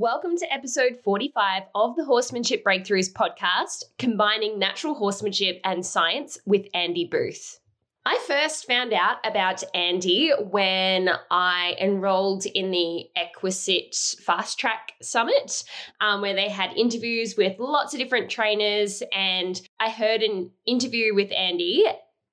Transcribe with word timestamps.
Welcome 0.00 0.36
to 0.36 0.52
episode 0.52 1.00
45 1.02 1.64
of 1.74 1.96
the 1.96 2.04
Horsemanship 2.04 2.62
Breakthroughs 2.64 3.12
podcast, 3.12 3.82
combining 3.98 4.56
natural 4.56 4.94
horsemanship 4.94 5.60
and 5.64 5.84
science 5.84 6.38
with 6.46 6.66
Andy 6.72 7.04
Booth. 7.04 7.58
I 8.06 8.16
first 8.28 8.68
found 8.68 8.92
out 8.92 9.16
about 9.24 9.64
Andy 9.74 10.30
when 10.38 11.10
I 11.32 11.74
enrolled 11.80 12.46
in 12.46 12.70
the 12.70 13.06
Equisit 13.16 13.96
Fast 14.24 14.60
Track 14.60 14.92
Summit, 15.02 15.64
um, 16.00 16.20
where 16.20 16.34
they 16.34 16.48
had 16.48 16.76
interviews 16.76 17.34
with 17.36 17.58
lots 17.58 17.92
of 17.92 17.98
different 17.98 18.30
trainers. 18.30 19.02
And 19.12 19.60
I 19.80 19.90
heard 19.90 20.22
an 20.22 20.52
interview 20.64 21.12
with 21.12 21.32
Andy, 21.32 21.82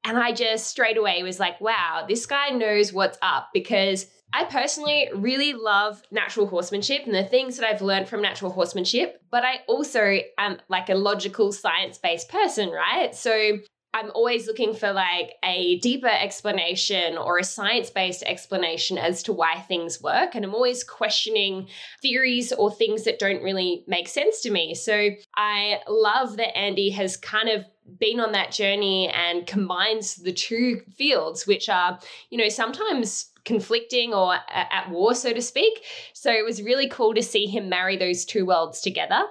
and 0.06 0.18
I 0.18 0.32
just 0.32 0.68
straight 0.68 0.98
away 0.98 1.24
was 1.24 1.40
like, 1.40 1.60
wow, 1.60 2.06
this 2.08 2.26
guy 2.26 2.50
knows 2.50 2.94
what's 2.94 3.18
up 3.22 3.50
because 3.54 4.06
I 4.34 4.44
personally 4.46 5.10
really 5.16 5.54
love 5.54 6.02
natural 6.12 6.48
horsemanship 6.48 7.06
and 7.06 7.16
the 7.16 7.24
things 7.24 7.58
that 7.58 7.68
I've 7.68 7.82
learned 7.82 8.08
from 8.08 8.22
natural 8.22 8.52
horsemanship, 8.52 9.22
but 9.32 9.44
I 9.44 9.62
also 9.68 10.20
am 10.38 10.58
like 10.70 10.90
a 10.90 10.96
logical 10.96 11.52
science 11.52 11.98
based 11.98 12.30
person, 12.30 12.70
right? 12.70 13.16
So 13.16 13.60
I'm 13.96 14.12
always 14.14 14.46
looking 14.46 14.74
for 14.74 14.92
like 14.92 15.36
a 15.44 15.80
deeper 15.80 16.10
explanation 16.10 17.18
or 17.18 17.38
a 17.38 17.46
science 17.46 17.90
based 17.90 18.24
explanation 18.24 18.98
as 18.98 19.24
to 19.24 19.32
why 19.32 19.62
things 19.62 20.02
work. 20.02 20.36
And 20.36 20.44
I'm 20.44 20.54
always 20.54 20.84
questioning 20.84 21.70
theories 22.02 22.52
or 22.52 22.70
things 22.70 23.06
that 23.06 23.20
don't 23.20 23.42
really 23.42 23.86
make 23.88 24.10
sense 24.10 24.42
to 24.42 24.52
me. 24.52 24.76
So 24.76 25.12
I 25.38 25.80
love 25.88 26.36
that 26.38 26.58
Andy 26.58 26.90
has 26.90 27.16
kind 27.16 27.48
of 27.48 27.64
been 28.00 28.20
on 28.20 28.32
that 28.32 28.52
journey 28.52 29.10
and 29.10 29.46
combines 29.46 30.16
the 30.16 30.34
two 30.34 30.82
fields, 30.96 31.46
which 31.46 31.70
are, 31.70 32.00
you 32.30 32.38
know, 32.38 32.50
sometimes 32.50 33.32
conflicting 33.44 34.14
or 34.14 34.36
at 34.50 34.90
war, 34.90 35.14
so 35.14 35.32
to 35.34 35.42
speak. 35.42 35.84
So 36.14 36.32
it 36.32 36.44
was 36.44 36.62
really 36.62 36.90
cool 36.90 37.14
to 37.14 37.22
see 37.22 37.46
him 37.46 37.70
marry 37.70 37.98
those 37.98 38.26
two 38.26 38.46
worlds 38.46 38.82
together 38.82 39.24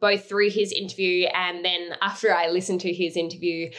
both 0.00 0.28
through 0.28 0.48
his 0.48 0.70
interview 0.70 1.26
and 1.34 1.64
then 1.64 1.90
after 2.00 2.32
I 2.32 2.50
listened 2.50 2.80
to 2.82 2.92
his 2.92 3.16
interview 3.16 3.70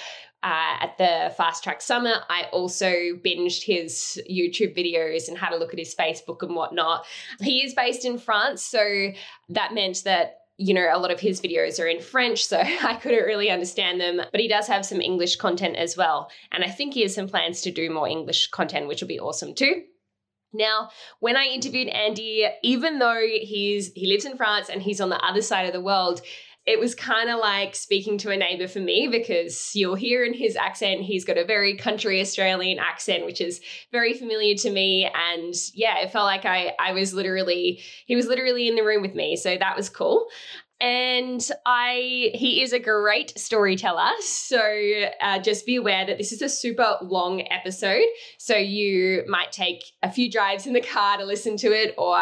uh, 0.42 0.78
at 0.80 0.98
the 0.98 1.34
Fast 1.36 1.64
Track 1.64 1.82
Summit, 1.82 2.16
I 2.30 2.44
also 2.54 2.88
binged 3.26 3.64
his 3.64 4.22
YouTube 4.30 4.78
videos 4.78 5.28
and 5.28 5.38
had 5.38 5.52
a 5.52 5.58
look 5.58 5.74
at 5.74 5.80
his 5.80 5.94
Facebook 5.94 6.42
and 6.42 6.56
whatnot. 6.56 7.06
He 7.42 7.60
is 7.60 7.74
based 7.74 8.06
in 8.06 8.18
France, 8.18 8.64
so 8.64 9.12
that 9.50 9.74
meant 9.74 10.04
that 10.06 10.39
you 10.60 10.74
know, 10.74 10.90
a 10.92 11.00
lot 11.00 11.10
of 11.10 11.22
his 11.22 11.40
videos 11.40 11.82
are 11.82 11.88
in 11.88 12.02
French, 12.02 12.46
so 12.46 12.60
I 12.84 12.96
couldn't 13.02 13.24
really 13.24 13.50
understand 13.50 14.00
them. 14.00 14.22
But 14.32 14.42
he 14.42 14.48
does 14.48 14.68
have 14.68 14.86
some 14.86 15.00
English 15.00 15.38
content 15.38 15.78
as 15.78 15.96
well. 15.96 16.30
And 16.52 16.64
I 16.64 16.70
think 16.70 16.94
he 16.94 17.02
has 17.04 17.16
some 17.16 17.30
plans 17.30 17.62
to 17.62 17.72
do 17.72 17.90
more 17.90 18.08
English 18.08 18.48
content, 18.48 18.88
which 18.88 19.02
will 19.02 19.08
be 19.08 19.20
awesome 19.20 19.56
too. 19.56 19.84
Now, 20.52 20.90
when 21.20 21.38
I 21.38 21.46
interviewed 21.46 21.88
Andy, 21.90 22.48
even 22.64 23.00
though 23.00 23.22
he's 23.22 23.94
he 23.94 24.08
lives 24.08 24.26
in 24.26 24.36
France 24.36 24.68
and 24.70 24.82
he's 24.82 25.00
on 25.00 25.10
the 25.10 25.24
other 25.24 25.42
side 25.42 25.68
of 25.68 25.74
the 25.74 25.82
world, 25.82 26.22
it 26.70 26.80
was 26.80 26.94
kind 26.94 27.32
of 27.32 27.40
like 27.40 27.74
speaking 27.76 28.20
to 28.20 28.30
a 28.30 28.38
neighbor 28.38 28.68
for 28.68 28.80
me 28.80 29.08
because 29.12 29.72
you'll 29.74 29.96
hear 29.96 30.24
in 30.24 30.36
his 30.36 30.56
accent 30.56 31.02
he's 31.02 31.26
got 31.26 31.38
a 31.38 31.44
very 31.44 31.76
country 31.76 32.22
Australian 32.22 32.78
accent 32.78 33.26
which 33.26 33.42
is 33.42 33.60
very 33.92 34.14
familiar 34.14 34.54
to 34.54 34.70
me 34.70 35.10
and 35.32 35.56
yeah 35.74 35.98
it 35.98 36.12
felt 36.12 36.26
like 36.26 36.46
I 36.46 36.74
I 36.80 36.94
was 36.94 37.12
literally 37.12 37.82
he 38.06 38.16
was 38.16 38.28
literally 38.28 38.68
in 38.68 38.76
the 38.76 38.84
room 38.84 39.02
with 39.02 39.16
me 39.16 39.36
so 39.36 39.58
that 39.58 39.76
was 39.76 39.90
cool 39.90 40.28
and 40.80 41.46
I 41.66 42.32
he 42.36 42.62
is 42.62 42.72
a 42.72 42.80
great 42.80 43.38
storyteller. 43.38 44.12
So 44.22 44.62
uh, 45.22 45.40
just 45.40 45.66
be 45.66 45.76
aware 45.76 46.06
that 46.06 46.18
this 46.18 46.32
is 46.32 46.42
a 46.42 46.48
super 46.48 46.98
long 47.02 47.46
episode. 47.52 48.06
So 48.38 48.56
you 48.56 49.26
might 49.28 49.52
take 49.52 49.84
a 50.02 50.10
few 50.10 50.32
drives 50.32 50.66
in 50.66 50.72
the 50.72 50.80
car 50.80 51.18
to 51.18 51.26
listen 51.26 51.58
to 51.58 51.68
it, 51.74 51.96
or 51.98 52.22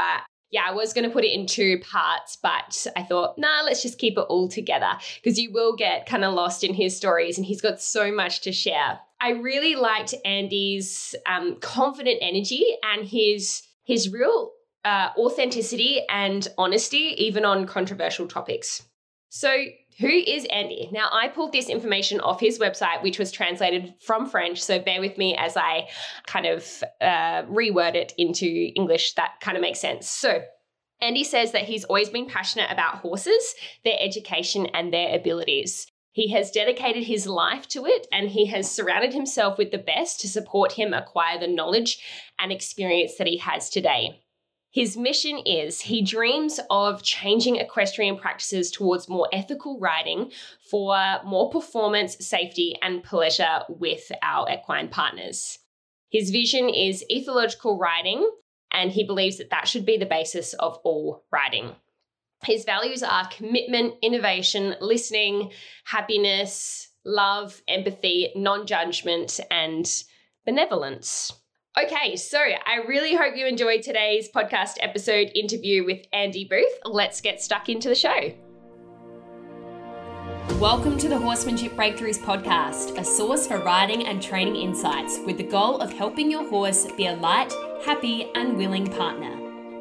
yeah, 0.50 0.64
I 0.68 0.72
was 0.72 0.94
going 0.94 1.04
to 1.04 1.14
put 1.14 1.26
it 1.26 1.34
in 1.34 1.46
two 1.46 1.80
parts, 1.80 2.38
but 2.42 2.88
I 2.96 3.04
thought, 3.04 3.38
nah, 3.38 3.64
let's 3.66 3.82
just 3.82 4.00
keep 4.00 4.18
it 4.18 4.22
all 4.22 4.48
together 4.48 4.92
because 5.16 5.38
you 5.38 5.52
will 5.52 5.76
get 5.76 6.06
kind 6.06 6.24
of 6.24 6.34
lost 6.34 6.64
in 6.64 6.74
his 6.74 6.96
stories, 6.96 7.38
and 7.38 7.46
he's 7.46 7.62
got 7.62 7.82
so 7.82 8.12
much 8.12 8.42
to 8.42 8.52
share. 8.52 9.00
I 9.20 9.32
really 9.32 9.76
liked 9.76 10.14
Andy's 10.24 11.16
um, 11.26 11.58
confident 11.60 12.20
energy 12.22 12.64
and 12.84 13.08
his 13.08 13.64
his 13.84 14.12
real 14.12 14.52
uh, 14.86 15.10
authenticity 15.18 16.02
and 16.10 16.48
honesty, 16.58 17.14
even 17.18 17.44
on 17.44 17.66
controversial 17.66 18.28
topics. 18.28 18.84
So, 19.30 19.54
who 20.00 20.08
is 20.08 20.46
Andy? 20.52 20.90
Now, 20.92 21.10
I 21.12 21.28
pulled 21.28 21.54
this 21.54 21.70
information 21.70 22.20
off 22.20 22.40
his 22.40 22.60
website, 22.60 23.02
which 23.02 23.18
was 23.18 23.32
translated 23.32 23.96
from 24.00 24.28
French. 24.28 24.62
So, 24.62 24.80
bear 24.80 25.00
with 25.00 25.18
me 25.18 25.36
as 25.36 25.58
I 25.58 25.88
kind 26.28 26.46
of 26.46 26.84
uh, 27.02 27.44
reword 27.44 27.96
it 27.96 28.14
into 28.18 28.46
English 28.76 29.14
that 29.14 29.40
kind 29.42 29.58
of 29.58 29.62
makes 29.62 29.80
sense. 29.80 30.08
So, 30.08 30.44
Andy 31.02 31.24
says 31.24 31.52
that 31.52 31.64
he's 31.64 31.84
always 31.86 32.10
been 32.10 32.28
passionate 32.28 32.72
about 32.72 33.00
horses, 33.00 33.56
their 33.84 33.98
education, 34.00 34.68
and 34.68 34.94
their 34.94 35.16
abilities. 35.16 35.88
He 36.12 36.32
has 36.32 36.50
dedicated 36.50 37.04
his 37.04 37.28
life 37.28 37.68
to 37.70 37.86
it 37.86 38.08
and 38.12 38.30
he 38.30 38.48
has 38.48 38.72
surrounded 38.72 39.14
himself 39.14 39.60
with 39.60 39.70
the 39.70 39.78
best 39.78 40.20
to 40.22 40.28
support 40.28 40.72
him 40.72 40.92
acquire 40.92 41.40
the 41.40 41.48
knowledge 41.48 42.00
and 42.40 42.52
experience 42.52 43.18
that 43.18 43.28
he 43.28 43.38
has 43.38 43.70
today. 43.70 44.20
His 44.72 44.98
mission 44.98 45.40
is 45.40 45.82
he 45.82 46.02
dreams 46.02 46.60
of 46.70 47.02
changing 47.02 47.56
equestrian 47.56 48.18
practices 48.18 48.70
towards 48.70 49.10
more 49.10 49.28
ethical 49.32 49.80
riding 49.80 50.32
for 50.70 51.20
more 51.26 51.50
performance, 51.50 52.18
safety, 52.26 52.76
and 52.82 53.04
pleasure 53.04 53.62
with 53.70 54.12
our 54.22 54.48
equine 54.52 54.90
partners. 54.90 55.60
His 56.10 56.30
vision 56.30 56.70
is 56.70 57.04
ethological 57.12 57.80
riding, 57.80 58.30
and 58.72 58.92
he 58.92 59.04
believes 59.04 59.38
that 59.38 59.50
that 59.50 59.68
should 59.68 59.86
be 59.86 59.98
the 59.98 60.06
basis 60.06 60.54
of 60.54 60.80
all 60.84 61.24
riding. 61.32 61.76
His 62.44 62.66
values 62.66 63.04
are 63.04 63.28
commitment, 63.30 63.96
innovation, 64.02 64.76
listening, 64.80 65.52
happiness, 65.86 66.90
love, 67.04 67.62
empathy, 67.68 68.32
non 68.36 68.68
judgment, 68.68 69.40
and 69.50 69.90
benevolence. 70.46 71.34
Okay, 71.78 72.16
so 72.16 72.40
I 72.40 72.78
really 72.88 73.14
hope 73.14 73.36
you 73.36 73.46
enjoyed 73.46 73.84
today's 73.84 74.32
podcast 74.32 74.78
episode 74.80 75.30
interview 75.36 75.86
with 75.86 76.08
Andy 76.12 76.44
Booth. 76.44 76.72
Let's 76.86 77.22
get 77.22 77.40
stuck 77.40 77.70
into 77.70 77.88
the 77.88 77.94
show. 77.94 78.34
Welcome 80.60 80.98
to 80.98 81.08
the 81.08 81.20
Horsemanship 81.20 81.74
Breakthroughs 81.74 82.18
podcast, 82.18 82.98
a 82.98 83.04
source 83.04 83.46
for 83.46 83.60
riding 83.60 84.08
and 84.08 84.20
training 84.20 84.56
insights 84.56 85.20
with 85.24 85.38
the 85.38 85.44
goal 85.44 85.80
of 85.80 85.94
helping 85.94 86.32
your 86.32 86.50
horse 86.50 86.88
be 86.98 87.06
a 87.06 87.16
light, 87.16 87.54
happy, 87.86 88.32
and 88.34 88.58
willing 88.58 88.88
partner. 88.88 89.37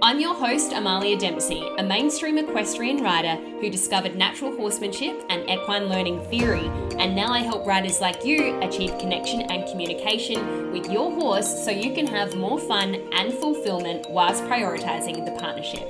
I'm 0.06 0.20
your 0.20 0.34
host, 0.34 0.72
Amalia 0.72 1.18
Dempsey, 1.18 1.68
a 1.78 1.82
mainstream 1.82 2.38
equestrian 2.38 3.02
rider 3.02 3.34
who 3.58 3.68
discovered 3.68 4.14
natural 4.14 4.54
horsemanship 4.54 5.20
and 5.30 5.50
equine 5.50 5.86
learning 5.88 6.22
theory, 6.26 6.70
and 6.96 7.16
now 7.16 7.32
I 7.32 7.40
help 7.40 7.66
riders 7.66 8.00
like 8.00 8.24
you 8.24 8.56
achieve 8.60 8.96
connection 9.00 9.40
and 9.40 9.68
communication 9.68 10.70
with 10.70 10.88
your 10.92 11.10
horse 11.10 11.64
so 11.64 11.72
you 11.72 11.92
can 11.92 12.06
have 12.06 12.36
more 12.36 12.60
fun 12.60 12.94
and 13.14 13.34
fulfillment 13.34 14.08
whilst 14.08 14.44
prioritizing 14.44 15.24
the 15.24 15.32
partnership. 15.40 15.82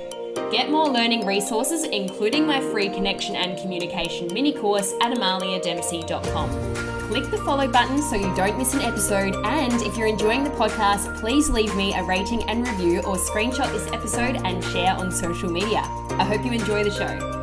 Get 0.51 0.71
more 0.71 0.89
learning 0.89 1.27
resources, 1.27 1.83
including 1.83 2.47
my 2.47 2.59
free 2.59 2.89
connection 2.89 3.35
and 3.35 3.55
communication 3.59 4.33
mini 4.33 4.51
course 4.51 4.95
at 4.99 5.15
amaliadempsey.com 5.15 6.96
click 7.07 7.31
the 7.31 7.37
follow 7.37 7.69
button 7.69 8.01
so 8.01 8.17
you 8.17 8.35
don't 8.35 8.57
miss 8.57 8.73
an 8.73 8.81
episode. 8.81 9.33
And 9.45 9.81
if 9.83 9.95
you're 9.95 10.07
enjoying 10.07 10.43
the 10.43 10.49
podcast, 10.49 11.17
please 11.21 11.49
leave 11.49 11.73
me 11.73 11.93
a 11.93 12.03
rating 12.03 12.43
and 12.49 12.67
review 12.67 12.99
or 12.99 13.15
screenshot 13.15 13.71
this 13.71 13.87
episode 13.93 14.41
and 14.43 14.61
share 14.61 14.93
on 14.93 15.09
social 15.09 15.49
media. 15.49 15.79
I 16.11 16.25
hope 16.25 16.43
you 16.43 16.51
enjoy 16.51 16.83
the 16.83 16.91
show. 16.91 17.37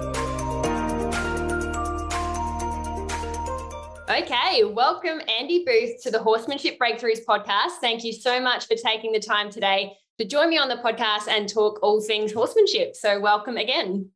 Okay, 4.11 4.65
welcome 4.65 5.23
Andy 5.29 5.65
Booth 5.65 6.03
to 6.03 6.11
the 6.11 6.23
Horsemanship 6.23 6.79
Breakthroughs 6.79 7.25
podcast. 7.27 7.79
Thank 7.81 8.05
you 8.05 8.13
so 8.13 8.41
much 8.41 8.67
for 8.67 8.77
taking 8.77 9.13
the 9.13 9.19
time 9.19 9.49
today 9.49 9.97
to 10.19 10.27
join 10.27 10.51
me 10.51 10.59
on 10.59 10.69
the 10.69 10.77
podcast 10.77 11.27
and 11.27 11.49
talk 11.49 11.79
all 11.83 12.03
things 12.03 12.35
horsemanship. 12.35 12.95
So, 12.95 13.19
welcome 13.19 13.57
again. 13.57 14.11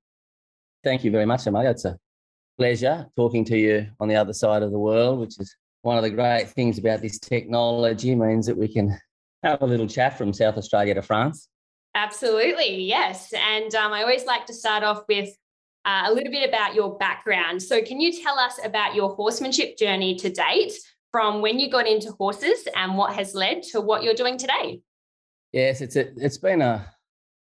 Thank 0.85 1.05
you 1.05 1.11
very 1.11 1.25
much, 1.25 1.47
Amalia. 1.47 1.71
It's 1.71 1.87
a 1.87 1.99
pleasure 2.59 3.07
talking 3.17 3.45
to 3.45 3.57
you 3.57 3.87
on 4.01 4.09
the 4.09 4.17
other 4.17 4.33
side 4.33 4.63
of 4.63 4.73
the 4.73 4.79
world, 4.79 5.21
which 5.21 5.39
is 5.39 5.55
one 5.83 5.97
of 5.97 6.03
the 6.03 6.11
great 6.11 6.51
things 6.51 6.79
about 6.79 7.01
this 7.01 7.19
technology 7.19 8.15
means 8.15 8.47
that 8.47 8.57
we 8.57 8.69
can 8.69 8.99
have 9.43 9.63
a 9.63 9.67
little 9.67 9.87
chat 9.87 10.19
from 10.19 10.33
South 10.33 10.57
Australia 10.57 10.95
to 10.95 11.03
France. 11.03 11.49
Absolutely, 11.95 12.83
yes. 12.83 13.33
And 13.33 13.75
um, 13.75 13.93
I 13.93 14.03
always 14.03 14.27
like 14.27 14.47
to 14.47 14.55
start 14.55 14.83
off 14.83 15.05
with 15.09 15.31
uh, 15.85 16.05
a 16.07 16.13
little 16.13 16.33
bit 16.33 16.49
about 16.49 16.75
your 16.75 16.99
background. 16.99 17.63
So, 17.63 17.81
can 17.81 18.01
you 18.01 18.13
tell 18.13 18.39
us 18.39 18.59
about 18.65 18.95
your 18.95 19.15
horsemanship 19.15 19.79
journey 19.79 20.17
to 20.17 20.29
date 20.29 20.73
from 21.13 21.41
when 21.41 21.59
you 21.59 21.71
got 21.71 21.87
into 21.87 22.13
horses 22.13 22.67
and 22.77 22.97
what 22.97 23.15
has 23.15 23.35
led 23.35 23.63
to 23.65 23.81
what 23.81 24.03
you're 24.03 24.15
doing 24.15 24.37
today? 24.37 24.81
Yes, 25.53 25.81
it's 25.81 25.97
a, 25.97 26.13
it's 26.23 26.39
been 26.39 26.61
a, 26.61 26.87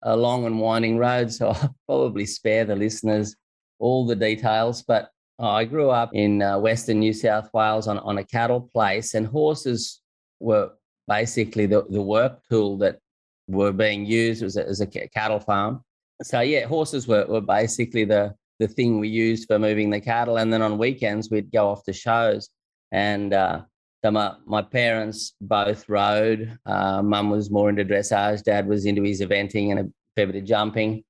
a 0.02 0.16
long 0.16 0.44
and 0.44 0.60
winding 0.60 0.98
road, 0.98 1.32
so 1.32 1.48
I'll 1.48 1.74
probably 1.86 2.26
spare 2.26 2.64
the 2.64 2.76
listeners 2.76 3.34
all 3.78 4.06
the 4.06 4.16
details, 4.16 4.82
but 4.82 5.10
uh, 5.40 5.50
I 5.50 5.64
grew 5.64 5.90
up 5.90 6.10
in 6.14 6.42
uh, 6.42 6.58
Western 6.58 6.98
New 6.98 7.12
South 7.12 7.48
Wales 7.52 7.86
on, 7.86 7.98
on 7.98 8.18
a 8.18 8.24
cattle 8.24 8.68
place, 8.72 9.14
and 9.14 9.26
horses 9.26 10.00
were 10.40 10.70
basically 11.06 11.66
the, 11.66 11.84
the 11.88 12.02
work 12.02 12.40
tool 12.50 12.76
that 12.78 12.98
were 13.46 13.72
being 13.72 14.04
used 14.04 14.42
as 14.42 14.56
a, 14.56 14.66
as 14.66 14.80
a 14.80 14.86
cattle 14.86 15.40
farm. 15.40 15.82
so 16.22 16.40
yeah, 16.40 16.66
horses 16.66 17.06
were, 17.08 17.24
were 17.26 17.40
basically 17.40 18.04
the 18.04 18.34
the 18.58 18.68
thing 18.68 18.98
we 18.98 19.08
used 19.08 19.46
for 19.46 19.58
moving 19.58 19.90
the 19.90 20.00
cattle, 20.00 20.38
and 20.38 20.52
then 20.52 20.62
on 20.62 20.78
weekends 20.78 21.30
we'd 21.30 21.52
go 21.52 21.68
off 21.68 21.84
to 21.84 21.92
shows. 21.92 22.48
And 22.90 23.32
uh, 23.32 23.62
so 24.04 24.10
my 24.10 24.34
my 24.46 24.62
parents 24.62 25.34
both 25.40 25.88
rode. 25.88 26.58
Uh, 26.66 27.02
Mum 27.02 27.30
was 27.30 27.50
more 27.50 27.68
into 27.68 27.84
dressage. 27.84 28.42
Dad 28.42 28.66
was 28.66 28.86
into 28.86 29.02
his 29.02 29.20
eventing 29.20 29.70
and 29.70 29.80
a 29.80 29.86
fair 30.16 30.26
bit 30.26 30.36
of 30.36 30.44
jumping. 30.44 31.04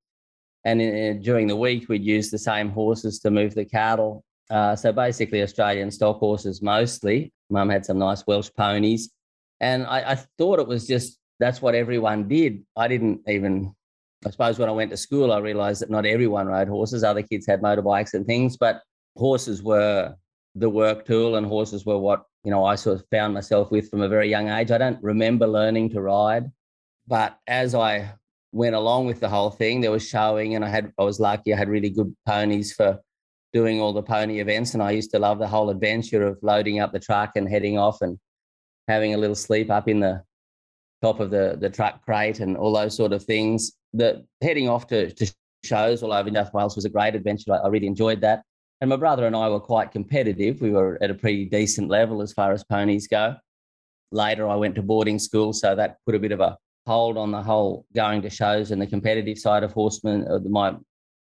And 0.65 0.81
in, 0.81 1.23
during 1.23 1.47
the 1.47 1.57
week, 1.57 1.89
we'd 1.89 2.05
use 2.05 2.31
the 2.31 2.39
same 2.39 2.71
horses 2.71 3.21
to 3.21 3.31
move 3.31 3.55
the 3.55 3.65
cattle. 3.65 4.25
Uh, 4.51 4.75
so 4.75 4.93
basically, 4.93 5.43
Australian 5.43 5.91
stock 5.91 6.19
horses 6.19 6.63
mostly. 6.63 7.33
Mum 7.51 7.69
had 7.69 7.87
some 7.87 7.99
nice 7.99 8.27
Welsh 8.27 8.51
ponies, 8.57 9.11
and 9.61 9.87
I, 9.87 10.13
I 10.13 10.15
thought 10.39 10.59
it 10.59 10.67
was 10.67 10.87
just 10.87 11.19
that's 11.41 11.63
what 11.63 11.75
everyone 11.75 12.29
did. 12.29 12.63
I 12.77 12.89
didn't 12.89 13.21
even 13.27 13.75
I 14.27 14.31
suppose 14.31 14.59
when 14.59 14.69
I 14.69 14.73
went 14.73 14.91
to 14.91 14.97
school, 14.97 15.33
I 15.33 15.39
realized 15.39 15.81
that 15.81 15.91
not 15.91 16.05
everyone 16.05 16.49
rode 16.49 16.69
horses. 16.69 17.05
Other 17.05 17.23
kids 17.23 17.47
had 17.47 17.63
motorbikes 17.63 18.15
and 18.15 18.27
things, 18.27 18.57
but 18.57 18.83
horses 19.17 19.63
were 19.63 20.15
the 20.57 20.69
work 20.69 21.05
tool 21.05 21.37
and 21.37 21.47
horses 21.47 21.87
were 21.87 21.99
what, 21.99 22.25
you 22.43 22.51
know, 22.51 22.65
I 22.65 22.75
sort 22.75 22.99
of 22.99 23.07
found 23.11 23.33
myself 23.33 23.71
with 23.71 23.89
from 23.89 24.03
a 24.03 24.09
very 24.09 24.29
young 24.29 24.49
age. 24.49 24.73
I 24.73 24.79
don't 24.79 25.03
remember 25.03 25.47
learning 25.47 25.91
to 25.91 26.01
ride, 26.01 26.51
but 27.07 27.39
as 27.47 27.77
I 27.77 28.13
went 28.53 28.75
along 28.75 29.07
with 29.07 29.21
the 29.21 29.29
whole 29.29 29.51
thing, 29.51 29.81
there 29.81 29.91
was 29.91 30.09
showing 30.09 30.55
and 30.55 30.65
I 30.65 30.69
had, 30.69 30.93
I 30.99 31.05
was 31.05 31.21
lucky. 31.21 31.53
I 31.53 31.57
had 31.57 31.69
really 31.69 31.91
good 31.91 32.15
ponies 32.27 32.73
for 32.73 32.99
doing 33.53 33.81
all 33.81 33.93
the 33.93 34.03
pony 34.03 34.41
events. 34.41 34.75
And 34.75 34.83
I 34.83 34.93
used 34.93 35.11
to 35.13 35.19
love 35.19 35.39
the 35.39 35.49
whole 35.49 35.71
adventure 35.71 36.27
of 36.27 36.39
loading 36.43 36.81
up 36.81 36.93
the 36.93 37.01
truck 37.01 37.33
and 37.37 37.49
heading 37.49 37.79
off 37.79 38.01
and 38.03 38.19
having 38.87 39.15
a 39.15 39.19
little 39.19 39.37
sleep 39.37 39.71
up 39.71 39.89
in 39.89 40.01
the 40.01 40.23
top 41.03 41.21
of 41.21 41.31
the, 41.31 41.57
the 41.61 41.71
truck 41.71 42.03
crate 42.03 42.41
and 42.41 42.57
all 42.57 42.73
those 42.73 42.97
sort 42.97 43.13
of 43.13 43.23
things 43.23 43.73
the 43.93 44.25
heading 44.43 44.69
off 44.69 44.87
to, 44.89 45.11
to 45.13 45.33
shows 45.65 46.03
all 46.03 46.13
over 46.13 46.31
New 46.31 46.39
South 46.39 46.55
Wales 46.55 46.77
was 46.77 46.85
a 46.85 46.91
great 46.91 47.15
adventure. 47.15 47.53
I, 47.53 47.59
I 47.59 47.69
really 47.69 47.87
enjoyed 47.87 48.21
that. 48.21 48.43
And 48.81 48.91
my 48.91 48.97
brother 48.97 49.27
and 49.27 49.35
I 49.35 49.49
were 49.49 49.61
quite 49.61 49.91
competitive. 49.91 50.61
We 50.61 50.71
were 50.71 50.99
at 51.03 51.11
a 51.11 51.15
pretty 51.15 51.47
decent 51.47 51.89
level 51.89 52.23
as 52.23 52.33
far 52.33 52.53
as 52.53 52.63
ponies 52.65 53.09
go. 53.09 53.35
Later, 54.13 54.49
I 54.49 54.55
went 54.55 54.77
to 54.77 54.83
boarding 54.83 55.19
school, 55.19 55.53
so 55.53 55.75
that 55.75 55.97
put 56.07 56.15
a 56.15 56.19
bit 56.19 56.33
of 56.33 56.41
a 56.41 56.57
hold 56.89 57.19
on 57.19 57.31
the 57.31 57.43
whole 57.43 57.85
going 57.95 58.23
to 58.23 58.31
shows 58.31 58.71
and 58.71 58.81
the 58.81 58.87
competitive 58.87 59.39
side 59.39 59.63
of 59.63 59.73
horseman, 59.73 60.27
uh, 60.27 60.39
my 60.49 60.75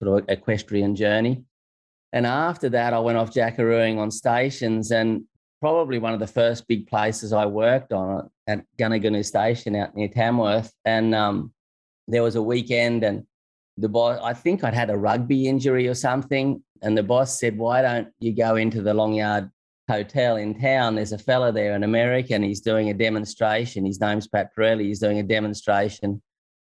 sort 0.02 0.22
of 0.22 0.30
equestrian 0.30 0.96
journey. 0.96 1.44
And 2.14 2.26
after 2.26 2.70
that, 2.70 2.94
I 2.94 3.00
went 3.00 3.18
off 3.18 3.34
jackarooing 3.34 3.98
on 3.98 4.12
stations, 4.12 4.92
and 4.92 5.24
probably 5.60 5.98
one 5.98 6.14
of 6.14 6.20
the 6.20 6.28
first 6.28 6.68
big 6.68 6.88
places 6.88 7.34
I 7.34 7.48
worked 7.48 7.92
on 7.92 8.30
at 8.46 8.64
Gunnagunu 8.78 9.26
Station 9.26 9.76
out 9.76 9.96
near 9.96 10.08
Tamworth. 10.08 10.72
And 10.86 11.16
um, 11.16 11.52
there 12.08 12.24
was 12.24 12.36
a 12.36 12.42
weekend 12.42 13.04
and 13.04 13.24
the 13.78 13.90
boss, 13.90 14.20
I 14.24 14.34
think 14.34 14.64
I'd 14.64 14.74
had 14.74 14.90
a 14.92 14.98
rugby 14.98 15.48
injury 15.48 15.88
or 15.88 15.96
something. 15.96 16.64
And 16.84 16.96
the 16.96 17.04
boss 17.04 17.40
said, 17.40 17.58
Why 17.58 17.82
don't 17.82 18.10
you 18.20 18.34
go 18.36 18.56
into 18.56 18.82
the 18.82 18.94
Long 18.94 19.14
Yard 19.14 19.50
Hotel 19.90 20.38
in 20.38 20.60
town? 20.60 20.96
There's 20.96 21.14
a 21.14 21.18
fella 21.18 21.52
there, 21.52 21.74
an 21.74 21.84
American. 21.84 22.44
He's 22.44 22.62
doing 22.62 22.90
a 22.90 22.94
demonstration. 22.94 23.86
His 23.86 24.00
name's 24.00 24.28
Pat 24.28 24.50
Parelli. 24.56 24.84
He's 24.84 25.00
doing 25.00 25.20
a 25.20 25.24
demonstration 25.24 26.22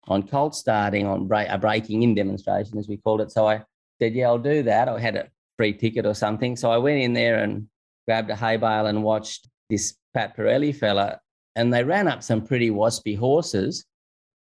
on 0.08 0.26
colt 0.26 0.54
starting, 0.54 1.06
on 1.06 1.26
break, 1.26 1.48
a 1.48 1.58
breaking 1.58 2.02
in 2.02 2.14
demonstration, 2.14 2.78
as 2.78 2.88
we 2.88 2.98
called 2.98 3.20
it. 3.20 3.32
So 3.32 3.48
I 3.48 3.62
said, 4.00 4.14
Yeah, 4.14 4.26
I'll 4.26 4.38
do 4.38 4.62
that. 4.64 4.88
I 4.88 4.98
had 4.98 5.16
a 5.16 5.28
free 5.56 5.72
ticket 5.72 6.06
or 6.06 6.14
something. 6.14 6.56
So 6.56 6.70
I 6.70 6.78
went 6.78 7.00
in 7.00 7.14
there 7.14 7.42
and 7.42 7.68
grabbed 8.06 8.30
a 8.30 8.36
hay 8.36 8.56
bale 8.56 8.86
and 8.86 9.02
watched 9.02 9.48
this 9.70 9.94
Pat 10.12 10.36
Parelli 10.36 10.74
fella. 10.74 11.20
And 11.56 11.72
they 11.72 11.84
ran 11.84 12.08
up 12.08 12.22
some 12.22 12.44
pretty 12.44 12.70
waspy 12.70 13.16
horses 13.16 13.86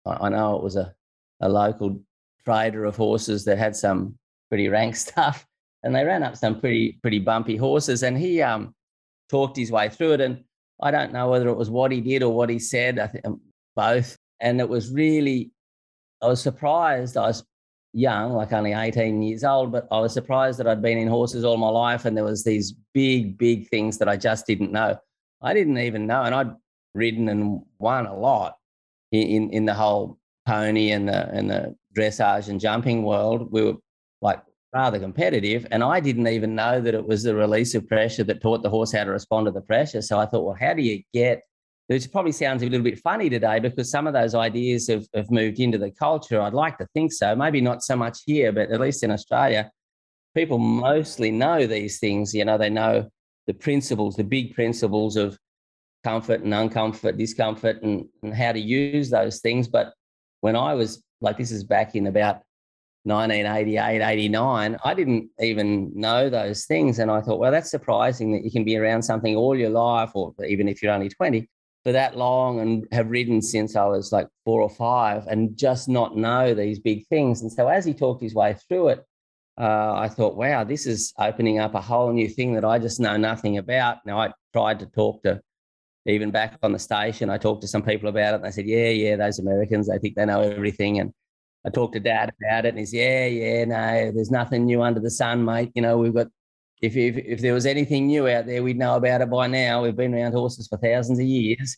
I, 0.04 0.28
know 0.28 0.56
it 0.56 0.62
was 0.62 0.76
a, 0.76 0.94
a 1.40 1.48
local 1.48 2.00
trader 2.44 2.84
of 2.84 2.96
horses 2.96 3.44
that 3.44 3.58
had 3.58 3.76
some 3.76 4.18
pretty 4.48 4.68
rank 4.68 4.96
stuff, 4.96 5.46
and 5.82 5.94
they 5.94 6.04
ran 6.04 6.22
up 6.22 6.36
some 6.36 6.60
pretty 6.60 6.98
pretty 7.02 7.18
bumpy 7.18 7.56
horses, 7.56 8.02
and 8.02 8.16
he 8.16 8.42
um, 8.42 8.74
talked 9.28 9.56
his 9.56 9.72
way 9.72 9.88
through 9.88 10.12
it. 10.12 10.20
And 10.20 10.44
I 10.80 10.90
don't 10.90 11.12
know 11.12 11.28
whether 11.28 11.48
it 11.48 11.56
was 11.56 11.70
what 11.70 11.92
he 11.92 12.00
did 12.00 12.22
or 12.22 12.34
what 12.34 12.50
he 12.50 12.58
said. 12.58 12.98
I 12.98 13.06
think 13.06 13.26
um, 13.26 13.40
both, 13.76 14.16
and 14.40 14.60
it 14.60 14.68
was 14.68 14.90
really. 14.90 15.50
I 16.22 16.26
was 16.28 16.40
surprised. 16.40 17.16
I 17.16 17.26
was 17.26 17.44
young, 17.92 18.32
like 18.32 18.52
only 18.52 18.72
18 18.72 19.22
years 19.22 19.44
old, 19.44 19.72
but 19.72 19.86
I 19.90 20.00
was 20.00 20.12
surprised 20.12 20.58
that 20.58 20.66
I'd 20.66 20.82
been 20.82 20.98
in 20.98 21.08
horses 21.08 21.44
all 21.44 21.56
my 21.56 21.68
life 21.68 22.04
and 22.04 22.16
there 22.16 22.24
was 22.24 22.42
these 22.44 22.72
big, 22.94 23.36
big 23.36 23.68
things 23.68 23.98
that 23.98 24.08
I 24.08 24.16
just 24.16 24.46
didn't 24.46 24.72
know. 24.72 24.96
I 25.42 25.52
didn't 25.52 25.78
even 25.78 26.06
know, 26.06 26.22
and 26.22 26.34
I'd 26.34 26.54
ridden 26.94 27.28
and 27.28 27.62
won 27.78 28.06
a 28.06 28.16
lot, 28.16 28.56
in 29.10 29.50
in 29.50 29.66
the 29.66 29.74
whole 29.74 30.18
pony 30.46 30.90
and 30.90 31.08
the 31.08 31.28
and 31.30 31.50
the 31.50 31.76
dressage 31.96 32.48
and 32.48 32.60
jumping 32.60 33.02
world, 33.02 33.50
we 33.50 33.62
were 33.62 33.74
like 34.20 34.42
rather 34.74 34.98
competitive. 34.98 35.66
And 35.70 35.82
I 35.82 36.00
didn't 36.00 36.28
even 36.28 36.54
know 36.54 36.80
that 36.80 36.94
it 36.94 37.06
was 37.06 37.22
the 37.22 37.34
release 37.34 37.74
of 37.74 37.88
pressure 37.88 38.24
that 38.24 38.40
taught 38.40 38.62
the 38.62 38.70
horse 38.70 38.92
how 38.92 39.04
to 39.04 39.10
respond 39.10 39.46
to 39.46 39.52
the 39.52 39.60
pressure. 39.60 40.02
So 40.02 40.18
I 40.18 40.26
thought, 40.26 40.44
well, 40.44 40.56
how 40.58 40.74
do 40.74 40.82
you 40.82 41.02
get 41.12 41.42
which 41.88 42.10
probably 42.10 42.32
sounds 42.32 42.62
a 42.62 42.66
little 42.66 42.84
bit 42.84 43.00
funny 43.00 43.28
today 43.28 43.58
because 43.58 43.90
some 43.90 44.06
of 44.06 44.14
those 44.14 44.34
ideas 44.34 44.88
have, 44.88 45.04
have 45.14 45.30
moved 45.30 45.60
into 45.60 45.78
the 45.78 45.90
culture. 45.90 46.40
I'd 46.40 46.54
like 46.54 46.78
to 46.78 46.86
think 46.94 47.12
so. 47.12 47.34
Maybe 47.36 47.60
not 47.60 47.82
so 47.82 47.96
much 47.96 48.20
here, 48.24 48.52
but 48.52 48.70
at 48.70 48.80
least 48.80 49.02
in 49.02 49.10
Australia, 49.10 49.70
people 50.34 50.58
mostly 50.58 51.30
know 51.30 51.66
these 51.66 51.98
things. 51.98 52.32
You 52.32 52.44
know, 52.44 52.56
they 52.56 52.70
know 52.70 53.10
the 53.46 53.52
principles, 53.52 54.16
the 54.16 54.24
big 54.24 54.54
principles 54.54 55.16
of 55.16 55.36
comfort 56.04 56.42
and 56.42 56.52
uncomfort, 56.52 57.18
discomfort, 57.18 57.82
and, 57.82 58.06
and 58.22 58.34
how 58.34 58.52
to 58.52 58.60
use 58.60 59.10
those 59.10 59.40
things. 59.40 59.68
But 59.68 59.92
when 60.40 60.56
I 60.56 60.74
was 60.74 61.02
like, 61.20 61.36
this 61.36 61.50
is 61.50 61.64
back 61.64 61.94
in 61.94 62.06
about 62.06 62.42
1988, 63.04 64.00
89, 64.02 64.76
I 64.84 64.94
didn't 64.94 65.30
even 65.40 65.90
know 65.94 66.30
those 66.30 66.66
things. 66.66 66.98
And 66.98 67.10
I 67.10 67.20
thought, 67.20 67.38
well, 67.38 67.50
that's 67.50 67.70
surprising 67.70 68.32
that 68.32 68.44
you 68.44 68.50
can 68.50 68.64
be 68.64 68.76
around 68.76 69.02
something 69.02 69.34
all 69.34 69.56
your 69.56 69.70
life, 69.70 70.10
or 70.14 70.34
even 70.46 70.68
if 70.68 70.82
you're 70.82 70.92
only 70.92 71.08
20, 71.08 71.48
for 71.84 71.92
that 71.92 72.16
long 72.16 72.60
and 72.60 72.86
have 72.92 73.10
ridden 73.10 73.42
since 73.42 73.74
I 73.74 73.86
was 73.86 74.12
like 74.12 74.28
four 74.44 74.60
or 74.60 74.70
five 74.70 75.26
and 75.26 75.56
just 75.56 75.88
not 75.88 76.16
know 76.16 76.54
these 76.54 76.78
big 76.78 77.06
things. 77.08 77.42
And 77.42 77.52
so 77.52 77.66
as 77.66 77.84
he 77.84 77.92
talked 77.92 78.22
his 78.22 78.34
way 78.34 78.54
through 78.68 78.88
it, 78.88 79.04
uh, 79.60 79.94
I 79.94 80.08
thought, 80.08 80.36
wow, 80.36 80.64
this 80.64 80.86
is 80.86 81.12
opening 81.18 81.58
up 81.58 81.74
a 81.74 81.80
whole 81.80 82.12
new 82.12 82.28
thing 82.28 82.54
that 82.54 82.64
I 82.64 82.78
just 82.78 83.00
know 83.00 83.16
nothing 83.16 83.58
about. 83.58 83.98
Now, 84.06 84.20
I 84.20 84.32
tried 84.52 84.78
to 84.78 84.86
talk 84.86 85.24
to 85.24 85.42
even 86.06 86.30
back 86.30 86.58
on 86.62 86.72
the 86.72 86.78
station, 86.78 87.30
I 87.30 87.38
talked 87.38 87.62
to 87.62 87.68
some 87.68 87.82
people 87.82 88.08
about 88.08 88.34
it 88.34 88.36
and 88.36 88.44
they 88.44 88.50
said, 88.50 88.66
yeah, 88.66 88.88
yeah, 88.88 89.16
those 89.16 89.38
Americans, 89.38 89.88
they 89.88 89.98
think 89.98 90.16
they 90.16 90.26
know 90.26 90.40
everything. 90.40 90.98
And 90.98 91.12
I 91.64 91.70
talked 91.70 91.94
to 91.94 92.00
dad 92.00 92.32
about 92.40 92.64
it 92.64 92.70
and 92.70 92.78
he's, 92.78 92.92
yeah, 92.92 93.26
yeah, 93.26 93.64
no, 93.64 94.10
there's 94.12 94.30
nothing 94.30 94.64
new 94.64 94.82
under 94.82 95.00
the 95.00 95.10
sun, 95.10 95.44
mate. 95.44 95.70
You 95.74 95.82
know, 95.82 95.98
we've 95.98 96.14
got, 96.14 96.28
if, 96.80 96.96
if, 96.96 97.16
if 97.16 97.40
there 97.40 97.54
was 97.54 97.66
anything 97.66 98.08
new 98.08 98.28
out 98.28 98.46
there, 98.46 98.62
we'd 98.62 98.78
know 98.78 98.96
about 98.96 99.20
it 99.20 99.30
by 99.30 99.46
now. 99.46 99.82
We've 99.82 99.96
been 99.96 100.14
around 100.14 100.32
horses 100.32 100.66
for 100.66 100.76
thousands 100.78 101.20
of 101.20 101.26
years. 101.26 101.76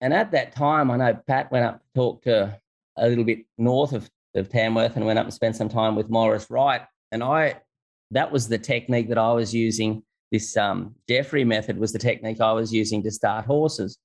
And 0.00 0.14
at 0.14 0.30
that 0.32 0.54
time, 0.54 0.90
I 0.90 0.96
know 0.96 1.18
Pat 1.26 1.50
went 1.50 1.64
up 1.64 1.80
to 1.80 1.86
talk 1.94 2.22
to 2.22 2.60
a 2.96 3.08
little 3.08 3.24
bit 3.24 3.40
north 3.58 3.92
of, 3.92 4.08
of 4.34 4.48
Tamworth 4.48 4.96
and 4.96 5.06
went 5.06 5.18
up 5.18 5.24
and 5.24 5.34
spent 5.34 5.56
some 5.56 5.68
time 5.68 5.96
with 5.96 6.08
Maurice 6.08 6.48
Wright. 6.50 6.82
And 7.10 7.22
I, 7.22 7.60
that 8.12 8.30
was 8.30 8.48
the 8.48 8.58
technique 8.58 9.08
that 9.08 9.18
I 9.18 9.32
was 9.32 9.52
using 9.52 10.02
this 10.30 10.56
um, 10.56 10.94
Jeffery 11.08 11.44
method 11.44 11.78
was 11.78 11.92
the 11.92 11.98
technique 11.98 12.40
I 12.40 12.52
was 12.52 12.72
using 12.72 13.02
to 13.02 13.10
start 13.10 13.44
horses. 13.44 13.98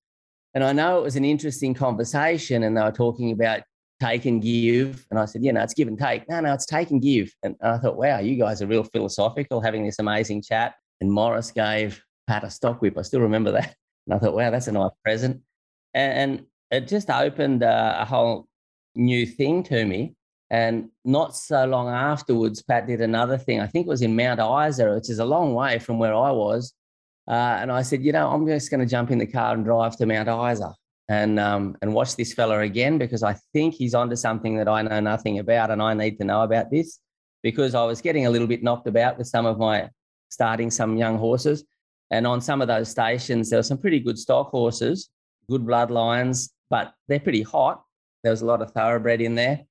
And 0.53 0.63
I 0.63 0.73
know 0.73 0.97
it 0.97 1.03
was 1.03 1.15
an 1.15 1.25
interesting 1.25 1.73
conversation, 1.73 2.63
and 2.63 2.75
they 2.75 2.81
were 2.81 2.91
talking 2.91 3.31
about 3.31 3.61
take 3.99 4.25
and 4.25 4.41
give. 4.41 5.05
And 5.09 5.19
I 5.19 5.25
said, 5.25 5.43
yeah, 5.43 5.51
no, 5.51 5.63
it's 5.63 5.73
give 5.73 5.87
and 5.87 5.97
take. 5.97 6.27
No, 6.29 6.39
no, 6.39 6.53
it's 6.53 6.65
take 6.65 6.91
and 6.91 7.01
give. 7.01 7.33
And 7.43 7.55
I 7.61 7.77
thought, 7.77 7.97
wow, 7.97 8.19
you 8.19 8.35
guys 8.35 8.61
are 8.61 8.67
real 8.67 8.83
philosophical 8.83 9.61
having 9.61 9.85
this 9.85 9.99
amazing 9.99 10.43
chat. 10.43 10.75
And 11.01 11.11
Maurice 11.11 11.51
gave 11.51 12.01
Pat 12.27 12.43
a 12.43 12.49
stock 12.49 12.81
whip. 12.81 12.97
I 12.97 13.01
still 13.01 13.21
remember 13.21 13.51
that. 13.51 13.75
And 14.09 14.13
I 14.13 14.19
thought, 14.19 14.35
wow, 14.35 14.49
that's 14.51 14.69
a 14.69 14.71
nice 14.71 14.93
present. 15.03 15.41
And, 15.93 16.45
it 16.71 16.87
just 16.87 17.09
opened 17.09 17.61
a 17.63 18.05
whole 18.05 18.47
new 18.95 19.25
thing 19.25 19.63
to 19.63 19.85
me. 19.85 20.15
And 20.49 20.89
not 21.03 21.35
so 21.35 21.65
long 21.65 21.89
afterwards, 21.89 22.61
Pat 22.61 22.87
did 22.87 23.01
another 23.01 23.37
thing. 23.37 23.59
I 23.59 23.67
think 23.67 23.85
it 23.85 23.89
was 23.89 24.01
in 24.01 24.15
Mount 24.15 24.39
Isa, 24.39 24.89
which 24.93 25.09
is 25.09 25.19
a 25.19 25.25
long 25.25 25.53
way 25.53 25.79
from 25.79 25.99
where 25.99 26.13
I 26.13 26.31
was. 26.31 26.73
Uh, 27.27 27.57
and 27.59 27.69
I 27.69 27.81
said, 27.81 28.01
you 28.01 28.13
know, 28.13 28.29
I'm 28.29 28.45
just 28.47 28.71
going 28.71 28.79
to 28.79 28.85
jump 28.85 29.11
in 29.11 29.17
the 29.17 29.27
car 29.27 29.53
and 29.53 29.65
drive 29.65 29.97
to 29.97 30.05
Mount 30.05 30.29
Isa 30.29 30.73
and 31.09 31.39
um, 31.39 31.77
and 31.81 31.93
watch 31.93 32.15
this 32.15 32.33
fella 32.33 32.59
again 32.59 32.97
because 32.97 33.23
I 33.23 33.35
think 33.53 33.73
he's 33.73 33.95
onto 33.95 34.15
something 34.15 34.57
that 34.57 34.67
I 34.67 34.81
know 34.81 34.99
nothing 34.99 35.39
about, 35.39 35.71
and 35.71 35.81
I 35.81 35.93
need 35.93 36.17
to 36.19 36.25
know 36.25 36.43
about 36.43 36.69
this 36.69 36.99
because 37.43 37.75
I 37.75 37.83
was 37.85 38.01
getting 38.01 38.25
a 38.25 38.29
little 38.29 38.47
bit 38.47 38.63
knocked 38.63 38.87
about 38.87 39.17
with 39.17 39.27
some 39.27 39.45
of 39.45 39.57
my 39.57 39.89
starting 40.29 40.69
some 40.69 40.97
young 40.97 41.17
horses, 41.17 41.63
and 42.11 42.27
on 42.27 42.41
some 42.41 42.61
of 42.61 42.67
those 42.67 42.89
stations 42.89 43.49
there 43.49 43.59
were 43.59 43.63
some 43.63 43.77
pretty 43.77 43.99
good 43.99 44.19
stock 44.19 44.49
horses, 44.49 45.09
good 45.49 45.63
bloodlines, 45.63 46.49
but 46.69 46.93
they're 47.07 47.19
pretty 47.19 47.43
hot. 47.43 47.83
There 48.23 48.31
was 48.31 48.41
a 48.41 48.45
lot 48.45 48.61
of 48.61 48.71
thoroughbred 48.71 49.21
in 49.21 49.35
there, 49.35 49.61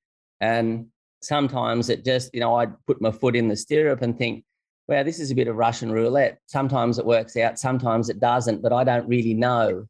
and 0.41 0.87
sometimes 1.21 1.89
it 1.89 2.03
just, 2.03 2.33
you 2.33 2.39
know, 2.39 2.55
I'd 2.55 2.73
put 2.85 3.01
my 3.01 3.11
foot 3.11 3.35
in 3.35 3.47
the 3.47 3.55
stirrup 3.55 4.01
and 4.01 4.17
think, 4.17 4.43
wow, 4.87 5.03
this 5.03 5.19
is 5.19 5.31
a 5.31 5.35
bit 5.35 5.47
of 5.47 5.55
Russian 5.55 5.91
roulette. 5.91 6.39
Sometimes 6.47 6.97
it 6.97 7.05
works 7.05 7.35
out, 7.37 7.59
sometimes 7.59 8.09
it 8.09 8.19
doesn't, 8.19 8.61
but 8.61 8.73
I 8.73 8.83
don't 8.83 9.07
really 9.07 9.33
know. 9.33 9.85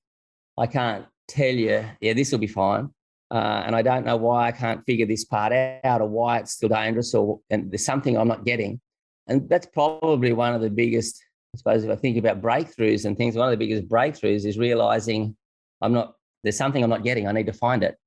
I 0.57 0.65
can't 0.65 1.05
tell 1.27 1.53
you, 1.53 1.85
yeah, 2.01 2.13
this 2.13 2.31
will 2.31 2.39
be 2.39 2.47
fine. 2.47 2.89
Uh, 3.29 3.63
and 3.65 3.75
I 3.75 3.81
don't 3.81 4.05
know 4.05 4.15
why 4.15 4.47
I 4.47 4.51
can't 4.51 4.85
figure 4.85 5.05
this 5.05 5.25
part 5.25 5.51
out 5.51 6.01
or 6.01 6.07
why 6.07 6.39
it's 6.39 6.53
still 6.53 6.69
dangerous 6.69 7.13
or 7.13 7.41
and 7.49 7.69
there's 7.69 7.85
something 7.85 8.17
I'm 8.17 8.27
not 8.27 8.45
getting. 8.45 8.79
And 9.27 9.49
that's 9.49 9.65
probably 9.65 10.31
one 10.31 10.53
of 10.53 10.61
the 10.61 10.69
biggest, 10.69 11.21
I 11.53 11.57
suppose, 11.57 11.83
if 11.83 11.89
I 11.89 11.95
think 11.95 12.17
about 12.17 12.41
breakthroughs 12.41 13.03
and 13.03 13.17
things, 13.17 13.35
one 13.35 13.51
of 13.51 13.51
the 13.51 13.57
biggest 13.57 13.89
breakthroughs 13.89 14.45
is 14.45 14.57
realizing 14.57 15.35
I'm 15.81 15.91
not, 15.91 16.13
there's 16.43 16.57
something 16.57 16.81
I'm 16.81 16.89
not 16.89 17.03
getting. 17.03 17.27
I 17.27 17.33
need 17.33 17.47
to 17.47 17.53
find 17.53 17.83
it. 17.83 17.97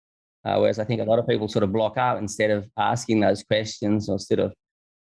Uh, 0.44 0.56
whereas 0.56 0.78
I 0.78 0.84
think 0.84 1.02
a 1.02 1.04
lot 1.04 1.18
of 1.18 1.28
people 1.28 1.48
sort 1.48 1.62
of 1.62 1.72
block 1.72 1.98
out 1.98 2.16
instead 2.16 2.50
of 2.50 2.66
asking 2.78 3.20
those 3.20 3.42
questions 3.42 4.08
or 4.08 4.14
instead 4.14 4.38
of 4.38 4.54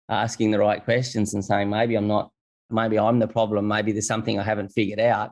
asking 0.10 0.50
the 0.50 0.58
right 0.58 0.84
questions 0.84 1.36
and 1.36 1.46
saying, 1.46 1.70
maybe 1.70 1.94
I'm 1.94 2.08
not, 2.08 2.32
maybe 2.72 2.98
I'm 2.98 3.20
the 3.20 3.28
problem. 3.28 3.68
Maybe 3.68 3.92
there's 3.92 4.08
something 4.08 4.40
I 4.40 4.44
haven't 4.44 4.70
figured 4.70 5.00
out. 5.00 5.32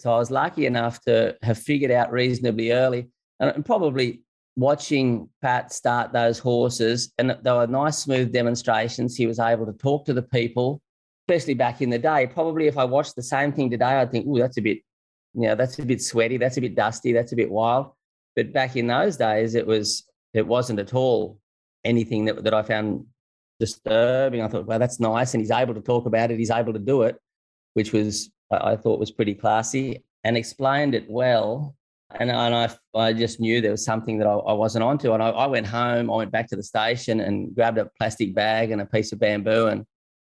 So 0.00 0.10
I 0.10 0.16
was 0.16 0.30
lucky 0.30 0.64
enough 0.64 0.98
to 1.02 1.36
have 1.42 1.58
figured 1.58 1.90
out 1.90 2.10
reasonably 2.10 2.72
early 2.72 3.08
and 3.38 3.62
probably 3.66 4.22
watching 4.56 5.28
Pat 5.42 5.74
start 5.74 6.10
those 6.10 6.38
horses, 6.38 7.12
and 7.18 7.36
they 7.42 7.52
were 7.52 7.66
nice, 7.66 7.98
smooth 7.98 8.32
demonstrations. 8.32 9.14
He 9.14 9.26
was 9.26 9.38
able 9.38 9.66
to 9.66 9.74
talk 9.74 10.06
to 10.06 10.14
the 10.14 10.22
people, 10.22 10.80
especially 11.28 11.52
back 11.52 11.82
in 11.82 11.90
the 11.90 11.98
day. 11.98 12.26
Probably 12.26 12.66
if 12.66 12.78
I 12.78 12.84
watched 12.84 13.14
the 13.14 13.22
same 13.22 13.52
thing 13.52 13.68
today, 13.68 13.84
I'd 13.84 14.10
think, 14.10 14.24
oh, 14.26 14.38
that's 14.38 14.56
a 14.56 14.62
bit, 14.62 14.78
you 15.34 15.48
know, 15.48 15.54
that's 15.54 15.78
a 15.78 15.84
bit 15.84 16.00
sweaty, 16.00 16.38
that's 16.38 16.56
a 16.56 16.62
bit 16.62 16.74
dusty, 16.74 17.12
that's 17.12 17.32
a 17.32 17.36
bit 17.36 17.50
wild. 17.50 17.90
But 18.36 18.54
back 18.54 18.76
in 18.76 18.86
those 18.86 19.18
days, 19.18 19.54
it 19.54 19.66
was, 19.66 20.08
it 20.32 20.46
wasn't 20.46 20.78
at 20.78 20.94
all 20.94 21.38
anything 21.84 22.24
that, 22.24 22.42
that 22.44 22.54
I 22.54 22.62
found 22.62 23.04
disturbing. 23.58 24.40
I 24.40 24.48
thought, 24.48 24.64
well, 24.64 24.78
that's 24.78 24.98
nice. 24.98 25.34
And 25.34 25.42
he's 25.42 25.50
able 25.50 25.74
to 25.74 25.82
talk 25.82 26.06
about 26.06 26.30
it, 26.30 26.38
he's 26.38 26.50
able 26.50 26.72
to 26.72 26.78
do 26.78 27.02
it, 27.02 27.18
which 27.74 27.92
was, 27.92 28.30
I 28.50 28.76
thought 28.76 28.98
was 28.98 29.10
pretty 29.10 29.34
classy 29.34 30.04
and 30.24 30.36
explained 30.36 30.94
it 30.94 31.08
well 31.08 31.76
and, 32.18 32.30
and 32.30 32.54
I, 32.54 32.70
I 32.94 33.12
just 33.12 33.38
knew 33.38 33.60
there 33.60 33.70
was 33.70 33.84
something 33.84 34.18
that 34.18 34.26
I, 34.26 34.32
I 34.32 34.52
wasn't 34.52 34.82
onto. 34.82 35.12
And 35.12 35.22
I, 35.22 35.28
I, 35.28 35.46
went 35.46 35.66
home, 35.66 36.10
I 36.10 36.16
went 36.16 36.32
back 36.32 36.48
to 36.48 36.56
the 36.56 36.62
station 36.62 37.20
and 37.20 37.54
grabbed 37.54 37.78
a 37.78 37.88
plastic 37.98 38.34
bag 38.34 38.72
and 38.72 38.80
a 38.80 38.86
piece 38.86 39.12
of 39.12 39.20
bamboo 39.20 39.68
and 39.68 39.86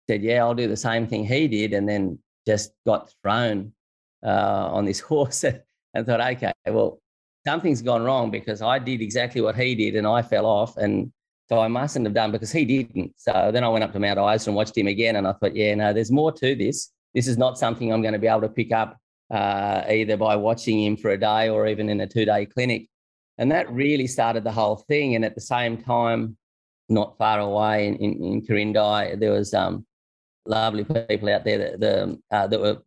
said, 0.09 0.23
Yeah, 0.23 0.43
I'll 0.43 0.55
do 0.55 0.69
the 0.69 0.77
same 0.77 1.07
thing 1.07 1.25
he 1.25 1.49
did. 1.49 1.73
And 1.73 1.89
then 1.89 2.19
just 2.47 2.73
got 2.87 3.11
thrown 3.23 3.73
uh, 4.25 4.69
on 4.71 4.85
this 4.85 5.01
horse 5.11 5.45
and 5.45 6.07
thought, 6.07 6.21
Okay, 6.21 6.53
well, 6.67 7.01
something's 7.47 7.83
gone 7.83 8.05
wrong 8.05 8.31
because 8.31 8.61
I 8.61 8.79
did 8.79 9.01
exactly 9.01 9.41
what 9.41 9.57
he 9.57 9.75
did 9.75 9.97
and 9.97 10.07
I 10.07 10.21
fell 10.21 10.45
off. 10.45 10.77
And 10.77 11.11
so 11.49 11.61
I 11.61 11.69
mustn't 11.69 12.05
have 12.05 12.15
done 12.15 12.31
because 12.31 12.53
he 12.53 12.65
didn't. 12.67 13.15
So 13.17 13.51
then 13.53 13.65
I 13.65 13.69
went 13.69 13.85
up 13.85 13.93
to 13.95 13.99
Mount 13.99 14.19
Isa 14.19 14.51
and 14.51 14.57
watched 14.57 14.77
him 14.77 14.87
again. 14.87 15.17
And 15.17 15.27
I 15.27 15.33
thought, 15.33 15.57
Yeah, 15.57 15.75
no, 15.77 15.95
there's 15.95 16.13
more 16.13 16.33
to 16.33 16.55
this. 16.55 16.91
This 17.15 17.27
is 17.27 17.39
not 17.39 17.59
something 17.59 17.93
I'm 17.93 18.03
going 18.03 18.15
to 18.15 18.19
be 18.19 18.27
able 18.27 18.43
to 18.43 18.49
pick 18.49 18.73
up 18.73 18.99
uh, 19.31 19.83
either 19.89 20.17
by 20.17 20.37
watching 20.37 20.83
him 20.83 20.97
for 20.97 21.11
a 21.11 21.19
day 21.19 21.49
or 21.49 21.67
even 21.67 21.89
in 21.89 22.01
a 22.01 22.07
two 22.07 22.25
day 22.25 22.47
clinic. 22.47 22.89
And 23.39 23.51
that 23.53 23.73
really 23.73 24.07
started 24.07 24.45
the 24.45 24.53
whole 24.53 24.77
thing. 24.77 25.15
And 25.15 25.25
at 25.25 25.35
the 25.35 25.41
same 25.41 25.79
time, 25.79 26.37
not 26.89 27.17
far 27.17 27.39
away 27.41 27.87
in, 27.87 27.97
in, 27.97 28.25
in 28.25 28.43
Quirindi, 28.43 29.19
there 29.19 29.33
was 29.33 29.55
um, 29.55 29.87
lovely 30.47 30.85
people 30.85 31.31
out 31.31 31.45
there 31.45 31.59
that, 31.59 31.81
the, 31.81 32.21
uh, 32.31 32.47
that 32.49 32.61
were 32.61 32.79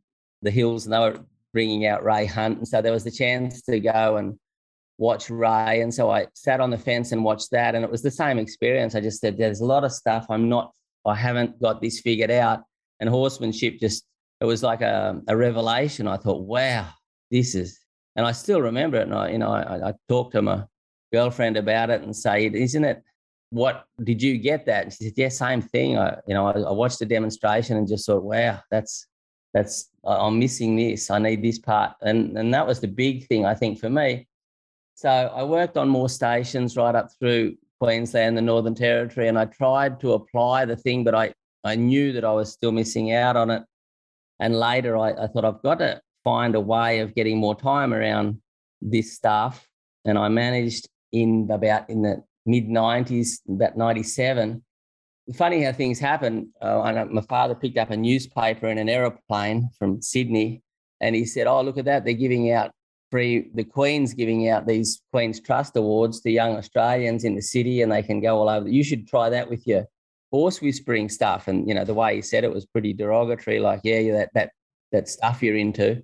the 0.42 0.52
hills 0.52 0.86
and 0.86 0.94
they 0.94 1.00
were 1.00 1.20
bringing 1.54 1.86
out 1.86 2.04
Ray 2.04 2.26
Hunt. 2.26 2.58
And 2.60 2.68
so 2.68 2.82
there 2.82 2.92
was 2.92 3.04
the 3.04 3.12
chance 3.12 3.62
to 3.64 3.80
go 3.80 4.18
and 4.18 4.38
watch 4.98 5.30
Ray. 5.30 5.82
And 5.82 5.94
so 5.94 6.12
I 6.12 6.28
sat 6.34 6.60
on 6.60 6.70
the 6.70 6.78
fence 6.78 7.12
and 7.12 7.24
watched 7.24 7.52
that. 7.52 7.76
And 7.76 7.84
it 7.84 7.92
was 7.92 8.02
the 8.02 8.12
same 8.12 8.38
experience. 8.38 8.96
I 8.96 9.02
just 9.02 9.22
said, 9.22 9.38
there's 9.38 9.62
a 9.62 9.66
lot 9.66 9.84
of 9.84 9.92
stuff 9.92 10.26
I'm 10.30 10.50
not, 10.50 10.72
I 11.06 11.16
haven't 11.16 11.62
got 11.62 11.82
this 11.82 12.02
figured 12.02 12.32
out. 12.32 12.64
And 13.00 13.10
horsemanship 13.10 13.80
just 13.80 14.06
it 14.44 14.46
was 14.46 14.62
like 14.62 14.82
a, 14.82 15.22
a 15.30 15.38
revelation. 15.38 16.06
I 16.06 16.18
thought, 16.18 16.44
wow, 16.44 16.90
this 17.32 17.56
is, 17.56 17.80
and 18.18 18.26
I 18.26 18.34
still 18.34 18.62
remember 18.62 18.98
it. 18.98 19.04
And 19.04 19.16
I, 19.16 19.30
you 19.30 19.38
know, 19.38 19.54
I, 19.54 19.90
I 19.90 19.94
talked 20.10 20.34
to 20.34 20.42
my 20.42 20.66
girlfriend 21.14 21.56
about 21.56 21.90
it 21.90 22.02
and 22.02 22.14
say, 22.14 22.52
isn't 22.54 22.84
it? 22.84 23.02
What 23.52 23.86
did 24.04 24.22
you 24.22 24.38
get 24.38 24.66
that? 24.66 24.84
And 24.84 24.92
she 24.92 25.06
said, 25.06 25.14
yeah, 25.16 25.30
same 25.30 25.62
thing. 25.62 25.98
I, 25.98 26.18
you 26.28 26.34
know, 26.34 26.48
I, 26.48 26.60
I 26.60 26.72
watched 26.74 27.00
the 27.00 27.06
demonstration 27.06 27.78
and 27.78 27.88
just 27.88 28.06
thought, 28.06 28.24
wow, 28.24 28.60
that's 28.70 29.08
that's 29.54 29.90
I'm 30.04 30.40
missing 30.40 30.76
this. 30.76 31.10
I 31.10 31.20
need 31.20 31.42
this 31.42 31.60
part, 31.60 31.94
and 32.02 32.38
and 32.38 32.54
that 32.54 32.68
was 32.68 32.82
the 32.82 32.88
big 32.88 33.28
thing 33.28 33.46
I 33.46 33.54
think 33.54 33.80
for 33.80 33.90
me. 33.90 34.28
So 34.96 35.10
I 35.10 35.44
worked 35.44 35.78
on 35.78 35.88
more 35.88 36.10
stations 36.10 36.76
right 36.76 36.96
up 36.96 37.10
through 37.20 37.56
Queensland, 37.80 38.36
the 38.36 38.42
Northern 38.42 38.76
Territory, 38.76 39.28
and 39.28 39.38
I 39.38 39.46
tried 39.46 40.00
to 40.02 40.14
apply 40.14 40.66
the 40.66 40.76
thing, 40.76 41.04
but 41.04 41.14
I 41.16 41.34
I 41.64 41.76
knew 41.76 42.12
that 42.14 42.26
I 42.26 42.34
was 42.34 42.52
still 42.52 42.72
missing 42.72 43.14
out 43.14 43.38
on 43.38 43.52
it. 43.52 43.64
And 44.44 44.60
later, 44.60 44.98
I, 44.98 45.12
I 45.12 45.28
thought 45.28 45.46
I've 45.46 45.64
got 45.64 45.80
to 45.80 46.02
find 46.26 46.54
a 46.56 46.60
way 46.60 47.00
of 47.00 47.16
getting 47.16 47.38
more 47.38 47.56
time 47.56 47.94
around 47.94 48.42
this 48.82 49.14
stuff. 49.14 49.66
And 50.04 50.18
I 50.18 50.28
managed 50.28 50.90
in 51.14 51.48
about 51.50 51.90
in 51.90 52.02
the 52.02 52.22
mid 52.46 52.68
90s, 52.68 53.38
about 53.48 53.78
97. 53.78 54.62
Funny 55.34 55.64
how 55.64 55.72
things 55.72 55.98
happen. 55.98 56.52
Uh, 56.62 57.06
my 57.10 57.22
father 57.22 57.56
picked 57.56 57.78
up 57.78 57.92
a 57.92 57.96
newspaper 57.96 58.68
in 58.68 58.78
an 58.78 58.90
aeroplane 58.90 59.70
from 59.80 60.02
Sydney, 60.02 60.62
and 61.00 61.16
he 61.16 61.24
said, 61.24 61.48
"Oh, 61.48 61.62
look 61.62 61.78
at 61.78 61.86
that! 61.86 62.04
They're 62.04 62.14
giving 62.14 62.52
out 62.52 62.72
free. 63.12 63.50
The 63.54 63.64
Queen's 63.64 64.14
giving 64.14 64.50
out 64.50 64.68
these 64.68 65.02
Queen's 65.14 65.40
Trust 65.40 65.78
Awards 65.78 66.20
to 66.20 66.30
young 66.30 66.58
Australians 66.58 67.24
in 67.24 67.36
the 67.36 67.42
city, 67.42 67.82
and 67.82 67.90
they 67.90 68.04
can 68.04 68.20
go 68.20 68.40
all 68.40 68.50
over. 68.50 68.68
You 68.68 68.84
should 68.84 69.08
try 69.08 69.30
that 69.30 69.50
with 69.50 69.66
your 69.66 69.86
horse 70.34 70.62
whispering 70.62 71.10
stuff. 71.10 71.48
And 71.48 71.68
you 71.68 71.76
know, 71.76 71.86
the 71.86 71.94
way 71.94 72.16
he 72.16 72.22
said 72.22 72.44
it 72.44 72.52
was 72.52 72.66
pretty 72.66 72.92
derogatory, 72.92 73.60
like, 73.60 73.82
yeah, 73.84 74.12
that 74.14 74.30
that 74.34 74.52
that 74.92 75.08
stuff 75.08 75.44
you're 75.44 75.56
into. 75.56 76.04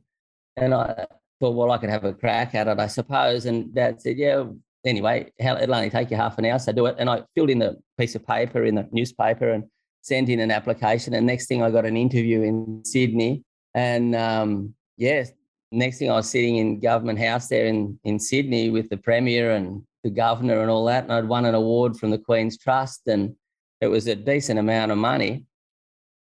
And 0.55 0.73
I 0.73 1.07
thought, 1.39 1.55
well, 1.55 1.71
I 1.71 1.79
could 1.79 1.89
have 1.89 2.05
a 2.05 2.13
crack 2.13 2.53
at 2.53 2.67
it, 2.67 2.79
I 2.79 2.87
suppose. 2.87 3.45
And 3.45 3.73
Dad 3.73 4.01
said, 4.01 4.17
yeah. 4.17 4.43
Anyway, 4.85 5.29
it'll 5.37 5.75
only 5.75 5.89
take 5.89 6.09
you 6.09 6.15
half 6.15 6.37
an 6.37 6.45
hour, 6.45 6.57
so 6.57 6.71
do 6.71 6.85
it. 6.85 6.95
And 6.99 7.09
I 7.09 7.23
filled 7.35 7.49
in 7.49 7.59
the 7.59 7.77
piece 7.97 8.15
of 8.15 8.25
paper 8.25 8.63
in 8.63 8.75
the 8.75 8.87
newspaper 8.91 9.49
and 9.49 9.65
sent 10.01 10.29
in 10.29 10.39
an 10.39 10.51
application. 10.51 11.13
And 11.13 11.27
next 11.27 11.47
thing, 11.47 11.61
I 11.61 11.69
got 11.69 11.85
an 11.85 11.97
interview 11.97 12.43
in 12.43 12.81
Sydney. 12.85 13.43
And 13.73 14.15
um, 14.15 14.73
yeah, 14.95 15.25
next 15.71 15.97
thing, 15.97 16.09
I 16.09 16.15
was 16.15 16.29
sitting 16.29 16.57
in 16.57 16.79
Government 16.79 17.19
House 17.19 17.47
there 17.49 17.65
in 17.65 17.99
in 18.05 18.19
Sydney 18.19 18.69
with 18.69 18.89
the 18.89 18.97
Premier 18.97 19.51
and 19.51 19.83
the 20.03 20.11
Governor 20.11 20.61
and 20.61 20.71
all 20.71 20.85
that. 20.85 21.03
And 21.03 21.13
I'd 21.13 21.27
won 21.27 21.45
an 21.45 21.55
award 21.55 21.97
from 21.97 22.11
the 22.11 22.17
Queen's 22.17 22.57
Trust 22.57 23.01
and 23.07 23.35
it 23.81 23.87
was 23.87 24.07
a 24.07 24.15
decent 24.15 24.59
amount 24.59 24.91
of 24.91 24.97
money 24.97 25.45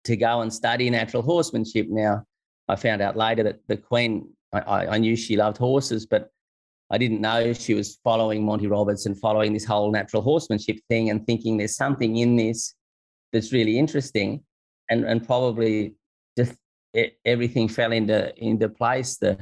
to 0.04 0.16
go 0.16 0.42
and 0.42 0.54
study 0.54 0.90
natural 0.90 1.24
horsemanship. 1.24 1.88
Now, 1.90 2.24
I 2.68 2.76
found 2.76 3.02
out 3.02 3.18
later 3.18 3.44
that 3.44 3.60
the 3.68 3.78
Queen, 3.78 4.30
I, 4.54 4.88
I 4.88 4.98
knew 4.98 5.16
she 5.16 5.38
loved 5.38 5.58
horses, 5.58 6.06
but 6.06 6.30
I 6.90 6.98
didn't 6.98 7.22
know 7.22 7.54
she 7.54 7.74
was 7.74 8.00
following 8.04 8.46
Monty 8.46 8.68
Roberts 8.68 9.06
and 9.06 9.20
following 9.20 9.54
this 9.54 9.66
whole 9.66 9.92
natural 9.92 10.22
horsemanship 10.22 10.80
thing 10.88 11.10
and 11.10 11.26
thinking 11.26 11.58
there's 11.58 11.76
something 11.76 12.18
in 12.18 12.36
this 12.36 12.76
that's 13.34 13.52
really 13.52 13.78
interesting. 13.78 14.44
And, 14.90 15.04
and 15.04 15.26
probably 15.26 15.96
just 16.38 16.56
it, 16.94 17.20
everything 17.26 17.68
fell 17.68 17.92
into, 17.92 18.34
into 18.38 18.70
place. 18.70 19.18
The, 19.18 19.38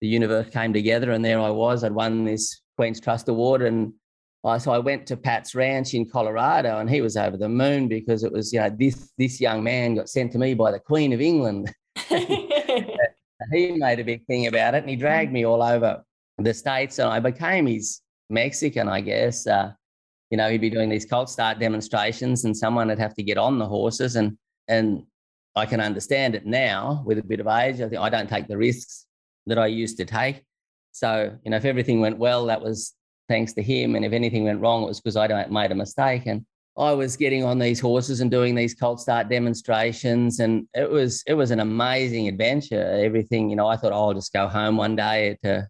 the 0.00 0.06
universe 0.06 0.50
came 0.50 0.72
together, 0.72 1.10
and 1.10 1.24
there 1.24 1.40
I 1.40 1.50
was. 1.50 1.82
I'd 1.82 1.92
won 1.92 2.24
this 2.24 2.60
Queen's 2.76 3.00
Trust 3.00 3.28
Award 3.28 3.62
and 3.62 3.92
so 4.58 4.72
I 4.72 4.78
went 4.78 5.06
to 5.06 5.16
Pat's 5.16 5.54
ranch 5.54 5.94
in 5.94 6.08
Colorado, 6.08 6.78
and 6.78 6.88
he 6.88 7.00
was 7.00 7.16
over 7.16 7.36
the 7.36 7.48
moon 7.48 7.88
because 7.88 8.24
it 8.24 8.32
was, 8.32 8.52
you 8.52 8.60
know, 8.60 8.70
this 8.70 9.12
this 9.16 9.40
young 9.40 9.62
man 9.62 9.94
got 9.94 10.08
sent 10.08 10.32
to 10.32 10.38
me 10.38 10.52
by 10.54 10.70
the 10.70 10.78
Queen 10.78 11.12
of 11.12 11.20
England. 11.20 11.72
he 12.08 13.72
made 13.72 14.00
a 14.00 14.04
big 14.04 14.26
thing 14.26 14.46
about 14.46 14.74
it, 14.74 14.82
and 14.82 14.90
he 14.90 14.96
dragged 14.96 15.32
me 15.32 15.46
all 15.46 15.62
over 15.62 16.04
the 16.38 16.52
states, 16.52 16.98
and 16.98 17.08
I 17.08 17.20
became 17.20 17.66
his 17.66 18.02
Mexican, 18.28 18.88
I 18.88 19.00
guess. 19.00 19.46
Uh, 19.46 19.72
you 20.30 20.36
know, 20.36 20.50
he'd 20.50 20.60
be 20.60 20.70
doing 20.70 20.90
these 20.90 21.06
colt 21.06 21.30
start 21.30 21.58
demonstrations, 21.58 22.44
and 22.44 22.54
someone 22.54 22.88
would 22.88 22.98
have 22.98 23.14
to 23.14 23.22
get 23.22 23.38
on 23.38 23.58
the 23.58 23.66
horses, 23.66 24.16
and 24.16 24.36
and 24.68 25.04
I 25.56 25.64
can 25.64 25.80
understand 25.80 26.34
it 26.34 26.44
now 26.44 27.02
with 27.06 27.18
a 27.18 27.22
bit 27.22 27.40
of 27.40 27.46
age. 27.46 27.80
I 27.80 27.88
think 27.88 28.00
I 28.00 28.10
don't 28.10 28.28
take 28.28 28.48
the 28.48 28.58
risks 28.58 29.06
that 29.46 29.58
I 29.58 29.66
used 29.68 29.96
to 29.98 30.04
take. 30.04 30.42
So, 30.92 31.36
you 31.44 31.50
know, 31.50 31.56
if 31.56 31.64
everything 31.64 32.00
went 32.00 32.18
well, 32.18 32.46
that 32.46 32.60
was 32.60 32.94
thanks 33.28 33.52
to 33.54 33.62
him. 33.62 33.96
And 33.96 34.04
if 34.04 34.12
anything 34.12 34.44
went 34.44 34.60
wrong, 34.60 34.82
it 34.82 34.86
was 34.86 35.00
because 35.00 35.16
I 35.16 35.46
made 35.46 35.72
a 35.72 35.74
mistake. 35.74 36.26
And 36.26 36.44
I 36.76 36.92
was 36.92 37.16
getting 37.16 37.44
on 37.44 37.58
these 37.58 37.78
horses 37.78 38.20
and 38.20 38.30
doing 38.30 38.54
these 38.54 38.74
colt 38.74 39.00
start 39.00 39.28
demonstrations, 39.28 40.40
and 40.40 40.66
it 40.74 40.90
was 40.90 41.22
it 41.26 41.34
was 41.34 41.52
an 41.52 41.60
amazing 41.60 42.26
adventure. 42.26 42.82
Everything, 42.82 43.48
you 43.48 43.56
know, 43.56 43.68
I 43.68 43.76
thought 43.76 43.92
oh, 43.92 44.08
I'll 44.08 44.14
just 44.14 44.32
go 44.32 44.48
home 44.48 44.76
one 44.76 44.96
day 44.96 45.38
to 45.44 45.68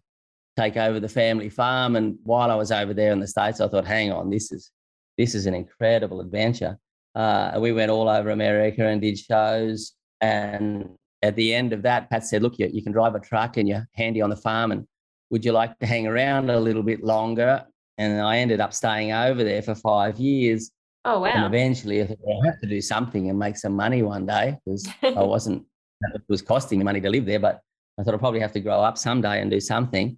take 0.57 0.77
over 0.77 0.99
the 0.99 1.09
family 1.09 1.49
farm. 1.49 1.95
And 1.95 2.17
while 2.23 2.49
I 2.49 2.55
was 2.55 2.71
over 2.71 2.93
there 2.93 3.11
in 3.11 3.19
the 3.19 3.27
states, 3.27 3.61
I 3.61 3.67
thought, 3.67 3.85
hang 3.85 4.11
on, 4.11 4.31
this 4.31 4.51
is 4.51 4.71
this 5.17 5.35
is 5.35 5.45
an 5.45 5.53
incredible 5.53 6.21
adventure. 6.21 6.77
Uh, 7.13 7.57
we 7.59 7.71
went 7.71 7.91
all 7.91 8.09
over 8.09 8.31
America 8.31 8.85
and 8.85 8.99
did 8.99 9.17
shows. 9.17 9.93
And 10.21 10.89
at 11.21 11.35
the 11.35 11.53
end 11.53 11.71
of 11.71 11.83
that, 11.83 12.09
Pat 12.09 12.25
said, 12.25 12.41
look, 12.41 12.57
you, 12.59 12.69
you 12.73 12.83
can 12.83 12.91
drive 12.91 13.15
a 13.15 13.19
truck 13.19 13.57
and 13.57 13.69
you're 13.69 13.87
handy 13.93 14.21
on 14.21 14.29
the 14.29 14.35
farm 14.35 14.71
and 14.71 14.87
would 15.29 15.43
you 15.43 15.51
like 15.51 15.77
to 15.79 15.85
hang 15.85 16.07
around 16.07 16.49
a 16.49 16.59
little 16.59 16.83
bit 16.83 17.03
longer? 17.03 17.65
And 17.97 18.21
I 18.21 18.37
ended 18.37 18.59
up 18.59 18.73
staying 18.73 19.11
over 19.11 19.43
there 19.43 19.61
for 19.61 19.75
five 19.75 20.19
years. 20.19 20.71
Oh, 21.05 21.21
wow. 21.21 21.27
And 21.27 21.45
eventually 21.45 22.01
I 22.01 22.07
thought, 22.07 22.17
well, 22.21 22.41
I 22.43 22.47
have 22.47 22.61
to 22.61 22.67
do 22.67 22.81
something 22.81 23.29
and 23.29 23.37
make 23.37 23.57
some 23.57 23.73
money 23.73 24.01
one 24.01 24.25
day 24.25 24.57
because 24.65 24.87
I 25.03 25.11
wasn't, 25.23 25.65
it 26.13 26.21
was 26.27 26.41
costing 26.41 26.79
me 26.79 26.85
money 26.85 27.01
to 27.01 27.09
live 27.09 27.25
there. 27.25 27.39
But 27.39 27.61
I 27.97 28.03
thought 28.03 28.13
I'll 28.13 28.19
probably 28.19 28.41
have 28.41 28.51
to 28.53 28.59
grow 28.59 28.79
up 28.81 28.97
someday 28.97 29.41
and 29.41 29.49
do 29.49 29.59
something. 29.59 30.17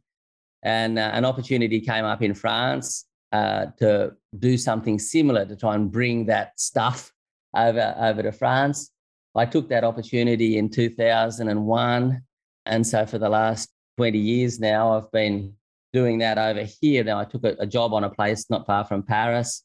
And 0.63 0.97
uh, 0.97 1.11
an 1.13 1.25
opportunity 1.25 1.79
came 1.79 2.05
up 2.05 2.21
in 2.21 2.33
France 2.33 3.05
uh, 3.31 3.67
to 3.77 4.13
do 4.39 4.57
something 4.57 4.97
similar 4.97 5.45
to 5.45 5.55
try 5.55 5.75
and 5.75 5.91
bring 5.91 6.25
that 6.25 6.59
stuff 6.59 7.11
over, 7.55 7.95
over 7.99 8.23
to 8.23 8.31
France. 8.31 8.91
I 9.35 9.45
took 9.45 9.69
that 9.69 9.83
opportunity 9.83 10.57
in 10.57 10.69
2001. 10.69 12.21
And 12.65 12.87
so 12.87 13.05
for 13.05 13.19
the 13.19 13.29
last 13.29 13.69
20 13.97 14.17
years 14.17 14.59
now, 14.59 14.95
I've 14.95 15.11
been 15.11 15.53
doing 15.91 16.19
that 16.19 16.37
over 16.37 16.65
here. 16.81 17.03
Now, 17.03 17.19
I 17.19 17.25
took 17.25 17.43
a, 17.43 17.55
a 17.59 17.65
job 17.65 17.93
on 17.93 18.03
a 18.03 18.09
place 18.09 18.45
not 18.49 18.65
far 18.65 18.85
from 18.85 19.03
Paris. 19.03 19.63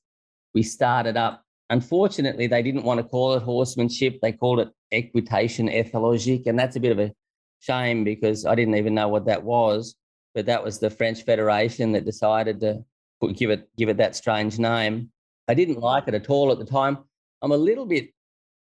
We 0.55 0.63
started 0.63 1.17
up. 1.17 1.45
Unfortunately, 1.71 2.47
they 2.47 2.63
didn't 2.63 2.85
want 2.85 2.99
to 2.99 3.05
call 3.05 3.35
it 3.35 3.43
horsemanship. 3.43 4.21
They 4.21 4.33
called 4.33 4.61
it 4.61 4.71
equitation 4.91 5.69
ethologique. 5.69 6.47
And 6.47 6.59
that's 6.59 6.77
a 6.77 6.81
bit 6.81 6.93
of 6.93 6.99
a 6.99 7.13
shame 7.61 8.05
because 8.05 8.45
I 8.45 8.55
didn't 8.55 8.77
even 8.77 8.95
know 8.95 9.09
what 9.09 9.27
that 9.27 9.43
was. 9.43 9.95
But 10.35 10.47
that 10.47 10.65
was 10.65 10.79
the 10.79 10.91
French 10.91 11.23
Federation 11.25 11.93
that 11.93 12.05
decided 12.05 12.61
to 12.61 12.85
put, 13.21 13.37
give 13.37 13.51
it 13.51 13.69
give 13.77 13.89
it 13.89 13.99
that 13.99 14.17
strange 14.17 14.59
name. 14.59 15.11
I 15.47 15.55
didn't 15.55 15.79
like 15.79 16.09
it 16.09 16.15
at 16.15 16.31
all 16.31 16.51
at 16.53 16.59
the 16.59 16.65
time. 16.65 16.99
I'm 17.43 17.53
a 17.53 17.57
little 17.57 17.85
bit 17.85 18.11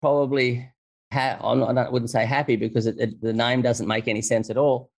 probably 0.01 0.69
ha- 1.13 1.39
I 1.43 1.89
wouldn't 1.89 2.11
say 2.11 2.27
happy 2.27 2.57
because 2.57 2.87
it, 2.87 2.97
it, 2.99 3.21
the 3.23 3.33
name 3.33 3.63
doesn't 3.63 3.87
make 3.87 4.09
any 4.09 4.21
sense 4.21 4.51
at 4.51 4.59
all. 4.59 4.92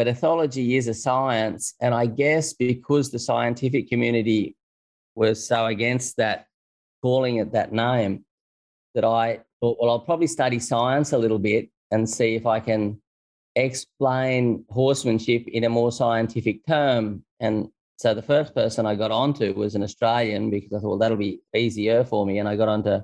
But 0.00 0.06
ethology 0.06 0.78
is 0.78 0.88
a 0.88 0.94
science, 0.94 1.74
and 1.78 1.92
I 1.92 2.06
guess 2.06 2.54
because 2.54 3.10
the 3.10 3.18
scientific 3.18 3.90
community 3.90 4.56
was 5.14 5.46
so 5.46 5.66
against 5.66 6.16
that, 6.16 6.46
calling 7.02 7.36
it 7.36 7.52
that 7.52 7.70
name, 7.70 8.24
that 8.94 9.04
I 9.04 9.40
thought, 9.60 9.76
well, 9.78 9.90
I'll 9.90 10.00
probably 10.00 10.26
study 10.26 10.58
science 10.58 11.12
a 11.12 11.18
little 11.18 11.38
bit 11.38 11.68
and 11.90 12.08
see 12.08 12.34
if 12.34 12.46
I 12.46 12.60
can 12.60 12.98
explain 13.56 14.64
horsemanship 14.70 15.46
in 15.48 15.64
a 15.64 15.68
more 15.68 15.92
scientific 15.92 16.64
term. 16.66 17.22
And 17.38 17.68
so 17.98 18.14
the 18.14 18.22
first 18.22 18.54
person 18.54 18.86
I 18.86 18.94
got 18.94 19.10
onto 19.10 19.52
was 19.52 19.74
an 19.74 19.82
Australian 19.82 20.48
because 20.48 20.72
I 20.72 20.78
thought, 20.78 20.88
well, 20.88 20.98
that'll 20.98 21.18
be 21.18 21.42
easier 21.54 22.04
for 22.04 22.24
me. 22.24 22.38
And 22.38 22.48
I 22.48 22.56
got 22.56 22.68
onto 22.68 23.00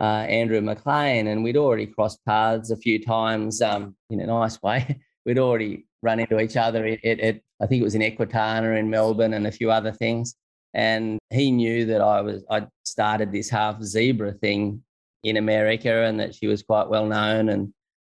uh, 0.00 0.02
Andrew 0.02 0.62
McLean, 0.62 1.26
and 1.26 1.44
we'd 1.44 1.58
already 1.58 1.84
crossed 1.84 2.24
paths 2.24 2.70
a 2.70 2.76
few 2.78 3.04
times 3.04 3.60
um, 3.60 3.96
in 4.08 4.20
a 4.20 4.26
nice 4.26 4.62
way. 4.62 5.02
we'd 5.26 5.38
already 5.38 5.84
run 6.02 6.20
into 6.20 6.40
each 6.40 6.56
other. 6.56 6.84
It, 6.86 7.00
it, 7.02 7.20
it, 7.20 7.44
I 7.60 7.66
think 7.66 7.80
it 7.80 7.84
was 7.84 7.94
in 7.94 8.02
Equitana 8.02 8.78
in 8.78 8.90
Melbourne 8.90 9.34
and 9.34 9.46
a 9.46 9.52
few 9.52 9.70
other 9.70 9.92
things. 9.92 10.34
And 10.74 11.18
he 11.30 11.50
knew 11.50 11.86
that 11.86 12.00
I 12.00 12.20
was 12.20 12.44
I 12.50 12.66
started 12.84 13.32
this 13.32 13.48
half 13.48 13.82
zebra 13.82 14.32
thing 14.34 14.82
in 15.24 15.36
America, 15.36 16.04
and 16.04 16.20
that 16.20 16.34
she 16.34 16.46
was 16.46 16.62
quite 16.62 16.88
well 16.88 17.06
known, 17.06 17.48
and 17.48 17.72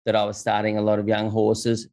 that 0.05 0.17
I 0.17 0.25
was 0.25 0.37
starting 0.37 0.77
a 0.77 0.83
lot 0.83 0.99
of 0.99 1.09
young 1.09 1.31
horses. 1.31 1.89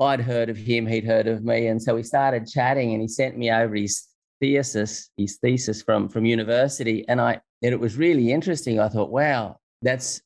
I'd 0.00 0.20
heard 0.20 0.48
of 0.48 0.56
him, 0.56 0.86
he'd 0.86 1.04
heard 1.04 1.26
of 1.26 1.42
me, 1.42 1.66
and 1.66 1.82
so 1.82 1.94
we 1.94 2.02
started 2.02 2.46
chatting, 2.46 2.92
and 2.92 3.02
he 3.02 3.08
sent 3.08 3.36
me 3.36 3.50
over 3.50 3.74
his 3.74 4.04
thesis, 4.40 5.10
his 5.16 5.38
thesis 5.38 5.82
from 5.82 6.08
from 6.08 6.24
university, 6.24 7.06
and 7.08 7.20
I 7.20 7.40
and 7.62 7.72
it 7.72 7.80
was 7.80 7.96
really 7.96 8.32
interesting. 8.32 8.78
I 8.78 8.88
thought, 8.88 9.10
wow, 9.10 9.56
that's, 9.82 10.20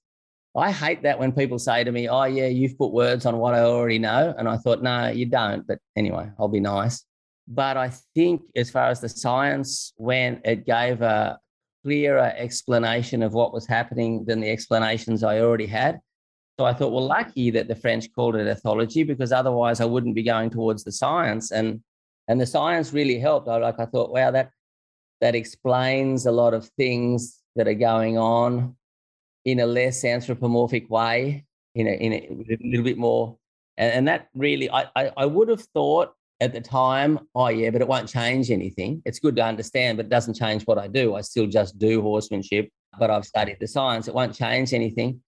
I 0.56 0.72
hate 0.72 1.02
that 1.02 1.18
when 1.18 1.32
people 1.32 1.58
say 1.58 1.84
to 1.84 1.92
me, 1.92 2.08
oh, 2.08 2.24
yeah, 2.24 2.46
you've 2.46 2.76
put 2.76 2.92
words 2.92 3.24
on 3.24 3.38
what 3.38 3.54
I 3.54 3.60
already 3.60 3.98
know. 3.98 4.34
And 4.36 4.48
I 4.48 4.56
thought, 4.56 4.82
no, 4.82 5.08
you 5.08 5.26
don't. 5.26 5.66
But 5.66 5.78
anyway, 5.96 6.28
I'll 6.38 6.48
be 6.48 6.60
nice. 6.60 7.04
But 7.46 7.76
I 7.76 7.92
think 8.14 8.42
as 8.56 8.70
far 8.70 8.88
as 8.88 9.00
the 9.00 9.08
science 9.08 9.92
went, 9.96 10.40
it 10.44 10.66
gave 10.66 11.02
a 11.02 11.38
clearer 11.84 12.32
explanation 12.36 13.22
of 13.22 13.32
what 13.32 13.52
was 13.52 13.66
happening 13.66 14.24
than 14.24 14.40
the 14.40 14.50
explanations 14.50 15.22
I 15.22 15.40
already 15.40 15.66
had. 15.66 16.00
So 16.58 16.66
I 16.66 16.74
thought, 16.74 16.92
well, 16.92 17.06
lucky 17.06 17.50
that 17.50 17.68
the 17.68 17.76
French 17.76 18.12
called 18.12 18.36
it 18.36 18.46
ethology 18.46 19.06
because 19.06 19.32
otherwise 19.32 19.80
I 19.80 19.86
wouldn't 19.86 20.14
be 20.14 20.22
going 20.22 20.50
towards 20.50 20.84
the 20.84 20.92
science. 20.92 21.52
And 21.52 21.80
and 22.28 22.40
the 22.40 22.46
science 22.46 22.92
really 22.92 23.18
helped. 23.18 23.48
I 23.48 23.56
like 23.56 23.80
I 23.80 23.86
thought, 23.86 24.12
wow, 24.12 24.30
that 24.30 24.50
that 25.20 25.34
explains 25.34 26.26
a 26.26 26.32
lot 26.32 26.54
of 26.54 26.68
things 26.76 27.38
that 27.56 27.66
are 27.66 27.74
going 27.74 28.18
on 28.18 28.76
in 29.44 29.60
a 29.60 29.66
less 29.66 30.04
anthropomorphic 30.04 30.90
way, 30.90 31.44
in 31.74 31.86
a, 31.86 31.90
in 31.90 32.12
a, 32.12 32.28
little 32.62 32.84
bit 32.84 32.98
more. 32.98 33.36
And, 33.76 33.92
and 33.92 34.08
that 34.08 34.28
really, 34.34 34.70
I, 34.70 34.86
I, 34.96 35.10
I 35.16 35.26
would 35.26 35.48
have 35.48 35.62
thought 35.74 36.12
at 36.40 36.52
the 36.52 36.60
time, 36.60 37.20
oh, 37.34 37.48
yeah, 37.48 37.70
but 37.70 37.80
it 37.80 37.88
won't 37.88 38.08
change 38.08 38.50
anything. 38.50 39.02
It's 39.04 39.18
good 39.18 39.36
to 39.36 39.44
understand, 39.44 39.98
but 39.98 40.06
it 40.06 40.10
doesn't 40.10 40.34
change 40.34 40.64
what 40.64 40.78
I 40.78 40.88
do. 40.88 41.14
I 41.14 41.20
still 41.20 41.46
just 41.46 41.78
do 41.78 42.00
horsemanship, 42.02 42.70
but 42.98 43.10
I've 43.10 43.26
studied 43.26 43.58
the 43.60 43.66
science. 43.66 44.08
It 44.08 44.14
won't 44.14 44.34
change 44.34 44.72
anything. 44.72 45.20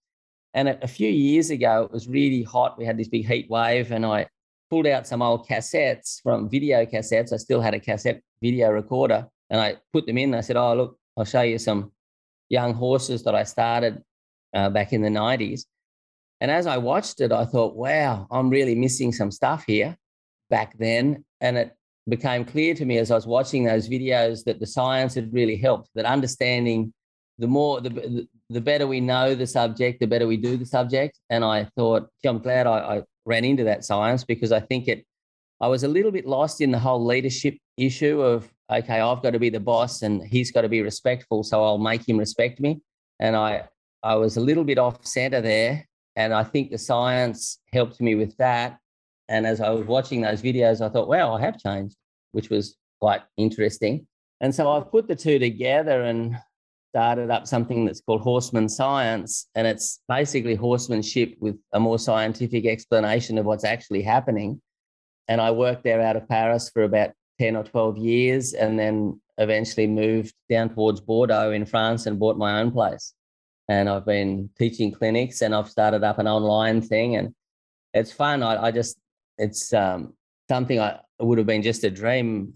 And 0.53 0.69
a, 0.69 0.83
a 0.83 0.87
few 0.87 1.09
years 1.09 1.49
ago, 1.49 1.83
it 1.83 1.91
was 1.91 2.07
really 2.07 2.43
hot. 2.43 2.77
We 2.77 2.85
had 2.85 2.97
this 2.97 3.07
big 3.07 3.27
heat 3.27 3.49
wave, 3.49 3.91
and 3.91 4.05
I 4.05 4.27
pulled 4.69 4.87
out 4.87 5.05
some 5.05 5.21
old 5.21 5.47
cassettes 5.47 6.21
from 6.21 6.49
video 6.49 6.85
cassettes. 6.85 7.31
I 7.31 7.37
still 7.37 7.61
had 7.61 7.75
a 7.75 7.79
cassette 7.79 8.21
video 8.41 8.71
recorder 8.71 9.27
and 9.49 9.61
I 9.61 9.77
put 9.93 10.07
them 10.07 10.17
in. 10.17 10.33
I 10.33 10.41
said, 10.41 10.57
"Oh, 10.57 10.73
look, 10.73 10.97
I'll 11.15 11.25
show 11.25 11.41
you 11.41 11.59
some 11.59 11.91
young 12.49 12.73
horses 12.73 13.23
that 13.23 13.35
I 13.35 13.43
started 13.43 14.01
uh, 14.53 14.69
back 14.69 14.93
in 14.93 15.01
the 15.01 15.09
'90s." 15.09 15.65
And 16.41 16.51
as 16.51 16.67
I 16.67 16.77
watched 16.77 17.21
it, 17.21 17.31
I 17.31 17.45
thought, 17.45 17.75
"Wow, 17.75 18.27
I'm 18.31 18.49
really 18.49 18.75
missing 18.75 19.11
some 19.11 19.31
stuff 19.31 19.63
here 19.65 19.97
back 20.49 20.77
then." 20.77 21.23
And 21.41 21.57
it 21.57 21.75
became 22.07 22.45
clear 22.45 22.73
to 22.75 22.85
me 22.85 22.97
as 22.97 23.11
I 23.11 23.15
was 23.15 23.27
watching 23.27 23.63
those 23.63 23.87
videos 23.87 24.43
that 24.45 24.59
the 24.59 24.67
science 24.67 25.15
had 25.15 25.33
really 25.33 25.55
helped. 25.55 25.89
That 25.95 26.05
understanding 26.05 26.93
the 27.39 27.47
more 27.47 27.81
the 27.81 28.27
the 28.49 28.61
better 28.61 28.85
we 28.85 28.99
know 28.99 29.35
the 29.35 29.47
subject, 29.47 29.99
the 29.99 30.07
better 30.07 30.27
we 30.27 30.37
do 30.37 30.57
the 30.57 30.65
subject. 30.65 31.19
And 31.29 31.43
I 31.43 31.65
thought, 31.75 32.07
I'm 32.25 32.39
glad 32.39 32.67
I, 32.67 32.97
I 32.97 33.03
ran 33.25 33.45
into 33.45 33.63
that 33.63 33.83
science 33.83 34.23
because 34.23 34.51
I 34.51 34.59
think 34.59 34.87
it. 34.87 35.05
I 35.61 35.67
was 35.67 35.83
a 35.83 35.87
little 35.87 36.11
bit 36.11 36.25
lost 36.25 36.61
in 36.61 36.71
the 36.71 36.79
whole 36.79 37.05
leadership 37.05 37.57
issue 37.77 38.21
of 38.21 38.49
okay, 38.71 38.99
I've 38.99 39.21
got 39.21 39.31
to 39.31 39.39
be 39.39 39.49
the 39.49 39.59
boss 39.59 40.01
and 40.01 40.21
he's 40.23 40.51
got 40.51 40.61
to 40.61 40.69
be 40.69 40.81
respectful, 40.81 41.43
so 41.43 41.63
I'll 41.63 41.77
make 41.77 42.07
him 42.07 42.17
respect 42.17 42.59
me. 42.59 42.81
And 43.19 43.35
I 43.35 43.67
I 44.03 44.15
was 44.15 44.35
a 44.37 44.41
little 44.41 44.65
bit 44.65 44.77
off 44.77 45.05
center 45.05 45.41
there, 45.41 45.87
and 46.15 46.33
I 46.33 46.43
think 46.43 46.71
the 46.71 46.77
science 46.77 47.59
helped 47.71 48.01
me 48.01 48.15
with 48.15 48.35
that. 48.37 48.77
And 49.29 49.47
as 49.47 49.61
I 49.61 49.69
was 49.69 49.87
watching 49.87 50.21
those 50.21 50.41
videos, 50.41 50.81
I 50.81 50.89
thought, 50.89 51.07
wow, 51.07 51.33
I 51.33 51.41
have 51.41 51.57
changed, 51.57 51.95
which 52.33 52.49
was 52.49 52.75
quite 52.99 53.21
interesting. 53.37 54.05
And 54.41 54.53
so 54.53 54.69
I've 54.69 54.91
put 54.91 55.07
the 55.07 55.15
two 55.15 55.39
together 55.39 56.03
and 56.03 56.37
started 56.93 57.31
up 57.31 57.47
something 57.47 57.85
that's 57.85 58.01
called 58.01 58.21
Horseman 58.21 58.67
Science. 58.67 59.47
And 59.55 59.65
it's 59.65 60.01
basically 60.09 60.55
horsemanship 60.55 61.35
with 61.39 61.57
a 61.71 61.79
more 61.79 61.97
scientific 61.97 62.65
explanation 62.65 63.37
of 63.37 63.45
what's 63.45 63.63
actually 63.63 64.03
happening. 64.03 64.61
And 65.27 65.39
I 65.39 65.51
worked 65.51 65.83
there 65.83 66.01
out 66.01 66.17
of 66.17 66.27
Paris 66.27 66.69
for 66.69 66.83
about 66.83 67.11
10 67.39 67.55
or 67.55 67.63
12 67.63 67.97
years 67.97 68.53
and 68.53 68.77
then 68.77 69.19
eventually 69.37 69.87
moved 69.87 70.35
down 70.49 70.69
towards 70.69 70.99
Bordeaux 70.99 71.51
in 71.51 71.65
France 71.65 72.05
and 72.05 72.19
bought 72.19 72.37
my 72.37 72.59
own 72.59 72.71
place. 72.71 73.13
And 73.69 73.87
I've 73.87 74.05
been 74.05 74.49
teaching 74.57 74.91
clinics 74.91 75.41
and 75.41 75.55
I've 75.55 75.69
started 75.69 76.03
up 76.03 76.19
an 76.19 76.27
online 76.27 76.81
thing 76.81 77.15
and 77.15 77.33
it's 77.93 78.11
fun. 78.11 78.43
I, 78.43 78.65
I 78.65 78.71
just, 78.71 78.97
it's 79.37 79.73
um, 79.73 80.13
something 80.49 80.79
I 80.79 80.99
would 81.19 81.37
have 81.37 81.47
been 81.47 81.61
just 81.61 81.83
a 81.83 81.89
dream 81.89 82.53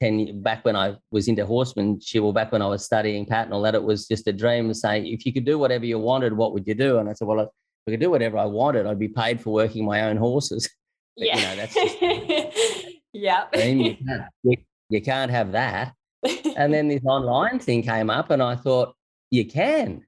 10 0.00 0.42
back 0.42 0.64
when 0.64 0.76
I 0.76 0.96
was 1.10 1.28
into 1.28 1.44
horsemanship 1.44 2.22
or 2.22 2.32
back 2.32 2.52
when 2.52 2.62
I 2.62 2.66
was 2.66 2.84
studying 2.84 3.26
pattern, 3.26 3.52
all 3.52 3.62
that 3.62 3.74
it 3.74 3.82
was 3.82 4.06
just 4.06 4.26
a 4.26 4.32
dream 4.32 4.68
to 4.68 4.74
say, 4.74 5.02
if 5.02 5.26
you 5.26 5.32
could 5.32 5.44
do 5.44 5.58
whatever 5.58 5.84
you 5.84 5.98
wanted, 5.98 6.32
what 6.32 6.52
would 6.54 6.66
you 6.66 6.74
do? 6.74 6.98
And 6.98 7.08
I 7.08 7.12
said, 7.12 7.28
well, 7.28 7.40
if 7.40 7.48
I 7.86 7.90
could 7.90 8.00
do 8.00 8.10
whatever 8.10 8.38
I 8.38 8.46
wanted, 8.46 8.86
I'd 8.86 8.98
be 8.98 9.08
paid 9.08 9.40
for 9.40 9.52
working 9.52 9.84
my 9.84 10.02
own 10.02 10.16
horses. 10.16 10.68
But, 11.16 11.26
yeah. 11.28 11.36
You 11.36 11.42
know, 11.46 11.56
that's 11.56 11.74
just, 11.74 12.86
Yeah. 13.12 13.44
you, 13.54 13.96
can't, 14.04 14.22
you, 14.42 14.56
you 14.88 15.00
can't 15.00 15.30
have 15.30 15.52
that. 15.52 15.94
and 16.56 16.74
then 16.74 16.88
this 16.88 17.04
online 17.04 17.60
thing 17.60 17.84
came 17.84 18.10
up, 18.10 18.30
and 18.30 18.42
I 18.42 18.56
thought, 18.56 18.96
you 19.34 19.44
can. 19.44 20.06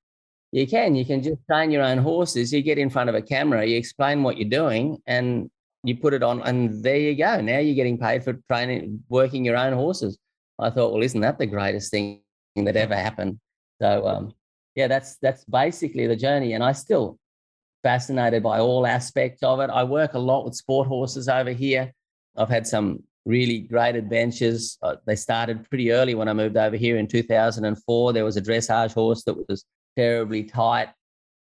You 0.53 0.67
can. 0.67 0.95
You 0.95 1.05
can 1.05 1.23
just 1.23 1.39
train 1.51 1.71
your 1.71 1.83
own 1.83 1.99
horses. 1.99 2.53
You 2.53 2.63
get 2.63 2.79
in 2.79 2.91
front 2.91 3.11
of 3.11 3.15
a 3.15 3.23
camera, 3.23 3.67
you 3.67 3.77
explain 3.77 4.23
what 4.23 4.39
you're 4.39 4.49
doing, 4.49 4.99
and 5.07 5.51
you 5.83 5.97
put 5.97 6.15
it 6.15 6.23
on, 6.23 6.43
and 6.43 6.83
there 6.83 6.97
you 6.97 7.15
go. 7.17 7.41
Now 7.41 7.59
you're 7.59 7.75
getting 7.75 7.99
paid 7.99 8.25
for 8.25 8.35
training, 8.51 9.05
working 9.09 9.45
your 9.45 9.57
own 9.57 9.73
horses. 9.73 10.19
I 10.59 10.71
thought, 10.71 10.93
well, 10.93 11.03
isn't 11.03 11.21
that 11.21 11.39
the 11.39 11.47
greatest 11.47 11.91
thing 11.91 12.23
that 12.57 12.77
ever 12.77 12.97
happened? 12.97 13.39
So, 13.83 14.07
um, 14.07 14.33
yeah, 14.75 14.89
that's 14.89 15.17
that's 15.17 15.45
basically 15.45 16.07
the 16.07 16.17
journey, 16.17 16.55
and 16.55 16.63
I 16.63 16.73
still 16.73 17.19
fascinated 17.83 18.43
by 18.43 18.59
all 18.59 18.87
aspects 18.87 19.43
of 19.43 19.61
it. 19.61 19.71
I 19.71 19.85
work 19.85 20.15
a 20.15 20.19
lot 20.19 20.45
with 20.45 20.55
sport 20.55 20.89
horses 20.89 21.29
over 21.29 21.51
here. 21.51 21.93
I've 22.37 22.49
had 22.49 22.67
some 22.67 23.03
really 23.27 23.59
great 23.59 23.97
adventures. 23.97 24.79
Uh, 24.81 24.97
they 25.05 25.17
started 25.17 25.69
pretty 25.69 25.91
early 25.93 26.15
when 26.15 26.29
I 26.29 26.33
moved 26.33 26.57
over 26.57 26.77
here 26.77 26.97
in 26.97 27.09
2004. 27.09 28.13
There 28.13 28.25
was 28.25 28.37
a 28.37 28.43
dressage 28.43 28.95
horse 28.95 29.25
that 29.25 29.49
was 29.49 29.65
terribly 29.97 30.45
tight, 30.45 30.89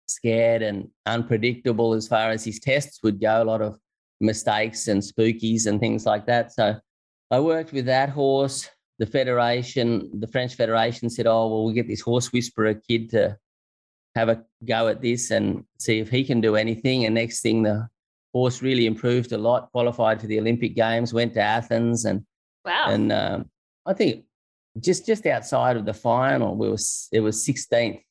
scared, 0.08 0.62
and 0.62 0.88
unpredictable 1.06 1.94
as 1.94 2.08
far 2.08 2.30
as 2.30 2.44
his 2.44 2.58
tests 2.58 3.00
would 3.02 3.20
go. 3.20 3.42
A 3.42 3.44
lot 3.44 3.62
of 3.62 3.78
mistakes 4.20 4.88
and 4.88 5.00
spookies 5.00 5.66
and 5.66 5.78
things 5.78 6.04
like 6.04 6.26
that. 6.26 6.52
So 6.52 6.76
I 7.30 7.40
worked 7.40 7.72
with 7.72 7.86
that 7.86 8.10
horse. 8.10 8.68
The 8.98 9.06
federation, 9.06 10.10
the 10.18 10.26
French 10.26 10.56
Federation 10.56 11.08
said, 11.08 11.28
Oh, 11.28 11.46
well, 11.46 11.64
we'll 11.64 11.74
get 11.74 11.86
this 11.86 12.00
horse 12.00 12.32
whisperer 12.32 12.74
kid 12.74 13.10
to 13.10 13.38
have 14.16 14.28
a 14.28 14.42
go 14.64 14.88
at 14.88 15.00
this 15.00 15.30
and 15.30 15.64
see 15.78 16.00
if 16.00 16.10
he 16.10 16.24
can 16.24 16.40
do 16.40 16.56
anything. 16.56 17.04
And 17.04 17.14
next 17.14 17.40
thing, 17.40 17.62
the 17.62 17.88
horse 18.32 18.62
really 18.62 18.86
improved 18.86 19.32
a 19.32 19.38
lot, 19.38 19.70
qualified 19.72 20.20
for 20.20 20.26
the 20.26 20.38
Olympic 20.38 20.74
Games, 20.74 21.14
went 21.14 21.34
to 21.34 21.40
Athens, 21.40 22.04
and 22.04 22.24
wow. 22.64 22.86
And 22.88 23.12
um, 23.12 23.50
I 23.86 23.94
think 23.94 24.24
just 24.80 25.06
just 25.06 25.26
outside 25.26 25.76
of 25.76 25.84
the 25.84 25.94
final, 25.94 26.56
we 26.56 26.68
was 26.68 27.08
it 27.12 27.20
was 27.20 27.44
16th. 27.46 28.02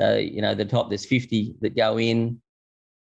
So 0.00 0.16
you 0.16 0.42
know 0.42 0.54
the 0.54 0.64
top 0.64 0.88
there's 0.88 1.06
50 1.06 1.56
that 1.60 1.76
go 1.76 1.98
in. 1.98 2.40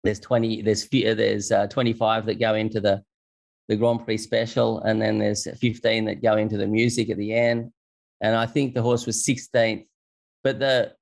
There's 0.02 0.20
20. 0.20 0.62
There's 0.62 0.87
there's 0.88 1.50
uh, 1.50 1.66
25 1.68 2.26
that 2.26 2.40
go 2.40 2.54
into 2.54 2.80
the 2.80 3.02
the 3.68 3.76
Grand 3.76 4.04
Prix 4.04 4.18
special, 4.18 4.80
and 4.80 5.00
then 5.00 5.18
there's 5.18 5.48
15 5.59 6.04
that 6.04 6.22
go 6.22 6.37
into 6.37 6.59
the 6.59 6.66
music 6.66 7.09
at 7.11 7.16
the 7.16 7.33
end. 7.35 7.72
And 8.20 8.37
I 8.37 8.46
think 8.46 8.74
the 8.74 8.83
horse 8.83 9.07
was 9.07 9.26
16th. 9.26 9.87
But 10.42 10.59
the 10.59 10.92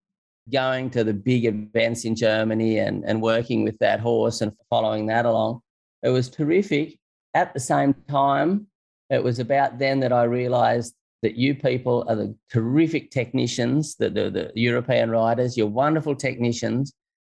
going 0.50 0.90
to 0.90 1.04
the 1.04 1.14
big 1.14 1.44
events 1.44 2.04
in 2.04 2.16
Germany 2.16 2.78
and, 2.78 3.04
and 3.04 3.22
working 3.22 3.64
with 3.64 3.78
that 3.78 4.00
horse 4.00 4.40
and 4.40 4.52
following 4.70 5.06
that 5.06 5.26
along, 5.26 5.60
it 6.02 6.08
was 6.08 6.28
terrific. 6.28 6.98
At 7.34 7.54
the 7.54 7.60
same 7.60 7.94
time, 8.08 8.66
it 9.10 9.22
was 9.22 9.38
about 9.38 9.78
then 9.78 10.00
that 10.00 10.12
I 10.12 10.24
realized 10.24 10.94
that 11.22 11.36
you 11.36 11.54
people 11.54 12.04
are 12.08 12.16
the 12.16 12.34
terrific 12.50 13.10
technicians, 13.10 13.94
the, 13.94 14.10
the, 14.10 14.30
the 14.30 14.52
European 14.54 15.10
riders, 15.10 15.56
you're 15.56 15.66
wonderful 15.68 16.16
technicians. 16.16 16.92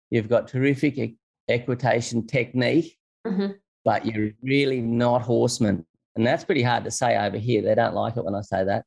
You've 0.10 0.30
got 0.30 0.48
terrific 0.48 1.16
equitation 1.50 2.26
technique, 2.26 2.98
mm-hmm. 3.28 3.54
but 3.84 4.06
you're 4.06 4.32
really 4.42 4.80
not 4.80 5.22
horsemen. 5.22 5.86
And 6.16 6.26
that's 6.26 6.46
pretty 6.46 6.64
hard 6.64 6.84
to 6.86 6.92
say 6.92 7.18
over 7.18 7.38
here. 7.38 7.62
They 7.62 7.76
don't 7.76 7.96
like 7.96 8.16
it 8.16 8.24
when 8.24 8.36
I 8.36 8.42
say 8.42 8.64
that. 8.64 8.86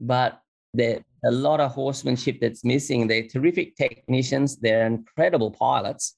But 0.00 0.40
there's 0.72 1.02
a 1.24 1.30
lot 1.30 1.60
of 1.60 1.72
horsemanship 1.72 2.38
that's 2.40 2.64
missing. 2.64 3.06
They're 3.06 3.26
terrific 3.26 3.76
technicians, 3.76 4.56
they're 4.56 4.86
incredible 4.86 5.50
pilots. 5.50 6.16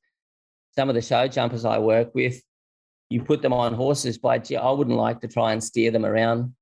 Some 0.76 0.88
of 0.88 0.94
the 0.94 1.02
show 1.02 1.28
jumpers 1.28 1.64
I 1.64 1.78
work 1.78 2.14
with, 2.14 2.42
you 3.10 3.22
put 3.22 3.42
them 3.42 3.52
on 3.52 3.74
horses, 3.74 4.18
but 4.18 4.50
I 4.52 4.70
wouldn't 4.70 4.96
like 4.96 5.20
to 5.20 5.28
try 5.28 5.52
and 5.52 5.62
steer 5.62 5.90
them 5.90 6.06
around. 6.06 6.54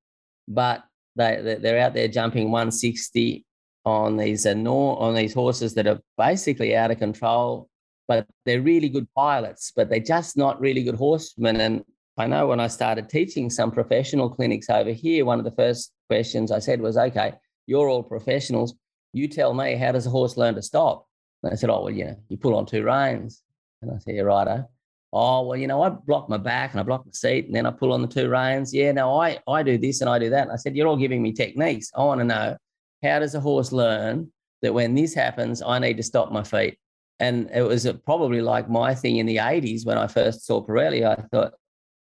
But 0.48 0.82
they, 1.16 1.58
they're 1.60 1.80
out 1.80 1.94
there 1.94 2.08
jumping 2.08 2.50
160 2.50 3.44
on 3.84 4.16
these 4.16 4.46
on 4.46 5.14
these 5.14 5.32
horses 5.32 5.74
that 5.74 5.86
are 5.86 6.00
basically 6.18 6.76
out 6.76 6.90
of 6.90 6.98
control 6.98 7.70
but 8.10 8.26
they're 8.44 8.60
really 8.60 8.88
good 8.88 9.06
pilots, 9.14 9.72
but 9.76 9.88
they're 9.88 10.00
just 10.00 10.36
not 10.36 10.60
really 10.60 10.82
good 10.82 10.96
horsemen. 10.96 11.60
And 11.60 11.84
I 12.18 12.26
know 12.26 12.48
when 12.48 12.58
I 12.58 12.66
started 12.66 13.08
teaching 13.08 13.48
some 13.48 13.70
professional 13.70 14.28
clinics 14.28 14.68
over 14.68 14.90
here, 14.90 15.24
one 15.24 15.38
of 15.38 15.44
the 15.44 15.52
first 15.52 15.92
questions 16.08 16.50
I 16.50 16.58
said 16.58 16.80
was, 16.80 16.96
okay, 16.96 17.34
you're 17.70 17.88
all 17.88 18.02
professionals. 18.02 18.74
You 19.12 19.28
tell 19.28 19.54
me, 19.54 19.76
how 19.76 19.92
does 19.92 20.04
a 20.04 20.10
horse 20.10 20.36
learn 20.36 20.56
to 20.56 20.62
stop? 20.62 21.06
And 21.42 21.52
I 21.52 21.56
said, 21.56 21.70
oh, 21.70 21.82
well, 21.84 21.90
you 21.90 22.04
know, 22.04 22.16
you 22.28 22.36
pull 22.36 22.56
on 22.56 22.66
two 22.66 22.82
reins. 22.82 23.42
And 23.80 23.92
I 23.92 23.98
said, 23.98 24.16
yeah, 24.16 24.22
righto. 24.22 24.68
Oh, 25.12 25.46
well, 25.46 25.56
you 25.56 25.68
know, 25.68 25.80
I 25.82 25.88
block 25.88 26.28
my 26.28 26.36
back 26.36 26.72
and 26.72 26.80
I 26.80 26.82
block 26.82 27.06
my 27.06 27.12
seat 27.12 27.46
and 27.46 27.54
then 27.54 27.66
I 27.66 27.70
pull 27.70 27.92
on 27.92 28.02
the 28.02 28.08
two 28.08 28.28
reins. 28.28 28.74
Yeah, 28.74 28.90
no, 28.90 29.20
I, 29.20 29.38
I 29.46 29.62
do 29.62 29.78
this 29.78 30.00
and 30.00 30.10
I 30.10 30.18
do 30.18 30.30
that. 30.30 30.42
And 30.42 30.52
I 30.52 30.56
said, 30.56 30.76
you're 30.76 30.88
all 30.88 30.96
giving 30.96 31.22
me 31.22 31.32
techniques. 31.32 31.92
I 31.96 32.02
want 32.02 32.20
to 32.20 32.24
know, 32.24 32.56
how 33.04 33.20
does 33.20 33.36
a 33.36 33.40
horse 33.40 33.70
learn 33.70 34.32
that 34.62 34.74
when 34.74 34.96
this 34.96 35.14
happens, 35.14 35.62
I 35.62 35.78
need 35.78 35.96
to 35.96 36.02
stop 36.02 36.32
my 36.32 36.42
feet? 36.42 36.76
And 37.20 37.50
it 37.54 37.62
was 37.62 37.86
probably 38.04 38.40
like 38.40 38.68
my 38.68 38.96
thing 38.96 39.18
in 39.18 39.26
the 39.26 39.36
80s 39.36 39.86
when 39.86 39.96
I 39.96 40.08
first 40.08 40.44
saw 40.44 40.64
Parelli. 40.64 41.06
I 41.06 41.22
thought 41.30 41.54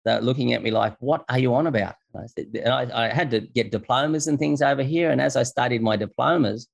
they're 0.05 0.21
looking 0.21 0.53
at 0.53 0.63
me 0.63 0.71
like, 0.71 0.97
what 1.01 1.25
are 1.29 1.39
you 1.39 1.55
on 1.55 1.67
about? 1.67 1.95
And 2.13 2.25
I 2.25 2.27
said, 2.27 2.47
and 2.55 2.73
I, 2.73 3.07
I 3.07 3.09
had 3.09 3.31
to 3.31 3.41
get 3.41 3.73
diplomas 3.73 4.27
and 4.27 4.39
things 4.39 4.63
over 4.63 4.83
here. 4.83 5.11
And 5.11 5.21
as 5.21 5.37
I 5.37 5.43
studied 5.43 5.83
my 5.83 5.97
diplomas, 5.97 6.69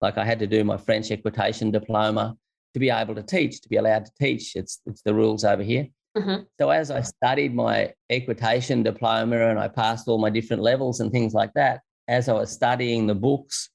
like 0.00 0.16
I 0.16 0.24
had 0.24 0.38
to 0.38 0.46
do 0.46 0.62
my 0.64 0.76
French 0.76 1.10
equitation 1.10 1.70
diploma 1.70 2.36
to 2.74 2.80
be 2.80 2.90
able 2.90 3.14
to 3.16 3.22
teach, 3.22 3.60
to 3.62 3.68
be 3.68 3.76
allowed 3.76 4.04
to 4.04 4.12
teach. 4.20 4.54
It's, 4.54 4.80
it's 4.86 5.02
the 5.02 5.14
rules 5.14 5.44
over 5.44 5.62
here. 5.62 5.88
Mm-hmm. 6.16 6.42
So 6.58 6.70
as 6.70 6.90
I 6.90 7.02
studied 7.02 7.54
my 7.54 7.92
equitation 8.10 8.82
diploma 8.82 9.48
and 9.48 9.58
I 9.58 9.68
passed 9.68 10.08
all 10.08 10.18
my 10.18 10.30
different 10.30 10.62
levels 10.62 11.00
and 11.00 11.10
things 11.10 11.34
like 11.34 11.52
that, 11.54 11.80
as 12.06 12.28
I 12.28 12.32
was 12.32 12.50
studying 12.50 13.06
the 13.06 13.14
books 13.14 13.70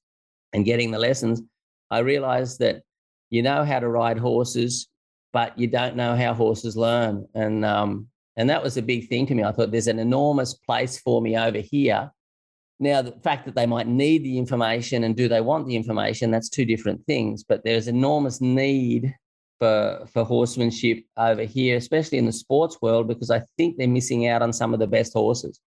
and 0.52 0.64
getting 0.64 0.90
the 0.90 0.98
lessons, 0.98 1.42
I 1.90 2.00
realized 2.00 2.58
that 2.60 2.82
you 3.30 3.42
know 3.42 3.64
how 3.64 3.80
to 3.80 3.88
ride 3.88 4.18
horses, 4.18 4.88
but 5.32 5.58
you 5.58 5.66
don't 5.66 5.96
know 5.96 6.16
how 6.16 6.34
horses 6.34 6.76
learn. 6.76 7.26
And 7.34 7.64
um, 7.64 8.08
and 8.36 8.50
that 8.50 8.62
was 8.62 8.76
a 8.76 8.82
big 8.82 9.08
thing 9.08 9.26
to 9.26 9.34
me. 9.34 9.44
I 9.44 9.52
thought 9.52 9.70
there's 9.70 9.86
an 9.86 9.98
enormous 9.98 10.54
place 10.54 10.98
for 10.98 11.22
me 11.22 11.36
over 11.36 11.58
here. 11.58 12.10
Now, 12.80 13.02
the 13.02 13.12
fact 13.22 13.46
that 13.46 13.54
they 13.54 13.66
might 13.66 13.86
need 13.86 14.24
the 14.24 14.36
information 14.36 15.04
and 15.04 15.16
do 15.16 15.28
they 15.28 15.40
want 15.40 15.66
the 15.66 15.76
information, 15.76 16.30
that's 16.30 16.48
two 16.48 16.64
different 16.64 17.06
things. 17.06 17.44
But 17.44 17.62
there's 17.64 17.86
enormous 17.86 18.40
need 18.40 19.14
for, 19.60 20.04
for 20.12 20.24
horsemanship 20.24 21.04
over 21.16 21.42
here, 21.42 21.76
especially 21.76 22.18
in 22.18 22.26
the 22.26 22.32
sports 22.32 22.78
world, 22.82 23.06
because 23.06 23.30
I 23.30 23.42
think 23.56 23.76
they're 23.76 23.86
missing 23.86 24.26
out 24.26 24.42
on 24.42 24.52
some 24.52 24.74
of 24.74 24.80
the 24.80 24.88
best 24.88 25.12
horses. 25.12 25.60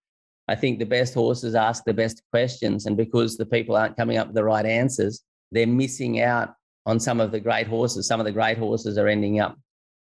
I 0.50 0.56
think 0.56 0.80
the 0.80 0.86
best 0.86 1.14
horses 1.14 1.56
ask 1.56 1.84
the 1.86 1.94
best 1.94 2.22
questions. 2.32 2.86
And 2.86 2.98
because 2.98 3.38
the 3.38 3.46
people 3.46 3.76
aren't 3.76 3.98
coming 3.98 4.18
up 4.18 4.28
with 4.28 4.36
the 4.36 4.44
right 4.44 4.66
answers, 4.66 5.22
they're 5.52 5.68
missing 5.68 6.22
out 6.22 6.54
on 6.86 7.00
some 7.00 7.20
of 7.20 7.32
the 7.32 7.40
great 7.40 7.68
horses. 7.68 8.08
Some 8.08 8.20
of 8.20 8.26
the 8.26 8.32
great 8.32 8.58
horses 8.58 8.98
are 8.98 9.08
ending 9.08 9.40
up, 9.40 9.58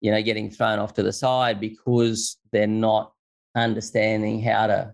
you 0.00 0.10
know, 0.10 0.22
getting 0.22 0.50
thrown 0.50 0.78
off 0.78 0.94
to 0.94 1.02
the 1.02 1.12
side 1.12 1.60
because 1.60 2.36
they're 2.52 2.66
not 2.66 3.12
understanding 3.54 4.42
how 4.42 4.66
to 4.66 4.92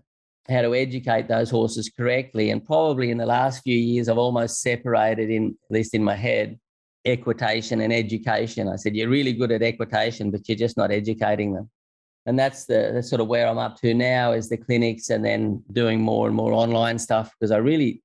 how 0.49 0.61
to 0.61 0.75
educate 0.75 1.29
those 1.29 1.49
horses 1.49 1.89
correctly. 1.89 2.49
And 2.49 2.63
probably 2.63 3.11
in 3.11 3.17
the 3.17 3.25
last 3.25 3.63
few 3.63 3.77
years, 3.77 4.09
I've 4.09 4.17
almost 4.17 4.61
separated 4.61 5.29
in 5.29 5.57
at 5.69 5.73
least 5.73 5.93
in 5.93 6.03
my 6.03 6.15
head 6.15 6.59
equitation 7.05 7.81
and 7.81 7.93
education. 7.93 8.67
I 8.67 8.75
said, 8.75 8.95
you're 8.95 9.09
really 9.09 9.33
good 9.33 9.51
at 9.51 9.61
equitation, 9.61 10.31
but 10.31 10.47
you're 10.47 10.57
just 10.57 10.77
not 10.77 10.91
educating 10.91 11.53
them. 11.53 11.69
And 12.25 12.39
that's 12.39 12.65
the 12.65 13.01
sort 13.01 13.19
of 13.19 13.27
where 13.27 13.47
I'm 13.47 13.57
up 13.57 13.77
to 13.81 13.93
now 13.93 14.31
is 14.31 14.47
the 14.47 14.57
clinics 14.57 15.09
and 15.09 15.25
then 15.25 15.61
doing 15.73 16.01
more 16.01 16.27
and 16.27 16.35
more 16.35 16.53
online 16.53 16.97
stuff 16.97 17.31
because 17.37 17.51
I 17.51 17.57
really 17.57 18.01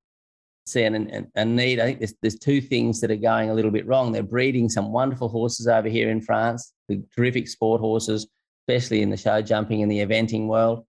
see 0.71 0.83
and, 0.83 1.27
and, 1.35 1.55
need. 1.55 1.79
I 1.79 1.85
think 1.85 1.99
there's, 1.99 2.13
there's 2.21 2.39
two 2.39 2.61
things 2.61 3.01
that 3.01 3.11
are 3.11 3.15
going 3.15 3.49
a 3.49 3.53
little 3.53 3.71
bit 3.71 3.87
wrong. 3.87 4.11
They're 4.11 4.23
breeding 4.23 4.69
some 4.69 4.91
wonderful 4.91 5.29
horses 5.29 5.67
over 5.67 5.87
here 5.87 6.09
in 6.09 6.21
France, 6.21 6.73
the 6.87 7.03
terrific 7.15 7.47
sport 7.47 7.81
horses, 7.81 8.27
especially 8.67 9.01
in 9.01 9.09
the 9.09 9.17
show 9.17 9.41
jumping 9.41 9.81
and 9.81 9.91
the 9.91 9.99
eventing 9.99 10.47
world. 10.47 10.85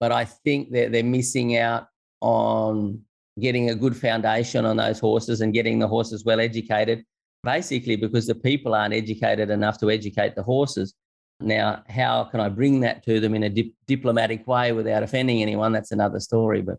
But 0.00 0.12
I 0.12 0.24
think 0.24 0.70
they're, 0.70 0.88
they're 0.88 1.02
missing 1.04 1.56
out 1.56 1.88
on 2.20 3.00
getting 3.40 3.70
a 3.70 3.74
good 3.74 3.96
foundation 3.96 4.64
on 4.64 4.76
those 4.76 4.98
horses 4.98 5.40
and 5.40 5.52
getting 5.52 5.78
the 5.78 5.88
horses 5.88 6.24
well 6.24 6.40
educated, 6.40 7.04
basically 7.42 7.96
because 7.96 8.26
the 8.26 8.34
people 8.34 8.74
aren't 8.74 8.94
educated 8.94 9.50
enough 9.50 9.78
to 9.78 9.90
educate 9.90 10.34
the 10.34 10.42
horses. 10.42 10.94
Now, 11.40 11.84
how 11.88 12.24
can 12.24 12.40
I 12.40 12.48
bring 12.48 12.80
that 12.80 13.04
to 13.04 13.20
them 13.20 13.34
in 13.34 13.44
a 13.44 13.48
dip- 13.48 13.74
diplomatic 13.86 14.46
way 14.46 14.72
without 14.72 15.02
offending 15.04 15.40
anyone? 15.40 15.72
That's 15.72 15.92
another 15.92 16.18
story. 16.20 16.62
But 16.62 16.78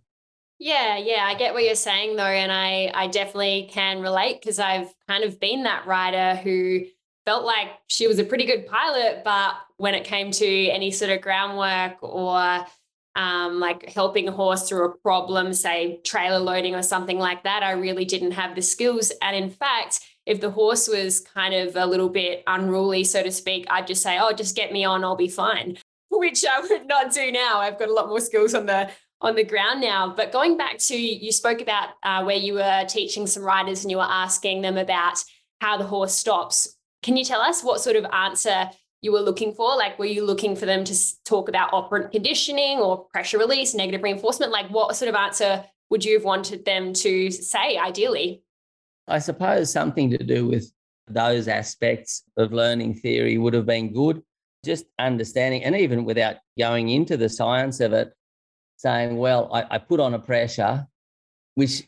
yeah, 0.59 0.97
yeah, 0.97 1.23
I 1.25 1.35
get 1.35 1.53
what 1.53 1.63
you're 1.63 1.75
saying 1.75 2.17
though, 2.17 2.23
and 2.23 2.51
I 2.51 2.91
I 2.93 3.07
definitely 3.07 3.69
can 3.71 4.01
relate 4.01 4.41
because 4.41 4.59
I've 4.59 4.93
kind 5.07 5.23
of 5.23 5.39
been 5.39 5.63
that 5.63 5.87
rider 5.87 6.35
who 6.35 6.81
felt 7.25 7.45
like 7.45 7.67
she 7.87 8.07
was 8.07 8.19
a 8.19 8.23
pretty 8.25 8.45
good 8.45 8.67
pilot, 8.67 9.21
but 9.23 9.53
when 9.77 9.95
it 9.95 10.03
came 10.03 10.31
to 10.31 10.67
any 10.69 10.91
sort 10.91 11.11
of 11.11 11.21
groundwork 11.21 12.01
or 12.01 12.65
um, 13.15 13.59
like 13.59 13.89
helping 13.89 14.27
a 14.27 14.31
horse 14.31 14.67
through 14.67 14.85
a 14.85 14.97
problem, 14.97 15.53
say 15.53 16.01
trailer 16.03 16.39
loading 16.39 16.75
or 16.75 16.83
something 16.83 17.17
like 17.17 17.43
that, 17.43 17.63
I 17.63 17.71
really 17.71 18.05
didn't 18.05 18.31
have 18.31 18.55
the 18.55 18.61
skills. 18.61 19.11
And 19.21 19.35
in 19.35 19.49
fact, 19.49 20.01
if 20.25 20.41
the 20.41 20.51
horse 20.51 20.87
was 20.87 21.21
kind 21.21 21.53
of 21.53 21.75
a 21.75 21.85
little 21.85 22.09
bit 22.09 22.43
unruly, 22.47 23.03
so 23.03 23.23
to 23.23 23.31
speak, 23.31 23.65
I'd 23.69 23.87
just 23.87 24.03
say, 24.03 24.19
"Oh, 24.19 24.33
just 24.33 24.55
get 24.55 24.73
me 24.73 24.83
on, 24.83 25.03
I'll 25.05 25.15
be 25.15 25.29
fine." 25.29 25.77
Which 26.11 26.43
I 26.45 26.59
would 26.59 26.87
not 26.87 27.13
do 27.13 27.31
now. 27.31 27.59
I've 27.59 27.79
got 27.79 27.89
a 27.89 27.93
lot 27.93 28.09
more 28.09 28.19
skills 28.19 28.53
on 28.53 28.65
the 28.65 28.89
on 29.21 29.35
the 29.35 29.43
ground 29.43 29.81
now. 29.81 30.13
But 30.15 30.31
going 30.31 30.57
back 30.57 30.77
to 30.79 30.97
you 30.97 31.31
spoke 31.31 31.61
about 31.61 31.89
uh, 32.03 32.23
where 32.23 32.37
you 32.37 32.53
were 32.53 32.85
teaching 32.87 33.27
some 33.27 33.43
riders 33.43 33.83
and 33.83 33.91
you 33.91 33.97
were 33.97 34.03
asking 34.03 34.61
them 34.61 34.77
about 34.77 35.23
how 35.61 35.77
the 35.77 35.83
horse 35.83 36.13
stops. 36.13 36.77
Can 37.03 37.17
you 37.17 37.23
tell 37.23 37.41
us 37.41 37.63
what 37.63 37.81
sort 37.81 37.95
of 37.95 38.05
answer 38.05 38.69
you 39.01 39.11
were 39.11 39.19
looking 39.19 39.53
for? 39.53 39.75
Like, 39.75 39.99
were 39.99 40.05
you 40.05 40.25
looking 40.25 40.55
for 40.55 40.65
them 40.65 40.83
to 40.85 40.95
talk 41.25 41.49
about 41.49 41.73
operant 41.73 42.11
conditioning 42.11 42.79
or 42.79 43.05
pressure 43.05 43.37
release, 43.37 43.73
negative 43.73 44.03
reinforcement? 44.03 44.51
Like, 44.51 44.69
what 44.69 44.95
sort 44.95 45.09
of 45.09 45.15
answer 45.15 45.63
would 45.89 46.03
you 46.03 46.15
have 46.15 46.25
wanted 46.25 46.65
them 46.65 46.93
to 46.93 47.31
say 47.31 47.77
ideally? 47.77 48.43
I 49.07 49.19
suppose 49.19 49.71
something 49.71 50.11
to 50.11 50.17
do 50.17 50.47
with 50.47 50.71
those 51.07 51.47
aspects 51.47 52.23
of 52.37 52.53
learning 52.53 52.95
theory 52.95 53.37
would 53.37 53.53
have 53.53 53.65
been 53.65 53.91
good. 53.91 54.21
Just 54.63 54.85
understanding, 54.99 55.63
and 55.63 55.75
even 55.75 56.03
without 56.03 56.35
going 56.57 56.89
into 56.89 57.15
the 57.15 57.29
science 57.29 57.79
of 57.79 57.93
it, 57.93 58.13
saying, 58.79 59.17
well, 59.17 59.49
I, 59.53 59.65
I 59.71 59.77
put 59.77 59.99
on 59.99 60.13
a 60.13 60.19
pressure, 60.19 60.87
which 61.55 61.83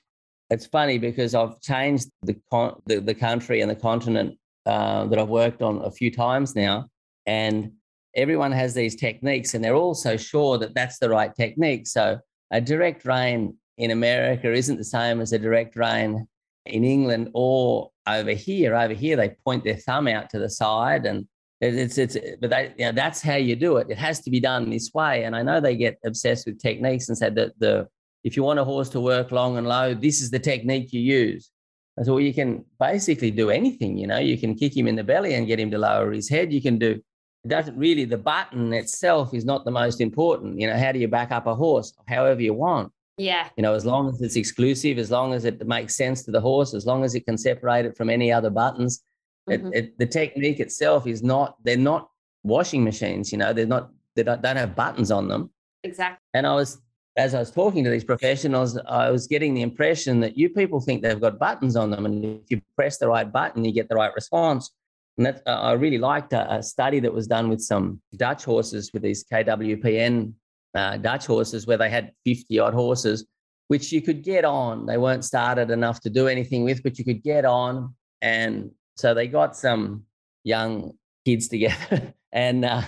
it's 0.50 0.66
funny 0.66 0.98
because 0.98 1.34
I've 1.34 1.62
changed 1.62 2.10
the, 2.22 2.36
con- 2.52 2.82
the, 2.86 3.00
the, 3.00 3.14
country 3.14 3.62
and 3.62 3.72
the 3.72 3.78
continent 3.78 4.38
uh, 4.66 5.06
that 5.06 5.18
I've 5.18 5.30
worked 5.30 5.62
on 5.62 5.82
a 5.86 5.90
few 5.90 6.12
times 6.12 6.54
now. 6.54 6.88
And 7.26 7.72
everyone 8.14 8.52
has 8.52 8.74
these 8.74 8.98
techniques 8.98 9.54
and 9.54 9.64
they're 9.64 9.76
all 9.76 9.94
so 9.94 10.18
sure 10.18 10.58
that 10.58 10.76
that's 10.76 11.00
the 11.00 11.10
right 11.10 11.34
technique. 11.34 11.88
So 11.88 12.20
a 12.52 12.60
direct 12.60 13.06
rein 13.06 13.56
in 13.78 13.92
America 13.92 14.52
isn't 14.52 14.76
the 14.76 14.84
same 14.84 15.22
as 15.22 15.32
a 15.32 15.40
direct 15.40 15.78
rein 15.78 16.28
in 16.66 16.84
England 16.84 17.30
or 17.34 17.90
over 18.06 18.32
here. 18.32 18.76
Over 18.76 18.94
here, 18.94 19.16
they 19.16 19.30
point 19.46 19.64
their 19.64 19.78
thumb 19.78 20.10
out 20.10 20.30
to 20.32 20.40
the 20.40 20.50
side 20.50 21.06
and 21.06 21.26
It's 21.62 21.97
it's 22.00 22.17
but 22.39 22.50
they, 22.50 22.74
you 22.78 22.86
know, 22.86 22.91
that's 22.91 23.21
how 23.21 23.36
you 23.36 23.56
do 23.56 23.78
it. 23.78 23.88
It 23.89 23.97
has 23.97 24.19
to 24.21 24.32
be 24.32 24.39
done 24.39 24.69
this 24.69 24.91
way. 24.93 25.26
And 25.26 25.36
I 25.36 25.43
know 25.43 25.60
they 25.60 25.76
get 25.76 26.00
obsessed 26.04 26.47
with 26.47 26.60
techniques 26.60 27.08
and 27.08 27.17
said 27.17 27.36
that 27.36 27.52
the 27.60 27.88
if 28.24 28.36
you 28.36 28.43
want 28.43 28.60
a 28.60 28.63
horse 28.63 28.89
to 28.89 29.00
work 29.00 29.32
long 29.32 29.58
and 29.58 29.67
low, 29.67 29.93
this 29.93 30.21
is 30.21 30.32
the 30.32 30.39
technique 30.39 30.91
you 30.91 31.02
use. 31.02 31.52
I 32.00 32.04
said, 32.04 32.12
well, 32.12 32.19
you 32.19 32.34
can 32.34 32.65
basically 32.80 33.32
do 33.32 33.50
anything. 33.50 33.97
You 33.97 34.08
know, 34.08 34.17
you 34.17 34.38
can 34.38 34.56
kick 34.56 34.76
him 34.76 34.88
in 34.88 34.95
the 34.95 35.04
belly 35.04 35.36
and 35.36 35.47
get 35.47 35.60
him 35.60 35.71
to 35.71 35.78
lower 35.78 36.12
his 36.12 36.30
head. 36.30 36.52
You 36.52 36.62
can 36.62 36.80
do. 36.80 37.02
It 37.43 37.47
doesn't 37.47 37.78
really 37.78 38.06
the 38.06 38.17
button 38.17 38.74
itself 38.74 39.34
is 39.34 39.45
not 39.45 39.65
the 39.65 39.71
most 39.71 40.02
important. 40.02 40.60
You 40.60 40.67
know, 40.67 40.78
how 40.78 40.91
do 40.91 41.00
you 41.00 41.08
back 41.08 41.32
up 41.32 41.47
a 41.47 41.56
horse? 41.56 41.93
However 42.08 42.41
you 42.41 42.54
want. 42.54 42.91
Yeah. 43.17 43.50
You 43.56 43.62
know, 43.62 43.76
as 43.76 43.86
long 43.86 44.10
as 44.10 44.21
it's 44.21 44.36
exclusive, 44.36 44.97
as 44.97 45.12
long 45.12 45.34
as 45.34 45.45
it 45.45 45.67
makes 45.67 45.95
sense 45.95 46.24
to 46.24 46.32
the 46.32 46.41
horse, 46.41 46.74
as 46.74 46.88
long 46.88 47.04
as 47.04 47.13
it 47.13 47.26
can 47.26 47.38
separate 47.38 47.86
it 47.86 47.95
from 47.97 48.10
any 48.10 48.32
other 48.32 48.50
buttons, 48.50 49.04
Mm-hmm. 49.52 49.68
It, 49.68 49.76
it, 49.76 50.00
the 50.00 50.06
technique 50.06 50.60
itself 50.60 51.08
is 51.08 51.24
not, 51.24 51.58
they're 51.64 51.78
not 51.78 52.10
washing 52.44 52.84
machines, 52.84 53.32
you 53.32 53.38
know, 53.38 53.54
they're 53.54 53.66
not, 53.66 53.92
they 54.16 54.24
don't, 54.24 54.42
don't 54.42 54.58
have 54.58 54.76
buttons 54.76 55.12
on 55.12 55.28
them. 55.28 55.52
Exactly. 55.84 56.20
And 56.34 56.46
I 56.46 56.56
was, 56.56 56.82
as 57.18 57.36
I 57.36 57.40
was 57.40 57.52
talking 57.52 57.84
to 57.84 57.90
these 57.90 58.04
professionals, 58.04 58.78
I 58.88 59.10
was 59.10 59.28
getting 59.28 59.54
the 59.54 59.62
impression 59.62 60.20
that 60.22 60.38
you 60.38 60.50
people 60.50 60.80
think 60.80 61.02
they've 61.02 61.20
got 61.20 61.40
buttons 61.40 61.76
on 61.76 61.92
them. 61.92 62.06
And 62.06 62.24
if 62.24 62.50
you 62.50 62.62
press 62.76 62.98
the 62.98 63.08
right 63.08 63.30
button, 63.30 63.66
you 63.66 63.74
get 63.74 63.90
the 63.90 63.96
right 63.96 64.14
response. 64.16 64.72
And 65.18 65.26
that, 65.26 65.42
uh, 65.46 65.60
I 65.60 65.74
really 65.74 65.98
liked 65.98 66.32
a, 66.34 66.56
a, 66.56 66.64
study 66.64 67.00
that 67.02 67.14
was 67.14 67.28
done 67.28 67.50
with 67.50 67.62
some 67.62 68.02
Dutch 68.16 68.46
horses 68.46 68.92
with 68.94 69.04
these 69.04 69.26
KWPN 69.26 70.34
uh, 70.74 70.98
Dutch 70.98 71.26
horses 71.26 71.68
where 71.68 71.78
they 71.78 71.90
had 71.90 72.14
50 72.26 72.60
odd 72.60 72.74
horses, 72.74 73.26
which 73.68 73.92
you 73.92 74.02
could 74.02 74.24
get 74.24 74.46
on. 74.46 74.86
They 74.86 74.98
weren't 74.98 75.26
started 75.26 75.70
enough 75.70 76.00
to 76.02 76.10
do 76.10 76.28
anything 76.28 76.64
with, 76.64 76.82
but 76.82 76.98
you 76.98 77.04
could 77.04 77.24
get 77.24 77.44
on 77.44 77.94
and 78.22 78.72
so 79.02 79.16
they 79.16 79.28
got 79.28 79.56
some 79.58 80.04
young 80.44 80.94
kids 81.26 81.48
together 81.48 82.14
and 82.32 82.64
uh, 82.64 82.84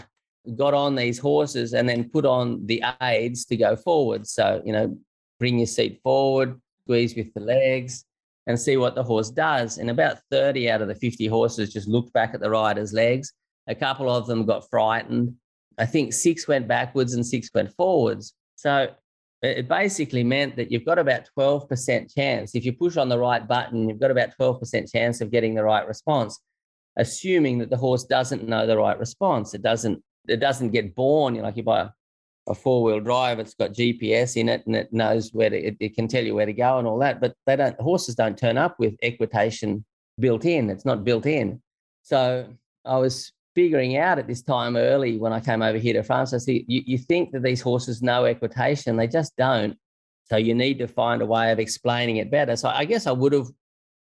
got 0.56 0.76
on 0.76 0.94
these 0.96 1.18
horses 1.18 1.74
and 1.74 1.90
then 1.90 2.08
put 2.08 2.24
on 2.24 2.64
the 2.68 2.84
aids 3.02 3.46
to 3.46 3.58
go 3.58 3.76
forward. 3.76 4.28
So, 4.28 4.62
you 4.64 4.74
know, 4.74 4.96
bring 5.40 5.58
your 5.58 5.66
seat 5.66 6.02
forward, 6.04 6.62
squeeze 6.86 7.16
with 7.16 7.34
the 7.34 7.42
legs, 7.42 8.06
and 8.46 8.60
see 8.60 8.78
what 8.78 8.94
the 8.94 9.02
horse 9.02 9.32
does. 9.32 9.80
And 9.80 9.90
about 9.90 10.20
30 10.30 10.70
out 10.70 10.84
of 10.84 10.88
the 10.88 10.96
50 10.96 11.26
horses 11.26 11.74
just 11.74 11.88
looked 11.88 12.14
back 12.14 12.36
at 12.36 12.42
the 12.42 12.50
rider's 12.50 12.94
legs. 12.94 13.34
A 13.68 13.74
couple 13.74 14.08
of 14.08 14.28
them 14.28 14.46
got 14.46 14.70
frightened. 14.70 15.34
I 15.80 15.88
think 15.88 16.14
six 16.14 16.48
went 16.48 16.68
backwards 16.68 17.16
and 17.16 17.26
six 17.26 17.50
went 17.56 17.74
forwards. 17.74 18.36
So 18.56 18.90
it 19.44 19.68
basically 19.68 20.24
meant 20.24 20.56
that 20.56 20.72
you've 20.72 20.86
got 20.86 20.98
about 20.98 21.30
12% 21.38 22.14
chance. 22.14 22.56
If 22.56 22.64
you 22.64 22.72
push 22.72 22.96
on 22.96 23.10
the 23.10 23.20
right 23.20 23.46
button, 23.46 23.90
you've 23.90 24.00
got 24.00 24.12
about 24.12 24.30
12% 24.40 24.90
chance 24.90 25.20
of 25.20 25.32
getting 25.32 25.54
the 25.54 25.64
right 25.64 25.86
response, 25.86 26.40
assuming 26.98 27.58
that 27.60 27.70
the 27.70 27.78
horse 27.78 28.06
doesn't 28.06 28.48
know 28.48 28.66
the 28.66 28.78
right 28.78 28.98
response. 28.98 29.54
It 29.54 29.62
doesn't, 29.62 30.02
it 30.30 30.40
doesn't 30.40 30.72
get 30.72 30.96
born. 30.96 31.36
You 31.36 31.42
know, 31.42 31.48
like 31.48 31.58
you 31.58 31.64
buy 31.64 31.82
a, 31.82 31.90
a 32.48 32.56
four-wheel 32.56 33.02
drive, 33.02 33.40
it's 33.40 33.54
got 33.54 33.74
GPS 33.74 34.38
in 34.38 34.48
it 34.48 34.66
and 34.66 34.78
it 34.78 34.94
knows 34.94 35.34
where 35.34 35.50
to, 35.50 35.58
it, 35.58 35.76
it 35.82 35.94
can 35.94 36.08
tell 36.08 36.24
you 36.24 36.36
where 36.36 36.46
to 36.46 36.54
go 36.54 36.80
and 36.80 36.88
all 36.88 37.00
that. 37.00 37.20
But 37.20 37.36
they 37.46 37.58
don't, 37.58 37.80
horses 37.82 38.16
don't 38.16 38.38
turn 38.38 38.58
up 38.58 38.80
with 38.80 38.96
equitation 39.04 39.84
built 40.20 40.46
in. 40.46 40.70
It's 40.70 40.86
not 40.86 41.04
built 41.04 41.26
in. 41.26 41.62
So 42.04 42.48
I 42.86 42.98
was 42.98 43.34
figuring 43.56 43.98
out 43.98 44.20
at 44.20 44.28
this 44.28 44.42
time 44.42 44.76
early 44.76 45.18
when 45.18 45.34
I 45.34 45.40
came 45.40 45.62
over 45.62 45.78
here 45.78 45.94
to 45.94 46.04
France. 46.04 46.34
I 46.34 46.38
see 46.38 46.66
you, 46.68 46.82
you 46.86 46.98
think 46.98 47.32
that 47.32 47.44
these 47.44 47.62
horses 47.62 48.02
know 48.02 48.26
equitation, 48.26 48.96
they 48.96 49.08
just 49.08 49.36
don't. 49.38 49.78
So 50.26 50.38
you 50.38 50.56
need 50.56 50.80
to 50.80 50.88
find 50.88 51.22
a 51.22 51.26
way 51.26 51.52
of 51.52 51.60
explaining 51.60 52.18
it 52.18 52.32
better. 52.32 52.56
So 52.56 52.70
I 52.70 52.86
guess 52.86 53.08
I 53.08 53.12
would 53.12 53.34
have 53.34 53.48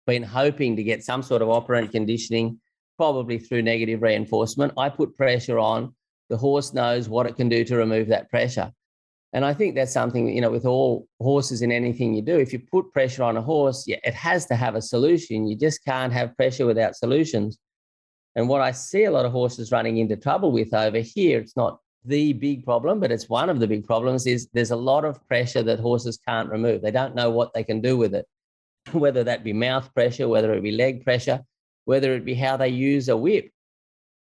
been 0.08 0.24
hoping 0.24 0.76
to 0.76 0.84
get 0.84 1.04
some 1.04 1.24
sort 1.24 1.42
of 1.42 1.50
operant 1.50 1.92
conditioning, 1.92 2.60
probably 2.98 3.40
through 3.40 3.64
negative 3.64 4.02
reinforcement. 4.02 4.74
I 4.78 4.90
put 4.90 5.18
pressure 5.18 5.60
on. 5.60 5.96
The 6.30 6.38
horse 6.38 6.74
knows 6.74 7.10
what 7.10 7.26
it 7.26 7.36
can 7.36 7.50
do 7.50 7.66
to 7.66 7.76
remove 7.76 8.08
that 8.08 8.30
pressure. 8.30 8.72
And 9.34 9.46
I 9.46 9.54
think 9.54 9.76
that's 9.76 9.94
something, 9.94 10.28
you 10.30 10.42
know, 10.42 10.52
with 10.52 10.66
all 10.66 11.08
horses 11.20 11.62
in 11.62 11.72
anything 11.72 12.14
you 12.14 12.22
do, 12.22 12.38
if 12.38 12.52
you 12.52 12.60
put 12.60 12.92
pressure 12.92 13.24
on 13.24 13.38
a 13.38 13.42
horse, 13.42 13.86
yeah, 13.88 13.98
it 14.04 14.14
has 14.14 14.46
to 14.48 14.56
have 14.56 14.76
a 14.76 14.82
solution. 14.82 15.48
You 15.48 15.56
just 15.56 15.84
can't 15.86 16.12
have 16.12 16.36
pressure 16.36 16.66
without 16.66 16.96
solutions. 16.96 17.58
And 18.36 18.48
what 18.48 18.62
I 18.62 18.72
see 18.72 19.04
a 19.04 19.12
lot 19.12 19.26
of 19.26 19.32
horses 19.32 19.72
running 19.72 19.98
into 19.98 20.16
trouble 20.16 20.52
with 20.52 20.74
over 20.74 21.00
here, 21.00 21.40
it's 21.40 21.58
not 21.58 21.80
the 22.06 22.34
big 22.34 22.64
problem, 22.64 23.00
but 23.00 23.12
it's 23.12 23.30
one 23.30 23.50
of 23.50 23.60
the 23.60 23.68
big 23.68 23.86
problems 23.86 24.26
is 24.26 24.48
there's 24.54 24.72
a 24.72 24.76
lot 24.76 25.06
of 25.06 25.26
pressure 25.28 25.62
that 25.64 25.80
horses 25.80 26.18
can't 26.28 26.50
remove. 26.50 26.82
They 26.82 26.92
don't 26.92 27.16
know 27.16 27.30
what 27.30 27.54
they 27.54 27.64
can 27.64 27.82
do 27.82 27.98
with 27.98 28.16
it, 28.16 28.26
whether 28.92 29.24
that 29.24 29.44
be 29.44 29.54
mouth 29.54 29.94
pressure, 29.94 30.28
whether 30.28 30.54
it 30.54 30.64
be 30.64 30.72
leg 30.72 31.04
pressure, 31.04 31.42
whether 31.86 32.14
it 32.14 32.26
be 32.26 32.34
how 32.34 32.58
they 32.58 32.70
use 32.70 33.10
a 33.10 33.18
whip. 33.18 33.52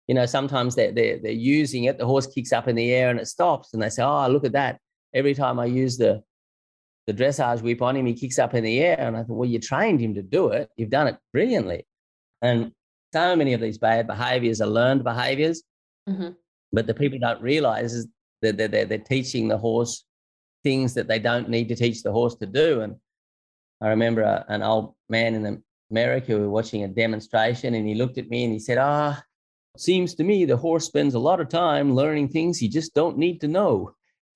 You 0.08 0.16
know, 0.16 0.26
sometimes 0.26 0.76
they're, 0.76 0.92
they're, 0.92 1.20
they're 1.20 1.32
using 1.32 1.84
it, 1.84 2.00
the 2.00 2.06
horse 2.06 2.26
kicks 2.26 2.52
up 2.52 2.68
in 2.68 2.76
the 2.76 2.92
air 2.92 3.12
and 3.12 3.20
it 3.20 3.28
stops. 3.28 3.74
And 3.74 3.82
they 3.82 3.90
say, 3.90 4.02
oh, 4.04 4.28
look 4.28 4.44
at 4.44 4.54
that. 4.54 4.80
Every 5.14 5.36
time 5.36 5.60
I 5.60 5.66
use 5.66 5.98
the, 5.98 6.24
the 7.06 7.14
dressage 7.14 7.62
whip 7.62 7.82
on 7.84 7.96
him, 7.96 8.08
he 8.08 8.16
kicks 8.16 8.40
up 8.40 8.56
in 8.56 8.64
the 8.64 8.80
air. 8.80 9.00
And 9.00 9.16
I 9.16 9.20
thought, 9.20 9.36
well, 9.36 9.50
you 9.50 9.60
trained 9.60 10.02
him 10.02 10.16
to 10.16 10.24
do 10.24 10.50
it. 10.50 10.70
You've 10.78 10.90
done 10.90 11.08
it 11.08 11.18
brilliantly. 11.32 11.86
And 12.42 12.72
so 13.14 13.36
many 13.36 13.54
of 13.54 13.62
these 13.62 13.78
bad 13.78 14.08
behaviors 14.08 14.62
are 14.62 14.68
learned 14.68 15.04
behaviors, 15.04 15.64
mm-hmm. 16.08 16.30
but 16.72 16.88
the 16.88 16.94
people 16.94 17.20
don't 17.20 17.42
realize 17.42 17.94
is 17.94 18.08
that 18.42 18.58
they're, 18.58 18.68
they're, 18.68 18.86
they're 18.86 18.98
teaching 19.00 19.48
the 19.48 19.58
horse 19.58 20.06
things 20.64 20.94
that 20.94 21.08
they 21.08 21.20
don't 21.20 21.50
need 21.50 21.70
to 21.70 21.76
teach 21.76 22.04
the 22.04 22.12
horse 22.12 22.36
to 22.36 22.46
do. 22.46 22.82
And 22.82 22.96
I 23.82 23.90
remember 23.90 24.22
a, 24.22 24.46
an 24.50 24.62
old 24.62 24.96
man 25.08 25.36
in 25.36 25.64
America 25.92 26.34
who 26.34 26.42
was 26.42 26.66
watching 26.66 26.84
a 26.84 26.88
demonstration 26.88 27.76
and 27.76 27.88
he 27.88 27.96
looked 27.96 28.18
at 28.18 28.30
me 28.30 28.44
and 28.44 28.54
he 28.54 28.60
said, 28.60 28.78
Ah, 28.78 29.22
seems 29.78 30.16
to 30.16 30.24
me 30.24 30.46
the 30.46 30.58
horse 30.58 30.86
spends 30.86 31.14
a 31.14 31.20
lot 31.20 31.40
of 31.40 31.50
time 31.50 31.96
learning 31.96 32.30
things 32.30 32.58
he 32.58 32.68
just 32.68 32.94
don't 32.94 33.18
need 33.18 33.42
to 33.42 33.48
know. 33.48 33.94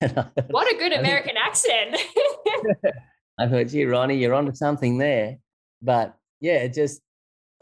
what 0.50 0.72
a 0.72 0.78
good 0.78 0.92
American 0.92 1.36
accent. 1.36 1.96
I 3.38 3.48
thought, 3.48 3.68
gee, 3.68 3.84
Ronnie, 3.84 4.16
you're 4.16 4.34
onto 4.34 4.54
something 4.54 4.98
there. 4.98 5.38
But 5.82 6.16
yeah, 6.40 6.66
just 6.66 7.00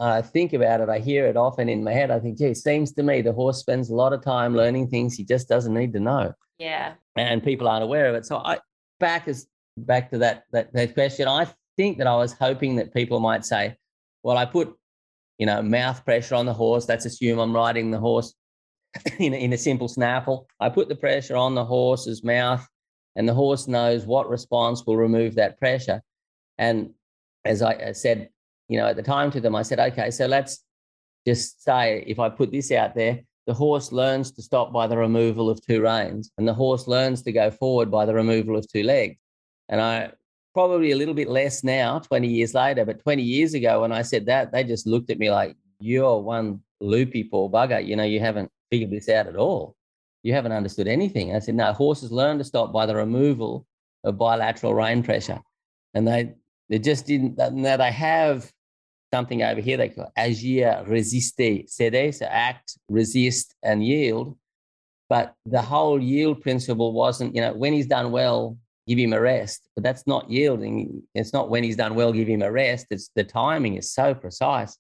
I 0.02 0.20
think 0.22 0.52
about 0.52 0.80
it, 0.80 0.88
I 0.88 0.98
hear 0.98 1.26
it 1.26 1.36
often 1.36 1.68
in 1.68 1.84
my 1.84 1.92
head. 1.92 2.10
I 2.10 2.18
think, 2.18 2.36
gee, 2.36 2.54
seems 2.54 2.92
to 2.92 3.02
me 3.02 3.22
the 3.22 3.32
horse 3.32 3.58
spends 3.58 3.88
a 3.88 3.94
lot 3.94 4.12
of 4.12 4.22
time 4.22 4.56
learning 4.56 4.88
things 4.88 5.14
he 5.14 5.24
just 5.24 5.48
doesn't 5.48 5.72
need 5.72 5.92
to 5.92 6.00
know. 6.00 6.32
Yeah. 6.58 6.94
And 7.16 7.42
people 7.42 7.68
aren't 7.68 7.84
aware 7.84 8.08
of 8.08 8.16
it. 8.16 8.26
So 8.26 8.38
I 8.38 8.58
back 8.98 9.28
is 9.28 9.46
back 9.76 10.10
to 10.10 10.18
that 10.18 10.44
that, 10.50 10.72
that 10.72 10.94
question. 10.94 11.28
I 11.28 11.46
think 11.76 11.98
that 11.98 12.08
I 12.08 12.16
was 12.16 12.32
hoping 12.32 12.76
that 12.76 12.92
people 12.92 13.20
might 13.20 13.44
say, 13.44 13.76
well, 14.24 14.36
I 14.36 14.44
put, 14.44 14.74
you 15.38 15.46
know, 15.46 15.62
mouth 15.62 16.04
pressure 16.04 16.34
on 16.34 16.46
the 16.46 16.54
horse. 16.54 16.88
Let's 16.88 17.06
assume 17.06 17.38
I'm 17.38 17.54
riding 17.54 17.90
the 17.90 18.00
horse 18.00 18.34
in, 19.20 19.34
a, 19.34 19.36
in 19.36 19.52
a 19.52 19.58
simple 19.58 19.88
snaffle. 19.88 20.48
I 20.58 20.68
put 20.68 20.88
the 20.88 20.96
pressure 20.96 21.36
on 21.36 21.54
the 21.54 21.64
horse's 21.64 22.24
mouth, 22.24 22.66
and 23.14 23.28
the 23.28 23.34
horse 23.34 23.68
knows 23.68 24.04
what 24.04 24.28
response 24.28 24.84
will 24.84 24.96
remove 24.96 25.36
that 25.36 25.58
pressure. 25.58 26.02
And 26.58 26.90
as 27.44 27.62
I 27.62 27.92
said 27.92 28.28
you 28.72 28.78
know, 28.78 28.86
at 28.86 28.96
the 28.96 29.02
time 29.02 29.30
to 29.32 29.40
them, 29.40 29.54
I 29.54 29.62
said, 29.62 29.78
okay, 29.78 30.10
so 30.10 30.26
let's 30.26 30.64
just 31.26 31.62
say 31.62 32.04
if 32.06 32.18
I 32.18 32.28
put 32.28 32.50
this 32.50 32.72
out 32.72 32.94
there, 32.94 33.20
the 33.46 33.54
horse 33.54 33.92
learns 33.92 34.30
to 34.32 34.42
stop 34.42 34.72
by 34.72 34.86
the 34.86 34.96
removal 34.96 35.50
of 35.50 35.64
two 35.64 35.82
reins, 35.82 36.30
and 36.38 36.48
the 36.48 36.54
horse 36.54 36.86
learns 36.86 37.22
to 37.22 37.32
go 37.32 37.50
forward 37.50 37.90
by 37.90 38.06
the 38.06 38.14
removal 38.14 38.56
of 38.56 38.66
two 38.70 38.82
legs. 38.82 39.16
And 39.68 39.80
I 39.80 40.12
probably 40.54 40.92
a 40.92 40.96
little 40.96 41.14
bit 41.14 41.28
less 41.28 41.64
now, 41.64 41.98
20 41.98 42.28
years 42.28 42.54
later, 42.54 42.84
but 42.84 43.02
20 43.02 43.22
years 43.22 43.54
ago 43.54 43.82
when 43.82 43.92
I 43.92 44.02
said 44.02 44.26
that, 44.26 44.52
they 44.52 44.64
just 44.64 44.86
looked 44.86 45.10
at 45.10 45.18
me 45.18 45.30
like, 45.30 45.56
you're 45.80 46.18
one 46.18 46.60
loopy 46.80 47.24
poor 47.24 47.50
bugger. 47.50 47.84
You 47.84 47.96
know, 47.96 48.04
you 48.04 48.20
haven't 48.20 48.50
figured 48.70 48.90
this 48.90 49.08
out 49.08 49.26
at 49.26 49.36
all. 49.36 49.76
You 50.22 50.32
haven't 50.32 50.52
understood 50.52 50.86
anything. 50.86 51.34
I 51.34 51.40
said, 51.40 51.56
no, 51.56 51.72
horses 51.72 52.12
learn 52.12 52.38
to 52.38 52.44
stop 52.44 52.72
by 52.72 52.86
the 52.86 52.94
removal 52.94 53.66
of 54.04 54.18
bilateral 54.18 54.74
rein 54.74 55.02
pressure. 55.02 55.40
And 55.94 56.06
they 56.06 56.34
they 56.68 56.78
just 56.78 57.06
didn't. 57.06 57.36
Now 57.36 57.76
they 57.76 57.92
have 57.92 58.50
something 59.12 59.42
over 59.42 59.60
here 59.60 59.76
they 59.76 59.88
call 59.88 60.10
agir, 60.18 60.86
résister, 60.88 61.68
ceder, 61.68 62.14
so 62.14 62.26
act, 62.26 62.78
resist, 62.88 63.54
and 63.62 63.84
yield. 63.84 64.36
But 65.08 65.34
the 65.44 65.60
whole 65.60 66.00
yield 66.00 66.40
principle 66.40 66.92
wasn't, 66.92 67.34
you 67.34 67.42
know, 67.42 67.52
when 67.52 67.72
he's 67.72 67.86
done 67.86 68.12
well, 68.12 68.56
give 68.88 68.98
him 68.98 69.12
a 69.12 69.20
rest. 69.20 69.68
But 69.74 69.84
that's 69.84 70.06
not 70.06 70.30
yielding. 70.30 71.02
It's 71.14 71.32
not 71.32 71.50
when 71.50 71.62
he's 71.64 71.76
done 71.76 71.94
well, 71.94 72.12
give 72.12 72.28
him 72.28 72.42
a 72.42 72.50
rest. 72.50 72.86
It's 72.90 73.10
the 73.14 73.24
timing 73.24 73.76
is 73.76 73.92
so 73.92 74.14
precise. 74.14 74.76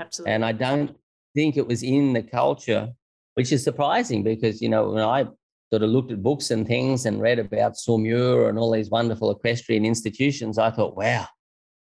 Absolutely. 0.00 0.32
And 0.32 0.44
I 0.44 0.52
don't 0.52 0.96
think 1.34 1.56
it 1.56 1.66
was 1.66 1.82
in 1.82 2.12
the 2.12 2.22
culture, 2.22 2.88
which 3.34 3.52
is 3.52 3.62
surprising 3.62 4.24
because, 4.24 4.60
you 4.60 4.68
know, 4.68 4.90
when 4.90 5.04
I 5.04 5.26
sort 5.70 5.82
of 5.82 5.90
looked 5.90 6.10
at 6.10 6.22
books 6.22 6.50
and 6.50 6.66
things 6.66 7.06
and 7.06 7.20
read 7.20 7.38
about 7.38 7.74
Saumur 7.74 8.48
and 8.48 8.58
all 8.58 8.72
these 8.72 8.90
wonderful 8.90 9.30
equestrian 9.30 9.84
institutions, 9.84 10.58
I 10.58 10.70
thought, 10.70 10.96
wow, 10.96 11.26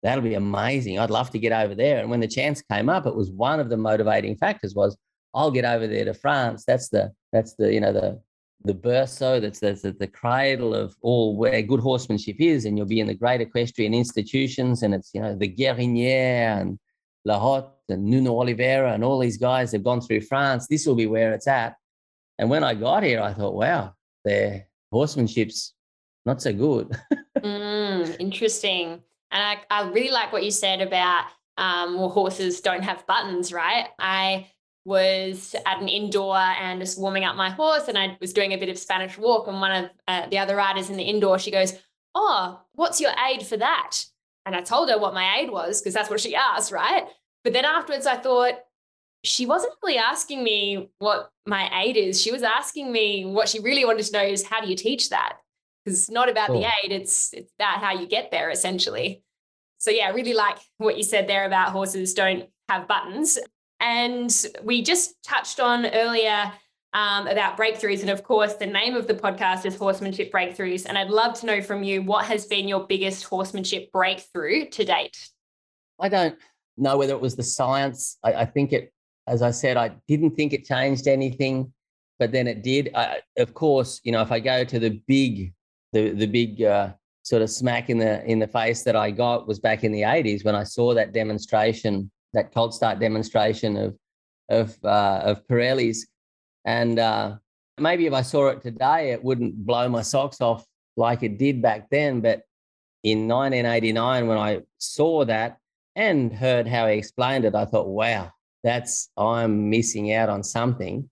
that'll 0.06 0.22
be 0.22 0.34
amazing. 0.34 0.98
I'd 0.98 1.10
love 1.10 1.30
to 1.30 1.38
get 1.38 1.52
over 1.52 1.74
there. 1.74 1.98
And 1.98 2.08
when 2.08 2.20
the 2.20 2.28
chance 2.28 2.62
came 2.62 2.88
up, 2.88 3.06
it 3.06 3.16
was 3.16 3.30
one 3.32 3.58
of 3.58 3.68
the 3.68 3.76
motivating 3.76 4.36
factors 4.36 4.74
was 4.74 4.96
I'll 5.34 5.50
get 5.50 5.64
over 5.64 5.86
there 5.88 6.04
to 6.04 6.14
France. 6.14 6.64
That's 6.64 6.88
the 6.88 7.12
that's 7.32 7.54
the 7.56 7.74
you 7.74 7.80
know 7.80 7.92
the 7.92 8.20
the 8.64 8.74
berceau 8.74 9.40
that's, 9.40 9.60
the, 9.60 9.94
the 9.98 10.06
cradle 10.06 10.74
of 10.74 10.96
all 11.02 11.36
where 11.36 11.60
good 11.62 11.80
horsemanship 11.80 12.36
is, 12.38 12.64
and 12.64 12.76
you'll 12.76 12.86
be 12.86 13.00
in 13.00 13.06
the 13.06 13.14
great 13.14 13.40
equestrian 13.40 13.94
institutions, 13.94 14.82
and 14.82 14.94
it's 14.94 15.10
you 15.12 15.20
know 15.20 15.34
the 15.34 15.48
Guérinière 15.48 16.60
and 16.60 16.78
L'Hotte 17.24 17.72
and 17.88 18.04
Nuno 18.04 18.38
Oliveira 18.40 18.92
and 18.92 19.02
all 19.02 19.18
these 19.18 19.36
guys 19.38 19.72
have 19.72 19.82
gone 19.82 20.00
through 20.00 20.20
France. 20.20 20.68
This 20.68 20.86
will 20.86 20.94
be 20.94 21.06
where 21.06 21.32
it's 21.32 21.48
at. 21.48 21.74
And 22.38 22.48
when 22.48 22.62
I 22.62 22.74
got 22.74 23.02
here, 23.02 23.20
I 23.20 23.32
thought, 23.32 23.54
wow, 23.54 23.94
their 24.24 24.66
horsemanship's 24.92 25.74
not 26.24 26.40
so 26.40 26.52
good. 26.52 26.96
mm, 27.38 28.16
interesting. 28.20 29.02
And 29.30 29.42
I, 29.42 29.58
I 29.70 29.88
really 29.90 30.10
like 30.10 30.32
what 30.32 30.44
you 30.44 30.50
said 30.50 30.80
about 30.80 31.26
um, 31.58 31.98
well, 31.98 32.10
horses 32.10 32.60
don't 32.60 32.82
have 32.82 33.06
buttons, 33.06 33.52
right? 33.52 33.88
I 33.98 34.48
was 34.84 35.54
at 35.66 35.80
an 35.80 35.88
indoor 35.88 36.36
and 36.36 36.80
just 36.80 36.98
warming 36.98 37.24
up 37.24 37.34
my 37.34 37.50
horse, 37.50 37.88
and 37.88 37.98
I 37.98 38.16
was 38.20 38.32
doing 38.32 38.52
a 38.52 38.58
bit 38.58 38.68
of 38.68 38.78
Spanish 38.78 39.18
walk. 39.18 39.48
And 39.48 39.60
one 39.60 39.84
of 39.84 39.90
uh, 40.06 40.28
the 40.28 40.38
other 40.38 40.56
riders 40.56 40.90
in 40.90 40.96
the 40.96 41.02
indoor, 41.02 41.38
she 41.38 41.50
goes, 41.50 41.74
"Oh, 42.14 42.60
what's 42.74 43.00
your 43.00 43.12
aid 43.28 43.44
for 43.44 43.56
that?" 43.56 43.98
And 44.44 44.54
I 44.54 44.60
told 44.60 44.88
her 44.90 44.98
what 44.98 45.14
my 45.14 45.38
aid 45.38 45.50
was 45.50 45.80
because 45.80 45.94
that's 45.94 46.10
what 46.10 46.20
she 46.20 46.36
asked, 46.36 46.70
right? 46.70 47.04
But 47.42 47.52
then 47.52 47.64
afterwards, 47.64 48.06
I 48.06 48.16
thought 48.16 48.54
she 49.24 49.44
wasn't 49.44 49.74
really 49.82 49.98
asking 49.98 50.44
me 50.44 50.90
what 50.98 51.30
my 51.46 51.68
aid 51.82 51.96
is. 51.96 52.22
She 52.22 52.30
was 52.30 52.42
asking 52.42 52.92
me 52.92 53.24
what 53.24 53.48
she 53.48 53.58
really 53.58 53.84
wanted 53.84 54.04
to 54.04 54.12
know 54.12 54.22
is 54.22 54.46
how 54.46 54.60
do 54.60 54.68
you 54.68 54.76
teach 54.76 55.10
that? 55.10 55.38
Because 55.86 56.00
it's 56.00 56.10
not 56.10 56.28
about 56.28 56.48
cool. 56.48 56.60
the 56.60 56.66
aid; 56.66 56.90
it's 56.90 57.32
it's 57.32 57.52
about 57.58 57.78
how 57.78 57.92
you 57.92 58.08
get 58.08 58.32
there, 58.32 58.50
essentially. 58.50 59.22
So 59.78 59.90
yeah, 59.90 60.08
I 60.08 60.10
really 60.10 60.34
like 60.34 60.58
what 60.78 60.96
you 60.96 61.04
said 61.04 61.28
there 61.28 61.44
about 61.44 61.70
horses 61.70 62.12
don't 62.12 62.48
have 62.68 62.88
buttons. 62.88 63.38
And 63.78 64.34
we 64.64 64.82
just 64.82 65.14
touched 65.22 65.60
on 65.60 65.86
earlier 65.86 66.52
um, 66.94 67.26
about 67.26 67.58
breakthroughs. 67.58 68.00
And 68.00 68.10
of 68.10 68.22
course, 68.22 68.54
the 68.54 68.66
name 68.66 68.96
of 68.96 69.06
the 69.06 69.14
podcast 69.14 69.66
is 69.66 69.76
Horsemanship 69.76 70.32
Breakthroughs. 70.32 70.86
And 70.86 70.96
I'd 70.96 71.10
love 71.10 71.38
to 71.40 71.46
know 71.46 71.60
from 71.60 71.82
you 71.82 72.02
what 72.02 72.24
has 72.24 72.46
been 72.46 72.68
your 72.68 72.86
biggest 72.86 73.24
horsemanship 73.24 73.92
breakthrough 73.92 74.68
to 74.70 74.84
date? 74.84 75.28
I 76.00 76.08
don't 76.08 76.36
know 76.76 76.96
whether 76.96 77.12
it 77.12 77.20
was 77.20 77.36
the 77.36 77.42
science. 77.42 78.18
I, 78.24 78.32
I 78.32 78.44
think 78.46 78.72
it, 78.72 78.92
as 79.26 79.42
I 79.42 79.50
said, 79.50 79.76
I 79.76 79.92
didn't 80.08 80.36
think 80.36 80.52
it 80.52 80.64
changed 80.64 81.06
anything, 81.06 81.72
but 82.18 82.32
then 82.32 82.46
it 82.46 82.62
did. 82.62 82.90
I, 82.94 83.20
of 83.36 83.52
course, 83.52 84.00
you 84.02 84.12
know, 84.12 84.22
if 84.22 84.32
I 84.32 84.40
go 84.40 84.64
to 84.64 84.78
the 84.78 85.00
big, 85.06 85.52
the 85.96 86.10
the 86.10 86.26
big 86.26 86.62
uh, 86.62 86.92
sort 87.22 87.42
of 87.42 87.50
smack 87.50 87.88
in 87.90 87.98
the 87.98 88.24
in 88.24 88.38
the 88.38 88.46
face 88.46 88.82
that 88.82 88.96
I 88.96 89.10
got 89.10 89.48
was 89.48 89.58
back 89.58 89.84
in 89.84 89.92
the 89.92 90.02
80s 90.02 90.44
when 90.44 90.54
I 90.54 90.64
saw 90.64 90.94
that 90.94 91.12
demonstration, 91.12 92.10
that 92.34 92.52
colt 92.52 92.74
start 92.74 93.00
demonstration 93.00 93.76
of 93.76 93.96
of 94.48 94.76
uh, 94.84 95.20
of 95.24 95.46
Parelli's, 95.48 96.06
and 96.64 96.98
uh, 96.98 97.36
maybe 97.78 98.06
if 98.06 98.12
I 98.12 98.22
saw 98.22 98.48
it 98.48 98.62
today, 98.62 99.10
it 99.12 99.24
wouldn't 99.24 99.66
blow 99.66 99.88
my 99.88 100.02
socks 100.02 100.40
off 100.40 100.64
like 100.96 101.22
it 101.22 101.38
did 101.38 101.62
back 101.62 101.88
then. 101.90 102.20
But 102.20 102.42
in 103.02 103.28
1989, 103.28 104.26
when 104.26 104.38
I 104.38 104.60
saw 104.78 105.24
that 105.24 105.58
and 105.94 106.32
heard 106.32 106.68
how 106.68 106.86
he 106.88 106.98
explained 106.98 107.44
it, 107.44 107.54
I 107.54 107.64
thought, 107.64 107.88
wow, 107.88 108.30
that's 108.62 109.10
I'm 109.16 109.70
missing 109.70 110.12
out 110.12 110.28
on 110.28 110.42
something. 110.42 111.08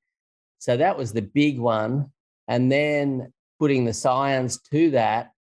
So 0.59 0.77
that 0.77 0.97
was 0.97 1.13
the 1.13 1.23
big 1.23 1.59
one, 1.59 2.11
and 2.49 2.71
then 2.71 3.33
putting 3.65 3.87
the 3.87 3.95
science 3.95 4.59
to 4.59 4.91
that 4.91 5.31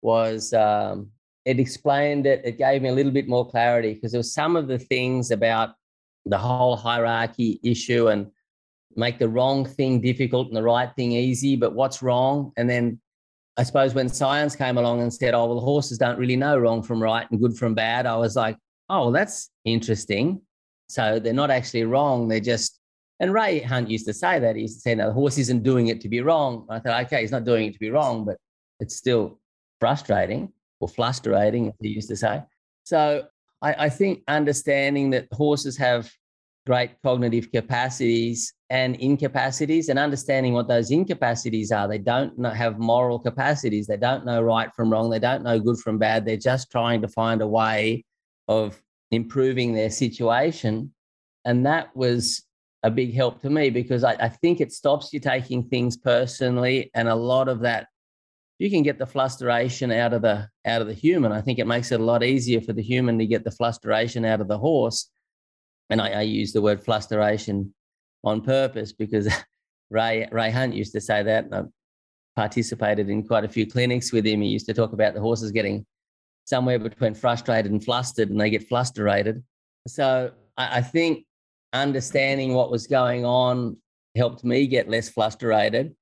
was 0.00 0.54
um, 0.54 1.10
it 1.44 1.60
explained 1.60 2.24
it. 2.24 2.40
It 2.42 2.56
gave 2.56 2.80
me 2.80 2.88
a 2.88 2.92
little 2.94 3.12
bit 3.12 3.28
more 3.28 3.46
clarity 3.46 3.92
because 3.92 4.12
there 4.12 4.18
was 4.18 4.32
some 4.32 4.56
of 4.56 4.66
the 4.66 4.78
things 4.78 5.30
about 5.30 5.74
the 6.24 6.38
whole 6.38 6.74
hierarchy 6.74 7.60
issue 7.62 8.08
and 8.08 8.28
make 8.96 9.18
the 9.18 9.28
wrong 9.28 9.66
thing 9.66 10.00
difficult 10.00 10.46
and 10.48 10.56
the 10.56 10.62
right 10.62 10.90
thing 10.96 11.12
easy. 11.12 11.54
But 11.54 11.74
what's 11.74 12.02
wrong? 12.02 12.50
And 12.56 12.70
then 12.70 12.98
I 13.58 13.62
suppose 13.62 13.92
when 13.92 14.08
science 14.08 14.56
came 14.56 14.78
along 14.78 15.02
and 15.02 15.12
said, 15.12 15.34
"Oh, 15.34 15.44
well, 15.44 15.60
horses 15.60 15.98
don't 15.98 16.18
really 16.18 16.36
know 16.36 16.56
wrong 16.56 16.82
from 16.82 17.02
right 17.02 17.30
and 17.30 17.38
good 17.38 17.58
from 17.58 17.74
bad," 17.74 18.06
I 18.06 18.16
was 18.16 18.36
like, 18.36 18.56
"Oh, 18.88 19.00
well, 19.00 19.12
that's 19.12 19.50
interesting." 19.66 20.40
So 20.88 21.18
they're 21.18 21.42
not 21.44 21.50
actually 21.50 21.84
wrong; 21.84 22.28
they're 22.28 22.40
just. 22.54 22.80
And 23.18 23.32
Ray 23.32 23.60
Hunt 23.60 23.88
used 23.90 24.06
to 24.06 24.12
say 24.12 24.38
that. 24.38 24.56
He 24.56 24.62
used 24.62 24.76
to 24.76 24.80
say, 24.80 24.94
"No, 24.94 25.06
the 25.06 25.12
horse 25.12 25.38
isn't 25.38 25.62
doing 25.62 25.86
it 25.88 26.00
to 26.02 26.08
be 26.08 26.20
wrong." 26.20 26.66
I 26.68 26.78
thought, 26.78 27.04
"Okay, 27.06 27.22
he's 27.22 27.30
not 27.30 27.44
doing 27.44 27.66
it 27.66 27.72
to 27.72 27.78
be 27.78 27.90
wrong, 27.90 28.24
but 28.24 28.36
it's 28.80 28.96
still 28.96 29.38
frustrating 29.80 30.52
or 30.80 30.88
frustrating, 30.88 31.68
as 31.68 31.74
he 31.80 31.88
used 31.88 32.08
to 32.08 32.16
say. 32.16 32.42
So 32.84 33.26
I, 33.62 33.86
I 33.86 33.88
think 33.88 34.22
understanding 34.28 35.10
that 35.10 35.28
horses 35.32 35.76
have 35.78 36.10
great 36.66 36.90
cognitive 37.02 37.50
capacities 37.52 38.52
and 38.70 38.96
incapacities 38.96 39.88
and 39.88 39.98
understanding 39.98 40.52
what 40.52 40.66
those 40.66 40.90
incapacities 40.90 41.70
are. 41.70 41.86
They 41.86 41.98
don't 41.98 42.44
have 42.44 42.78
moral 42.78 43.18
capacities. 43.18 43.86
They 43.86 43.96
don't 43.96 44.26
know 44.26 44.42
right 44.42 44.70
from 44.74 44.90
wrong. 44.90 45.08
They 45.08 45.20
don't 45.20 45.44
know 45.44 45.60
good 45.60 45.78
from 45.78 45.98
bad. 45.98 46.24
They're 46.24 46.36
just 46.36 46.70
trying 46.70 47.02
to 47.02 47.08
find 47.08 47.40
a 47.40 47.46
way 47.46 48.04
of 48.48 48.82
improving 49.12 49.72
their 49.72 49.90
situation. 49.90 50.92
And 51.44 51.64
that 51.66 51.96
was 51.96 52.42
a 52.86 52.90
big 52.90 53.12
help 53.14 53.42
to 53.42 53.50
me 53.50 53.68
because 53.68 54.04
I, 54.04 54.12
I 54.12 54.28
think 54.28 54.60
it 54.60 54.72
stops 54.72 55.12
you 55.12 55.18
taking 55.18 55.64
things 55.64 55.96
personally. 55.96 56.90
And 56.94 57.08
a 57.08 57.14
lot 57.16 57.48
of 57.48 57.60
that 57.60 57.88
you 58.60 58.70
can 58.70 58.82
get 58.84 58.98
the 58.98 59.06
frustration 59.06 59.90
out 59.90 60.12
of 60.12 60.22
the 60.22 60.48
out 60.64 60.80
of 60.80 60.86
the 60.86 60.94
human, 60.94 61.32
I 61.32 61.40
think 61.40 61.58
it 61.58 61.66
makes 61.66 61.90
it 61.90 62.00
a 62.00 62.04
lot 62.04 62.22
easier 62.22 62.60
for 62.60 62.72
the 62.72 62.82
human 62.82 63.18
to 63.18 63.26
get 63.26 63.44
the 63.44 63.50
frustration 63.50 64.24
out 64.24 64.40
of 64.40 64.48
the 64.48 64.56
horse. 64.56 65.10
And 65.90 66.00
I, 66.00 66.10
I 66.10 66.22
use 66.22 66.52
the 66.52 66.62
word 66.62 66.82
frustration 66.82 67.74
on 68.24 68.40
purpose 68.40 68.92
because 68.92 69.28
Ray 69.90 70.28
Ray 70.30 70.50
Hunt 70.52 70.74
used 70.74 70.92
to 70.92 71.00
say 71.00 71.24
that. 71.24 71.46
I 71.52 71.62
participated 72.36 73.08
in 73.08 73.26
quite 73.26 73.44
a 73.44 73.48
few 73.48 73.66
clinics 73.66 74.12
with 74.12 74.26
him. 74.26 74.42
He 74.42 74.48
used 74.48 74.66
to 74.66 74.74
talk 74.74 74.92
about 74.92 75.14
the 75.14 75.20
horses 75.20 75.52
getting 75.52 75.86
somewhere 76.44 76.78
between 76.78 77.14
frustrated 77.14 77.72
and 77.72 77.84
flustered, 77.84 78.30
and 78.30 78.40
they 78.40 78.50
get 78.50 78.68
flusterated. 78.68 79.42
So 79.88 80.32
I, 80.56 80.78
I 80.78 80.82
think 80.82 81.24
understanding 81.80 82.54
what 82.54 82.70
was 82.70 82.86
going 82.86 83.24
on 83.24 83.76
helped 84.16 84.44
me 84.44 84.66
get 84.66 84.88
less 84.88 85.08
flusterated 85.08 85.94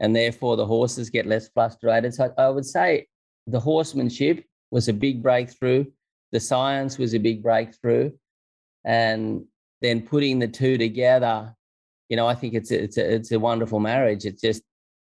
and 0.00 0.14
therefore 0.14 0.56
the 0.56 0.66
horses 0.66 1.10
get 1.10 1.26
less 1.26 1.48
frustrated. 1.48 2.14
So 2.14 2.32
I 2.36 2.48
would 2.48 2.66
say 2.66 3.06
the 3.46 3.60
horsemanship 3.60 4.44
was 4.70 4.88
a 4.88 4.92
big 4.92 5.22
breakthrough. 5.22 5.86
The 6.32 6.40
science 6.40 6.98
was 6.98 7.14
a 7.14 7.18
big 7.18 7.42
breakthrough. 7.42 8.10
And 8.84 9.44
then 9.80 10.02
putting 10.02 10.38
the 10.38 10.48
two 10.48 10.76
together, 10.76 11.54
you 12.08 12.16
know, 12.16 12.26
I 12.26 12.34
think 12.34 12.54
it's 12.54 12.70
a, 12.70 12.82
it's 12.82 12.96
a, 12.96 13.14
it's 13.14 13.32
a 13.32 13.38
wonderful 13.38 13.80
marriage. 13.80 14.24
It's 14.24 14.40
just 14.40 14.62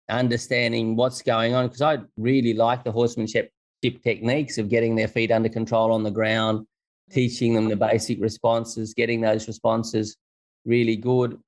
understanding 0.09 0.97
what's 0.97 1.23
going 1.23 1.55
on 1.55 1.67
because 1.67 1.83
I 1.83 1.99
really 2.17 2.55
like 2.55 2.85
the 2.85 2.93
horsemanship 2.93 3.51
techniques 3.83 4.59
of 4.59 4.69
getting 4.69 4.97
their 4.97 5.09
feet 5.09 5.31
under 5.31 5.49
control 5.49 5.93
on 5.93 6.03
the 6.03 6.11
ground, 6.11 6.67
teaching 7.11 7.55
them 7.55 7.69
the 7.69 7.77
basic 7.77 8.21
responses, 8.21 8.95
getting 8.95 9.21
those 9.21 9.47
responses 9.47 10.17
really 10.65 10.97
good, 10.97 11.39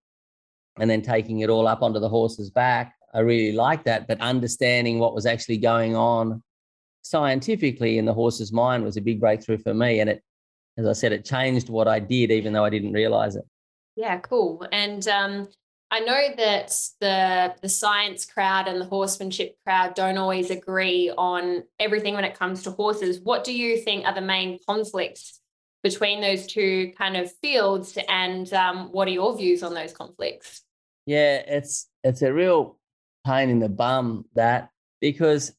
and 0.78 0.88
then 0.88 1.02
taking 1.02 1.40
it 1.40 1.50
all 1.50 1.66
up 1.66 1.82
onto 1.82 1.98
the 1.98 2.08
horse's 2.08 2.50
back 2.50 2.94
I 3.14 3.20
really 3.20 3.56
like 3.56 3.84
that. 3.84 4.06
But 4.06 4.20
understanding 4.20 4.98
what 4.98 5.14
was 5.14 5.26
actually 5.26 5.58
going 5.58 5.96
on 5.96 6.42
scientifically 7.02 7.98
in 7.98 8.04
the 8.04 8.14
horse's 8.14 8.52
mind 8.52 8.84
was 8.84 8.96
a 8.96 9.00
big 9.00 9.20
breakthrough 9.20 9.58
for 9.58 9.74
me. 9.74 10.00
And 10.00 10.10
it, 10.10 10.22
as 10.76 10.86
I 10.86 10.92
said, 10.92 11.12
it 11.12 11.24
changed 11.24 11.68
what 11.68 11.88
I 11.88 11.98
did, 11.98 12.30
even 12.30 12.52
though 12.52 12.64
I 12.64 12.70
didn't 12.70 12.92
realize 12.92 13.36
it. 13.36 13.44
Yeah, 13.96 14.18
cool. 14.18 14.66
And 14.70 15.06
um, 15.08 15.48
I 15.90 16.00
know 16.00 16.28
that 16.36 16.72
the 17.00 17.54
the 17.60 17.68
science 17.68 18.24
crowd 18.24 18.68
and 18.68 18.80
the 18.80 18.84
horsemanship 18.84 19.56
crowd 19.64 19.94
don't 19.94 20.18
always 20.18 20.50
agree 20.50 21.12
on 21.16 21.64
everything 21.80 22.14
when 22.14 22.24
it 22.24 22.38
comes 22.38 22.62
to 22.62 22.70
horses. 22.70 23.20
What 23.20 23.42
do 23.42 23.52
you 23.52 23.78
think 23.78 24.06
are 24.06 24.14
the 24.14 24.20
main 24.20 24.58
conflicts 24.68 25.40
between 25.82 26.20
those 26.20 26.46
two 26.46 26.92
kind 26.98 27.16
of 27.16 27.32
fields, 27.40 27.98
and 28.08 28.52
um, 28.52 28.88
what 28.92 29.08
are 29.08 29.12
your 29.12 29.36
views 29.36 29.62
on 29.62 29.74
those 29.74 29.92
conflicts? 29.92 30.62
Yeah, 31.06 31.36
it's 31.46 31.88
it's 32.04 32.22
a 32.22 32.32
real 32.32 32.78
pain 33.26 33.48
in 33.48 33.58
the 33.58 33.68
bum 33.68 34.24
that 34.34 34.70
because 35.00 35.52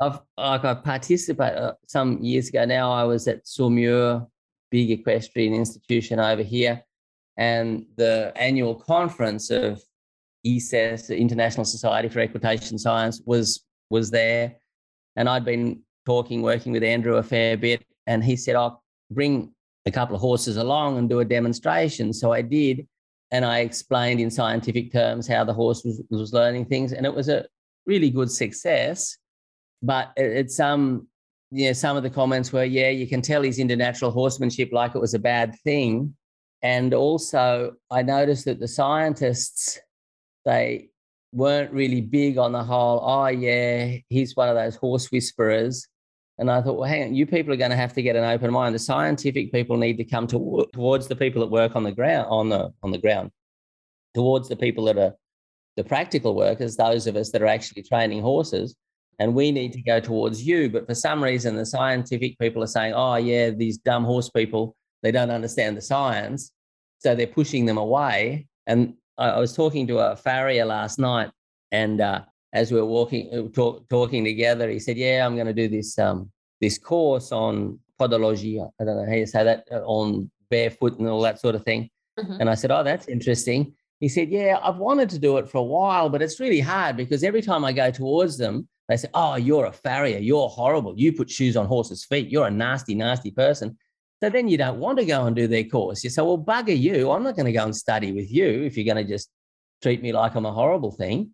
I've 0.00 0.20
like 0.36 0.64
I 0.64 0.74
participated 0.74 1.58
uh, 1.58 1.72
some 1.86 2.18
years 2.22 2.48
ago 2.48 2.64
now. 2.64 2.92
I 2.92 3.04
was 3.04 3.28
at 3.28 3.44
Saumur, 3.44 4.26
big 4.70 4.90
equestrian 4.90 5.54
institution 5.54 6.18
over 6.18 6.42
here, 6.42 6.82
and 7.36 7.84
the 7.96 8.32
annual 8.36 8.74
conference 8.74 9.50
of 9.50 9.82
ISES, 10.46 11.08
the 11.08 11.16
International 11.16 11.64
Society 11.64 12.08
for 12.08 12.20
Equitation 12.20 12.78
Science, 12.78 13.20
was 13.24 13.64
was 13.90 14.10
there, 14.10 14.56
and 15.16 15.28
I'd 15.28 15.44
been 15.44 15.82
talking, 16.06 16.42
working 16.42 16.72
with 16.72 16.82
Andrew 16.82 17.16
a 17.16 17.22
fair 17.22 17.56
bit, 17.56 17.84
and 18.06 18.24
he 18.24 18.36
said, 18.36 18.56
"I'll 18.56 18.79
bring 19.10 19.52
a 19.86 19.90
couple 19.90 20.14
of 20.14 20.20
horses 20.20 20.56
along 20.56 20.98
and 20.98 21.08
do 21.08 21.20
a 21.20 21.24
demonstration." 21.24 22.12
So 22.12 22.32
I 22.32 22.42
did, 22.42 22.86
and 23.30 23.44
I 23.44 23.60
explained 23.60 24.20
in 24.20 24.30
scientific 24.30 24.92
terms 24.92 25.26
how 25.26 25.44
the 25.44 25.54
horse 25.54 25.84
was, 25.84 26.02
was 26.10 26.32
learning 26.32 26.66
things, 26.66 26.92
and 26.92 27.06
it 27.06 27.14
was 27.14 27.28
a 27.28 27.46
really 27.86 28.10
good 28.10 28.30
success. 28.30 29.16
But 29.82 30.12
it, 30.16 30.30
it's 30.32 30.60
um, 30.60 31.08
you 31.50 31.66
know, 31.66 31.72
some 31.72 31.96
of 31.96 32.02
the 32.02 32.10
comments 32.10 32.52
were, 32.52 32.64
yeah, 32.64 32.90
you 32.90 33.06
can 33.06 33.22
tell 33.22 33.42
he's 33.42 33.58
into 33.58 33.76
natural 33.76 34.10
horsemanship 34.10 34.70
like 34.72 34.94
it 34.94 35.00
was 35.00 35.14
a 35.14 35.18
bad 35.18 35.56
thing. 35.64 36.14
And 36.62 36.94
also, 36.94 37.74
I 37.90 38.02
noticed 38.02 38.44
that 38.44 38.60
the 38.60 38.68
scientists, 38.68 39.80
they 40.44 40.90
weren't 41.32 41.72
really 41.72 42.00
big 42.02 42.38
on 42.38 42.52
the 42.52 42.62
whole, 42.62 43.00
oh, 43.02 43.26
yeah, 43.26 43.96
he's 44.08 44.36
one 44.36 44.48
of 44.48 44.54
those 44.54 44.76
horse 44.76 45.10
whisperers. 45.10 45.88
And 46.40 46.50
I 46.50 46.62
thought, 46.62 46.78
well, 46.78 46.88
hang 46.88 47.02
on, 47.02 47.14
you 47.14 47.26
people 47.26 47.52
are 47.52 47.58
going 47.58 47.70
to 47.70 47.76
have 47.76 47.92
to 47.92 48.02
get 48.02 48.16
an 48.16 48.24
open 48.24 48.50
mind. 48.50 48.74
The 48.74 48.78
scientific 48.78 49.52
people 49.52 49.76
need 49.76 49.98
to 49.98 50.04
come 50.04 50.26
to, 50.28 50.66
towards 50.72 51.06
the 51.06 51.14
people 51.14 51.40
that 51.42 51.50
work 51.50 51.76
on 51.76 51.84
the 51.84 51.92
ground, 51.92 52.26
on 52.30 52.48
the 52.48 52.72
on 52.82 52.90
the 52.90 52.98
ground, 52.98 53.30
towards 54.14 54.48
the 54.48 54.56
people 54.56 54.84
that 54.86 54.96
are 54.96 55.14
the 55.76 55.84
practical 55.84 56.34
workers, 56.34 56.76
those 56.76 57.06
of 57.06 57.14
us 57.14 57.30
that 57.30 57.42
are 57.42 57.46
actually 57.46 57.82
training 57.82 58.22
horses. 58.22 58.74
And 59.18 59.34
we 59.34 59.52
need 59.52 59.74
to 59.74 59.82
go 59.82 60.00
towards 60.00 60.42
you. 60.42 60.70
But 60.70 60.86
for 60.86 60.94
some 60.94 61.22
reason, 61.22 61.54
the 61.54 61.66
scientific 61.66 62.38
people 62.38 62.62
are 62.62 62.66
saying, 62.66 62.94
oh, 62.94 63.16
yeah, 63.16 63.50
these 63.50 63.76
dumb 63.76 64.04
horse 64.04 64.30
people, 64.30 64.74
they 65.02 65.12
don't 65.12 65.30
understand 65.30 65.76
the 65.76 65.82
science. 65.82 66.52
So 67.00 67.14
they're 67.14 67.26
pushing 67.26 67.66
them 67.66 67.76
away. 67.76 68.46
And 68.66 68.94
I, 69.18 69.28
I 69.28 69.38
was 69.38 69.54
talking 69.54 69.86
to 69.88 69.98
a 69.98 70.16
farrier 70.16 70.64
last 70.64 70.98
night, 70.98 71.30
and 71.70 72.00
uh, 72.00 72.22
as 72.52 72.72
we 72.72 72.80
were 72.80 72.86
walking, 72.86 73.30
uh, 73.32 73.48
talk, 73.52 73.88
talking 73.88 74.24
together, 74.24 74.68
he 74.68 74.78
said, 74.78 74.96
"Yeah, 74.96 75.24
I'm 75.24 75.34
going 75.34 75.46
to 75.46 75.54
do 75.54 75.68
this 75.68 75.98
um, 75.98 76.30
this 76.60 76.78
course 76.78 77.32
on 77.32 77.78
podology. 77.98 78.60
I 78.80 78.84
don't 78.84 78.96
know 78.96 79.06
how 79.06 79.16
you 79.16 79.26
say 79.26 79.44
that 79.44 79.64
uh, 79.70 79.82
on 79.84 80.30
barefoot 80.50 80.98
and 80.98 81.08
all 81.08 81.20
that 81.22 81.40
sort 81.40 81.54
of 81.54 81.64
thing." 81.64 81.90
Mm-hmm. 82.18 82.40
And 82.40 82.50
I 82.50 82.54
said, 82.54 82.70
"Oh, 82.70 82.82
that's 82.82 83.08
interesting." 83.08 83.74
He 84.00 84.08
said, 84.08 84.30
"Yeah, 84.30 84.58
I've 84.62 84.78
wanted 84.78 85.10
to 85.10 85.18
do 85.18 85.36
it 85.38 85.48
for 85.48 85.58
a 85.58 85.62
while, 85.62 86.08
but 86.08 86.22
it's 86.22 86.40
really 86.40 86.60
hard 86.60 86.96
because 86.96 87.22
every 87.22 87.42
time 87.42 87.64
I 87.64 87.72
go 87.72 87.90
towards 87.90 88.36
them, 88.36 88.68
they 88.88 88.96
say, 88.96 89.08
"Oh, 89.14 89.36
you're 89.36 89.66
a 89.66 89.72
farrier. 89.72 90.18
You're 90.18 90.48
horrible. 90.48 90.94
You 90.96 91.12
put 91.12 91.30
shoes 91.30 91.56
on 91.56 91.66
horses' 91.66 92.04
feet. 92.04 92.30
You're 92.30 92.48
a 92.48 92.50
nasty, 92.50 92.94
nasty 92.94 93.30
person." 93.30 93.76
So 94.22 94.28
then 94.28 94.48
you 94.48 94.58
don't 94.58 94.80
want 94.80 94.98
to 94.98 95.06
go 95.06 95.24
and 95.24 95.34
do 95.34 95.46
their 95.46 95.64
course. 95.64 96.02
You 96.02 96.10
say, 96.10 96.22
"Well, 96.22 96.36
bugger 96.38 96.78
you. 96.78 97.12
I'm 97.12 97.22
not 97.22 97.36
going 97.36 97.46
to 97.46 97.52
go 97.52 97.64
and 97.64 97.76
study 97.76 98.12
with 98.12 98.30
you 98.30 98.64
if 98.64 98.76
you're 98.76 98.92
going 98.92 99.06
to 99.06 99.10
just 99.10 99.30
treat 99.82 100.02
me 100.02 100.12
like 100.12 100.34
I'm 100.34 100.46
a 100.46 100.52
horrible 100.52 100.90
thing." 100.90 101.30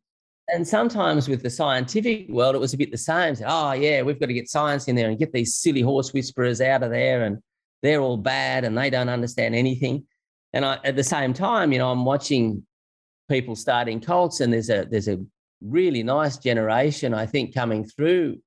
And 0.49 0.67
sometimes 0.67 1.29
with 1.29 1.43
the 1.43 1.51
scientific 1.51 2.29
world, 2.29 2.55
it 2.55 2.61
was 2.61 2.73
a 2.73 2.77
bit 2.77 2.93
the 2.93 2.99
same. 2.99 3.35
Oh, 3.45 3.73
yeah, 3.73 4.03
we've 4.03 4.21
got 4.21 4.27
to 4.27 4.35
get 4.35 4.49
science 4.49 4.87
in 4.87 4.95
there 4.95 5.09
and 5.09 5.19
get 5.19 5.33
these 5.33 5.57
silly 5.57 5.81
horse 5.81 6.13
whisperers 6.13 6.61
out 6.61 6.85
of 6.85 6.91
there, 6.91 7.25
and 7.25 7.39
they're 7.83 8.01
all 8.01 8.17
bad 8.17 8.65
and 8.65 8.79
they 8.79 8.91
don't 8.91 9.09
understand 9.09 9.55
anything. 9.55 10.07
And 10.53 10.65
I, 10.65 10.79
at 10.85 10.97
the 10.97 11.05
same 11.05 11.33
time, 11.33 11.73
you 11.73 11.79
know, 11.79 11.91
I'm 11.91 12.05
watching 12.05 12.65
people 13.29 13.57
starting 13.57 14.01
colts, 14.01 14.41
and 14.41 14.53
there's 14.53 14.71
a 14.71 14.87
there's 14.89 15.09
a 15.09 15.19
really 15.61 16.05
nice 16.05 16.39
generation, 16.39 17.13
I 17.13 17.27
think, 17.27 17.53
coming 17.53 17.85
through 17.85 18.39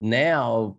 now, 0.00 0.76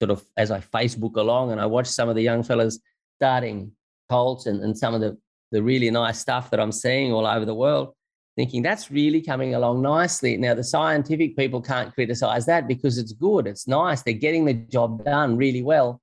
sort 0.00 0.10
of 0.10 0.24
as 0.36 0.50
I 0.50 0.60
Facebook 0.60 1.16
along 1.16 1.52
and 1.52 1.60
I 1.60 1.66
watch 1.66 1.86
some 1.86 2.08
of 2.08 2.16
the 2.16 2.22
young 2.22 2.42
fellas 2.42 2.78
starting 3.16 3.72
colts 4.08 4.46
and, 4.46 4.62
and 4.62 4.76
some 4.76 4.94
of 4.94 5.00
the 5.00 5.16
the 5.50 5.62
really 5.62 5.90
nice 5.90 6.18
stuff 6.18 6.50
that 6.50 6.60
I'm 6.60 6.72
seeing 6.72 7.12
all 7.12 7.26
over 7.26 7.44
the 7.44 7.54
world 7.54 7.94
thinking 8.38 8.62
that's 8.62 8.88
really 8.88 9.20
coming 9.20 9.56
along 9.56 9.82
nicely. 9.82 10.36
Now, 10.36 10.54
the 10.54 10.62
scientific 10.62 11.36
people 11.36 11.60
can't 11.60 11.92
criticize 11.92 12.46
that 12.46 12.68
because 12.68 12.96
it's 12.96 13.12
good, 13.12 13.48
it's 13.48 13.66
nice, 13.66 14.02
they're 14.02 14.14
getting 14.14 14.44
the 14.44 14.54
job 14.54 15.04
done 15.04 15.36
really 15.36 15.64
well, 15.64 16.00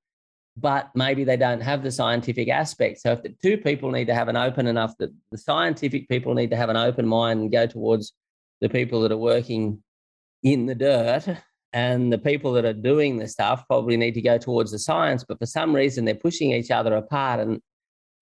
but 0.58 0.90
maybe 0.96 1.24
they 1.24 1.38
don't 1.38 1.62
have 1.62 1.82
the 1.82 1.92
scientific 1.92 2.50
aspect. 2.50 3.00
So, 3.00 3.14
if 3.14 3.24
the 3.24 3.34
two 3.42 3.58
people 3.58 3.90
need 3.90 4.08
to 4.08 4.14
have 4.14 4.28
an 4.28 4.36
open 4.36 4.68
enough, 4.68 4.98
that 5.00 5.12
the 5.32 5.38
scientific 5.38 6.10
people 6.10 6.34
need 6.34 6.50
to 6.50 6.58
have 6.58 6.68
an 6.68 6.76
open 6.76 7.08
mind 7.08 7.40
and 7.40 7.52
go 7.54 7.68
towards 7.68 8.12
the 8.60 8.68
people 8.68 9.00
that 9.02 9.14
are 9.14 9.18
working 9.18 9.82
in 10.44 10.66
the 10.66 10.76
dirt. 10.76 11.38
And 11.72 12.12
the 12.12 12.18
people 12.18 12.54
that 12.54 12.64
are 12.64 12.74
doing 12.74 13.18
the 13.18 13.28
stuff 13.28 13.66
probably 13.68 13.98
need 13.98 14.14
to 14.14 14.22
go 14.22 14.38
towards 14.38 14.72
the 14.72 14.80
science, 14.80 15.26
but 15.28 15.40
for 15.40 15.46
some 15.46 15.76
reason 15.76 16.06
they're 16.06 16.16
pushing 16.16 16.52
each 16.52 16.72
other 16.72 16.96
apart. 16.96 17.42
And 17.42 17.62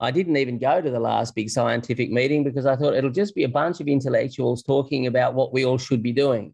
I 0.04 0.12
didn't 0.12 0.36
even 0.36 0.60
go 0.60 0.82
to 0.82 0.92
the 0.92 1.00
last 1.00 1.34
big 1.34 1.50
scientific 1.50 2.12
meeting 2.12 2.44
because 2.44 2.66
I 2.66 2.76
thought 2.76 2.94
it'll 2.94 3.10
just 3.10 3.34
be 3.34 3.46
a 3.46 3.50
bunch 3.50 3.80
of 3.80 3.88
intellectuals 3.88 4.62
talking 4.62 5.08
about 5.08 5.34
what 5.34 5.54
we 5.54 5.64
all 5.64 5.78
should 5.78 6.04
be 6.04 6.12
doing. 6.12 6.54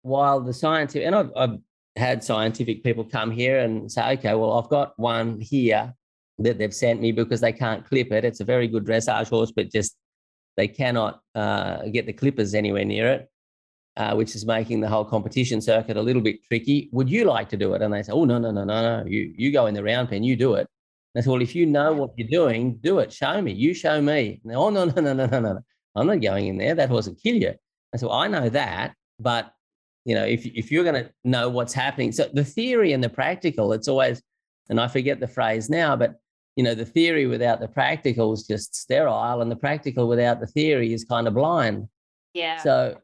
While 0.00 0.40
the 0.40 0.54
scientific, 0.54 1.06
and 1.06 1.14
I've, 1.14 1.30
I've 1.36 1.58
had 1.96 2.24
scientific 2.24 2.82
people 2.82 3.04
come 3.04 3.30
here 3.30 3.58
and 3.58 3.92
say, 3.92 4.12
okay, 4.14 4.34
well, 4.34 4.54
I've 4.58 4.70
got 4.70 4.98
one 4.98 5.38
here 5.42 5.92
that 6.38 6.56
they've 6.56 6.72
sent 6.72 7.02
me 7.02 7.12
because 7.12 7.42
they 7.42 7.52
can't 7.52 7.84
clip 7.84 8.12
it. 8.12 8.24
It's 8.24 8.40
a 8.40 8.44
very 8.44 8.66
good 8.66 8.86
dressage 8.86 9.28
horse, 9.28 9.52
but 9.52 9.70
just 9.70 9.94
they 10.56 10.66
cannot 10.66 11.20
uh, 11.34 11.82
get 11.88 12.06
the 12.06 12.14
clippers 12.14 12.54
anywhere 12.54 12.86
near 12.86 13.12
it, 13.12 13.30
uh, 13.98 14.14
which 14.14 14.34
is 14.34 14.46
making 14.46 14.80
the 14.80 14.88
whole 14.88 15.04
competition 15.04 15.60
circuit 15.60 15.98
a 15.98 16.02
little 16.02 16.22
bit 16.22 16.42
tricky. 16.44 16.88
Would 16.92 17.10
you 17.10 17.24
like 17.24 17.50
to 17.50 17.58
do 17.58 17.74
it? 17.74 17.82
And 17.82 17.92
they 17.92 18.02
say, 18.02 18.12
oh, 18.12 18.24
no, 18.24 18.38
no, 18.38 18.50
no, 18.52 18.64
no, 18.64 19.02
no. 19.02 19.06
You, 19.06 19.34
you 19.36 19.52
go 19.52 19.66
in 19.66 19.74
the 19.74 19.82
round 19.82 20.08
pen, 20.08 20.22
you 20.22 20.34
do 20.34 20.54
it. 20.54 20.66
I 21.16 21.20
said, 21.22 21.30
well, 21.30 21.42
if 21.42 21.54
you 21.54 21.66
know 21.66 21.92
what 21.92 22.10
you're 22.16 22.28
doing, 22.28 22.78
do 22.82 22.98
it. 22.98 23.12
Show 23.12 23.40
me. 23.40 23.52
You 23.52 23.74
show 23.74 24.00
me. 24.00 24.40
oh, 24.54 24.70
no, 24.70 24.84
no, 24.84 25.00
no, 25.00 25.12
no, 25.12 25.26
no, 25.26 25.40
no. 25.40 25.52
No. 25.54 25.60
I'm 25.94 26.06
not 26.06 26.20
going 26.20 26.46
in 26.46 26.58
there. 26.58 26.74
That 26.74 26.90
wasn't 26.90 27.22
kill 27.22 27.36
you. 27.36 27.54
I 27.94 27.96
said, 27.96 28.08
well, 28.08 28.18
I 28.18 28.28
know 28.28 28.48
that, 28.50 28.94
but 29.18 29.52
you 30.04 30.14
know, 30.14 30.24
if 30.24 30.46
if 30.46 30.70
you're 30.70 30.84
going 30.84 31.04
to 31.04 31.10
know 31.24 31.48
what's 31.48 31.72
happening, 31.72 32.12
so 32.12 32.28
the 32.32 32.44
theory 32.44 32.92
and 32.92 33.02
the 33.02 33.08
practical, 33.08 33.72
it's 33.72 33.88
always, 33.88 34.22
and 34.68 34.80
I 34.80 34.88
forget 34.88 35.18
the 35.18 35.26
phrase 35.26 35.68
now, 35.70 35.96
but 35.96 36.14
you 36.54 36.62
know, 36.62 36.74
the 36.74 36.84
theory 36.84 37.26
without 37.26 37.60
the 37.60 37.68
practical 37.68 38.32
is 38.32 38.46
just 38.46 38.74
sterile, 38.74 39.40
and 39.40 39.50
the 39.50 39.56
practical 39.56 40.06
without 40.06 40.38
the 40.38 40.46
theory 40.46 40.92
is 40.92 41.04
kind 41.04 41.26
of 41.26 41.34
blind. 41.34 41.88
Yeah. 42.34 42.58
So 42.58 42.98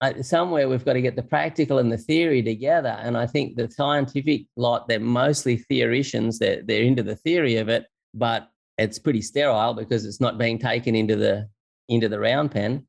Uh, 0.00 0.22
somewhere 0.22 0.68
we've 0.68 0.84
got 0.84 0.92
to 0.92 1.02
get 1.02 1.16
the 1.16 1.22
practical 1.22 1.78
and 1.78 1.90
the 1.90 1.98
theory 1.98 2.40
together. 2.40 2.96
And 3.00 3.16
I 3.16 3.26
think 3.26 3.56
the 3.56 3.68
scientific 3.68 4.46
lot, 4.56 4.86
they're 4.86 5.00
mostly 5.00 5.56
theoreticians. 5.56 6.38
They're, 6.38 6.62
they're 6.62 6.82
into 6.82 7.02
the 7.02 7.16
theory 7.16 7.56
of 7.56 7.68
it, 7.68 7.84
but 8.14 8.48
it's 8.78 8.98
pretty 8.98 9.22
sterile 9.22 9.74
because 9.74 10.06
it's 10.06 10.20
not 10.20 10.38
being 10.38 10.58
taken 10.58 10.94
into 10.94 11.16
the 11.16 11.48
into 11.88 12.08
the 12.08 12.20
round 12.20 12.52
pen. 12.52 12.86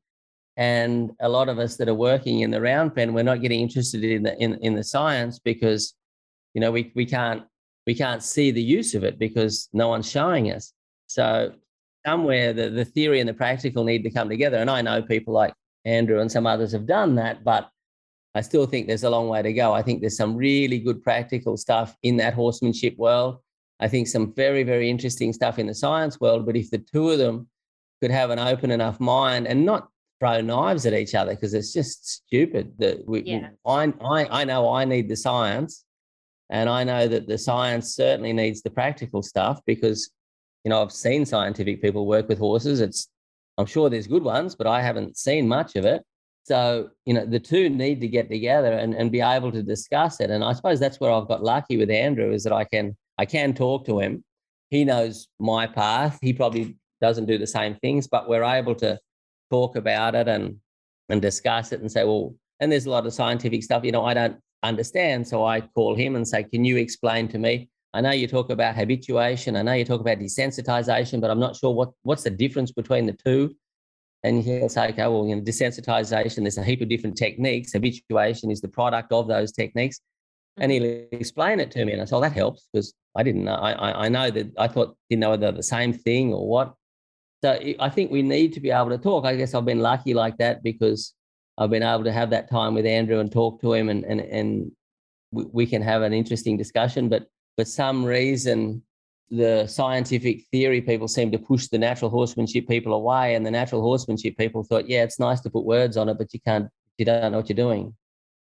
And 0.56 1.12
a 1.20 1.28
lot 1.28 1.48
of 1.48 1.58
us 1.58 1.76
that 1.76 1.88
are 1.88 1.94
working 1.94 2.40
in 2.40 2.50
the 2.50 2.60
round 2.60 2.94
pen, 2.94 3.14
we're 3.14 3.22
not 3.22 3.40
getting 3.40 3.60
interested 3.60 4.04
in 4.04 4.22
the 4.22 4.40
in, 4.40 4.54
in 4.62 4.74
the 4.74 4.84
science 4.84 5.38
because 5.38 5.94
you 6.54 6.60
know 6.60 6.70
we, 6.70 6.92
we 6.94 7.06
can't 7.06 7.42
we 7.86 7.94
can't 7.94 8.22
see 8.22 8.50
the 8.50 8.62
use 8.62 8.94
of 8.94 9.02
it 9.02 9.18
because 9.18 9.68
no 9.72 9.88
one's 9.88 10.08
showing 10.08 10.52
us. 10.52 10.72
So 11.06 11.54
somewhere 12.06 12.52
the, 12.52 12.70
the 12.70 12.84
theory 12.84 13.20
and 13.20 13.28
the 13.28 13.34
practical 13.34 13.84
need 13.84 14.02
to 14.04 14.10
come 14.10 14.28
together. 14.28 14.58
And 14.58 14.70
I 14.70 14.82
know 14.82 15.02
people 15.02 15.34
like 15.34 15.54
Andrew 15.84 16.20
and 16.20 16.30
some 16.30 16.46
others 16.46 16.72
have 16.72 16.86
done 16.86 17.14
that, 17.16 17.44
but 17.44 17.70
I 18.34 18.42
still 18.42 18.66
think 18.66 18.86
there's 18.86 19.04
a 19.04 19.10
long 19.10 19.28
way 19.28 19.42
to 19.42 19.52
go. 19.52 19.72
I 19.72 19.82
think 19.82 20.00
there's 20.00 20.16
some 20.16 20.36
really 20.36 20.78
good 20.78 21.02
practical 21.02 21.56
stuff 21.56 21.96
in 22.02 22.16
that 22.18 22.34
horsemanship 22.34 22.96
world. 22.96 23.38
I 23.80 23.88
think 23.88 24.06
some 24.06 24.32
very, 24.34 24.62
very 24.62 24.88
interesting 24.88 25.32
stuff 25.32 25.58
in 25.58 25.66
the 25.66 25.74
science 25.74 26.20
world. 26.20 26.46
But 26.46 26.56
if 26.56 26.70
the 26.70 26.78
two 26.78 27.10
of 27.10 27.18
them 27.18 27.48
could 28.00 28.10
have 28.10 28.30
an 28.30 28.38
open 28.38 28.70
enough 28.70 29.00
mind 29.00 29.48
and 29.48 29.66
not 29.66 29.88
throw 30.20 30.40
knives 30.40 30.86
at 30.86 30.92
each 30.92 31.14
other, 31.14 31.34
because 31.34 31.54
it's 31.54 31.72
just 31.72 32.06
stupid 32.06 32.74
that 32.78 33.06
we, 33.08 33.22
yeah. 33.22 33.48
I, 33.66 33.92
I, 34.00 34.42
I 34.42 34.44
know 34.44 34.70
I 34.72 34.84
need 34.84 35.08
the 35.08 35.16
science 35.16 35.84
and 36.50 36.68
I 36.68 36.84
know 36.84 37.08
that 37.08 37.26
the 37.26 37.38
science 37.38 37.94
certainly 37.94 38.32
needs 38.32 38.62
the 38.62 38.70
practical 38.70 39.22
stuff 39.22 39.60
because, 39.66 40.10
you 40.64 40.68
know, 40.68 40.82
I've 40.82 40.92
seen 40.92 41.24
scientific 41.24 41.80
people 41.80 42.06
work 42.06 42.28
with 42.28 42.38
horses. 42.38 42.80
It's 42.80 43.08
I'm 43.60 43.66
sure 43.66 43.90
there's 43.90 44.06
good 44.06 44.24
ones, 44.24 44.54
but 44.54 44.66
I 44.66 44.82
haven't 44.82 45.16
seen 45.16 45.46
much 45.46 45.76
of 45.76 45.84
it. 45.84 46.02
So, 46.44 46.90
you 47.04 47.14
know, 47.14 47.26
the 47.26 47.38
two 47.38 47.68
need 47.68 48.00
to 48.00 48.08
get 48.08 48.28
together 48.28 48.72
and, 48.72 48.94
and 48.94 49.12
be 49.12 49.20
able 49.20 49.52
to 49.52 49.62
discuss 49.62 50.20
it. 50.20 50.30
And 50.30 50.42
I 50.42 50.52
suppose 50.52 50.80
that's 50.80 50.98
where 50.98 51.12
I've 51.12 51.28
got 51.28 51.44
lucky 51.44 51.76
with 51.76 51.90
Andrew 51.90 52.32
is 52.32 52.42
that 52.44 52.52
I 52.52 52.64
can 52.64 52.96
I 53.18 53.26
can 53.26 53.52
talk 53.54 53.84
to 53.86 54.00
him. 54.00 54.24
He 54.70 54.84
knows 54.84 55.28
my 55.38 55.66
path. 55.66 56.18
He 56.22 56.32
probably 56.32 56.76
doesn't 57.00 57.26
do 57.26 57.38
the 57.38 57.46
same 57.46 57.76
things, 57.76 58.08
but 58.08 58.28
we're 58.28 58.42
able 58.42 58.74
to 58.76 58.98
talk 59.50 59.76
about 59.76 60.14
it 60.14 60.26
and 60.26 60.56
and 61.08 61.20
discuss 61.20 61.72
it 61.72 61.80
and 61.80 61.92
say, 61.92 62.04
well, 62.04 62.34
and 62.60 62.72
there's 62.72 62.86
a 62.86 62.90
lot 62.90 63.06
of 63.06 63.12
scientific 63.12 63.62
stuff, 63.62 63.84
you 63.84 63.92
know, 63.92 64.04
I 64.04 64.14
don't 64.14 64.38
understand. 64.62 65.26
So 65.26 65.44
I 65.44 65.60
call 65.60 65.94
him 65.94 66.16
and 66.16 66.26
say, 66.26 66.44
Can 66.44 66.64
you 66.64 66.76
explain 66.76 67.28
to 67.28 67.38
me? 67.38 67.68
I 67.92 68.00
know 68.00 68.12
you 68.12 68.28
talk 68.28 68.50
about 68.50 68.76
habituation. 68.76 69.56
I 69.56 69.62
know 69.62 69.72
you 69.72 69.84
talk 69.84 70.00
about 70.00 70.18
desensitization, 70.18 71.20
but 71.20 71.30
I'm 71.30 71.40
not 71.40 71.56
sure 71.56 71.74
what, 71.74 71.90
what's 72.02 72.22
the 72.22 72.30
difference 72.30 72.70
between 72.70 73.06
the 73.06 73.12
two. 73.12 73.54
And 74.22 74.42
he'll 74.42 74.68
say, 74.68 74.90
okay, 74.90 75.08
well, 75.08 75.26
you 75.26 75.34
know, 75.34 75.42
desensitization, 75.42 76.42
there's 76.42 76.58
a 76.58 76.62
heap 76.62 76.82
of 76.82 76.88
different 76.88 77.16
techniques. 77.16 77.72
Habituation 77.72 78.50
is 78.50 78.60
the 78.60 78.68
product 78.68 79.12
of 79.12 79.26
those 79.28 79.50
techniques. 79.50 80.00
And 80.58 80.70
he'll 80.70 80.82
mm-hmm. 80.82 81.16
explain 81.16 81.58
it 81.58 81.70
to 81.72 81.84
me. 81.84 81.92
And 81.92 82.02
I 82.02 82.04
said, 82.04 82.16
oh, 82.16 82.20
that 82.20 82.32
helps 82.32 82.68
because 82.72 82.92
I 83.16 83.22
didn't 83.22 83.44
know. 83.44 83.54
I, 83.54 84.06
I 84.06 84.08
know 84.08 84.30
that 84.30 84.52
I 84.58 84.68
thought, 84.68 84.94
didn't 85.08 85.20
know 85.20 85.30
whether 85.30 85.42
they're 85.42 85.52
the 85.52 85.62
same 85.62 85.92
thing 85.92 86.32
or 86.34 86.46
what. 86.46 86.74
So 87.42 87.58
I 87.80 87.88
think 87.88 88.10
we 88.10 88.22
need 88.22 88.52
to 88.52 88.60
be 88.60 88.70
able 88.70 88.90
to 88.90 88.98
talk. 88.98 89.24
I 89.24 89.34
guess 89.34 89.54
I've 89.54 89.64
been 89.64 89.80
lucky 89.80 90.12
like 90.12 90.36
that 90.36 90.62
because 90.62 91.14
I've 91.56 91.70
been 91.70 91.82
able 91.82 92.04
to 92.04 92.12
have 92.12 92.30
that 92.30 92.50
time 92.50 92.74
with 92.74 92.84
Andrew 92.84 93.18
and 93.18 93.32
talk 93.32 93.60
to 93.62 93.72
him 93.72 93.88
and, 93.88 94.04
and, 94.04 94.20
and 94.20 94.72
we 95.32 95.66
can 95.66 95.80
have 95.80 96.02
an 96.02 96.12
interesting 96.12 96.58
discussion. 96.58 97.08
But 97.08 97.26
for 97.60 97.66
some 97.66 98.02
reason, 98.02 98.82
the 99.30 99.66
scientific 99.66 100.46
theory 100.50 100.80
people 100.80 101.06
seem 101.06 101.30
to 101.30 101.38
push 101.38 101.68
the 101.68 101.76
natural 101.76 102.10
horsemanship 102.10 102.66
people 102.66 102.94
away, 102.94 103.34
and 103.34 103.44
the 103.44 103.50
natural 103.50 103.82
horsemanship 103.82 104.34
people 104.38 104.64
thought, 104.64 104.88
yeah, 104.88 105.02
it's 105.02 105.18
nice 105.18 105.40
to 105.42 105.50
put 105.50 105.66
words 105.66 105.98
on 105.98 106.08
it, 106.08 106.16
but 106.16 106.32
you 106.32 106.40
can't, 106.40 106.70
you 106.96 107.04
don't 107.04 107.32
know 107.32 107.36
what 107.36 107.50
you're 107.50 107.56
doing. 107.56 107.94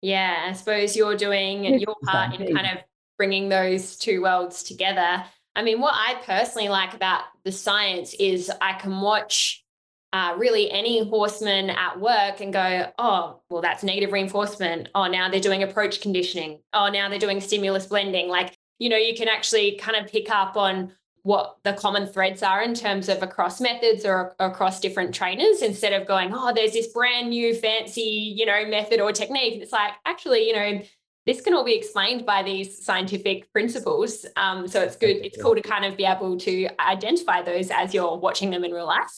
Yeah, 0.02 0.46
I 0.48 0.52
suppose 0.54 0.96
you're 0.96 1.16
doing 1.16 1.78
your 1.78 1.94
part 2.04 2.34
in 2.34 2.52
kind 2.52 2.66
of 2.66 2.82
bringing 3.16 3.48
those 3.48 3.96
two 3.96 4.22
worlds 4.22 4.64
together. 4.64 5.24
I 5.54 5.62
mean, 5.62 5.80
what 5.80 5.94
I 5.94 6.20
personally 6.24 6.68
like 6.68 6.92
about 6.92 7.22
the 7.44 7.52
science 7.52 8.12
is 8.14 8.50
I 8.60 8.72
can 8.72 9.00
watch 9.00 9.64
uh, 10.12 10.34
really 10.36 10.70
any 10.70 11.08
horseman 11.08 11.70
at 11.70 12.00
work 12.00 12.40
and 12.40 12.52
go, 12.52 12.90
oh, 12.98 13.40
well, 13.50 13.62
that's 13.62 13.84
negative 13.84 14.12
reinforcement. 14.12 14.88
Oh, 14.94 15.06
now 15.06 15.28
they're 15.28 15.40
doing 15.40 15.62
approach 15.62 16.00
conditioning. 16.00 16.60
Oh, 16.72 16.88
now 16.88 17.08
they're 17.08 17.18
doing 17.18 17.40
stimulus 17.40 17.86
blending. 17.86 18.28
Like, 18.28 18.55
you 18.78 18.88
know, 18.88 18.96
you 18.96 19.14
can 19.14 19.28
actually 19.28 19.76
kind 19.76 19.96
of 19.96 20.10
pick 20.10 20.30
up 20.30 20.56
on 20.56 20.92
what 21.22 21.56
the 21.64 21.72
common 21.72 22.06
threads 22.06 22.42
are 22.42 22.62
in 22.62 22.72
terms 22.72 23.08
of 23.08 23.20
across 23.20 23.60
methods 23.60 24.04
or, 24.04 24.36
across 24.38 24.78
different 24.78 25.12
trainers 25.12 25.60
instead 25.60 25.92
of 25.92 26.06
going, 26.06 26.30
oh, 26.32 26.52
there's 26.54 26.72
this 26.72 26.92
brand 26.92 27.30
new 27.30 27.52
fancy, 27.52 28.34
you 28.36 28.46
know, 28.46 28.64
method 28.66 29.00
or 29.00 29.10
technique. 29.10 29.60
It's 29.60 29.72
like, 29.72 29.92
actually, 30.04 30.46
you 30.46 30.52
know, 30.52 30.82
this 31.26 31.40
can 31.40 31.52
all 31.52 31.64
be 31.64 31.74
explained 31.74 32.24
by 32.24 32.44
these 32.44 32.84
scientific 32.84 33.52
principles. 33.52 34.24
Um, 34.36 34.68
so 34.68 34.80
it's 34.80 34.94
good. 34.94 35.16
It's 35.26 35.42
cool 35.42 35.56
to 35.56 35.62
kind 35.62 35.84
of 35.84 35.96
be 35.96 36.04
able 36.04 36.38
to 36.38 36.68
identify 36.78 37.42
those 37.42 37.72
as 37.72 37.92
you're 37.92 38.16
watching 38.16 38.50
them 38.50 38.62
in 38.62 38.70
real 38.70 38.86
life. 38.86 39.10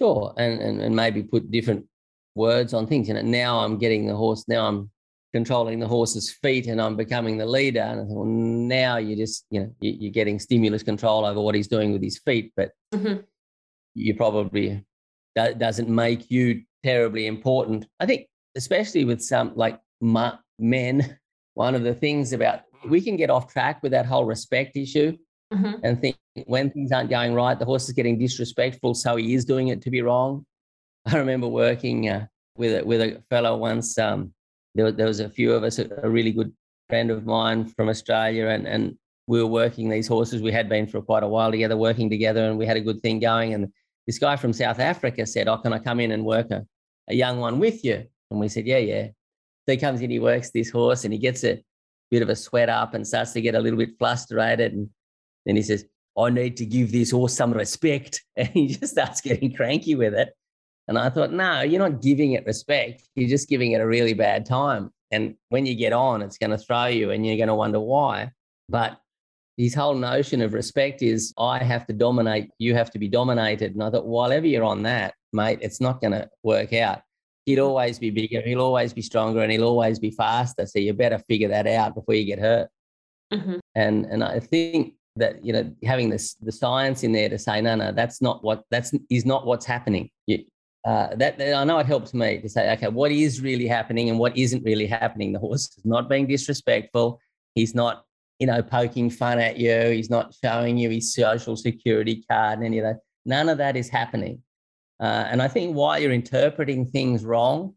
Sure, 0.00 0.32
and 0.36 0.60
and, 0.60 0.80
and 0.80 0.94
maybe 0.94 1.24
put 1.24 1.50
different 1.50 1.86
words 2.36 2.72
on 2.72 2.86
things. 2.86 3.08
You 3.08 3.14
know, 3.14 3.22
now 3.22 3.58
I'm 3.58 3.78
getting 3.78 4.06
the 4.06 4.14
horse. 4.14 4.46
Now 4.46 4.68
I'm 4.68 4.90
controlling 5.32 5.80
the 5.80 5.88
horse's 5.88 6.30
feet, 6.30 6.66
and 6.66 6.80
I'm 6.80 6.96
becoming 6.96 7.36
the 7.36 7.46
leader. 7.46 7.80
And 7.80 8.00
I 8.00 8.04
thought, 8.04 8.14
well, 8.14 8.24
now 8.24 8.96
you're 8.96 9.16
just 9.16 9.44
you 9.50 9.60
know 9.60 9.74
you're 9.80 10.12
getting 10.12 10.38
stimulus 10.38 10.82
control 10.82 11.24
over 11.24 11.40
what 11.40 11.54
he's 11.54 11.68
doing 11.68 11.92
with 11.92 12.02
his 12.02 12.18
feet, 12.18 12.52
but 12.56 12.70
mm-hmm. 12.94 13.20
you 13.94 14.14
probably 14.14 14.84
that 15.34 15.58
doesn't 15.58 15.88
make 15.88 16.30
you 16.30 16.62
terribly 16.82 17.26
important. 17.26 17.86
I 18.00 18.06
think, 18.06 18.26
especially 18.56 19.04
with 19.04 19.22
some 19.22 19.52
like 19.54 19.78
men, 20.58 21.18
one 21.54 21.74
of 21.74 21.82
the 21.82 21.94
things 21.94 22.32
about 22.32 22.60
we 22.88 23.00
can 23.00 23.16
get 23.16 23.30
off 23.30 23.52
track 23.52 23.82
with 23.82 23.92
that 23.92 24.06
whole 24.06 24.24
respect 24.24 24.76
issue 24.76 25.16
mm-hmm. 25.52 25.72
and 25.82 26.00
think 26.00 26.16
when 26.46 26.70
things 26.70 26.92
aren't 26.92 27.10
going 27.10 27.34
right, 27.34 27.58
the 27.58 27.64
horse 27.64 27.88
is 27.88 27.92
getting 27.92 28.18
disrespectful, 28.18 28.94
so 28.94 29.16
he 29.16 29.34
is 29.34 29.44
doing 29.44 29.68
it 29.68 29.82
to 29.82 29.90
be 29.90 30.02
wrong. 30.02 30.44
I 31.06 31.16
remember 31.16 31.48
working 31.48 32.08
uh, 32.08 32.26
with 32.56 32.80
a, 32.80 32.84
with 32.84 33.00
a 33.00 33.22
fellow 33.30 33.56
once. 33.56 33.98
Um, 33.98 34.32
there, 34.76 34.92
there 34.92 35.06
was 35.06 35.20
a 35.20 35.28
few 35.28 35.52
of 35.52 35.64
us, 35.64 35.78
a, 35.78 36.08
really 36.08 36.32
good 36.32 36.52
friend 36.88 37.10
of 37.10 37.26
mine 37.26 37.66
from 37.66 37.88
Australia, 37.88 38.48
and 38.48 38.66
and 38.66 38.96
we 39.26 39.42
were 39.42 39.48
working 39.48 39.88
these 39.88 40.06
horses. 40.06 40.42
We 40.42 40.52
had 40.52 40.68
been 40.68 40.86
for 40.86 41.02
quite 41.02 41.22
a 41.22 41.28
while 41.28 41.50
together, 41.50 41.76
working 41.76 42.08
together, 42.10 42.48
and 42.48 42.58
we 42.58 42.66
had 42.66 42.76
a 42.76 42.80
good 42.88 43.02
thing 43.02 43.18
going. 43.18 43.54
And 43.54 43.72
this 44.06 44.18
guy 44.18 44.36
from 44.36 44.52
South 44.52 44.78
Africa 44.78 45.26
said, 45.26 45.48
"Oh, 45.48 45.58
can 45.58 45.72
I 45.72 45.78
come 45.78 46.00
in 46.00 46.12
and 46.12 46.24
work 46.24 46.50
a, 46.50 46.64
a 47.08 47.14
young 47.14 47.40
one 47.40 47.58
with 47.58 47.84
you?" 47.84 48.04
And 48.30 48.40
we 48.40 48.48
said, 48.48 48.66
"Yeah, 48.66 48.78
yeah." 48.78 49.06
So 49.66 49.72
he 49.72 49.78
comes 49.78 50.00
in, 50.00 50.10
he 50.10 50.20
works 50.20 50.50
this 50.50 50.70
horse, 50.70 51.04
and 51.04 51.12
he 51.12 51.18
gets 51.18 51.42
a 51.42 51.62
bit 52.10 52.22
of 52.22 52.28
a 52.28 52.36
sweat 52.36 52.68
up 52.68 52.94
and 52.94 53.06
starts 53.06 53.32
to 53.32 53.40
get 53.40 53.54
a 53.54 53.60
little 53.60 53.78
bit 53.78 53.98
frustrated. 53.98 54.72
And 54.72 54.88
then 55.44 55.56
he 55.56 55.62
says, 55.62 55.84
I 56.18 56.30
need 56.30 56.56
to 56.58 56.66
give 56.66 56.92
this 56.92 57.10
horse 57.10 57.34
some 57.34 57.52
respect. 57.52 58.24
And 58.36 58.48
he 58.48 58.68
just 58.68 58.92
starts 58.92 59.20
getting 59.20 59.54
cranky 59.54 59.94
with 59.94 60.14
it. 60.14 60.30
And 60.88 60.98
I 60.98 61.10
thought, 61.10 61.32
no, 61.32 61.62
you're 61.62 61.80
not 61.80 62.00
giving 62.00 62.32
it 62.32 62.46
respect. 62.46 63.08
You're 63.14 63.28
just 63.28 63.48
giving 63.48 63.72
it 63.72 63.80
a 63.80 63.86
really 63.86 64.14
bad 64.14 64.46
time. 64.46 64.90
And 65.10 65.36
when 65.48 65.66
you 65.66 65.74
get 65.74 65.92
on, 65.92 66.22
it's 66.22 66.38
going 66.38 66.50
to 66.50 66.58
throw 66.58 66.86
you 66.86 67.10
and 67.10 67.26
you're 67.26 67.36
going 67.36 67.48
to 67.48 67.54
wonder 67.54 67.80
why. 67.80 68.30
But 68.68 69.00
his 69.56 69.74
whole 69.74 69.94
notion 69.94 70.42
of 70.42 70.52
respect 70.52 71.02
is 71.02 71.32
I 71.38 71.58
have 71.58 71.86
to 71.86 71.92
dominate, 71.92 72.50
you 72.58 72.74
have 72.74 72.90
to 72.92 72.98
be 72.98 73.08
dominated. 73.08 73.72
And 73.72 73.82
I 73.82 73.90
thought, 73.90 74.06
whatever 74.06 74.46
you're 74.46 74.64
on 74.64 74.82
that, 74.82 75.14
mate, 75.32 75.58
it's 75.62 75.80
not 75.80 76.00
going 76.00 76.12
to 76.12 76.28
work 76.42 76.72
out. 76.72 77.02
He'll 77.46 77.66
always 77.66 77.98
be 77.98 78.10
bigger, 78.10 78.40
he'll 78.40 78.60
always 78.60 78.92
be 78.92 79.02
stronger, 79.02 79.40
and 79.40 79.52
he'll 79.52 79.64
always 79.64 80.00
be 80.00 80.10
faster. 80.10 80.66
So 80.66 80.80
you 80.80 80.92
better 80.92 81.18
figure 81.18 81.48
that 81.48 81.66
out 81.68 81.94
before 81.94 82.16
you 82.16 82.24
get 82.24 82.40
hurt. 82.40 82.68
Mm-hmm. 83.32 83.56
And 83.76 84.04
and 84.06 84.24
I 84.24 84.40
think 84.40 84.94
that 85.16 85.44
you 85.44 85.52
know 85.52 85.72
having 85.84 86.10
this 86.10 86.34
the 86.34 86.52
science 86.52 87.02
in 87.02 87.12
there 87.12 87.28
to 87.28 87.38
say 87.38 87.60
no 87.60 87.74
no 87.74 87.90
that's 87.90 88.22
not 88.22 88.44
what 88.44 88.64
that's 88.70 88.92
is 89.10 89.24
not 89.24 89.46
what's 89.46 89.66
happening 89.66 90.10
uh, 90.86 91.14
that, 91.16 91.36
that 91.36 91.54
I 91.54 91.64
know 91.64 91.78
it 91.78 91.86
helps 91.86 92.14
me 92.14 92.38
to 92.40 92.48
say 92.48 92.72
okay 92.74 92.88
what 92.88 93.10
is 93.12 93.40
really 93.40 93.66
happening 93.66 94.08
and 94.08 94.18
what 94.18 94.36
isn't 94.36 94.64
really 94.64 94.86
happening 94.86 95.32
the 95.32 95.38
horse 95.38 95.76
is 95.76 95.84
not 95.84 96.08
being 96.08 96.26
disrespectful 96.26 97.20
he's 97.54 97.74
not 97.74 98.04
you 98.38 98.46
know 98.46 98.62
poking 98.62 99.10
fun 99.10 99.38
at 99.38 99.58
you 99.58 99.90
he's 99.90 100.10
not 100.10 100.34
showing 100.42 100.78
you 100.78 100.88
his 100.90 101.12
social 101.12 101.56
security 101.56 102.24
card 102.30 102.58
and 102.58 102.66
any 102.66 102.78
of 102.78 102.84
that 102.84 103.00
none 103.24 103.48
of 103.48 103.58
that 103.58 103.76
is 103.76 103.88
happening 103.88 104.40
uh, 105.00 105.26
and 105.30 105.42
I 105.42 105.48
think 105.48 105.76
while 105.76 105.98
you're 105.98 106.12
interpreting 106.12 106.86
things 106.86 107.24
wrong 107.24 107.74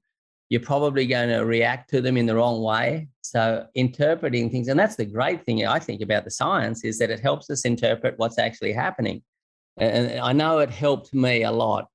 you're 0.50 0.62
probably 0.62 1.06
going 1.06 1.30
to 1.30 1.46
react 1.46 1.90
to 1.92 2.02
them 2.02 2.18
in 2.18 2.26
the 2.26 2.36
wrong 2.36 2.62
way. 2.62 3.08
So 3.22 3.68
interpreting 3.76 4.50
things, 4.50 4.68
and 4.68 4.80
that's 4.80 4.96
the 4.96 5.06
great 5.06 5.46
thing 5.46 5.66
I 5.66 5.78
think 5.78 6.02
about 6.02 6.24
the 6.26 6.32
science 6.32 6.84
is 6.84 6.98
that 6.98 7.12
it 7.12 7.20
helps 7.20 7.50
us 7.52 7.66
interpret 7.66 8.16
what's 8.18 8.40
actually 8.40 8.74
happening. 8.74 9.22
And 9.78 10.20
I 10.20 10.34
know 10.34 10.60
it 10.60 10.72
helped 10.72 11.14
me 11.14 11.44
a 11.44 11.52
lot. 11.52 11.88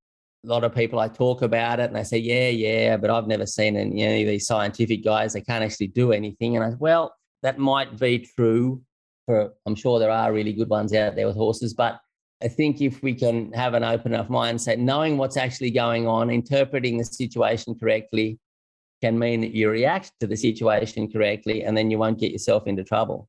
A 0.44 0.46
lot 0.46 0.64
of 0.64 0.74
people 0.74 0.98
I 0.98 1.08
talk 1.08 1.40
about 1.42 1.80
it 1.80 1.84
and 1.84 1.96
they 1.96 2.04
say, 2.04 2.18
yeah, 2.18 2.48
yeah, 2.48 2.96
but 2.98 3.10
I've 3.10 3.26
never 3.26 3.46
seen 3.46 3.76
any 3.76 4.22
of 4.22 4.28
these 4.28 4.46
scientific 4.46 5.02
guys. 5.02 5.32
They 5.32 5.40
can't 5.40 5.64
actually 5.64 5.86
do 5.88 6.12
anything. 6.12 6.56
And 6.56 6.64
I 6.64 6.76
well, 6.78 7.14
that 7.42 7.58
might 7.58 7.98
be 7.98 8.18
true 8.18 8.82
for, 9.26 9.54
I'm 9.66 9.74
sure 9.74 9.98
there 9.98 10.10
are 10.10 10.32
really 10.32 10.52
good 10.52 10.68
ones 10.68 10.92
out 10.92 11.16
there 11.16 11.26
with 11.26 11.36
horses, 11.36 11.72
but 11.72 11.98
I 12.42 12.48
think 12.48 12.82
if 12.82 13.02
we 13.02 13.14
can 13.14 13.52
have 13.52 13.72
an 13.74 13.84
open 13.84 14.12
enough 14.12 14.28
mindset, 14.28 14.78
knowing 14.78 15.16
what's 15.16 15.36
actually 15.38 15.70
going 15.70 16.06
on, 16.06 16.28
interpreting 16.28 16.98
the 16.98 17.04
situation 17.04 17.74
correctly, 17.78 18.38
can 19.02 19.18
mean 19.18 19.40
that 19.40 19.52
you 19.52 19.70
react 19.70 20.12
to 20.20 20.26
the 20.26 20.36
situation 20.36 21.10
correctly 21.10 21.64
and 21.64 21.76
then 21.76 21.90
you 21.90 21.98
won't 21.98 22.18
get 22.18 22.32
yourself 22.32 22.66
into 22.66 22.84
trouble. 22.84 23.28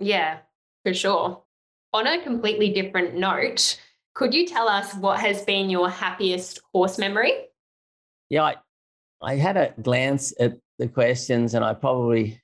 Yeah, 0.00 0.38
for 0.84 0.92
sure. 0.92 1.42
On 1.92 2.06
a 2.06 2.22
completely 2.22 2.72
different 2.72 3.14
note, 3.14 3.80
could 4.14 4.32
you 4.32 4.46
tell 4.46 4.68
us 4.68 4.94
what 4.94 5.20
has 5.20 5.42
been 5.42 5.68
your 5.68 5.90
happiest 5.90 6.60
horse 6.72 6.98
memory? 6.98 7.32
Yeah, 8.30 8.44
I, 8.44 8.54
I 9.20 9.34
had 9.36 9.56
a 9.56 9.74
glance 9.82 10.32
at 10.40 10.54
the 10.78 10.88
questions 10.88 11.54
and 11.54 11.64
I 11.64 11.74
probably 11.74 12.40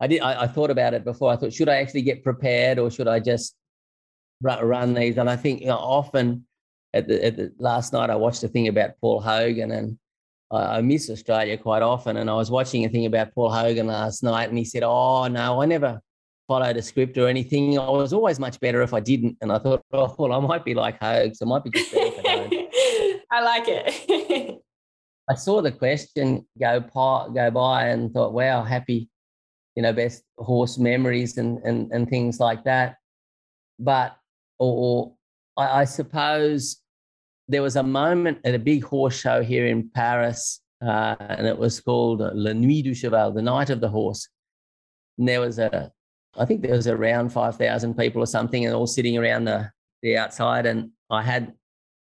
I 0.00 0.06
did 0.06 0.20
I, 0.20 0.42
I 0.42 0.46
thought 0.46 0.70
about 0.70 0.94
it 0.94 1.04
before. 1.04 1.32
I 1.32 1.36
thought, 1.36 1.52
should 1.52 1.68
I 1.68 1.76
actually 1.76 2.02
get 2.02 2.22
prepared 2.22 2.78
or 2.78 2.90
should 2.90 3.08
I 3.08 3.18
just 3.18 3.54
run, 4.40 4.64
run 4.64 4.94
these? 4.94 5.18
And 5.18 5.28
I 5.28 5.36
think 5.36 5.60
you 5.60 5.66
know, 5.66 5.76
often 5.76 6.46
at 6.94 7.08
the, 7.08 7.24
at 7.24 7.36
the 7.36 7.52
last 7.58 7.92
night 7.92 8.10
I 8.10 8.16
watched 8.16 8.44
a 8.44 8.48
thing 8.48 8.68
about 8.68 8.92
Paul 9.00 9.20
Hogan 9.20 9.72
and 9.72 9.98
I, 10.50 10.80
miss 10.80 11.10
Australia 11.10 11.58
quite 11.58 11.82
often. 11.82 12.16
And 12.16 12.30
I 12.30 12.34
was 12.34 12.50
watching 12.50 12.84
a 12.84 12.88
thing 12.88 13.04
about 13.04 13.34
Paul 13.34 13.50
Hogan 13.50 13.86
last 13.86 14.22
night, 14.22 14.48
and 14.48 14.56
he 14.56 14.64
said, 14.64 14.82
"Oh 14.82 15.26
no, 15.28 15.60
I 15.60 15.66
never 15.66 16.00
followed 16.48 16.76
a 16.76 16.82
script 16.82 17.16
or 17.18 17.28
anything. 17.28 17.78
I 17.78 17.88
was 17.88 18.12
always 18.12 18.40
much 18.40 18.58
better 18.58 18.82
if 18.82 18.92
I 18.92 19.00
didn't." 19.00 19.36
And 19.40 19.52
I 19.52 19.58
thought, 19.58 19.82
"Oh, 19.92 20.14
well, 20.18 20.32
I 20.32 20.40
might 20.40 20.64
be 20.64 20.74
like 20.74 20.98
Hogs. 20.98 21.40
I 21.40 21.44
might 21.44 21.62
be 21.62 21.70
just 21.70 21.92
better 21.92 22.22
I. 22.26 23.20
I 23.30 23.40
like 23.42 23.64
it. 23.68 24.60
I 25.30 25.34
saw 25.34 25.60
the 25.60 25.70
question 25.70 26.46
go 26.58 26.80
by, 26.80 27.28
go 27.34 27.50
by 27.50 27.88
and 27.88 28.12
thought, 28.12 28.32
"Wow, 28.32 28.64
happy, 28.64 29.08
you 29.76 29.82
know, 29.82 29.92
best 29.92 30.24
horse 30.38 30.78
memories 30.78 31.38
and 31.38 31.58
and 31.58 31.92
and 31.92 32.08
things 32.08 32.40
like 32.40 32.64
that." 32.64 32.96
But 33.78 34.16
or, 34.58 34.72
or 35.56 35.62
I, 35.62 35.82
I 35.82 35.84
suppose 35.84 36.78
there 37.48 37.62
was 37.62 37.76
a 37.76 37.82
moment 37.82 38.38
at 38.44 38.54
a 38.54 38.58
big 38.58 38.84
horse 38.84 39.18
show 39.18 39.42
here 39.42 39.66
in 39.66 39.90
Paris, 39.90 40.60
uh, 40.84 41.16
and 41.18 41.46
it 41.46 41.58
was 41.58 41.80
called 41.80 42.20
La 42.20 42.52
Nuit 42.52 42.84
du 42.84 42.94
Cheval, 42.94 43.32
the 43.32 43.42
Night 43.42 43.70
of 43.70 43.80
the 43.80 43.88
Horse. 43.88 44.28
And 45.18 45.26
there 45.26 45.40
was 45.40 45.58
a, 45.58 45.90
I 46.38 46.44
think 46.44 46.62
there 46.62 46.74
was 46.74 46.86
around 46.86 47.30
5,000 47.30 47.94
people 47.94 48.22
or 48.22 48.26
something, 48.26 48.64
and 48.64 48.74
all 48.74 48.86
sitting 48.86 49.18
around 49.18 49.44
the, 49.44 49.70
the 50.02 50.16
outside. 50.16 50.66
And 50.66 50.90
I 51.10 51.22
had, 51.22 51.52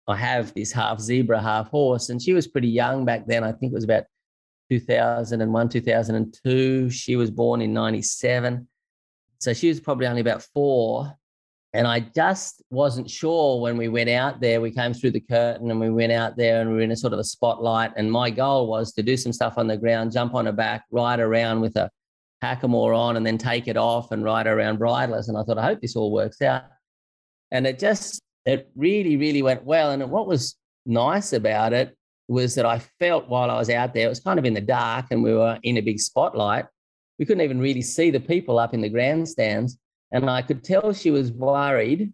I 0.09 0.17
have 0.17 0.53
this 0.55 0.73
half 0.73 1.01
zebra, 1.01 1.41
half 1.41 1.69
horse, 1.69 2.09
and 2.09 2.21
she 2.21 2.33
was 2.33 2.49
pretty 2.49 2.69
young 2.69 3.05
back 3.05 3.27
then. 3.27 3.45
I 3.45 3.53
think 3.53 3.73
it 3.73 3.77
was 3.77 3.85
about 3.85 4.05
2001, 4.71 5.69
2002. 5.69 6.91
She 6.91 7.17
was 7.17 7.31
born 7.31 7.61
in 7.61 7.73
97. 7.73 8.67
So 9.39 9.53
she 9.53 9.69
was 9.69 9.81
probably 9.81 10.07
only 10.07 10.21
about 10.21 10.43
four. 10.43 11.13
And 11.75 11.89
I 11.89 12.01
just 12.01 12.63
wasn't 12.71 13.11
sure 13.11 13.61
when 13.61 13.77
we 13.77 13.89
went 13.89 14.09
out 14.09 14.41
there. 14.41 14.61
We 14.61 14.71
came 14.71 14.95
through 14.95 15.11
the 15.11 15.21
curtain 15.21 15.71
and 15.73 15.81
we 15.81 15.91
went 15.91 16.13
out 16.13 16.37
there 16.37 16.61
and 16.61 16.71
we 16.71 16.77
were 16.77 16.83
in 16.83 16.93
a 16.93 16.97
sort 16.97 17.13
of 17.13 17.19
a 17.19 17.25
spotlight. 17.25 17.93
And 17.97 18.11
my 18.11 18.31
goal 18.31 18.69
was 18.69 18.93
to 18.93 19.03
do 19.03 19.17
some 19.17 19.33
stuff 19.33 19.55
on 19.59 19.67
the 19.67 19.77
ground, 19.77 20.13
jump 20.13 20.35
on 20.35 20.47
a 20.47 20.53
back, 20.53 20.85
ride 20.93 21.19
around 21.19 21.61
with 21.61 21.77
a 21.77 21.91
hackamore 22.45 22.97
on, 22.97 23.17
and 23.17 23.27
then 23.27 23.39
take 23.39 23.69
it 23.69 23.77
off 23.77 24.13
and 24.13 24.23
ride 24.25 24.47
around 24.47 24.79
bridleless. 24.79 25.29
And 25.29 25.37
I 25.37 25.43
thought, 25.43 25.59
I 25.59 25.65
hope 25.65 25.81
this 25.81 25.97
all 25.97 26.13
works 26.13 26.43
out. 26.43 26.65
And 27.51 27.67
it 27.67 27.79
just, 27.79 28.21
it 28.45 28.71
really, 28.77 29.17
really 29.17 29.43
went 29.43 29.65
well. 29.65 29.91
And 29.91 30.11
what 30.11 30.27
was 30.27 30.57
nice 30.87 31.33
about 31.33 31.73
it 31.73 31.97
was 32.29 32.55
that 32.55 32.67
I 32.67 32.79
felt 32.99 33.29
while 33.29 33.51
I 33.51 33.59
was 33.59 33.71
out 33.71 33.95
there, 33.95 34.07
it 34.07 34.11
was 34.11 34.21
kind 34.21 34.39
of 34.39 34.45
in 34.45 34.55
the 34.55 34.61
dark 34.61 35.07
and 35.11 35.23
we 35.23 35.35
were 35.35 35.59
in 35.63 35.77
a 35.77 35.83
big 35.83 36.01
spotlight. 36.01 36.67
We 37.19 37.27
couldn't 37.27 37.45
even 37.45 37.61
really 37.61 37.83
see 37.83 38.11
the 38.11 38.21
people 38.21 38.59
up 38.59 38.75
in 38.75 38.81
the 38.81 38.89
grandstands 38.89 39.79
and 40.13 40.31
I 40.31 40.43
could 40.43 40.63
tell 40.63 40.93
she 40.93 41.11
was 41.11 41.33
worried, 41.33 42.13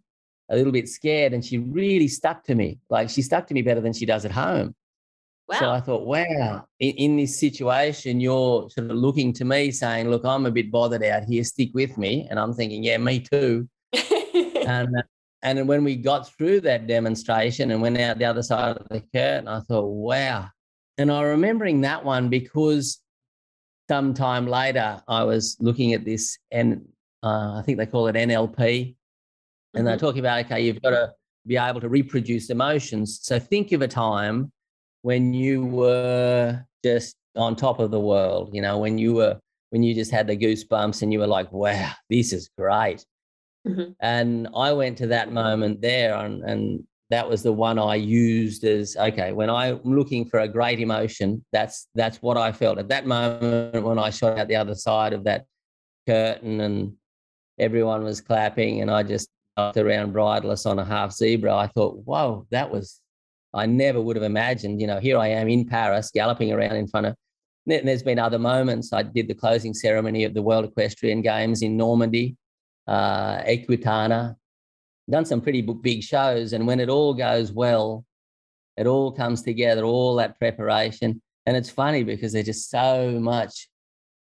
a 0.48 0.56
little 0.56 0.72
bit 0.72 0.88
scared, 0.88 1.32
and 1.32 1.44
she 1.44 1.58
really 1.58 2.08
stuck 2.08 2.44
to 2.44 2.54
me. 2.54 2.78
Like 2.88 3.10
she 3.10 3.22
stuck 3.22 3.46
to 3.48 3.54
me 3.54 3.62
better 3.62 3.80
than 3.80 3.92
she 3.92 4.06
does 4.06 4.24
at 4.24 4.32
home. 4.32 4.74
Wow. 5.50 5.58
So 5.58 5.70
I 5.70 5.80
thought, 5.80 6.06
wow, 6.06 6.64
in, 6.78 6.94
in, 6.94 7.16
this 7.16 7.40
situation, 7.40 8.20
you're 8.20 8.70
sort 8.70 8.88
of 8.88 8.96
looking 8.96 9.32
to 9.32 9.44
me 9.44 9.72
saying, 9.72 10.08
look, 10.08 10.24
I'm 10.24 10.46
a 10.46 10.50
bit 10.50 10.70
bothered 10.70 11.02
out 11.02 11.24
here, 11.24 11.42
stick 11.42 11.70
with 11.74 11.98
me. 11.98 12.28
And 12.30 12.38
I'm 12.38 12.54
thinking, 12.54 12.84
yeah, 12.84 12.98
me 12.98 13.18
too. 13.18 13.68
and 13.92 14.96
uh, 14.96 15.02
and 15.42 15.66
when 15.66 15.82
we 15.82 15.96
got 15.96 16.32
through 16.36 16.60
that 16.60 16.86
demonstration 16.86 17.72
and 17.72 17.82
went 17.82 17.98
out 17.98 18.18
the 18.18 18.26
other 18.26 18.44
side 18.44 18.76
of 18.76 18.86
the 18.90 19.00
curtain, 19.12 19.48
I 19.48 19.58
thought, 19.60 19.86
wow. 19.86 20.50
And 20.98 21.10
I'm 21.10 21.24
remembering 21.24 21.80
that 21.80 22.04
one 22.04 22.28
because 22.28 23.00
sometime 23.88 24.46
later 24.46 25.02
I 25.08 25.24
was 25.24 25.56
looking 25.58 25.94
at 25.94 26.04
this 26.04 26.38
and 26.52 26.84
uh, 27.24 27.54
I 27.58 27.62
think 27.66 27.78
they 27.78 27.86
call 27.86 28.06
it 28.06 28.14
NLP. 28.14 28.60
And 28.60 28.94
mm-hmm. 29.74 29.84
they're 29.84 29.96
talking 29.96 30.20
about, 30.20 30.44
okay, 30.44 30.60
you've 30.60 30.82
got 30.82 30.90
to 30.90 31.12
be 31.44 31.56
able 31.56 31.80
to 31.80 31.88
reproduce 31.88 32.50
emotions. 32.50 33.18
So 33.22 33.40
think 33.40 33.72
of 33.72 33.82
a 33.82 33.88
time 33.88 34.52
when 35.02 35.32
you 35.32 35.64
were 35.64 36.64
just 36.84 37.16
on 37.36 37.56
top 37.56 37.80
of 37.80 37.90
the 37.90 38.00
world, 38.00 38.50
you 38.52 38.62
know, 38.62 38.78
when 38.78 38.98
you 38.98 39.14
were, 39.14 39.38
when 39.70 39.82
you 39.82 39.94
just 39.94 40.10
had 40.10 40.26
the 40.26 40.36
goosebumps 40.36 41.02
and 41.02 41.12
you 41.12 41.18
were 41.18 41.26
like, 41.26 41.50
wow, 41.52 41.92
this 42.08 42.32
is 42.32 42.50
great. 42.58 43.04
Mm-hmm. 43.66 43.92
And 44.00 44.48
I 44.56 44.72
went 44.72 44.98
to 44.98 45.06
that 45.08 45.32
moment 45.32 45.80
there, 45.80 46.14
and, 46.14 46.42
and 46.42 46.84
that 47.10 47.28
was 47.28 47.42
the 47.42 47.52
one 47.52 47.78
I 47.78 47.96
used 47.96 48.64
as 48.64 48.96
okay. 48.96 49.32
When 49.32 49.50
I'm 49.50 49.80
looking 49.84 50.24
for 50.24 50.40
a 50.40 50.48
great 50.48 50.80
emotion, 50.80 51.44
that's 51.52 51.86
that's 51.94 52.22
what 52.22 52.38
I 52.38 52.52
felt 52.52 52.78
at 52.78 52.88
that 52.88 53.06
moment 53.06 53.84
when 53.84 53.98
I 53.98 54.10
shot 54.10 54.38
out 54.38 54.48
the 54.48 54.56
other 54.56 54.74
side 54.74 55.12
of 55.12 55.24
that 55.24 55.44
curtain, 56.06 56.60
and 56.62 56.94
everyone 57.58 58.02
was 58.02 58.22
clapping, 58.22 58.80
and 58.80 58.90
I 58.90 59.02
just 59.02 59.28
got 59.58 59.76
around 59.76 60.14
bridleless 60.14 60.64
on 60.64 60.78
a 60.78 60.84
half 60.84 61.12
zebra. 61.12 61.54
I 61.54 61.66
thought, 61.66 61.98
whoa, 62.04 62.46
that 62.50 62.70
was. 62.70 63.00
I 63.52 63.66
never 63.66 64.00
would 64.00 64.16
have 64.16 64.22
imagined. 64.22 64.80
You 64.80 64.86
know, 64.86 65.00
here 65.00 65.18
I 65.18 65.28
am 65.28 65.48
in 65.48 65.66
Paris, 65.66 66.10
galloping 66.12 66.52
around 66.52 66.76
in 66.76 66.86
front 66.86 67.06
of 67.06 67.16
there's 67.66 68.02
been 68.02 68.18
other 68.18 68.38
moments. 68.38 68.92
I 68.92 69.02
did 69.02 69.28
the 69.28 69.34
closing 69.34 69.74
ceremony 69.74 70.24
of 70.24 70.34
the 70.34 70.42
World 70.42 70.64
Equestrian 70.64 71.22
Games 71.22 71.62
in 71.62 71.76
Normandy 71.76 72.36
uh, 72.86 73.42
Equitana, 73.42 74.34
done 75.08 75.24
some 75.24 75.40
pretty 75.40 75.62
big 75.62 76.02
shows. 76.02 76.52
And 76.52 76.66
when 76.66 76.80
it 76.80 76.88
all 76.88 77.14
goes 77.14 77.52
well, 77.52 78.04
it 78.76 78.86
all 78.86 79.12
comes 79.12 79.42
together, 79.42 79.84
all 79.84 80.16
that 80.16 80.38
preparation. 80.38 81.20
And 81.46 81.56
it's 81.56 81.70
funny 81.70 82.02
because 82.02 82.32
there's 82.32 82.46
just 82.46 82.70
so 82.70 83.18
much 83.20 83.68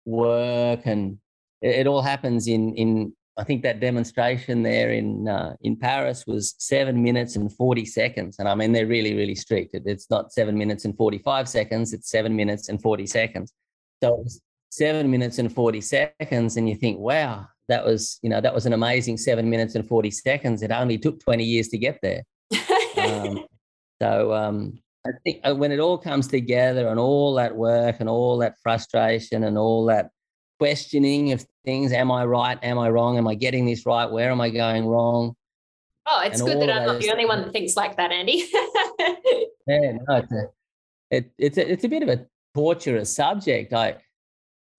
work 0.04 0.80
and 0.84 1.18
it, 1.60 1.80
it 1.80 1.86
all 1.86 2.02
happens 2.02 2.46
in, 2.46 2.74
in, 2.74 3.12
I 3.36 3.44
think 3.44 3.62
that 3.62 3.80
demonstration 3.80 4.62
there 4.62 4.92
in, 4.92 5.26
uh, 5.26 5.56
in 5.62 5.76
Paris 5.76 6.24
was 6.26 6.54
seven 6.58 7.02
minutes 7.02 7.34
and 7.34 7.52
40 7.52 7.84
seconds. 7.84 8.36
And 8.38 8.48
I 8.48 8.54
mean, 8.54 8.72
they're 8.72 8.86
really, 8.86 9.14
really 9.14 9.34
strict. 9.34 9.74
It, 9.74 9.82
it's 9.86 10.08
not 10.08 10.32
seven 10.32 10.56
minutes 10.56 10.84
and 10.84 10.96
45 10.96 11.48
seconds, 11.48 11.92
it's 11.92 12.10
seven 12.10 12.36
minutes 12.36 12.68
and 12.68 12.80
40 12.80 13.06
seconds. 13.06 13.52
So 14.02 14.14
it 14.14 14.18
was 14.20 14.40
seven 14.70 15.10
minutes 15.10 15.38
and 15.38 15.52
40 15.52 15.80
seconds. 15.80 16.56
And 16.56 16.68
you 16.68 16.76
think, 16.76 16.98
wow, 16.98 17.48
that 17.68 17.84
was 17.84 18.18
you 18.22 18.30
know 18.30 18.40
that 18.40 18.54
was 18.54 18.66
an 18.66 18.72
amazing 18.72 19.16
seven 19.16 19.48
minutes 19.48 19.74
and 19.74 19.86
40 19.86 20.10
seconds 20.10 20.62
it 20.62 20.70
only 20.70 20.98
took 20.98 21.20
20 21.20 21.44
years 21.44 21.68
to 21.68 21.78
get 21.78 21.98
there 22.02 22.22
um, 22.98 23.44
so 24.00 24.32
um, 24.32 24.78
i 25.06 25.10
think 25.24 25.40
uh, 25.44 25.54
when 25.54 25.72
it 25.72 25.80
all 25.80 25.98
comes 25.98 26.28
together 26.28 26.88
and 26.88 27.00
all 27.00 27.34
that 27.34 27.54
work 27.54 27.96
and 28.00 28.08
all 28.08 28.38
that 28.38 28.56
frustration 28.62 29.44
and 29.44 29.56
all 29.56 29.86
that 29.86 30.10
questioning 30.64 31.32
of 31.32 31.46
things 31.66 31.92
am 31.92 32.10
i 32.10 32.24
right 32.24 32.58
am 32.62 32.78
i 32.78 32.88
wrong 32.88 33.18
am 33.18 33.28
i 33.28 33.34
getting 33.34 33.66
this 33.66 33.84
right 33.84 34.10
where 34.10 34.30
am 34.30 34.40
i 34.40 34.48
going 34.48 34.86
wrong 34.86 35.36
oh 36.06 36.22
it's 36.24 36.40
good 36.40 36.58
that 36.58 36.70
i'm 36.70 36.86
not 36.86 37.00
the 37.00 37.10
only 37.10 37.26
one 37.26 37.42
that 37.42 37.52
thinks 37.52 37.76
like 37.76 37.94
that 37.98 38.10
andy 38.10 38.48
yeah 39.66 39.92
no 40.08 40.16
it's 40.16 40.32
a, 40.32 40.48
it, 41.10 41.30
it's 41.36 41.58
a, 41.58 41.70
it's 41.70 41.84
a 41.84 41.88
bit 41.88 42.02
of 42.02 42.08
a 42.08 42.26
torturous 42.54 43.14
subject 43.14 43.74
i 43.74 43.94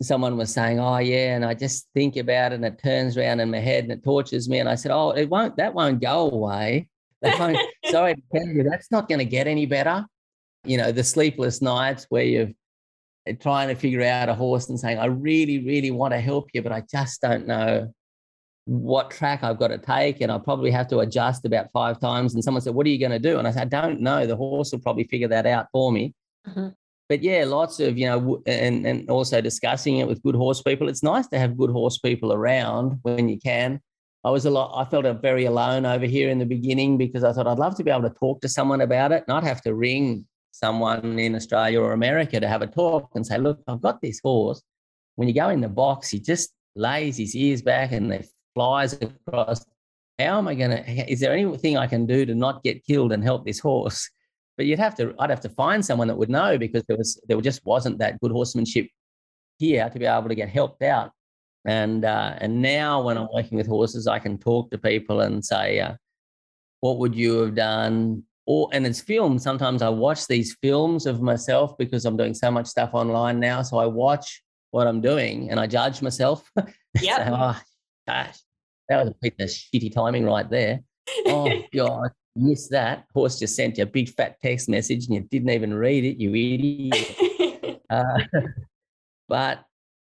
someone 0.02 0.36
was 0.38 0.54
saying, 0.54 0.80
"Oh 0.80 0.98
yeah," 0.98 1.36
and 1.36 1.46
I 1.46 1.54
just 1.54 1.88
think 1.94 2.18
about 2.18 2.52
it, 2.52 2.56
and 2.56 2.66
it 2.66 2.82
turns 2.84 3.18
around 3.18 3.40
in 3.40 3.52
my 3.52 3.60
head 3.60 3.84
and 3.86 3.94
it 3.94 4.04
tortures 4.04 4.50
me. 4.50 4.60
And 4.60 4.70
I 4.70 4.76
said, 4.76 4.92
"Oh, 4.92 5.12
it 5.12 5.30
won't. 5.30 5.56
That 5.58 5.74
won't 5.74 6.02
go 6.02 6.30
away. 6.30 6.90
That 7.22 7.40
won't. 7.40 7.58
sorry 7.86 8.16
to 8.16 8.22
tell 8.34 8.48
you, 8.48 8.64
that's 8.64 8.92
not 8.92 9.08
going 9.08 9.20
to 9.20 9.26
get 9.26 9.48
any 9.48 9.66
better." 9.66 10.06
You 10.66 10.78
know, 10.78 10.92
the 10.92 11.04
sleepless 11.04 11.62
nights 11.62 12.08
where 12.10 12.24
you're 12.24 12.50
trying 13.40 13.70
to 13.70 13.76
figure 13.76 14.04
out 14.04 14.30
a 14.30 14.36
horse 14.36 14.70
and 14.70 14.80
saying, 14.80 15.00
"I 15.00 15.06
really, 15.06 15.60
really 15.60 15.92
want 15.92 16.14
to 16.14 16.20
help 16.20 16.50
you, 16.54 16.62
but 16.62 16.72
I 16.72 16.84
just 16.92 17.22
don't 17.22 17.48
know." 17.48 17.92
what 18.68 19.12
track 19.12 19.44
I've 19.44 19.60
got 19.60 19.68
to 19.68 19.78
take, 19.78 20.22
and 20.22 20.32
I 20.32 20.40
probably 20.40 20.72
have 20.72 20.88
to 20.88 20.98
adjust 20.98 21.46
about 21.46 21.70
five 21.72 22.00
times. 22.00 22.34
And 22.34 22.44
someone 22.44 22.62
said, 22.62 22.74
"What 22.74 22.88
are 22.88 22.90
you 22.90 22.98
going 22.98 23.12
to 23.12 23.20
do?" 23.20 23.38
And 23.38 23.48
I 23.48 23.52
said, 23.52 23.72
"I 23.72 23.82
don't 23.82 24.02
know. 24.02 24.26
The 24.26 24.36
horse 24.36 24.72
will 24.72 24.80
probably 24.80 25.04
figure 25.04 25.28
that 25.28 25.46
out 25.46 25.68
for 25.72 25.92
me." 25.92 26.16
Mm-hmm 26.48 26.70
but 27.08 27.22
yeah, 27.22 27.46
lots 27.46 27.80
of 27.80 27.98
you 27.98 28.08
know, 28.08 28.42
and 28.48 28.86
and 28.86 29.10
also 29.10 29.42
discussing 29.42 29.98
it 29.98 30.08
with 30.08 30.24
good 30.24 30.36
horse 30.36 30.62
people. 30.62 30.90
It's 30.90 31.04
nice 31.04 31.28
to 31.28 31.40
have 31.40 31.58
good 31.58 31.70
horse 31.70 31.98
people 31.98 32.34
around 32.34 33.00
when 33.04 33.30
you 33.30 33.40
can. 33.40 33.80
I 34.24 34.32
was 34.32 34.46
a 34.46 34.50
lot. 34.50 34.74
I 34.76 34.90
felt 34.90 35.06
very 35.22 35.46
alone 35.46 35.86
over 35.86 36.06
here 36.06 36.30
in 36.30 36.40
the 36.40 36.46
beginning 36.46 36.98
because 36.98 37.24
I 37.24 37.32
thought 37.32 37.46
I'd 37.46 37.60
love 37.60 37.76
to 37.76 37.84
be 37.84 37.92
able 37.92 38.10
to 38.10 38.16
talk 38.16 38.42
to 38.42 38.50
someone 38.50 38.82
about 38.82 39.12
it, 39.12 39.28
not 39.28 39.44
have 39.44 39.62
to 39.64 39.76
ring 39.76 40.26
someone 40.60 41.20
in 41.20 41.36
Australia 41.36 41.82
or 41.82 41.94
America 41.94 42.40
to 42.40 42.48
have 42.48 42.62
a 42.62 42.68
talk 42.68 43.10
and 43.16 43.26
say, 43.26 43.38
"Look, 43.38 43.60
I've 43.68 43.82
got 43.82 44.02
this 44.02 44.20
horse." 44.24 44.62
When 45.16 45.28
you 45.28 45.34
go 45.34 45.50
in 45.50 45.62
the 45.62 45.70
box, 45.70 46.10
he 46.10 46.20
just 46.20 46.54
lays 46.76 47.18
his 47.18 47.36
ears 47.36 47.62
back 47.62 47.92
and 47.92 48.12
they 48.12 48.26
flies 48.54 48.94
across. 48.94 49.66
How 50.20 50.38
am 50.38 50.48
I 50.48 50.56
going 50.56 50.72
to? 50.72 51.12
Is 51.12 51.20
there 51.20 51.34
anything 51.34 51.78
I 51.78 51.88
can 51.88 52.06
do 52.06 52.26
to 52.26 52.36
not 52.36 52.64
get 52.64 52.86
killed 52.86 53.12
and 53.12 53.24
help 53.24 53.46
this 53.46 53.60
horse? 53.60 54.10
but 54.58 54.66
you'd 54.66 54.80
have 54.80 54.96
to 54.96 55.14
i'd 55.20 55.30
have 55.30 55.42
to 55.42 55.50
find 55.50 55.86
someone 55.86 56.08
that 56.08 56.18
would 56.18 56.30
know 56.30 56.58
because 56.58 56.84
there 56.88 56.98
was 56.98 57.20
there 57.28 57.40
just 57.42 57.66
wasn't 57.66 57.98
that 57.98 58.20
good 58.20 58.32
horsemanship 58.32 58.88
here 59.58 59.90
to 59.90 60.00
be 60.00 60.06
able 60.06 60.30
to 60.30 60.36
get 60.36 60.50
helped 60.50 60.82
out 60.82 61.12
and 61.66 62.06
uh, 62.06 62.36
and 62.38 62.62
now 62.62 63.02
when 63.02 63.18
i'm 63.18 63.28
working 63.34 63.58
with 63.58 63.68
horses 63.68 64.08
i 64.08 64.20
can 64.20 64.38
talk 64.38 64.70
to 64.72 64.78
people 64.78 65.22
and 65.22 65.44
say 65.44 65.80
uh, 65.80 65.94
what 66.82 66.98
would 67.00 67.16
you 67.16 67.40
have 67.40 67.56
done 67.56 68.24
or 68.48 68.70
and 68.74 68.86
it's 68.86 69.02
filmed 69.02 69.42
sometimes 69.42 69.82
i 69.82 69.90
watch 69.90 70.28
these 70.28 70.56
films 70.62 71.06
of 71.06 71.22
myself 71.22 71.78
because 71.78 72.06
i'm 72.06 72.18
doing 72.18 72.34
so 72.34 72.52
much 72.52 72.68
stuff 72.68 72.92
online 72.94 73.40
now 73.40 73.62
so 73.62 73.78
i 73.78 73.86
watch 73.86 74.44
what 74.72 74.88
i'm 74.88 75.02
doing 75.02 75.50
and 75.50 75.60
i 75.60 75.66
judge 75.66 76.02
myself 76.02 76.50
yeah 77.02 77.30
oh 77.32 77.62
gosh 78.08 78.38
that 78.90 79.04
was 79.04 79.10
a 79.10 79.16
bit 79.22 79.36
of 79.40 79.50
shitty 79.50 79.92
timing 79.92 80.26
right 80.26 80.50
there 80.50 80.80
oh 81.28 81.52
god 81.76 82.12
missed 82.36 82.72
that. 82.72 83.06
Horse 83.14 83.40
just 83.40 83.56
sent 83.56 83.78
you 83.78 83.84
a 83.84 83.88
big 83.88 84.10
fat 84.10 84.38
text 84.42 84.70
message 84.70 85.06
and 85.06 85.16
you 85.16 85.22
didn't 85.22 85.50
even 85.50 85.74
read 85.74 86.04
it, 86.04 86.18
you 86.18 86.30
idiot. 86.32 87.82
uh, 87.90 88.20
but 89.28 89.64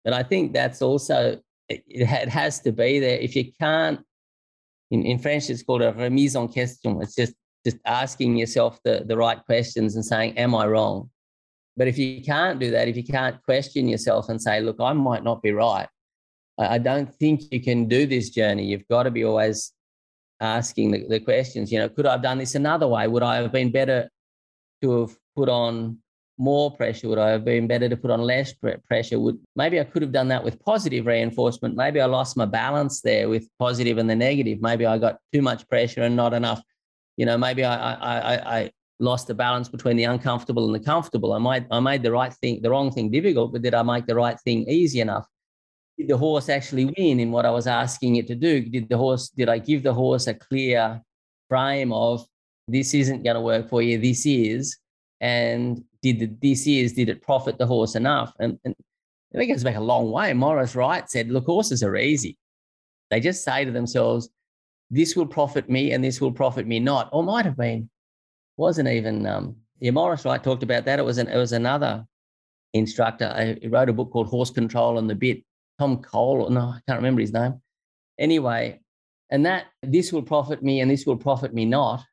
but 0.03 0.13
I 0.13 0.23
think 0.23 0.53
that's 0.53 0.81
also 0.81 1.39
it, 1.69 1.83
it, 1.87 2.29
has 2.29 2.59
to 2.61 2.71
be 2.71 2.99
there. 2.99 3.17
If 3.17 3.35
you 3.35 3.51
can't, 3.59 4.01
in, 4.91 5.03
in 5.03 5.17
French, 5.17 5.49
it's 5.49 5.63
called 5.63 5.81
a 5.81 5.93
remise 5.93 6.35
en 6.35 6.47
question. 6.47 7.01
It's 7.01 7.15
just 7.15 7.33
just 7.65 7.77
asking 7.85 8.37
yourself 8.37 8.79
the, 8.83 9.03
the 9.05 9.17
right 9.17 9.43
questions 9.45 9.95
and 9.95 10.05
saying, 10.05 10.37
Am 10.37 10.53
I 10.53 10.67
wrong? 10.67 11.09
But 11.77 11.87
if 11.87 11.97
you 11.97 12.21
can't 12.21 12.59
do 12.59 12.71
that, 12.71 12.87
if 12.87 12.95
you 12.95 13.03
can't 13.03 13.41
question 13.43 13.87
yourself 13.87 14.29
and 14.29 14.41
say, 14.41 14.61
Look, 14.61 14.77
I 14.79 14.93
might 14.93 15.23
not 15.23 15.41
be 15.41 15.51
right, 15.51 15.87
I, 16.57 16.75
I 16.75 16.77
don't 16.77 17.13
think 17.13 17.43
you 17.51 17.61
can 17.61 17.87
do 17.87 18.05
this 18.05 18.29
journey. 18.29 18.65
You've 18.65 18.87
got 18.87 19.03
to 19.03 19.11
be 19.11 19.25
always 19.25 19.73
asking 20.39 20.91
the, 20.91 21.05
the 21.07 21.19
questions. 21.19 21.71
You 21.71 21.79
know, 21.79 21.89
could 21.89 22.05
I 22.05 22.13
have 22.13 22.21
done 22.21 22.37
this 22.37 22.55
another 22.55 22.87
way? 22.87 23.07
Would 23.07 23.23
I 23.23 23.37
have 23.37 23.51
been 23.51 23.71
better 23.71 24.09
to 24.81 25.01
have 25.01 25.17
put 25.35 25.49
on 25.49 25.97
more 26.37 26.75
pressure? 26.75 27.07
Would 27.09 27.17
I 27.17 27.29
have 27.29 27.45
been 27.45 27.67
better 27.67 27.89
to 27.89 27.97
put 27.97 28.11
on 28.11 28.21
less 28.21 28.53
pressure? 28.87 29.19
Would 29.19 29.39
maybe 29.55 29.79
I 29.79 29.83
could 29.85 30.01
have 30.01 30.11
done 30.11 30.27
that 30.29 30.43
with 30.43 30.59
positive 30.59 31.05
reinforcement. 31.05 31.75
Maybe 31.75 32.01
I 32.01 32.05
lost 32.05 32.37
my 32.37 32.45
balance 32.45 33.01
there 33.01 33.29
with 33.29 33.47
positive 33.59 33.97
and 33.97 34.09
the 34.09 34.15
negative. 34.15 34.61
Maybe 34.61 34.85
I 34.85 34.97
got 34.97 35.19
too 35.33 35.41
much 35.41 35.67
pressure 35.67 36.01
and 36.01 36.15
not 36.15 36.33
enough. 36.33 36.61
You 37.17 37.25
know, 37.25 37.37
maybe 37.37 37.63
I 37.63 37.93
I 37.93 38.57
I, 38.59 38.71
lost 38.99 39.27
the 39.27 39.33
balance 39.33 39.67
between 39.67 39.97
the 39.97 40.05
uncomfortable 40.05 40.65
and 40.65 40.73
the 40.73 40.79
comfortable. 40.79 41.33
I 41.33 41.37
might 41.37 41.65
I 41.69 41.81
made 41.81 42.01
the 42.01 42.13
right 42.13 42.33
thing, 42.33 42.61
the 42.61 42.69
wrong 42.69 42.91
thing 42.91 43.11
difficult, 43.11 43.51
but 43.51 43.61
did 43.61 43.73
I 43.73 43.83
make 43.83 44.05
the 44.05 44.15
right 44.15 44.39
thing 44.39 44.69
easy 44.69 45.01
enough? 45.01 45.27
did 45.97 46.07
the 46.07 46.17
horse 46.17 46.49
actually 46.49 46.85
win 46.85 47.19
in 47.19 47.31
what 47.31 47.45
I 47.45 47.51
was 47.51 47.67
asking 47.67 48.17
it 48.17 48.27
to 48.27 48.35
do? 48.35 48.61
Did 48.61 48.89
the 48.89 48.97
horse, 48.97 49.29
did 49.29 49.49
I 49.49 49.59
give 49.59 49.83
the 49.83 49.93
horse 49.93 50.27
a 50.27 50.33
clear 50.33 51.01
frame 51.49 51.93
of 51.93 52.25
this 52.67 52.93
isn't 52.93 53.23
going 53.23 53.35
to 53.35 53.41
work 53.41 53.69
for 53.69 53.81
you, 53.81 53.97
this 53.97 54.25
is? 54.25 54.77
And 55.21 55.83
did 56.01 56.19
the 56.19 56.29
this 56.41 56.67
is, 56.67 56.93
did 56.93 57.09
it 57.09 57.21
profit 57.21 57.57
the 57.57 57.65
horse 57.65 57.95
enough? 57.95 58.33
And, 58.39 58.59
and 58.65 58.75
it 59.31 59.47
goes 59.47 59.63
back 59.63 59.77
a 59.77 59.81
long 59.81 60.11
way. 60.11 60.33
Maurice 60.33 60.75
Wright 60.75 61.09
said, 61.09 61.29
look, 61.29 61.45
horses 61.45 61.81
are 61.81 61.95
easy. 61.95 62.37
They 63.09 63.19
just 63.19 63.43
say 63.43 63.63
to 63.63 63.71
themselves, 63.71 64.29
this 64.91 65.15
will 65.15 65.25
profit 65.25 65.69
me 65.69 65.91
and 65.91 66.03
this 66.03 66.21
will 66.21 66.31
profit 66.31 66.67
me 66.67 66.79
not. 66.79 67.09
Or 67.11 67.23
might 67.23 67.45
have 67.45 67.57
been, 67.57 67.89
wasn't 68.57 68.89
even, 68.89 69.25
um, 69.25 69.55
yeah, 69.79 69.91
Maurice 69.91 70.25
Wright 70.25 70.43
talked 70.43 70.63
about 70.63 70.85
that. 70.85 70.99
It 70.99 71.05
was, 71.05 71.17
an, 71.17 71.27
it 71.27 71.37
was 71.37 71.51
another 71.51 72.05
instructor. 72.73 73.57
He 73.61 73.67
wrote 73.67 73.89
a 73.89 73.93
book 73.93 74.11
called 74.11 74.27
Horse 74.27 74.51
Control 74.51 74.97
and 74.97 75.09
the 75.09 75.15
Bit 75.15 75.43
Tom 75.79 76.01
Cole. 76.01 76.49
No, 76.49 76.61
I 76.61 76.79
can't 76.87 76.99
remember 76.99 77.21
his 77.21 77.33
name. 77.33 77.61
Anyway, 78.19 78.79
and 79.29 79.45
that 79.45 79.65
this 79.81 80.13
will 80.13 80.21
profit 80.21 80.63
me 80.63 80.81
and 80.81 80.89
this 80.89 81.05
will 81.05 81.17
profit 81.17 81.53
me 81.53 81.65
not. 81.65 82.03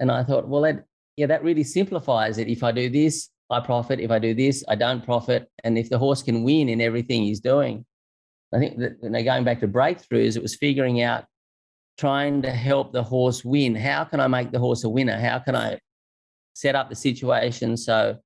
And 0.00 0.10
I 0.12 0.22
thought, 0.22 0.46
well, 0.46 0.62
that, 0.62 0.84
yeah, 1.16 1.26
that 1.26 1.42
really 1.42 1.64
simplifies 1.64 2.38
it. 2.38 2.48
If 2.48 2.62
I 2.62 2.70
do 2.70 2.88
this, 2.88 3.30
I 3.50 3.60
profit. 3.60 3.98
If 3.98 4.10
I 4.10 4.18
do 4.18 4.34
this, 4.34 4.62
I 4.68 4.74
don't 4.74 5.04
profit. 5.04 5.50
And 5.64 5.78
if 5.78 5.88
the 5.88 5.98
horse 5.98 6.22
can 6.22 6.44
win 6.44 6.68
in 6.68 6.80
everything 6.80 7.22
he's 7.22 7.40
doing, 7.40 7.84
I 8.52 8.58
think 8.58 8.78
that 8.78 9.02
know, 9.02 9.22
going 9.22 9.44
back 9.44 9.60
to 9.60 9.68
breakthroughs, 9.68 10.36
it 10.36 10.42
was 10.42 10.54
figuring 10.54 11.02
out 11.02 11.24
trying 11.98 12.40
to 12.42 12.50
help 12.50 12.92
the 12.92 13.02
horse 13.02 13.44
win. 13.44 13.74
How 13.74 14.04
can 14.04 14.20
I 14.20 14.28
make 14.28 14.52
the 14.52 14.58
horse 14.58 14.84
a 14.84 14.88
winner? 14.88 15.18
How 15.18 15.40
can 15.40 15.56
I 15.56 15.78
set 16.54 16.74
up 16.74 16.88
the 16.88 16.96
situation 16.96 17.76
so 17.76 18.16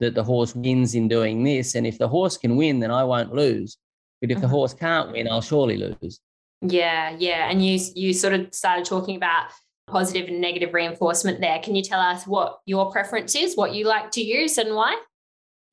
that 0.00 0.14
the 0.14 0.22
horse 0.22 0.54
wins 0.54 0.94
in 0.94 1.08
doing 1.08 1.42
this? 1.42 1.74
And 1.74 1.86
if 1.86 1.98
the 1.98 2.08
horse 2.08 2.36
can 2.36 2.56
win, 2.56 2.78
then 2.80 2.90
I 2.90 3.04
won't 3.04 3.34
lose. 3.34 3.78
But 4.20 4.30
if 4.30 4.36
mm-hmm. 4.36 4.42
the 4.42 4.48
horse 4.48 4.74
can't 4.74 5.12
win, 5.12 5.28
I'll 5.28 5.40
surely 5.40 5.78
lose. 5.78 6.20
Yeah, 6.60 7.16
yeah. 7.18 7.50
And 7.50 7.64
you 7.64 7.80
you 7.94 8.12
sort 8.12 8.34
of 8.34 8.54
started 8.54 8.84
talking 8.84 9.16
about 9.16 9.50
positive 9.88 10.28
and 10.28 10.40
negative 10.40 10.72
reinforcement 10.72 11.40
there. 11.40 11.58
Can 11.58 11.74
you 11.74 11.82
tell 11.82 12.00
us 12.00 12.24
what 12.26 12.60
your 12.66 12.92
preference 12.92 13.34
is, 13.34 13.56
what 13.56 13.74
you 13.74 13.86
like 13.86 14.12
to 14.12 14.22
use 14.22 14.58
and 14.58 14.76
why? 14.76 15.00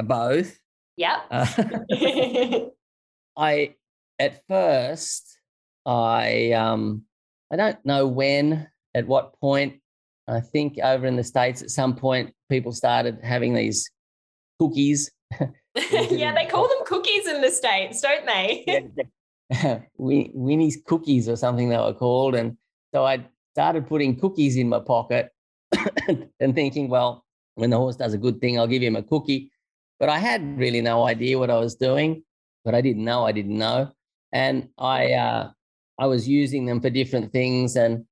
Both. 0.03 0.59
Yeah. 0.97 1.21
Uh, 1.29 1.45
I 3.37 3.75
at 4.17 4.45
first 4.47 5.37
I 5.85 6.51
um 6.53 7.03
I 7.51 7.55
don't 7.55 7.83
know 7.85 8.07
when, 8.07 8.67
at 8.93 9.07
what 9.07 9.39
point. 9.39 9.81
I 10.27 10.39
think 10.39 10.77
over 10.83 11.07
in 11.07 11.15
the 11.15 11.23
States 11.23 11.61
at 11.61 11.71
some 11.71 11.95
point 11.95 12.33
people 12.49 12.71
started 12.71 13.19
having 13.23 13.53
these 13.53 13.89
cookies. 14.59 15.11
yeah, 15.39 16.33
they 16.33 16.45
call 16.49 16.67
them 16.67 16.85
cookies 16.85 17.27
in 17.27 17.41
the 17.41 17.49
States, 17.49 18.01
don't 18.01 18.25
they? 18.25 18.89
Winnie's 19.97 20.77
cookies 20.85 21.27
or 21.27 21.35
something 21.35 21.69
they 21.69 21.77
were 21.77 21.93
called. 21.93 22.35
And 22.35 22.57
so 22.93 23.05
I 23.05 23.25
started 23.53 23.87
putting 23.87 24.19
cookies 24.19 24.55
in 24.55 24.69
my 24.69 24.79
pocket 24.79 25.31
and 26.39 26.55
thinking, 26.55 26.89
well, 26.89 27.25
when 27.55 27.71
the 27.71 27.77
horse 27.77 27.95
does 27.95 28.13
a 28.13 28.17
good 28.17 28.39
thing, 28.39 28.59
I'll 28.59 28.67
give 28.67 28.83
him 28.83 28.95
a 28.95 29.03
cookie. 29.03 29.51
But 29.99 30.09
I 30.09 30.19
had 30.19 30.57
really 30.57 30.81
no 30.81 31.05
idea 31.05 31.37
what 31.39 31.49
I 31.49 31.57
was 31.57 31.75
doing, 31.75 32.23
but 32.63 32.75
I 32.75 32.81
didn't 32.81 33.03
know, 33.03 33.25
I 33.25 33.31
didn't 33.31 33.57
know. 33.57 33.91
And 34.31 34.69
I, 34.77 35.13
uh, 35.13 35.51
I 35.99 36.07
was 36.07 36.27
using 36.27 36.65
them 36.65 36.81
for 36.81 36.89
different 36.89 37.31
things. 37.31 37.75
And 37.75 38.05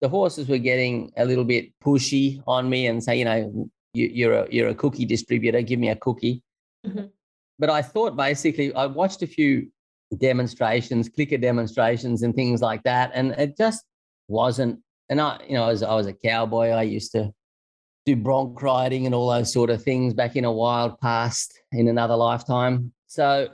the 0.00 0.08
horses 0.08 0.48
were 0.48 0.58
getting 0.58 1.12
a 1.16 1.24
little 1.24 1.44
bit 1.44 1.72
pushy 1.82 2.42
on 2.46 2.68
me 2.68 2.88
and 2.88 3.02
say, 3.02 3.18
you 3.18 3.24
know, 3.24 3.70
you, 3.94 4.30
are 4.30 4.44
a, 4.44 4.48
you're 4.50 4.68
a 4.68 4.74
cookie 4.74 5.04
distributor, 5.04 5.62
give 5.62 5.78
me 5.78 5.88
a 5.88 5.96
cookie. 5.96 6.42
Mm-hmm. 6.86 7.06
But 7.58 7.70
I 7.70 7.82
thought 7.82 8.16
basically, 8.16 8.74
I 8.74 8.86
watched 8.86 9.22
a 9.22 9.26
few 9.26 9.70
demonstrations, 10.18 11.08
clicker 11.08 11.36
demonstrations, 11.36 12.22
and 12.22 12.34
things 12.34 12.62
like 12.62 12.82
that, 12.84 13.10
and 13.14 13.32
it 13.32 13.56
just 13.56 13.84
wasn't. 14.28 14.80
And 15.08 15.20
I, 15.20 15.38
you 15.46 15.54
know, 15.54 15.64
I 15.64 15.68
was 15.68 15.82
I 15.82 15.94
was 15.94 16.06
a 16.06 16.12
cowboy. 16.12 16.68
I 16.68 16.82
used 16.82 17.12
to 17.12 17.32
do 18.06 18.16
bronc 18.16 18.62
riding 18.62 19.06
and 19.06 19.14
all 19.14 19.28
those 19.28 19.52
sort 19.52 19.70
of 19.70 19.82
things 19.82 20.14
back 20.14 20.36
in 20.36 20.44
a 20.44 20.52
wild 20.52 20.98
past 21.00 21.52
in 21.72 21.88
another 21.88 22.16
lifetime. 22.16 22.92
So 23.06 23.48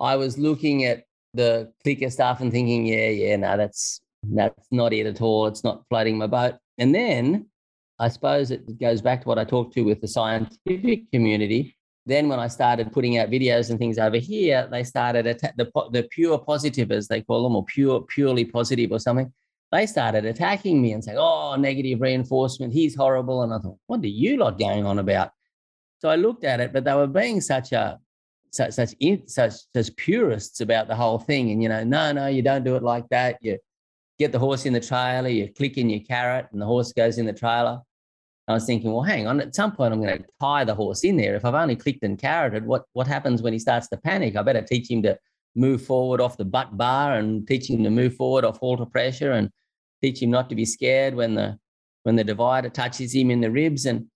I 0.00 0.16
was 0.16 0.38
looking 0.38 0.84
at 0.84 1.04
the 1.34 1.72
clicker 1.82 2.10
stuff 2.10 2.40
and 2.40 2.50
thinking, 2.50 2.86
yeah, 2.86 3.08
yeah, 3.08 3.36
no, 3.36 3.56
that's 3.56 4.00
that's 4.22 4.66
not 4.70 4.92
it 4.92 5.06
at 5.06 5.20
all. 5.20 5.46
It's 5.46 5.64
not 5.64 5.84
floating 5.88 6.18
my 6.18 6.26
boat. 6.26 6.56
And 6.78 6.94
then 6.94 7.46
I 7.98 8.08
suppose 8.08 8.50
it 8.50 8.78
goes 8.78 9.02
back 9.02 9.22
to 9.22 9.28
what 9.28 9.38
I 9.38 9.44
talked 9.44 9.74
to 9.74 9.82
with 9.82 10.00
the 10.00 10.08
scientific 10.08 11.10
community. 11.12 11.76
Then 12.06 12.28
when 12.28 12.38
I 12.38 12.48
started 12.48 12.92
putting 12.92 13.18
out 13.18 13.30
videos 13.30 13.70
and 13.70 13.78
things 13.78 13.98
over 13.98 14.16
here, 14.16 14.66
they 14.70 14.84
started 14.84 15.26
atta- 15.26 15.52
the 15.56 15.70
the 15.92 16.08
pure 16.10 16.38
positive, 16.38 16.90
as 16.90 17.08
they 17.08 17.22
call 17.22 17.42
them, 17.42 17.56
or 17.56 17.64
pure 17.64 18.00
purely 18.02 18.44
positive 18.44 18.90
or 18.90 18.98
something. 18.98 19.32
They 19.70 19.86
started 19.86 20.24
attacking 20.24 20.80
me 20.82 20.92
and 20.92 21.04
saying, 21.04 21.18
"Oh, 21.20 21.54
negative 21.56 22.00
reinforcement. 22.00 22.72
He's 22.72 22.96
horrible." 22.96 23.42
And 23.42 23.52
I 23.52 23.58
thought, 23.58 23.78
"What 23.86 24.02
are 24.02 24.06
you 24.06 24.38
lot 24.38 24.58
going 24.58 24.86
on 24.86 24.98
about?" 24.98 25.30
So 25.98 26.08
I 26.08 26.16
looked 26.16 26.44
at 26.44 26.60
it, 26.60 26.72
but 26.72 26.84
they 26.84 26.94
were 26.94 27.06
being 27.06 27.40
such 27.42 27.72
a 27.72 28.00
such 28.50 28.72
such 28.72 28.94
such 29.26 29.52
such 29.74 29.96
purists 29.96 30.60
about 30.60 30.88
the 30.88 30.96
whole 30.96 31.18
thing. 31.18 31.50
And 31.50 31.62
you 31.62 31.68
know, 31.68 31.84
no, 31.84 32.12
no, 32.12 32.26
you 32.26 32.42
don't 32.42 32.64
do 32.64 32.76
it 32.76 32.82
like 32.82 33.08
that. 33.10 33.38
You 33.40 33.58
get 34.18 34.32
the 34.32 34.38
horse 34.38 34.66
in 34.66 34.72
the 34.72 34.80
trailer, 34.80 35.28
you 35.28 35.52
click 35.52 35.78
in 35.78 35.88
your 35.88 36.00
carrot, 36.00 36.46
and 36.52 36.60
the 36.60 36.66
horse 36.66 36.92
goes 36.92 37.18
in 37.18 37.26
the 37.26 37.32
trailer. 37.32 37.80
I 38.48 38.54
was 38.54 38.66
thinking, 38.66 38.92
well, 38.92 39.02
hang 39.02 39.28
on, 39.28 39.40
at 39.40 39.54
some 39.54 39.70
point 39.70 39.94
I'm 39.94 40.02
going 40.02 40.18
to 40.18 40.24
tie 40.40 40.64
the 40.64 40.74
horse 40.74 41.04
in 41.04 41.16
there. 41.16 41.36
If 41.36 41.44
I've 41.44 41.54
only 41.54 41.76
clicked 41.76 42.02
and 42.02 42.18
carroted, 42.18 42.66
what, 42.66 42.82
what 42.94 43.06
happens 43.06 43.42
when 43.42 43.52
he 43.52 43.60
starts 43.60 43.86
to 43.88 43.96
panic? 43.96 44.34
I 44.34 44.42
better 44.42 44.60
teach 44.62 44.90
him 44.90 45.02
to 45.04 45.16
move 45.54 45.82
forward 45.82 46.20
off 46.20 46.36
the 46.36 46.44
butt 46.44 46.76
bar 46.76 47.14
and 47.14 47.46
teach 47.46 47.70
him 47.70 47.84
to 47.84 47.90
move 47.90 48.16
forward 48.16 48.44
off 48.44 48.58
halter 48.58 48.86
pressure 48.86 49.32
and 49.32 49.50
teach 50.02 50.20
him 50.20 50.30
not 50.30 50.48
to 50.48 50.56
be 50.56 50.64
scared 50.64 51.14
when 51.14 51.34
the 51.34 51.58
when 52.02 52.16
the 52.16 52.24
divider 52.24 52.70
touches 52.70 53.14
him 53.14 53.30
in 53.30 53.40
the 53.40 53.50
ribs. 53.50 53.86
And 53.86 54.06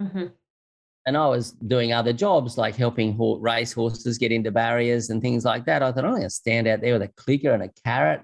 mm-hmm. 0.00 0.26
And 1.06 1.16
I 1.16 1.26
was 1.28 1.52
doing 1.52 1.92
other 1.92 2.12
jobs 2.12 2.56
like 2.56 2.76
helping 2.76 3.18
race 3.40 3.72
horses 3.72 4.18
get 4.18 4.32
into 4.32 4.50
barriers 4.50 5.10
and 5.10 5.20
things 5.20 5.44
like 5.44 5.64
that. 5.66 5.82
I 5.82 5.90
thought, 5.90 6.04
I'm 6.04 6.12
going 6.12 6.22
to 6.22 6.30
stand 6.30 6.68
out 6.68 6.80
there 6.80 6.92
with 6.92 7.02
a 7.02 7.12
clicker 7.16 7.50
and 7.50 7.62
a 7.62 7.70
carrot. 7.84 8.22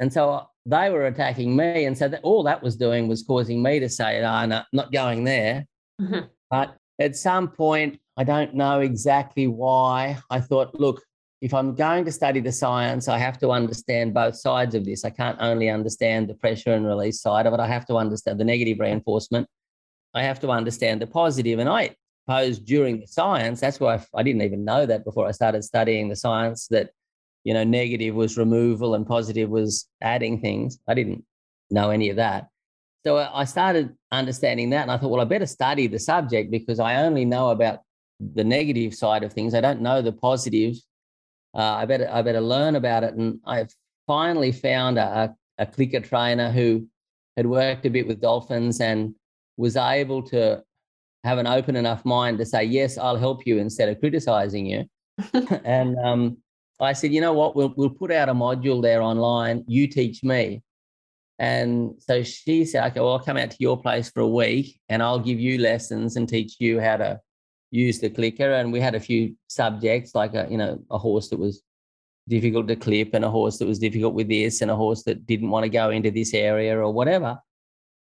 And 0.00 0.12
so 0.12 0.46
they 0.66 0.90
were 0.90 1.06
attacking 1.06 1.54
me. 1.54 1.84
And 1.84 1.96
so 1.96 2.08
that, 2.08 2.22
all 2.22 2.42
that 2.44 2.62
was 2.62 2.76
doing 2.76 3.06
was 3.06 3.22
causing 3.22 3.62
me 3.62 3.78
to 3.80 3.88
say, 3.88 4.22
oh, 4.24 4.46
no, 4.46 4.62
not 4.72 4.92
going 4.92 5.24
there. 5.24 5.66
Mm-hmm. 6.00 6.26
But 6.50 6.76
at 6.98 7.16
some 7.16 7.48
point, 7.48 8.00
I 8.16 8.24
don't 8.24 8.54
know 8.54 8.80
exactly 8.80 9.46
why, 9.46 10.18
I 10.30 10.40
thought, 10.40 10.78
look, 10.78 11.02
if 11.40 11.54
I'm 11.54 11.74
going 11.74 12.04
to 12.04 12.12
study 12.12 12.40
the 12.40 12.52
science, 12.52 13.08
I 13.08 13.16
have 13.18 13.38
to 13.38 13.50
understand 13.50 14.12
both 14.12 14.36
sides 14.36 14.74
of 14.74 14.84
this. 14.84 15.04
I 15.04 15.10
can't 15.10 15.38
only 15.40 15.70
understand 15.70 16.28
the 16.28 16.34
pressure 16.34 16.74
and 16.74 16.86
release 16.86 17.22
side 17.22 17.46
of 17.46 17.54
it. 17.54 17.60
I 17.60 17.66
have 17.66 17.86
to 17.86 17.96
understand 17.96 18.38
the 18.38 18.44
negative 18.44 18.78
reinforcement. 18.78 19.48
I 20.12 20.22
have 20.22 20.40
to 20.40 20.50
understand 20.50 21.00
the 21.00 21.06
positive. 21.06 21.58
And 21.58 21.68
I 21.68 21.94
suppose 22.24 22.58
during 22.58 23.00
the 23.00 23.06
science, 23.06 23.60
that's 23.60 23.80
why 23.80 24.02
I 24.14 24.22
didn't 24.22 24.42
even 24.42 24.64
know 24.64 24.86
that 24.86 25.04
before 25.04 25.26
I 25.26 25.32
started 25.32 25.64
studying 25.64 26.08
the 26.08 26.16
science, 26.16 26.66
that 26.68 26.90
you 27.44 27.54
know, 27.54 27.64
negative 27.64 28.14
was 28.14 28.36
removal 28.36 28.94
and 28.94 29.06
positive 29.06 29.48
was 29.48 29.88
adding 30.02 30.40
things. 30.40 30.78
I 30.86 30.94
didn't 30.94 31.24
know 31.70 31.90
any 31.90 32.10
of 32.10 32.16
that. 32.16 32.48
So 33.04 33.16
I 33.16 33.44
started 33.44 33.94
understanding 34.12 34.70
that. 34.70 34.82
And 34.82 34.90
I 34.90 34.98
thought, 34.98 35.10
well, 35.10 35.22
I 35.22 35.24
better 35.24 35.46
study 35.46 35.86
the 35.86 35.98
subject 35.98 36.50
because 36.50 36.78
I 36.78 36.96
only 36.96 37.24
know 37.24 37.50
about 37.50 37.80
the 38.20 38.44
negative 38.44 38.94
side 38.94 39.22
of 39.22 39.32
things. 39.32 39.54
I 39.54 39.62
don't 39.62 39.80
know 39.80 40.02
the 40.02 40.12
positive. 40.12 40.76
Uh, 41.54 41.62
I 41.62 41.86
better 41.86 42.08
I 42.12 42.20
better 42.20 42.42
learn 42.42 42.76
about 42.76 43.04
it. 43.04 43.14
And 43.14 43.40
I 43.46 43.66
finally 44.06 44.52
found 44.52 44.98
a, 44.98 45.34
a 45.56 45.66
clicker 45.66 46.00
trainer 46.00 46.50
who 46.50 46.86
had 47.38 47.46
worked 47.46 47.86
a 47.86 47.90
bit 47.90 48.06
with 48.06 48.20
dolphins 48.20 48.80
and 48.80 49.14
was 49.56 49.76
able 49.76 50.22
to 50.24 50.62
have 51.24 51.38
an 51.38 51.46
open 51.46 51.76
enough 51.76 52.04
mind 52.04 52.38
to 52.38 52.46
say, 52.46 52.64
yes, 52.64 52.98
I'll 52.98 53.16
help 53.16 53.46
you 53.46 53.58
instead 53.58 53.88
of 53.88 54.00
criticizing 54.00 54.66
you. 54.66 54.84
and 55.64 55.98
um, 55.98 56.38
I 56.80 56.92
said, 56.92 57.12
you 57.12 57.20
know 57.20 57.34
what, 57.34 57.54
we'll, 57.54 57.74
we'll 57.76 57.90
put 57.90 58.10
out 58.10 58.28
a 58.28 58.34
module 58.34 58.80
there 58.82 59.02
online. 59.02 59.64
You 59.66 59.86
teach 59.86 60.22
me. 60.22 60.62
And 61.38 61.94
so 61.98 62.22
she 62.22 62.64
said, 62.64 62.86
okay, 62.88 63.00
well, 63.00 63.12
I'll 63.12 63.18
come 63.18 63.36
out 63.36 63.50
to 63.50 63.56
your 63.60 63.80
place 63.80 64.10
for 64.10 64.20
a 64.20 64.28
week 64.28 64.78
and 64.88 65.02
I'll 65.02 65.18
give 65.18 65.40
you 65.40 65.58
lessons 65.58 66.16
and 66.16 66.28
teach 66.28 66.56
you 66.58 66.80
how 66.80 66.98
to 66.98 67.20
use 67.70 67.98
the 67.98 68.10
clicker. 68.10 68.52
And 68.52 68.72
we 68.72 68.80
had 68.80 68.94
a 68.94 69.00
few 69.00 69.34
subjects 69.48 70.14
like 70.14 70.34
a, 70.34 70.46
you 70.50 70.58
know, 70.58 70.78
a 70.90 70.98
horse 70.98 71.28
that 71.30 71.38
was 71.38 71.62
difficult 72.28 72.68
to 72.68 72.76
clip 72.76 73.14
and 73.14 73.24
a 73.24 73.30
horse 73.30 73.58
that 73.58 73.66
was 73.66 73.78
difficult 73.78 74.14
with 74.14 74.28
this 74.28 74.60
and 74.60 74.70
a 74.70 74.76
horse 74.76 75.02
that 75.04 75.26
didn't 75.26 75.50
want 75.50 75.64
to 75.64 75.70
go 75.70 75.90
into 75.90 76.10
this 76.10 76.34
area 76.34 76.78
or 76.78 76.92
whatever. 76.92 77.38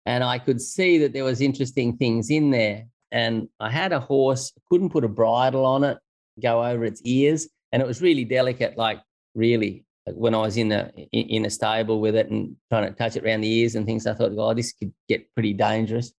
And 0.07 0.23
I 0.23 0.39
could 0.39 0.61
see 0.61 0.99
that 0.99 1.13
there 1.13 1.25
was 1.25 1.41
interesting 1.41 1.97
things 1.97 2.31
in 2.31 2.51
there. 2.51 2.87
And 3.13 3.49
I 3.61 3.71
had 3.71 3.93
a 3.93 4.01
horse, 4.01 4.53
couldn't 4.69 4.91
put 4.91 5.05
a 5.05 5.09
bridle 5.09 5.65
on 5.65 5.85
it, 5.85 5.99
go 6.41 6.65
over 6.65 6.85
its 6.85 7.01
ears 7.05 7.49
and 7.73 7.83
it 7.83 7.87
was 7.87 8.03
really 8.03 8.25
delicate, 8.25 8.79
like 8.79 9.01
really 9.35 9.85
when 10.07 10.35
I 10.35 10.39
was 10.39 10.57
in 10.57 10.71
a 10.73 10.91
in 11.13 11.45
a 11.45 11.51
stable 11.51 12.01
with 12.01 12.15
it 12.15 12.31
and 12.31 12.57
trying 12.71 12.85
to 12.85 12.97
touch 12.97 13.17
it 13.17 13.25
around 13.25 13.41
the 13.41 13.53
ears 13.53 13.75
and 13.75 13.85
things. 13.85 14.07
I 14.07 14.15
thought, 14.15 14.33
oh, 14.37 14.55
this 14.55 14.73
could 14.73 14.93
get 15.09 15.33
pretty 15.35 15.53
dangerous. 15.53 16.13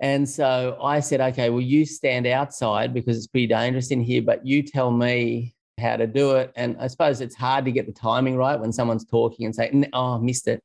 And 0.00 0.28
so 0.28 0.78
I 0.82 1.00
said, 1.00 1.20
okay, 1.20 1.50
well, 1.50 1.60
you 1.60 1.84
stand 1.84 2.26
outside 2.26 2.94
because 2.94 3.18
it's 3.18 3.26
pretty 3.26 3.46
dangerous 3.46 3.90
in 3.90 4.00
here, 4.00 4.22
but 4.22 4.46
you 4.46 4.62
tell 4.62 4.90
me 4.90 5.54
how 5.78 5.96
to 5.96 6.06
do 6.06 6.32
it. 6.36 6.52
And 6.56 6.76
I 6.80 6.86
suppose 6.86 7.20
it's 7.20 7.36
hard 7.36 7.66
to 7.66 7.72
get 7.72 7.86
the 7.86 7.92
timing 7.92 8.36
right 8.36 8.58
when 8.58 8.72
someone's 8.72 9.04
talking 9.04 9.44
and 9.44 9.54
say, 9.54 9.70
oh, 9.92 10.18
missed 10.18 10.48
it. 10.48 10.62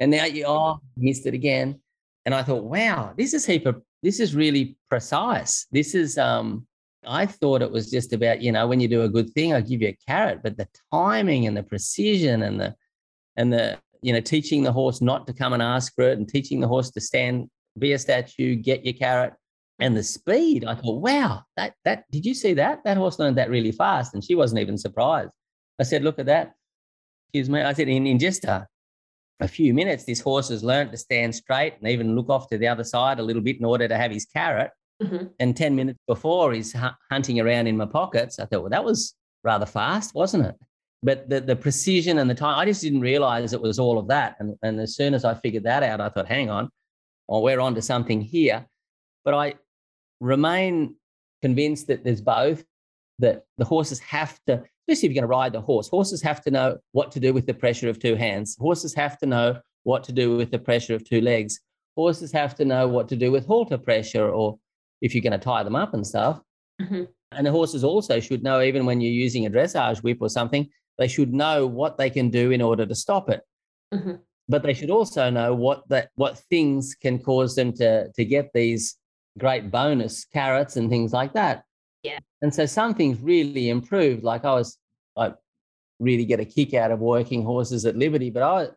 And 0.00 0.10
now 0.10 0.24
you, 0.24 0.44
oh, 0.46 0.80
missed 0.96 1.26
it 1.26 1.34
again. 1.34 1.80
And 2.26 2.34
I 2.34 2.42
thought, 2.42 2.64
wow, 2.64 3.14
this 3.16 3.32
is 3.32 3.46
heap 3.46 3.66
of, 3.66 3.80
this 4.04 4.20
is 4.20 4.36
really 4.36 4.76
precise. 4.90 5.66
This 5.72 5.94
is, 5.94 6.18
um, 6.18 6.66
I 7.06 7.24
thought 7.24 7.62
it 7.62 7.70
was 7.70 7.90
just 7.90 8.12
about, 8.12 8.42
you 8.42 8.52
know, 8.52 8.66
when 8.66 8.78
you 8.78 8.86
do 8.86 9.02
a 9.02 9.08
good 9.08 9.30
thing, 9.30 9.54
I 9.54 9.62
give 9.62 9.80
you 9.80 9.88
a 9.88 9.98
carrot, 10.06 10.42
but 10.42 10.58
the 10.58 10.68
timing 10.92 11.46
and 11.46 11.56
the 11.56 11.62
precision 11.62 12.42
and 12.42 12.60
the, 12.60 12.74
and 13.36 13.50
the, 13.50 13.78
you 14.02 14.12
know, 14.12 14.20
teaching 14.20 14.62
the 14.62 14.72
horse 14.72 15.00
not 15.00 15.26
to 15.26 15.32
come 15.32 15.54
and 15.54 15.62
ask 15.62 15.94
for 15.94 16.04
it 16.04 16.18
and 16.18 16.28
teaching 16.28 16.60
the 16.60 16.68
horse 16.68 16.90
to 16.90 17.00
stand, 17.00 17.48
be 17.78 17.94
a 17.94 17.98
statue, 17.98 18.54
get 18.54 18.84
your 18.84 18.92
carrot 18.92 19.32
and 19.78 19.96
the 19.96 20.02
speed. 20.02 20.66
I 20.66 20.74
thought, 20.74 21.00
wow, 21.00 21.42
that, 21.56 21.72
that, 21.86 22.04
did 22.10 22.26
you 22.26 22.34
see 22.34 22.52
that? 22.54 22.84
That 22.84 22.98
horse 22.98 23.18
learned 23.18 23.38
that 23.38 23.48
really 23.48 23.72
fast. 23.72 24.12
And 24.12 24.22
she 24.22 24.34
wasn't 24.34 24.60
even 24.60 24.76
surprised. 24.76 25.32
I 25.80 25.84
said, 25.84 26.04
look 26.04 26.18
at 26.18 26.26
that. 26.26 26.52
Excuse 27.28 27.48
me. 27.48 27.62
I 27.62 27.72
said, 27.72 27.88
in, 27.88 28.06
in 28.06 28.18
just 28.18 28.44
a, 28.44 28.66
a 29.40 29.48
few 29.48 29.74
minutes, 29.74 30.04
this 30.04 30.20
horse 30.20 30.48
has 30.48 30.62
learned 30.62 30.92
to 30.92 30.98
stand 30.98 31.34
straight 31.34 31.74
and 31.78 31.88
even 31.88 32.14
look 32.14 32.30
off 32.30 32.48
to 32.48 32.58
the 32.58 32.68
other 32.68 32.84
side 32.84 33.18
a 33.18 33.22
little 33.22 33.42
bit 33.42 33.58
in 33.58 33.64
order 33.64 33.88
to 33.88 33.96
have 33.96 34.10
his 34.10 34.26
carrot. 34.26 34.70
Mm-hmm. 35.02 35.26
And 35.40 35.56
10 35.56 35.74
minutes 35.74 35.98
before 36.06 36.52
he's 36.52 36.74
hunting 37.10 37.40
around 37.40 37.66
in 37.66 37.76
my 37.76 37.86
pockets. 37.86 38.38
I 38.38 38.46
thought, 38.46 38.60
well, 38.60 38.70
that 38.70 38.84
was 38.84 39.14
rather 39.42 39.66
fast, 39.66 40.14
wasn't 40.14 40.46
it? 40.46 40.54
but 41.04 41.28
the, 41.28 41.40
the 41.42 41.54
precision 41.54 42.18
and 42.18 42.30
the 42.30 42.34
time, 42.34 42.58
I 42.58 42.64
just 42.64 42.80
didn't 42.80 43.02
realize 43.02 43.52
it 43.52 43.60
was 43.60 43.78
all 43.78 43.98
of 43.98 44.08
that. 44.08 44.36
And, 44.40 44.56
and 44.62 44.80
as 44.80 44.96
soon 44.96 45.12
as 45.12 45.22
I 45.24 45.34
figured 45.34 45.64
that 45.64 45.82
out, 45.82 46.00
I 46.00 46.08
thought, 46.08 46.26
hang 46.26 46.48
on, 46.48 46.70
well, 47.28 47.42
we're 47.42 47.60
on 47.60 47.74
to 47.74 47.82
something 47.82 48.22
here. 48.22 48.66
But 49.22 49.34
I 49.34 49.54
remain 50.20 50.96
convinced 51.42 51.88
that 51.88 52.04
there's 52.04 52.22
both, 52.22 52.64
that 53.18 53.44
the 53.58 53.66
horses 53.66 54.00
have 54.00 54.38
to, 54.46 54.64
especially 54.86 55.08
if 55.08 55.14
you're 55.14 55.22
going 55.22 55.30
to 55.30 55.36
ride 55.36 55.52
the 55.52 55.60
horse, 55.60 55.88
horses 55.88 56.20
have 56.22 56.42
to 56.42 56.50
know 56.50 56.78
what 56.92 57.10
to 57.12 57.20
do 57.20 57.32
with 57.32 57.46
the 57.46 57.54
pressure 57.54 57.88
of 57.88 57.98
two 57.98 58.14
hands. 58.14 58.56
Horses 58.60 58.94
have 58.94 59.18
to 59.18 59.26
know 59.26 59.58
what 59.84 60.04
to 60.04 60.12
do 60.12 60.36
with 60.36 60.50
the 60.50 60.58
pressure 60.58 60.94
of 60.94 61.08
two 61.08 61.20
legs. 61.20 61.60
Horses 61.96 62.32
have 62.32 62.54
to 62.56 62.64
know 62.64 62.86
what 62.88 63.08
to 63.08 63.16
do 63.16 63.30
with 63.30 63.46
halter 63.46 63.78
pressure 63.78 64.28
or 64.28 64.58
if 65.00 65.14
you're 65.14 65.22
going 65.22 65.32
to 65.32 65.38
tie 65.38 65.62
them 65.62 65.76
up 65.76 65.94
and 65.94 66.06
stuff. 66.06 66.40
Mm-hmm. 66.80 67.04
And 67.32 67.46
the 67.46 67.50
horses 67.50 67.84
also 67.84 68.20
should 68.20 68.42
know, 68.42 68.60
even 68.60 68.84
when 68.84 69.00
you're 69.00 69.12
using 69.12 69.46
a 69.46 69.50
dressage 69.50 70.02
whip 70.02 70.18
or 70.20 70.28
something, 70.28 70.68
they 70.98 71.08
should 71.08 71.32
know 71.32 71.66
what 71.66 71.96
they 71.96 72.10
can 72.10 72.30
do 72.30 72.50
in 72.50 72.62
order 72.62 72.86
to 72.86 72.94
stop 72.94 73.28
it. 73.30 73.42
Mm-hmm. 73.92 74.14
But 74.48 74.62
they 74.62 74.74
should 74.74 74.90
also 74.90 75.30
know 75.30 75.54
what 75.54 75.88
that 75.88 76.10
what 76.16 76.38
things 76.50 76.94
can 76.94 77.18
cause 77.18 77.54
them 77.54 77.72
to 77.74 78.12
to 78.12 78.24
get 78.24 78.50
these 78.52 78.96
great 79.38 79.70
bonus 79.70 80.26
carrots 80.26 80.76
and 80.76 80.90
things 80.90 81.12
like 81.12 81.32
that. 81.32 81.64
Yeah. 82.04 82.18
And 82.42 82.54
so 82.54 82.66
some 82.66 82.94
things 82.94 83.18
really 83.18 83.70
improved. 83.70 84.22
Like 84.22 84.44
I 84.44 84.52
was 84.52 84.78
I 85.16 85.32
really 85.98 86.26
get 86.26 86.38
a 86.38 86.44
kick 86.44 86.74
out 86.74 86.92
of 86.92 87.00
working 87.00 87.42
horses 87.42 87.86
at 87.86 87.96
Liberty, 87.96 88.30
but 88.30 88.42
I 88.42 88.68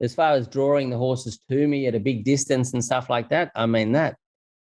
as 0.00 0.14
far 0.14 0.32
as 0.32 0.48
drawing 0.48 0.90
the 0.90 0.98
horses 0.98 1.38
to 1.48 1.68
me 1.68 1.86
at 1.86 1.94
a 1.94 2.00
big 2.00 2.24
distance 2.24 2.72
and 2.72 2.84
stuff 2.84 3.08
like 3.08 3.28
that, 3.28 3.52
I 3.54 3.66
mean 3.66 3.92
that 3.92 4.16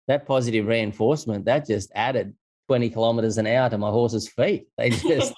that 0.07 0.26
positive 0.26 0.66
reinforcement 0.66 1.45
that 1.45 1.66
just 1.66 1.91
added 1.95 2.34
20 2.68 2.91
kilometers 2.91 3.36
an 3.36 3.47
hour 3.47 3.68
to 3.68 3.76
my 3.76 3.91
horse's 3.91 4.28
feet. 4.28 4.68
They 4.78 4.91
just 4.91 5.34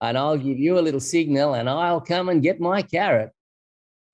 and 0.00 0.18
I'll 0.18 0.36
give 0.36 0.58
you 0.58 0.78
a 0.78 0.80
little 0.80 1.00
signal 1.00 1.54
and 1.54 1.68
I'll 1.68 2.00
come 2.00 2.28
and 2.28 2.42
get 2.42 2.60
my 2.60 2.82
carrot. 2.82 3.30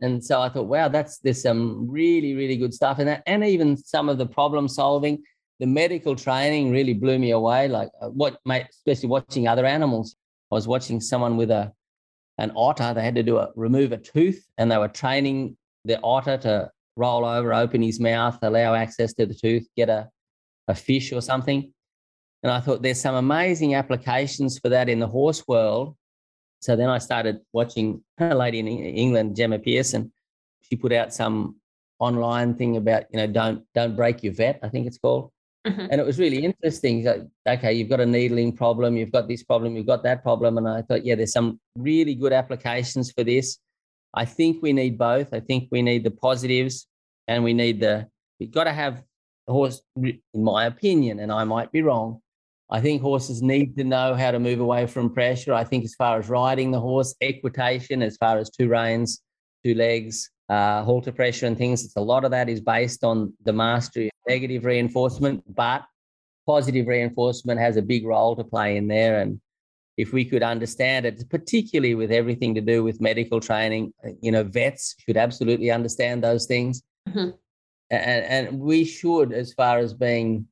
And 0.01 0.25
so 0.25 0.41
I 0.41 0.49
thought, 0.49 0.67
wow, 0.67 0.89
that's 0.89 1.19
there's 1.19 1.43
some 1.43 1.91
really, 1.91 2.35
really 2.35 2.57
good 2.57 2.73
stuff 2.73 3.01
in 3.01 3.07
that. 3.07 3.23
And 3.27 3.45
even 3.45 3.77
some 3.77 4.09
of 4.09 4.17
the 4.17 4.27
problem 4.27 4.69
solving, 4.69 5.23
the 5.61 5.67
medical 5.67 6.17
training 6.17 6.73
really 6.73 6.95
blew 6.95 7.19
me 7.19 7.31
away. 7.31 7.69
Like 7.69 7.91
uh, 8.01 8.09
what, 8.09 8.41
especially 8.49 9.09
watching 9.09 9.47
other 9.47 9.67
animals. 9.67 10.17
I 10.51 10.55
was 10.57 10.67
watching 10.67 11.01
someone 11.01 11.37
with 11.37 11.51
a 11.51 11.73
an 12.39 12.51
otter. 12.57 12.95
They 12.95 13.05
had 13.05 13.15
to 13.17 13.23
do 13.23 13.37
a 13.37 13.51
remove 13.55 13.93
a 13.93 13.99
tooth, 13.99 14.45
and 14.59 14.73
they 14.73 14.79
were 14.79 14.89
training 14.89 15.57
the 15.85 16.01
otter 16.03 16.39
to 16.39 16.71
roll 16.97 17.25
over, 17.25 17.53
open 17.55 17.83
his 17.83 18.01
mouth, 18.01 18.39
allow 18.43 18.75
access 18.75 19.13
to 19.15 19.27
the 19.27 19.35
tooth, 19.35 19.69
get 19.77 19.91
a 19.91 20.09
a 20.67 20.75
fish 20.75 21.13
or 21.13 21.21
something. 21.21 21.73
And 22.43 22.51
I 22.51 22.61
thought 22.61 22.81
there's 22.81 23.01
some 23.01 23.15
amazing 23.15 23.75
applications 23.75 24.59
for 24.59 24.71
that 24.71 24.89
in 24.89 24.99
the 24.99 25.07
horse 25.07 25.47
world. 25.47 25.95
So 26.61 26.75
then 26.75 26.89
I 26.89 26.99
started 26.99 27.41
watching 27.53 28.03
a 28.19 28.35
lady 28.35 28.61
in 28.61 28.67
England, 28.67 29.37
Gemma 29.37 29.59
Pearson. 29.59 30.11
She 30.63 30.77
put 30.77 30.93
out 30.93 31.13
some 31.13 31.57
online 31.99 32.55
thing 32.55 32.79
about, 32.79 33.05
you 33.11 33.19
know, 33.19 33.27
don't 33.27 33.63
don't 33.75 33.95
break 33.95 34.23
your 34.23 34.33
vet, 34.33 34.59
I 34.63 34.71
think 34.71 34.87
it's 34.87 34.97
called. 34.97 35.31
Mm-hmm. 35.67 35.87
And 35.91 36.01
it 36.01 36.07
was 36.07 36.19
really 36.19 36.45
interesting. 36.45 37.05
Like, 37.05 37.59
okay, 37.59 37.73
you've 37.73 37.91
got 37.91 38.01
a 38.01 38.07
needling 38.07 38.57
problem, 38.57 38.97
you've 38.97 39.13
got 39.13 39.29
this 39.29 39.43
problem, 39.43 39.77
you've 39.77 39.87
got 39.87 40.03
that 40.05 40.23
problem. 40.23 40.59
And 40.59 40.69
I 40.69 40.83
thought, 40.83 41.05
yeah, 41.05 41.15
there's 41.15 41.33
some 41.33 41.61
really 41.77 42.15
good 42.15 42.33
applications 42.33 43.13
for 43.13 43.25
this. 43.25 43.59
I 44.15 44.25
think 44.25 44.63
we 44.63 44.73
need 44.73 44.99
both. 44.99 45.33
I 45.33 45.41
think 45.41 45.69
we 45.71 45.83
need 45.83 46.05
the 46.05 46.11
positives 46.11 46.87
and 47.29 47.45
we 47.45 47.53
need 47.53 47.81
the, 47.81 48.09
we've 48.39 48.51
got 48.51 48.65
to 48.65 48.73
have 48.73 49.03
horse, 49.51 49.83
in 49.97 50.21
my 50.35 50.65
opinion, 50.67 51.21
and 51.21 51.31
I 51.31 51.45
might 51.45 51.71
be 51.73 51.83
wrong, 51.83 52.21
I 52.71 52.81
think 52.81 53.03
horses 53.03 53.43
need 53.43 53.77
to 53.77 53.85
know 53.85 54.15
how 54.15 54.31
to 54.31 54.39
move 54.39 54.61
away 54.61 54.87
from 54.87 55.13
pressure. 55.13 55.53
I 55.53 55.65
think, 55.65 55.85
as 55.85 55.95
far 55.95 56.19
as 56.19 56.29
riding 56.29 56.71
the 56.71 56.81
horse, 56.81 57.15
equitation, 57.21 58.01
as 58.03 58.17
far 58.17 58.39
as 58.39 58.49
two 58.49 58.69
reins, 58.69 59.21
two 59.65 59.75
legs, 59.75 60.31
uh, 60.51 60.83
halter 60.83 61.13
pressure, 61.13 61.47
and 61.47 61.57
things, 61.57 61.85
it's 61.85 61.97
a 61.97 62.01
lot 62.01 62.25
of 62.25 62.33
that 62.33 62.49
is 62.49 62.61
based 62.61 63.05
on 63.05 63.33
the 63.45 63.53
mastery 63.53 64.07
of 64.07 64.13
negative 64.29 64.65
reinforcement, 64.65 65.43
but 65.55 65.83
positive 66.47 66.89
reinforcement 66.89 67.61
has 67.61 67.77
a 67.77 67.83
big 67.83 68.05
role 68.05 68.35
to 68.35 68.43
play 68.43 68.77
in 68.77 68.89
there. 68.89 69.21
And 69.21 69.41
if 69.97 70.13
we 70.13 70.25
could 70.25 70.43
understand 70.43 71.07
it, 71.07 71.23
particularly 71.31 71.95
with 71.95 72.11
everything 72.11 72.55
to 72.57 72.61
do 72.61 72.83
with 72.83 73.01
medical 73.01 73.39
training, 73.39 73.93
you 74.21 74.33
know, 74.33 74.43
vets 74.43 74.97
should 74.99 75.17
absolutely 75.17 75.71
understand 75.71 76.25
those 76.25 76.47
things. 76.47 76.83
Mm-hmm. 77.09 77.31
And, 77.91 78.49
and 78.49 78.61
we 78.61 78.85
should, 78.85 79.33
as 79.33 79.53
far 79.53 79.79
as 79.79 79.95
being 79.95 80.47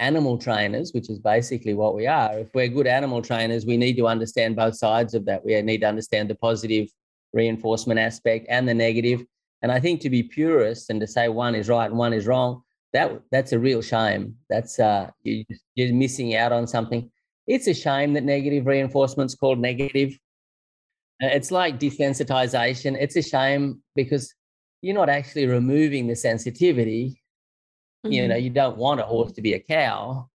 animal 0.00 0.38
trainers, 0.38 0.92
which 0.92 1.10
is 1.10 1.18
basically 1.18 1.74
what 1.74 1.94
we 1.94 2.06
are, 2.06 2.38
if 2.38 2.48
we're 2.54 2.68
good 2.68 2.86
animal 2.86 3.22
trainers, 3.22 3.66
we 3.66 3.76
need 3.76 3.96
to 3.98 4.08
understand 4.08 4.56
both 4.56 4.76
sides 4.76 5.14
of 5.14 5.24
that. 5.26 5.44
We 5.44 5.60
need 5.62 5.82
to 5.82 5.88
understand 5.88 6.30
the 6.30 6.34
positive 6.36 6.88
reinforcement 7.32 8.00
aspect 8.00 8.46
and 8.48 8.68
the 8.68 8.74
negative. 8.74 9.24
And 9.62 9.72
I 9.72 9.80
think 9.80 10.00
to 10.02 10.10
be 10.10 10.22
purist 10.22 10.90
and 10.90 11.00
to 11.00 11.06
say 11.06 11.28
one 11.28 11.54
is 11.54 11.68
right 11.68 11.90
and 11.90 11.98
one 11.98 12.12
is 12.12 12.26
wrong, 12.26 12.62
that 12.92 13.20
that's 13.30 13.52
a 13.52 13.58
real 13.58 13.82
shame. 13.82 14.36
That's 14.48 14.78
uh, 14.78 15.10
you, 15.22 15.44
you're 15.74 15.92
missing 15.92 16.34
out 16.36 16.52
on 16.52 16.66
something. 16.66 17.10
It's 17.46 17.66
a 17.66 17.74
shame 17.74 18.12
that 18.14 18.24
negative 18.24 18.66
reinforcement's 18.66 19.34
called 19.34 19.58
negative. 19.58 20.18
Uh, 21.22 21.26
it's 21.26 21.50
like 21.50 21.80
desensitization. 21.80 22.96
It's 23.00 23.16
a 23.16 23.22
shame 23.22 23.82
because 23.94 24.32
you're 24.80 24.94
not 24.94 25.08
actually 25.08 25.46
removing 25.46 26.06
the 26.06 26.14
sensitivity 26.14 27.20
Mm-hmm. 28.04 28.12
You 28.12 28.28
know, 28.28 28.34
mm-hmm. 28.34 28.44
you 28.44 28.50
don't 28.50 28.76
want 28.76 29.00
a 29.00 29.04
horse 29.04 29.32
to 29.32 29.42
be 29.42 29.54
a 29.54 29.60
cow, 29.60 30.28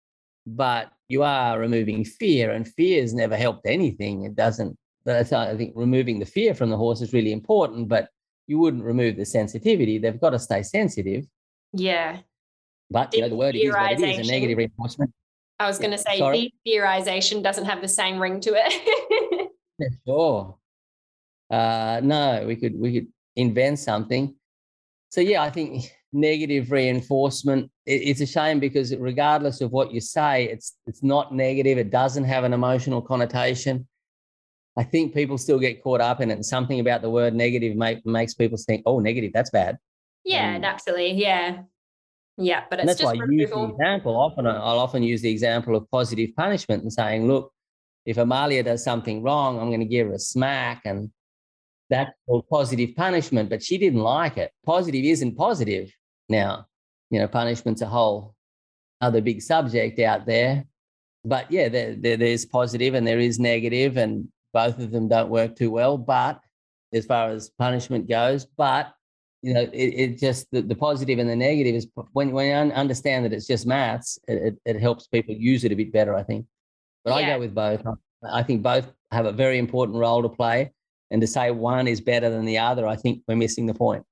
but 0.46 0.92
you 1.08 1.24
are 1.24 1.60
removing 1.60 2.04
fear, 2.04 2.52
and 2.52 2.68
fear's 2.68 3.14
never 3.14 3.38
helped 3.38 3.66
anything. 3.66 4.26
It 4.26 4.36
doesn't. 4.36 4.78
That's 5.06 5.34
I 5.34 5.56
think 5.58 5.74
removing 5.76 6.20
the 6.20 6.26
fear 6.26 6.54
from 6.54 6.70
the 6.70 6.78
horse 6.78 7.02
is 7.02 7.14
really 7.14 7.34
important, 7.34 7.90
but 7.90 8.10
you 8.48 8.60
wouldn't 8.60 8.84
remove 8.84 9.18
the 9.18 9.26
sensitivity. 9.26 9.98
They've 9.98 10.20
got 10.20 10.32
to 10.32 10.40
stay 10.40 10.64
sensitive. 10.64 11.26
Yeah. 11.74 12.20
But 12.90 13.14
you 13.14 13.22
know, 13.22 13.30
the 13.30 13.36
word 13.36 13.56
is 13.56 13.74
what 13.74 13.92
it 13.92 14.02
is, 14.02 14.28
a 14.28 14.32
negative 14.32 14.58
reinforcement. 14.58 15.12
I 15.60 15.68
was 15.68 15.80
going 15.80 15.92
to 15.92 15.98
say 15.98 16.18
Sorry? 16.18 16.54
theorization 16.68 17.42
doesn't 17.42 17.66
have 17.66 17.82
the 17.82 17.88
same 17.88 18.20
ring 18.22 18.40
to 18.42 18.52
it. 18.56 19.50
yeah, 19.80 19.88
sure. 20.06 20.58
Uh, 21.50 22.02
no, 22.04 22.44
we 22.48 22.56
could 22.56 22.80
we 22.80 22.94
could 22.94 23.08
invent 23.36 23.80
something. 23.80 24.36
So 25.10 25.22
yeah, 25.22 25.42
I 25.42 25.50
think 25.50 25.92
negative 26.12 26.72
reinforcement. 26.72 27.72
it's 27.86 28.22
a 28.22 28.26
shame 28.26 28.60
because 28.60 28.96
regardless 28.96 29.62
of 29.62 29.72
what 29.72 29.92
you 29.92 30.02
say, 30.02 30.46
it's 30.46 30.76
it's 30.88 31.04
not 31.04 31.34
negative. 31.34 31.78
It 31.78 31.92
doesn't 31.92 32.24
have 32.24 32.44
an 32.44 32.54
emotional 32.54 33.02
connotation. 33.02 33.88
I 34.76 34.84
think 34.84 35.14
people 35.14 35.38
still 35.38 35.60
get 35.60 35.84
caught 35.84 36.02
up 36.02 36.20
in 36.22 36.32
it. 36.32 36.34
And 36.34 36.46
something 36.46 36.80
about 36.80 37.02
the 37.02 37.10
word 37.10 37.34
negative 37.34 37.76
make, 37.76 38.06
makes 38.06 38.34
people 38.34 38.58
think, 38.58 38.84
"Oh, 38.86 39.00
negative, 39.00 39.32
that's 39.34 39.50
bad." 39.50 39.78
Yeah, 40.24 40.56
um, 40.56 40.62
naturally, 40.62 41.12
yeah, 41.12 41.64
yeah. 42.38 42.64
But 42.70 42.86
that's 42.86 43.04
why 43.04 43.12
I 43.12 43.26
use 43.30 43.52
the 43.52 43.64
example. 43.64 44.16
Often, 44.16 44.48
I'll 44.48 44.80
often 44.80 45.04
use 45.04 45.22
the 45.22 45.32
example 45.32 45.76
of 45.76 45.90
positive 45.92 46.36
punishment 46.36 46.84
and 46.84 46.92
saying, 46.92 47.28
"Look, 47.28 47.52
if 48.06 48.18
Amalia 48.18 48.64
does 48.64 48.84
something 48.84 49.22
wrong, 49.22 49.60
I'm 49.60 49.68
going 49.68 49.80
to 49.80 49.86
give 49.86 50.08
her 50.08 50.14
a 50.14 50.20
smack 50.20 50.82
and." 50.86 51.12
That's 51.90 52.12
called 52.26 52.48
positive 52.50 52.96
punishment, 52.96 53.50
but 53.50 53.62
she 53.62 53.78
didn't 53.78 54.00
like 54.00 54.38
it. 54.38 54.52
Positive 54.66 55.04
isn't 55.04 55.36
positive. 55.36 55.92
Now, 56.28 56.66
you 57.12 57.20
know, 57.20 57.28
punishment's 57.28 57.82
a 57.82 57.86
whole 57.86 58.34
other 59.02 59.22
big 59.22 59.42
subject 59.42 60.00
out 60.00 60.26
there. 60.26 60.66
But 61.26 61.52
yeah, 61.52 61.70
there, 61.70 61.96
there, 61.96 62.18
there's 62.18 62.46
positive 62.46 62.96
and 62.96 63.06
there 63.06 63.20
is 63.20 63.38
negative, 63.38 63.98
and 63.98 64.30
both 64.54 64.80
of 64.80 64.92
them 64.92 65.08
don't 65.08 65.30
work 65.30 65.56
too 65.56 65.72
well. 65.72 65.98
But 65.98 66.40
as 66.94 67.06
far 67.06 67.30
as 67.30 67.50
punishment 67.50 68.08
goes, 68.08 68.46
but 68.46 68.94
you 69.42 69.54
know, 69.54 69.62
it, 69.62 69.74
it 69.74 70.20
just 70.20 70.50
the, 70.52 70.62
the 70.62 70.76
positive 70.76 71.20
and 71.20 71.30
the 71.30 71.36
negative 71.36 71.76
is 71.76 71.88
when 72.14 72.32
when 72.32 72.48
you 72.48 72.74
understand 72.74 73.26
that 73.26 73.34
it's 73.34 73.48
just 73.48 73.68
maths, 73.68 74.18
it, 74.28 74.56
it, 74.66 74.76
it 74.76 74.80
helps 74.80 75.08
people 75.08 75.36
use 75.36 75.66
it 75.66 75.72
a 75.72 75.76
bit 75.76 75.92
better, 75.92 76.16
I 76.16 76.24
think. 76.24 76.46
But 77.04 77.20
yeah. 77.20 77.28
I 77.28 77.30
go 77.34 77.40
with 77.40 77.54
both. 77.54 77.84
I 78.32 78.42
think 78.44 78.64
both 78.64 78.92
have 79.12 79.26
a 79.26 79.32
very 79.34 79.58
important 79.58 79.98
role 79.98 80.22
to 80.22 80.30
play. 80.30 80.72
And 81.12 81.22
to 81.22 81.28
say 81.28 81.52
one 81.52 81.88
is 81.88 82.02
better 82.02 82.30
than 82.30 82.46
the 82.46 82.58
other, 82.58 82.88
I 82.88 82.96
think 82.96 83.22
we're 83.28 83.36
missing 83.36 83.66
the 83.66 83.74
point. 83.74 84.04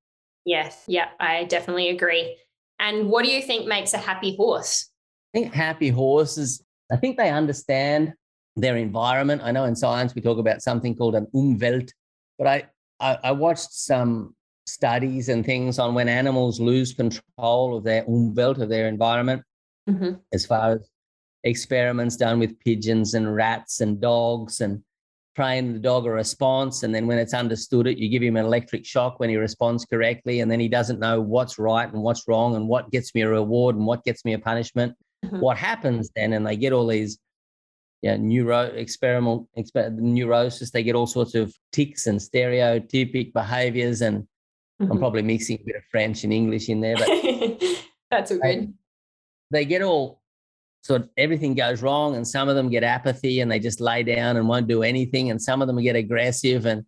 Yes. 0.46 0.84
Yeah, 0.88 1.08
I 1.20 1.46
definitely 1.46 1.89
agree. 1.89 2.38
And 2.80 3.10
what 3.10 3.26
do 3.26 3.32
you 3.32 3.42
think 3.42 3.68
makes 3.68 3.94
a 3.94 3.98
happy 3.98 4.36
horse? 4.36 4.89
I 5.34 5.39
think 5.39 5.54
happy 5.54 5.89
horses, 5.89 6.64
I 6.92 6.98
think 6.98 7.18
they 7.18 7.30
understand 7.30 8.14
their 8.56 8.78
environment. 8.78 9.41
I 9.43 9.52
know 9.52 9.66
in 9.66 9.76
science 9.76 10.14
we 10.16 10.22
talk 10.22 10.38
about 10.38 10.62
something 10.62 10.95
called 10.95 11.16
an 11.16 11.28
umwelt, 11.34 11.89
but 12.38 12.47
I, 12.47 12.64
I, 12.99 13.18
I 13.24 13.32
watched 13.32 13.72
some 13.72 14.36
studies 14.66 15.30
and 15.30 15.45
things 15.45 15.80
on 15.80 15.93
when 15.93 16.08
animals 16.08 16.60
lose 16.60 16.93
control 16.93 17.78
of 17.78 17.84
their 17.84 18.04
umwelt, 18.06 18.60
of 18.60 18.70
their 18.70 18.88
environment, 18.88 19.43
mm-hmm. 19.89 20.14
as 20.34 20.45
far 20.45 20.74
as 20.74 20.89
experiments 21.43 22.18
done 22.18 22.39
with 22.39 22.60
pigeons 22.60 23.14
and 23.14 23.36
rats 23.36 23.82
and 23.82 23.99
dogs 23.99 24.62
and 24.62 24.84
train 25.36 25.74
the 25.74 25.80
dog 25.80 26.06
a 26.06 26.12
response. 26.12 26.84
And 26.84 26.93
then 26.93 27.08
when 27.08 27.18
it's 27.18 27.34
understood 27.34 27.88
it, 27.88 27.97
you 27.97 28.10
give 28.10 28.22
him 28.22 28.38
an 28.38 28.45
electric 28.45 28.86
shock 28.86 29.20
when 29.20 29.30
he 29.30 29.38
responds 29.38 29.86
correctly. 29.86 30.41
And 30.41 30.52
then 30.52 30.60
he 30.60 30.68
doesn't 30.68 30.99
know 30.99 31.22
what's 31.22 31.58
right 31.58 31.91
and 31.91 32.04
what's 32.04 32.28
wrong 32.28 32.56
and 32.56 32.68
what 32.68 32.91
gets 32.91 33.16
me 33.16 33.22
a 33.22 33.30
reward 33.30 33.76
and 33.76 33.86
what 33.86 34.04
gets 34.04 34.26
me 34.26 34.34
a 34.34 34.39
punishment. 34.39 34.93
Mm-hmm. 35.26 35.39
What 35.39 35.58
happens 35.58 36.12
then? 36.16 36.34
And 36.34 36.45
they 36.45 36.58
get 36.58 36.74
all 36.74 36.88
these 36.88 37.18
yeah, 38.02 38.18
neuro 38.18 38.62
experimental 38.64 39.47
exper- 39.58 39.95
neurosis. 39.95 40.72
They 40.72 40.84
get 40.84 40.95
all 40.95 41.08
sorts 41.08 41.36
of 41.36 41.54
tics 41.72 42.08
and 42.08 42.20
stereotypic 42.20 43.32
behaviors. 43.34 44.02
And 44.02 44.24
mm-hmm. 44.82 44.91
I'm 44.91 44.97
probably 44.97 45.22
mixing 45.22 45.60
a 45.60 45.64
bit 45.64 45.76
of 45.76 45.84
French 45.91 46.24
and 46.24 46.34
English 46.34 46.68
in 46.70 46.82
there, 46.82 46.95
but 46.95 47.08
that's 48.12 48.32
all 48.32 48.39
good. 48.39 48.74
They 49.52 49.66
get 49.66 49.84
all 49.84 50.22
sort 50.84 51.02
of 51.02 51.10
everything 51.16 51.54
goes 51.54 51.84
wrong, 51.84 52.16
and 52.16 52.28
some 52.28 52.49
of 52.49 52.56
them 52.56 52.70
get 52.70 52.84
apathy 52.84 53.41
and 53.41 53.52
they 53.52 53.60
just 53.60 53.80
lay 53.80 54.02
down 54.02 54.38
and 54.38 54.47
won't 54.47 54.68
do 54.68 54.82
anything. 54.82 55.30
And 55.30 55.41
some 55.41 55.62
of 55.62 55.68
them 55.68 55.82
get 55.82 55.95
aggressive. 55.95 56.66
And, 56.66 56.86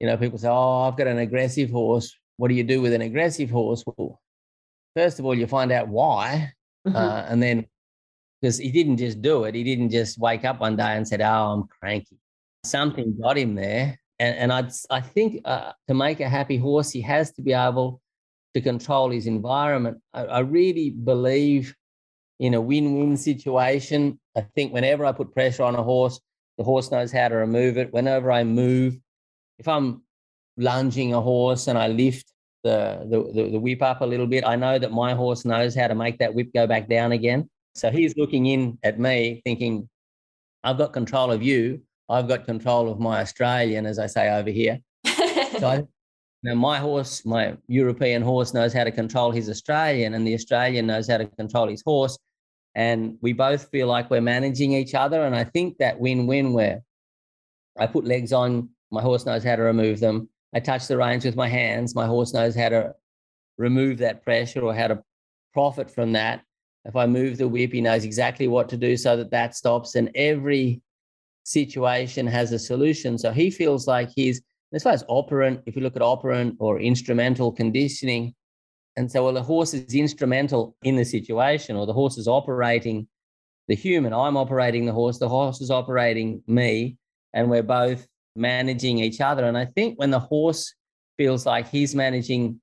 you 0.00 0.08
know, 0.08 0.16
people 0.16 0.38
say, 0.38 0.48
Oh, 0.48 0.82
I've 0.82 0.96
got 0.96 1.06
an 1.06 1.18
aggressive 1.18 1.70
horse. 1.70 2.12
What 2.38 2.48
do 2.48 2.54
you 2.54 2.64
do 2.64 2.80
with 2.80 2.92
an 2.92 3.02
aggressive 3.02 3.50
horse? 3.50 3.84
Well, 3.86 4.20
first 4.96 5.20
of 5.20 5.26
all, 5.26 5.34
you 5.34 5.46
find 5.46 5.70
out 5.70 5.88
why. 5.88 6.52
Mm-hmm. 6.88 6.96
Uh, 6.96 7.24
and 7.28 7.42
then 7.42 7.66
because 8.40 8.58
he 8.58 8.70
didn't 8.70 8.96
just 8.96 9.20
do 9.20 9.44
it. 9.44 9.54
He 9.54 9.64
didn't 9.64 9.90
just 9.90 10.18
wake 10.18 10.44
up 10.44 10.60
one 10.60 10.76
day 10.76 10.96
and 10.96 11.06
said, 11.06 11.20
"Oh, 11.20 11.52
I'm 11.52 11.64
cranky." 11.68 12.16
Something 12.64 13.16
got 13.20 13.38
him 13.38 13.54
there, 13.54 13.98
and 14.18 14.36
and 14.36 14.52
I 14.52 14.70
I 14.90 15.00
think 15.00 15.42
uh, 15.44 15.72
to 15.88 15.94
make 15.94 16.20
a 16.20 16.28
happy 16.28 16.56
horse, 16.56 16.90
he 16.90 17.00
has 17.02 17.32
to 17.32 17.42
be 17.42 17.52
able 17.52 18.00
to 18.54 18.60
control 18.60 19.10
his 19.10 19.26
environment. 19.26 19.98
I, 20.12 20.24
I 20.24 20.38
really 20.40 20.90
believe 20.90 21.74
in 22.40 22.54
a 22.54 22.60
win-win 22.60 23.16
situation. 23.16 24.18
I 24.36 24.40
think 24.40 24.72
whenever 24.72 25.04
I 25.04 25.12
put 25.12 25.32
pressure 25.32 25.62
on 25.62 25.76
a 25.76 25.82
horse, 25.82 26.20
the 26.56 26.64
horse 26.64 26.90
knows 26.90 27.12
how 27.12 27.28
to 27.28 27.36
remove 27.36 27.76
it. 27.76 27.92
Whenever 27.92 28.32
I 28.32 28.44
move, 28.44 28.98
if 29.58 29.68
I'm 29.68 30.02
lunging 30.56 31.14
a 31.14 31.20
horse 31.20 31.68
and 31.68 31.78
I 31.78 31.88
lift 31.88 32.32
the, 32.64 33.06
the, 33.08 33.42
the, 33.42 33.50
the 33.52 33.60
whip 33.60 33.82
up 33.82 34.00
a 34.00 34.06
little 34.06 34.26
bit, 34.26 34.44
I 34.44 34.56
know 34.56 34.78
that 34.78 34.90
my 34.90 35.14
horse 35.14 35.44
knows 35.44 35.74
how 35.74 35.86
to 35.86 35.94
make 35.94 36.18
that 36.18 36.34
whip 36.34 36.52
go 36.54 36.66
back 36.66 36.88
down 36.88 37.12
again. 37.12 37.48
So 37.74 37.90
he's 37.90 38.16
looking 38.16 38.46
in 38.46 38.78
at 38.82 38.98
me 38.98 39.40
thinking, 39.44 39.88
I've 40.62 40.78
got 40.78 40.92
control 40.92 41.30
of 41.30 41.42
you. 41.42 41.82
I've 42.08 42.28
got 42.28 42.44
control 42.44 42.90
of 42.90 42.98
my 42.98 43.20
Australian, 43.20 43.86
as 43.86 43.98
I 43.98 44.06
say 44.06 44.30
over 44.30 44.50
here. 44.50 44.80
so 45.06 45.66
I, 45.66 45.82
now 46.42 46.54
my 46.54 46.78
horse, 46.78 47.24
my 47.24 47.56
European 47.68 48.22
horse 48.22 48.52
knows 48.52 48.72
how 48.72 48.84
to 48.84 48.90
control 48.90 49.30
his 49.30 49.48
Australian, 49.48 50.14
and 50.14 50.26
the 50.26 50.34
Australian 50.34 50.86
knows 50.86 51.08
how 51.08 51.18
to 51.18 51.26
control 51.26 51.68
his 51.68 51.82
horse. 51.86 52.18
And 52.74 53.16
we 53.20 53.32
both 53.32 53.68
feel 53.70 53.86
like 53.86 54.10
we're 54.10 54.20
managing 54.20 54.72
each 54.72 54.94
other. 54.94 55.24
And 55.24 55.34
I 55.34 55.44
think 55.44 55.78
that 55.78 55.98
win-win 55.98 56.52
where 56.52 56.82
I 57.78 57.86
put 57.86 58.04
legs 58.04 58.32
on, 58.32 58.70
my 58.90 59.02
horse 59.02 59.26
knows 59.26 59.44
how 59.44 59.56
to 59.56 59.62
remove 59.62 60.00
them. 60.00 60.28
I 60.52 60.60
touch 60.60 60.88
the 60.88 60.96
reins 60.96 61.24
with 61.24 61.36
my 61.36 61.48
hands. 61.48 61.94
My 61.94 62.06
horse 62.06 62.32
knows 62.34 62.54
how 62.56 62.68
to 62.68 62.94
remove 63.58 63.98
that 63.98 64.22
pressure 64.22 64.62
or 64.62 64.74
how 64.74 64.88
to 64.88 65.02
profit 65.52 65.90
from 65.90 66.12
that. 66.12 66.42
If 66.84 66.96
I 66.96 67.06
move 67.06 67.36
the 67.36 67.48
whip, 67.48 67.72
he 67.72 67.80
knows 67.80 68.04
exactly 68.04 68.48
what 68.48 68.68
to 68.70 68.76
do 68.76 68.96
so 68.96 69.16
that 69.16 69.30
that 69.30 69.54
stops. 69.54 69.94
And 69.94 70.10
every 70.14 70.80
situation 71.44 72.26
has 72.26 72.52
a 72.52 72.58
solution. 72.58 73.18
So 73.18 73.32
he 73.32 73.50
feels 73.50 73.86
like 73.86 74.08
he's, 74.14 74.42
as 74.72 74.82
far 74.82 74.92
as 74.92 75.04
operant, 75.08 75.60
if 75.66 75.76
you 75.76 75.82
look 75.82 75.96
at 75.96 76.02
operant 76.02 76.56
or 76.58 76.80
instrumental 76.80 77.52
conditioning, 77.52 78.34
and 78.96 79.10
so, 79.10 79.24
well, 79.24 79.32
the 79.32 79.42
horse 79.42 79.72
is 79.72 79.94
instrumental 79.94 80.76
in 80.82 80.96
the 80.96 81.04
situation, 81.04 81.76
or 81.76 81.86
the 81.86 81.92
horse 81.92 82.18
is 82.18 82.26
operating 82.26 83.08
the 83.68 83.74
human. 83.74 84.12
I'm 84.12 84.36
operating 84.36 84.84
the 84.84 84.92
horse, 84.92 85.18
the 85.18 85.28
horse 85.28 85.60
is 85.60 85.70
operating 85.70 86.42
me, 86.46 86.96
and 87.32 87.48
we're 87.48 87.62
both 87.62 88.06
managing 88.34 88.98
each 88.98 89.20
other. 89.20 89.44
And 89.44 89.56
I 89.56 89.66
think 89.66 89.98
when 89.98 90.10
the 90.10 90.18
horse 90.18 90.74
feels 91.16 91.46
like 91.46 91.68
he's 91.68 91.94
managing 91.94 92.60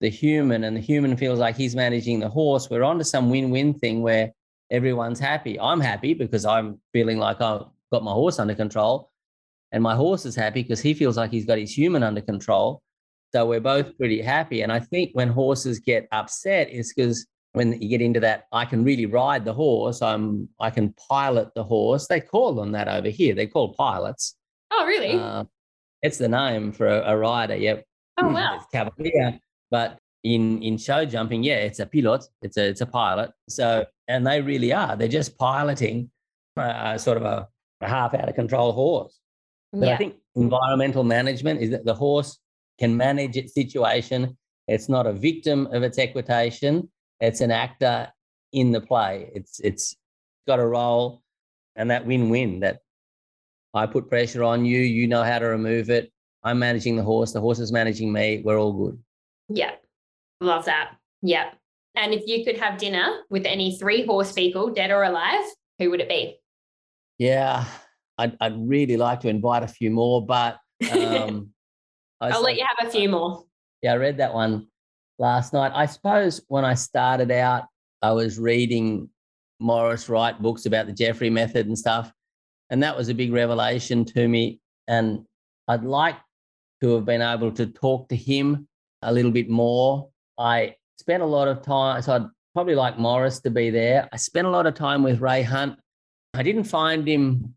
the 0.00 0.08
human 0.08 0.64
and 0.64 0.76
the 0.76 0.80
human 0.80 1.16
feels 1.16 1.38
like 1.38 1.56
he's 1.56 1.76
managing 1.76 2.20
the 2.20 2.28
horse, 2.28 2.70
we're 2.70 2.82
onto 2.82 3.04
some 3.04 3.30
win-win 3.30 3.74
thing 3.74 4.02
where 4.02 4.32
everyone's 4.70 5.20
happy. 5.20 5.58
I'm 5.60 5.80
happy 5.80 6.14
because 6.14 6.44
I'm 6.44 6.80
feeling 6.92 7.18
like 7.18 7.40
I've 7.40 7.64
got 7.92 8.02
my 8.02 8.12
horse 8.12 8.38
under 8.38 8.54
control. 8.54 9.10
And 9.72 9.82
my 9.82 9.94
horse 9.94 10.26
is 10.26 10.34
happy 10.34 10.62
because 10.62 10.80
he 10.80 10.94
feels 10.94 11.16
like 11.16 11.30
he's 11.30 11.44
got 11.44 11.58
his 11.58 11.76
human 11.76 12.02
under 12.02 12.20
control. 12.20 12.82
So 13.32 13.46
we're 13.46 13.60
both 13.60 13.96
pretty 13.96 14.20
happy. 14.20 14.62
And 14.62 14.72
I 14.72 14.80
think 14.80 15.10
when 15.12 15.28
horses 15.28 15.78
get 15.78 16.08
upset 16.10 16.70
is 16.70 16.92
because 16.92 17.26
when 17.52 17.80
you 17.80 17.88
get 17.88 18.00
into 18.00 18.20
that, 18.20 18.46
I 18.52 18.64
can 18.64 18.82
really 18.82 19.06
ride 19.06 19.44
the 19.44 19.52
horse. 19.52 20.02
I'm 20.02 20.48
I 20.58 20.70
can 20.70 20.94
pilot 21.08 21.50
the 21.54 21.62
horse. 21.62 22.08
They 22.08 22.20
call 22.20 22.54
them 22.54 22.72
that 22.72 22.88
over 22.88 23.08
here. 23.08 23.34
They 23.34 23.46
call 23.46 23.74
pilots. 23.74 24.36
Oh, 24.72 24.84
really? 24.86 25.18
Uh, 25.18 25.44
it's 26.02 26.18
the 26.18 26.28
name 26.28 26.72
for 26.72 26.86
a, 26.86 27.12
a 27.12 27.16
rider. 27.16 27.56
Yep. 27.56 27.84
Oh 28.18 28.28
wow. 28.28 28.56
It's 28.56 28.66
cavalier. 28.72 29.38
But 29.70 29.98
in 30.24 30.62
in 30.62 30.78
show 30.78 31.04
jumping, 31.04 31.42
yeah, 31.42 31.56
it's 31.56 31.78
a 31.78 31.86
pilot, 31.86 32.24
it's 32.42 32.56
a 32.56 32.68
it's 32.68 32.80
a 32.80 32.86
pilot. 32.86 33.30
So 33.48 33.84
and 34.08 34.26
they 34.26 34.40
really 34.40 34.72
are. 34.72 34.96
They're 34.96 35.08
just 35.08 35.38
piloting 35.38 36.10
a, 36.56 36.98
sort 36.98 37.16
of 37.16 37.22
a, 37.22 37.48
a 37.80 37.88
half 37.88 38.14
out 38.14 38.28
of 38.28 38.34
control 38.34 38.72
horse. 38.72 39.18
But 39.72 39.86
yeah. 39.86 39.94
I 39.94 39.96
think 39.96 40.16
environmental 40.34 41.04
management 41.04 41.60
is 41.60 41.70
that 41.70 41.84
the 41.84 41.94
horse 41.94 42.38
can 42.78 42.96
manage 42.96 43.36
its 43.36 43.54
situation. 43.54 44.36
It's 44.66 44.88
not 44.88 45.06
a 45.06 45.12
victim 45.12 45.68
of 45.72 45.82
its 45.82 45.98
equitation. 45.98 46.90
It's 47.20 47.40
an 47.40 47.50
actor 47.50 48.08
in 48.52 48.72
the 48.72 48.80
play. 48.80 49.30
It's 49.34 49.60
it's 49.60 49.96
got 50.46 50.58
a 50.58 50.66
role, 50.66 51.22
and 51.76 51.90
that 51.90 52.06
win-win. 52.06 52.60
That 52.60 52.80
I 53.74 53.86
put 53.86 54.08
pressure 54.08 54.42
on 54.42 54.64
you. 54.64 54.80
You 54.80 55.06
know 55.06 55.22
how 55.22 55.38
to 55.38 55.46
remove 55.46 55.90
it. 55.90 56.10
I'm 56.42 56.58
managing 56.58 56.96
the 56.96 57.02
horse. 57.02 57.32
The 57.32 57.40
horse 57.40 57.58
is 57.58 57.70
managing 57.70 58.12
me. 58.12 58.42
We're 58.44 58.58
all 58.58 58.72
good. 58.72 58.98
Yeah. 59.50 59.72
Love 60.40 60.64
that. 60.64 60.96
Yeah. 61.22 61.50
And 61.96 62.14
if 62.14 62.22
you 62.26 62.44
could 62.44 62.58
have 62.58 62.78
dinner 62.78 63.22
with 63.28 63.44
any 63.44 63.76
three 63.76 64.06
horse 64.06 64.32
people, 64.32 64.70
dead 64.70 64.90
or 64.90 65.02
alive, 65.02 65.44
who 65.78 65.90
would 65.90 66.00
it 66.00 66.08
be? 66.08 66.38
Yeah, 67.18 67.66
I'd, 68.16 68.36
I'd 68.40 68.56
really 68.56 68.96
like 68.96 69.20
to 69.20 69.28
invite 69.28 69.62
a 69.62 69.68
few 69.68 69.90
more, 69.90 70.24
but 70.24 70.58
um, 70.90 71.50
I'll 72.20 72.42
let 72.42 72.56
you 72.56 72.64
have 72.64 72.88
a 72.88 72.90
few 72.90 73.08
more. 73.08 73.44
Yeah, 73.82 73.94
I 73.94 73.96
read 73.96 74.18
that 74.18 74.32
one 74.32 74.68
last 75.18 75.52
night. 75.52 75.72
I 75.74 75.86
suppose 75.86 76.40
when 76.48 76.64
I 76.64 76.74
started 76.74 77.30
out, 77.30 77.64
I 78.02 78.12
was 78.12 78.38
reading 78.38 79.08
Maurice 79.58 80.08
Wright 80.08 80.40
books 80.40 80.64
about 80.64 80.86
the 80.86 80.92
Jeffery 80.92 81.28
method 81.28 81.66
and 81.66 81.78
stuff. 81.78 82.12
And 82.70 82.82
that 82.82 82.96
was 82.96 83.08
a 83.08 83.14
big 83.14 83.32
revelation 83.32 84.04
to 84.06 84.28
me. 84.28 84.60
And 84.88 85.24
I'd 85.68 85.84
like 85.84 86.16
to 86.82 86.94
have 86.94 87.04
been 87.04 87.20
able 87.20 87.52
to 87.52 87.66
talk 87.66 88.08
to 88.08 88.16
him 88.16 88.66
a 89.02 89.12
little 89.12 89.30
bit 89.30 89.48
more. 89.48 90.08
I 90.38 90.76
spent 90.98 91.22
a 91.22 91.26
lot 91.26 91.48
of 91.48 91.62
time, 91.62 92.02
so 92.02 92.14
I'd 92.14 92.26
probably 92.54 92.74
like 92.74 92.98
Maurice 92.98 93.40
to 93.40 93.50
be 93.50 93.70
there. 93.70 94.08
I 94.12 94.16
spent 94.16 94.46
a 94.46 94.50
lot 94.50 94.66
of 94.66 94.74
time 94.74 95.02
with 95.02 95.20
Ray 95.20 95.42
Hunt. 95.42 95.78
I 96.34 96.42
didn't 96.42 96.64
find 96.64 97.06
him 97.06 97.54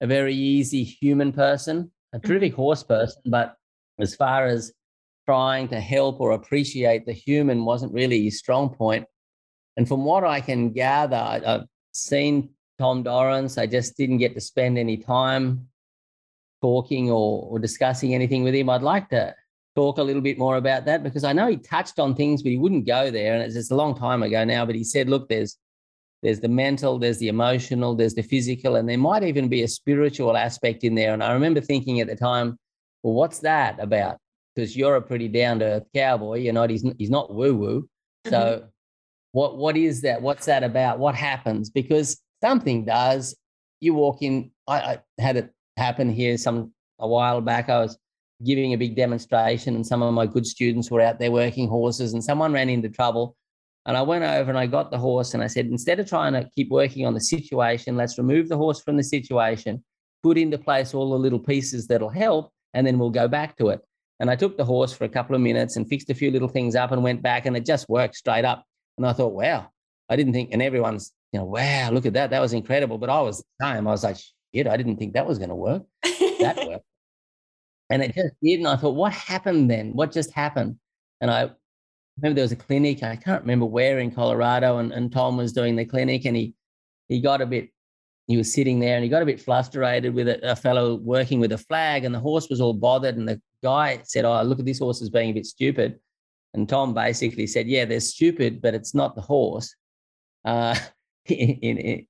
a 0.00 0.06
very 0.06 0.34
easy 0.34 0.82
human 0.82 1.32
person, 1.32 1.90
a 2.12 2.18
mm-hmm. 2.18 2.26
terrific 2.26 2.54
horse 2.54 2.82
person, 2.82 3.22
but 3.26 3.56
as 3.98 4.14
far 4.14 4.46
as 4.46 4.72
trying 5.26 5.68
to 5.68 5.80
help 5.80 6.20
or 6.20 6.32
appreciate 6.32 7.06
the 7.06 7.12
human 7.12 7.64
wasn't 7.64 7.92
really 7.92 8.24
his 8.24 8.38
strong 8.38 8.70
point. 8.70 9.06
And 9.76 9.86
from 9.86 10.04
what 10.04 10.24
I 10.24 10.40
can 10.40 10.72
gather, 10.72 11.16
I've 11.16 11.66
seen 11.92 12.50
Tom 12.78 13.02
Dorrance. 13.02 13.58
I 13.58 13.66
just 13.66 13.96
didn't 13.96 14.18
get 14.18 14.34
to 14.34 14.40
spend 14.40 14.78
any 14.78 14.96
time 14.96 15.68
talking 16.62 17.10
or, 17.10 17.46
or 17.50 17.58
discussing 17.58 18.14
anything 18.14 18.42
with 18.42 18.54
him. 18.54 18.70
I'd 18.70 18.82
like 18.82 19.08
to 19.10 19.34
talk 19.76 19.98
a 19.98 20.02
little 20.02 20.22
bit 20.22 20.38
more 20.38 20.56
about 20.56 20.84
that 20.86 21.02
because 21.02 21.24
I 21.24 21.32
know 21.32 21.46
he 21.46 21.56
touched 21.56 21.98
on 21.98 22.14
things, 22.14 22.42
but 22.42 22.50
he 22.50 22.58
wouldn't 22.58 22.86
go 22.86 23.10
there. 23.10 23.34
And 23.34 23.42
it's 23.42 23.54
just 23.54 23.70
a 23.70 23.76
long 23.76 23.96
time 23.96 24.22
ago 24.22 24.44
now. 24.44 24.66
But 24.66 24.74
he 24.74 24.84
said, 24.84 25.08
look, 25.08 25.28
there's 25.28 25.56
there's 26.22 26.40
the 26.40 26.48
mental, 26.48 26.98
there's 26.98 27.18
the 27.18 27.28
emotional, 27.28 27.94
there's 27.94 28.14
the 28.14 28.22
physical, 28.22 28.76
and 28.76 28.88
there 28.88 28.98
might 28.98 29.22
even 29.22 29.48
be 29.48 29.62
a 29.62 29.68
spiritual 29.68 30.36
aspect 30.36 30.84
in 30.84 30.94
there. 30.94 31.14
And 31.14 31.22
I 31.22 31.32
remember 31.32 31.60
thinking 31.60 32.00
at 32.00 32.08
the 32.08 32.16
time, 32.16 32.58
well, 33.02 33.14
what's 33.14 33.38
that 33.38 33.80
about? 33.80 34.18
Because 34.54 34.76
you're 34.76 34.96
a 34.96 35.02
pretty 35.02 35.28
down 35.28 35.60
to 35.60 35.64
earth 35.64 35.86
cowboy. 35.94 36.40
You're 36.40 36.52
not. 36.52 36.70
He's 36.70 36.84
he's 36.98 37.10
not 37.10 37.34
woo 37.34 37.54
woo. 37.54 37.88
So 38.26 38.38
mm-hmm. 38.38 38.66
what 39.32 39.56
what 39.56 39.76
is 39.76 40.02
that? 40.02 40.20
What's 40.20 40.46
that 40.46 40.62
about? 40.62 40.98
What 40.98 41.14
happens? 41.14 41.70
Because 41.70 42.20
something 42.42 42.84
does. 42.84 43.36
You 43.80 43.94
walk 43.94 44.20
in. 44.20 44.50
I, 44.66 44.74
I 44.76 44.98
had 45.18 45.36
it 45.36 45.54
happen 45.76 46.12
here 46.12 46.36
some 46.36 46.74
a 46.98 47.08
while 47.08 47.40
back. 47.40 47.70
I 47.70 47.78
was 47.78 47.96
giving 48.44 48.72
a 48.72 48.78
big 48.78 48.96
demonstration, 48.96 49.74
and 49.74 49.86
some 49.86 50.02
of 50.02 50.12
my 50.14 50.26
good 50.26 50.46
students 50.46 50.90
were 50.90 51.00
out 51.00 51.18
there 51.18 51.30
working 51.30 51.68
horses, 51.68 52.12
and 52.12 52.22
someone 52.22 52.52
ran 52.52 52.68
into 52.68 52.88
trouble. 52.88 53.36
And 53.86 53.96
I 53.96 54.02
went 54.02 54.24
over 54.24 54.50
and 54.50 54.58
I 54.58 54.66
got 54.66 54.90
the 54.90 54.98
horse, 54.98 55.34
and 55.34 55.42
I 55.42 55.46
said, 55.46 55.66
instead 55.66 56.00
of 56.00 56.08
trying 56.08 56.34
to 56.34 56.48
keep 56.54 56.70
working 56.70 57.06
on 57.06 57.14
the 57.14 57.20
situation, 57.20 57.96
let's 57.96 58.18
remove 58.18 58.48
the 58.48 58.56
horse 58.56 58.80
from 58.80 58.96
the 58.96 59.02
situation, 59.02 59.82
put 60.22 60.36
into 60.36 60.58
place 60.58 60.94
all 60.94 61.10
the 61.10 61.18
little 61.18 61.38
pieces 61.38 61.86
that'll 61.86 62.10
help, 62.10 62.52
and 62.74 62.86
then 62.86 62.98
we'll 62.98 63.10
go 63.10 63.26
back 63.26 63.56
to 63.58 63.68
it. 63.70 63.80
And 64.20 64.30
I 64.30 64.36
took 64.36 64.58
the 64.58 64.64
horse 64.64 64.92
for 64.92 65.04
a 65.04 65.08
couple 65.08 65.34
of 65.34 65.40
minutes 65.40 65.76
and 65.76 65.88
fixed 65.88 66.10
a 66.10 66.14
few 66.14 66.30
little 66.30 66.48
things 66.48 66.76
up 66.76 66.92
and 66.92 67.02
went 67.02 67.22
back, 67.22 67.46
and 67.46 67.56
it 67.56 67.64
just 67.64 67.88
worked 67.88 68.16
straight 68.16 68.44
up. 68.44 68.64
And 68.98 69.06
I 69.06 69.14
thought, 69.14 69.32
wow, 69.32 69.68
I 70.10 70.16
didn't 70.16 70.34
think, 70.34 70.50
and 70.52 70.60
everyone's, 70.60 71.12
you 71.32 71.40
know, 71.40 71.46
wow, 71.46 71.90
look 71.90 72.04
at 72.04 72.12
that. 72.12 72.30
That 72.30 72.40
was 72.40 72.52
incredible. 72.52 72.98
But 72.98 73.08
I 73.08 73.20
was 73.22 73.38
the 73.38 73.66
same. 73.66 73.88
I 73.88 73.90
was 73.90 74.04
like, 74.04 74.18
shit, 74.54 74.66
I 74.66 74.76
didn't 74.76 74.98
think 74.98 75.14
that 75.14 75.26
was 75.26 75.38
going 75.38 75.48
to 75.48 75.56
work. 75.56 75.84
That 76.02 76.56
worked. 76.68 76.84
And 77.90 78.02
it 78.02 78.14
just 78.14 78.34
did. 78.42 78.60
And 78.60 78.68
I 78.68 78.76
thought, 78.76 78.94
what 78.94 79.12
happened 79.12 79.70
then? 79.70 79.92
What 79.92 80.12
just 80.12 80.32
happened? 80.32 80.76
And 81.20 81.30
I 81.30 81.50
remember 82.16 82.36
there 82.36 82.44
was 82.44 82.52
a 82.52 82.56
clinic, 82.56 83.02
I 83.02 83.16
can't 83.16 83.42
remember 83.42 83.66
where 83.66 83.98
in 83.98 84.10
Colorado, 84.10 84.78
and, 84.78 84.92
and 84.92 85.12
Tom 85.12 85.36
was 85.36 85.52
doing 85.52 85.76
the 85.76 85.84
clinic 85.84 86.24
and 86.24 86.36
he 86.36 86.54
he 87.08 87.20
got 87.20 87.40
a 87.40 87.46
bit 87.46 87.70
he 88.26 88.36
was 88.36 88.52
sitting 88.52 88.78
there 88.78 88.94
and 88.94 89.02
he 89.02 89.10
got 89.10 89.22
a 89.22 89.26
bit 89.26 89.40
frustrated 89.40 90.14
with 90.14 90.28
a, 90.28 90.52
a, 90.52 90.54
fellow 90.54 90.94
working 90.94 91.40
with 91.40 91.50
a 91.50 91.58
flag 91.58 92.04
and 92.04 92.14
the 92.14 92.20
horse 92.20 92.48
was 92.48 92.60
all 92.60 92.72
bothered 92.72 93.16
and 93.16 93.28
the 93.28 93.40
guy 93.60 94.00
said 94.04 94.24
oh 94.24 94.40
look 94.42 94.60
at 94.60 94.64
this 94.64 94.78
horse 94.78 95.02
as 95.02 95.10
being 95.10 95.30
a 95.30 95.34
bit 95.34 95.44
stupid 95.44 95.98
and 96.54 96.68
tom 96.68 96.94
basically 96.94 97.44
said 97.44 97.66
yeah 97.66 97.84
they're 97.84 97.98
stupid 97.98 98.62
but 98.62 98.72
it's 98.72 98.94
not 98.94 99.16
the 99.16 99.20
horse 99.20 99.74
uh, 100.44 100.76
in, 101.26 101.76
in, 101.78 102.06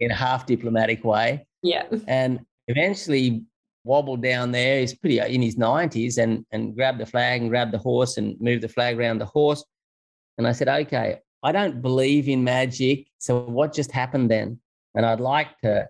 in 0.00 0.10
a 0.10 0.14
half 0.14 0.46
diplomatic 0.46 1.04
way 1.04 1.46
yeah 1.62 1.84
and 2.08 2.40
eventually 2.66 3.44
wobbled 3.84 4.22
down 4.22 4.52
there 4.52 4.80
he's 4.80 4.94
pretty 4.94 5.20
uh, 5.20 5.26
in 5.26 5.42
his 5.42 5.56
90s 5.56 6.18
and 6.18 6.46
and 6.52 6.74
grabbed 6.74 7.00
the 7.00 7.06
flag 7.06 7.40
and 7.40 7.50
grabbed 7.50 7.72
the 7.72 7.78
horse 7.78 8.16
and 8.16 8.40
moved 8.40 8.62
the 8.62 8.68
flag 8.68 8.98
around 8.98 9.18
the 9.18 9.26
horse 9.26 9.64
and 10.38 10.46
i 10.46 10.52
said 10.52 10.68
okay 10.68 11.18
i 11.42 11.50
don't 11.50 11.82
believe 11.82 12.28
in 12.28 12.44
magic 12.44 13.08
so 13.18 13.40
what 13.40 13.72
just 13.72 13.90
happened 13.90 14.30
then 14.30 14.58
and 14.94 15.06
I'd 15.06 15.20
like 15.20 15.58
to 15.60 15.88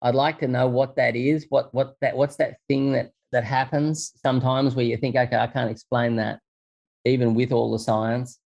I'd 0.00 0.14
like 0.14 0.40
to 0.40 0.48
know 0.48 0.66
what 0.66 0.96
that 0.96 1.14
is. 1.14 1.46
What 1.48 1.72
what 1.74 1.94
that 2.00 2.16
what's 2.16 2.36
that 2.36 2.56
thing 2.68 2.92
that 2.92 3.10
that 3.30 3.44
happens 3.44 4.12
sometimes 4.22 4.74
where 4.74 4.84
you 4.84 4.96
think, 4.96 5.16
okay, 5.16 5.36
I 5.36 5.46
can't 5.46 5.70
explain 5.70 6.16
that, 6.16 6.40
even 7.04 7.34
with 7.34 7.52
all 7.52 7.72
the 7.72 7.78
science. 7.78 8.38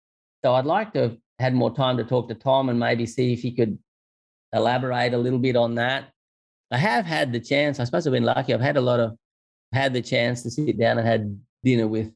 So 0.45 0.55
I'd 0.55 0.67
like 0.67 0.93
to 0.95 1.01
have 1.01 1.17
had 1.39 1.55
more 1.55 1.75
time 1.75 1.97
to 1.97 2.05
talk 2.05 2.29
to 2.29 2.35
Tom 2.35 2.69
and 2.69 2.79
maybe 2.79 3.07
see 3.07 3.33
if 3.33 3.41
he 3.41 3.53
could 3.53 3.79
elaborate 4.53 5.15
a 5.15 5.19
little 5.19 5.39
bit 5.39 5.57
on 5.57 5.77
that. 5.77 6.11
I 6.75 6.77
have 6.77 7.07
had 7.07 7.33
the 7.33 7.39
chance. 7.39 7.79
I 7.79 7.85
suppose 7.85 8.05
I've 8.05 8.13
been 8.13 8.25
lucky. 8.25 8.53
I've 8.53 8.61
had 8.61 8.77
a 8.77 8.81
lot 8.81 8.99
of 8.99 9.17
had 9.73 9.93
the 9.93 10.03
chance 10.03 10.43
to 10.43 10.51
sit 10.51 10.77
down 10.77 10.99
and 10.99 11.07
had 11.07 11.41
dinner 11.63 11.87
with 11.87 12.11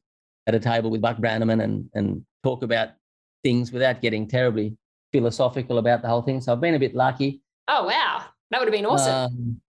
at 0.47 0.53
a 0.53 0.59
table 0.59 0.89
with 0.89 1.01
Buck 1.01 1.17
Brannaman 1.17 1.63
and 1.63 1.89
and 1.93 2.25
talk 2.43 2.61
about 2.61 2.89
things 3.41 3.71
without 3.71 4.01
getting 4.01 4.27
terribly 4.27 4.75
philosophical 5.13 5.77
about 5.77 6.01
the 6.01 6.09
whole 6.09 6.21
thing. 6.21 6.41
So 6.41 6.51
I've 6.51 6.59
been 6.59 6.75
a 6.75 6.79
bit 6.79 6.93
lucky. 6.93 7.41
Oh 7.69 7.85
wow, 7.85 8.25
that 8.51 8.59
would 8.59 8.67
have 8.67 8.73
been 8.73 8.85
awesome. 8.85 9.15
Um, 9.15 9.61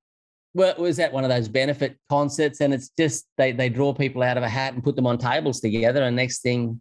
well, 0.55 0.75
was 0.77 0.97
that 0.97 1.13
one 1.13 1.23
of 1.23 1.31
those 1.31 1.47
benefit 1.47 1.97
concerts? 2.09 2.61
And 2.61 2.75
it's 2.75 2.91
just 2.99 3.27
they 3.39 3.53
they 3.53 3.69
draw 3.69 3.95
people 3.95 4.25
out 4.25 4.39
of 4.39 4.43
a 4.43 4.49
hat 4.49 4.75
and 4.75 4.83
put 4.83 4.97
them 4.97 5.07
on 5.07 5.19
tables 5.19 5.61
together, 5.61 6.03
and 6.03 6.17
next 6.17 6.43
thing, 6.43 6.81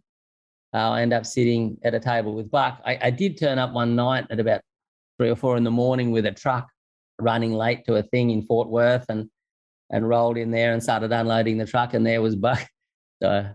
uh, 0.74 0.90
I 0.90 1.02
end 1.02 1.12
up 1.12 1.26
sitting 1.26 1.78
at 1.84 1.94
a 1.94 2.00
table 2.00 2.34
with 2.34 2.50
Buck. 2.50 2.80
I, 2.84 2.98
I 3.02 3.10
did 3.10 3.38
turn 3.38 3.60
up 3.60 3.72
one 3.72 3.94
night 3.94 4.26
at 4.30 4.40
about 4.40 4.62
three 5.16 5.30
or 5.30 5.36
four 5.36 5.56
in 5.56 5.62
the 5.62 5.70
morning 5.70 6.10
with 6.10 6.26
a 6.26 6.32
truck 6.32 6.66
running 7.22 7.52
late 7.52 7.84
to 7.86 7.96
a 7.96 8.02
thing 8.02 8.30
in 8.30 8.42
Fort 8.42 8.68
Worth, 8.68 9.06
and 9.08 9.28
and 9.90 10.08
rolled 10.08 10.36
in 10.36 10.50
there 10.50 10.72
and 10.72 10.82
started 10.82 11.12
unloading 11.12 11.58
the 11.58 11.66
truck, 11.66 11.94
and 11.94 12.06
there 12.06 12.22
was 12.22 12.36
Buck. 12.46 12.66
So 13.22 13.46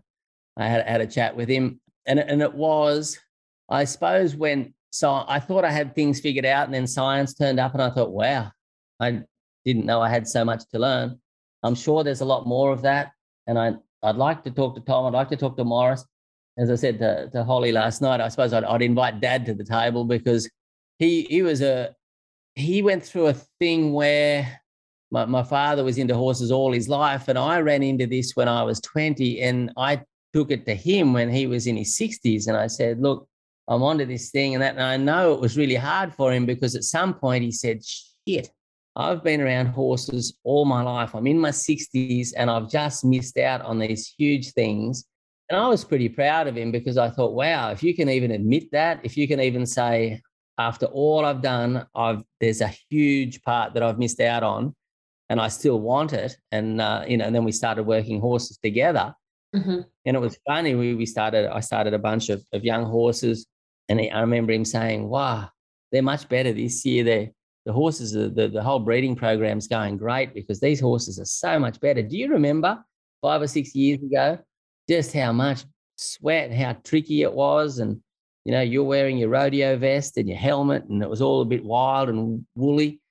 I 0.57 0.67
had 0.67 0.87
had 0.87 1.01
a 1.01 1.07
chat 1.07 1.35
with 1.35 1.49
him, 1.49 1.79
and 2.05 2.19
and 2.19 2.41
it 2.41 2.53
was, 2.53 3.19
I 3.69 3.85
suppose, 3.85 4.35
when 4.35 4.73
so 4.91 5.25
I 5.27 5.39
thought 5.39 5.65
I 5.65 5.71
had 5.71 5.95
things 5.95 6.21
figured 6.21 6.45
out, 6.45 6.65
and 6.65 6.73
then 6.73 6.87
science 6.87 7.33
turned 7.33 7.59
up, 7.59 7.73
and 7.73 7.81
I 7.81 7.89
thought, 7.89 8.11
wow, 8.11 8.51
I 8.99 9.23
didn't 9.65 9.85
know 9.85 10.01
I 10.01 10.09
had 10.09 10.27
so 10.27 10.45
much 10.45 10.63
to 10.71 10.79
learn. 10.79 11.19
I'm 11.63 11.75
sure 11.75 12.03
there's 12.03 12.21
a 12.21 12.25
lot 12.25 12.47
more 12.47 12.71
of 12.71 12.83
that, 12.83 13.11
and 13.47 13.57
I 13.57 13.73
I'd 14.03 14.17
like 14.17 14.43
to 14.43 14.51
talk 14.51 14.75
to 14.75 14.81
Tom. 14.81 15.05
I'd 15.05 15.17
like 15.17 15.29
to 15.29 15.37
talk 15.37 15.57
to 15.57 15.63
Maurice. 15.63 16.05
As 16.57 16.71
I 16.71 16.75
said 16.75 16.99
to, 16.99 17.29
to 17.31 17.43
Holly 17.43 17.73
last 17.73 18.01
night, 18.01 18.21
I 18.21 18.29
suppose 18.29 18.53
I'd, 18.53 18.63
I'd 18.63 18.81
invite 18.81 19.19
Dad 19.19 19.45
to 19.47 19.53
the 19.53 19.65
table 19.65 20.05
because 20.05 20.49
he 20.99 21.23
he 21.23 21.41
was 21.41 21.61
a 21.61 21.93
he 22.55 22.81
went 22.81 23.03
through 23.03 23.27
a 23.27 23.33
thing 23.59 23.93
where 23.93 24.61
my, 25.11 25.25
my 25.25 25.43
father 25.43 25.83
was 25.83 25.97
into 25.97 26.15
horses 26.15 26.51
all 26.51 26.71
his 26.71 26.89
life, 26.89 27.27
and 27.27 27.37
I 27.37 27.59
ran 27.59 27.83
into 27.83 28.07
this 28.07 28.35
when 28.35 28.47
I 28.47 28.63
was 28.63 28.81
20, 28.81 29.41
and 29.41 29.71
I 29.77 30.01
took 30.33 30.51
it 30.51 30.65
to 30.65 30.75
him 30.75 31.13
when 31.13 31.29
he 31.29 31.47
was 31.47 31.67
in 31.67 31.77
his 31.77 31.97
60s, 31.97 32.47
and 32.47 32.57
I 32.57 32.67
said, 32.67 33.01
look 33.01 33.27
I'm 33.67 33.81
onto 33.81 34.05
this 34.05 34.29
thing 34.29 34.53
and 34.53 34.61
that. 34.61 34.75
And 34.75 34.83
I 34.83 34.97
know 34.97 35.33
it 35.33 35.41
was 35.41 35.57
really 35.57 35.75
hard 35.75 36.13
for 36.13 36.31
him 36.31 36.45
because 36.45 36.75
at 36.75 36.83
some 36.83 37.13
point 37.13 37.43
he 37.43 37.51
said, 37.51 37.81
shit, 37.83 38.49
I've 38.95 39.23
been 39.23 39.41
around 39.41 39.67
horses 39.67 40.37
all 40.43 40.65
my 40.65 40.81
life. 40.81 41.15
I'm 41.15 41.27
in 41.27 41.39
my 41.39 41.49
60s 41.49 42.29
and 42.37 42.49
I've 42.49 42.69
just 42.69 43.03
missed 43.03 43.37
out 43.37 43.61
on 43.61 43.79
these 43.79 44.13
huge 44.17 44.51
things. 44.53 45.05
And 45.49 45.59
I 45.59 45.67
was 45.67 45.83
pretty 45.83 46.09
proud 46.09 46.47
of 46.47 46.55
him 46.55 46.71
because 46.71 46.97
I 46.97 47.09
thought, 47.09 47.33
wow, 47.33 47.71
if 47.71 47.83
you 47.83 47.95
can 47.95 48.09
even 48.09 48.31
admit 48.31 48.71
that, 48.71 48.99
if 49.03 49.17
you 49.17 49.27
can 49.27 49.39
even 49.39 49.65
say, 49.65 50.21
after 50.57 50.85
all 50.87 51.25
I've 51.25 51.41
done, 51.41 51.85
I've 51.95 52.23
there's 52.39 52.61
a 52.61 52.73
huge 52.89 53.41
part 53.43 53.73
that 53.73 53.83
I've 53.83 53.99
missed 53.99 54.19
out 54.19 54.43
on, 54.43 54.75
and 55.29 55.39
I 55.39 55.49
still 55.49 55.79
want 55.79 56.13
it. 56.13 56.37
And 56.51 56.81
uh, 56.81 57.05
you 57.07 57.17
know, 57.17 57.25
and 57.25 57.35
then 57.35 57.43
we 57.43 57.51
started 57.51 57.83
working 57.83 58.19
horses 58.19 58.57
together. 58.57 59.13
Mm-hmm. 59.55 59.81
And 60.05 60.15
it 60.17 60.19
was 60.19 60.37
funny. 60.47 60.75
We 60.75 60.95
we 60.95 61.05
started. 61.05 61.49
I 61.53 61.59
started 61.59 61.93
a 61.93 61.99
bunch 61.99 62.29
of, 62.29 62.43
of 62.53 62.63
young 62.63 62.85
horses 62.85 63.47
and 63.89 63.99
I 63.99 64.19
remember 64.19 64.53
him 64.53 64.65
saying, 64.65 65.07
wow, 65.07 65.49
they're 65.91 66.01
much 66.01 66.27
better 66.27 66.53
this 66.53 66.85
year. 66.85 67.03
They 67.03 67.31
the 67.65 67.73
horses, 67.73 68.11
the, 68.11 68.47
the 68.47 68.61
whole 68.61 68.79
breeding 68.79 69.15
program's 69.15 69.67
going 69.67 69.97
great 69.97 70.35
because 70.35 70.59
these 70.59 70.79
horses 70.79 71.19
are 71.19 71.25
so 71.25 71.57
much 71.57 71.79
better. 71.79 72.03
Do 72.03 72.15
you 72.15 72.29
remember 72.29 72.83
five 73.23 73.41
or 73.41 73.47
six 73.47 73.73
years 73.73 74.03
ago 74.03 74.37
just 74.87 75.13
how 75.13 75.31
much 75.31 75.63
sweat, 75.95 76.53
how 76.53 76.73
tricky 76.83 77.23
it 77.23 77.33
was? 77.33 77.79
And, 77.79 78.01
you 78.45 78.51
know, 78.51 78.61
you're 78.61 78.83
wearing 78.83 79.17
your 79.17 79.29
rodeo 79.29 79.75
vest 79.75 80.17
and 80.17 80.29
your 80.29 80.37
helmet, 80.37 80.85
and 80.85 81.01
it 81.01 81.09
was 81.09 81.21
all 81.21 81.41
a 81.41 81.45
bit 81.45 81.65
wild 81.65 82.09
and 82.09 82.45
woolly. 82.55 83.01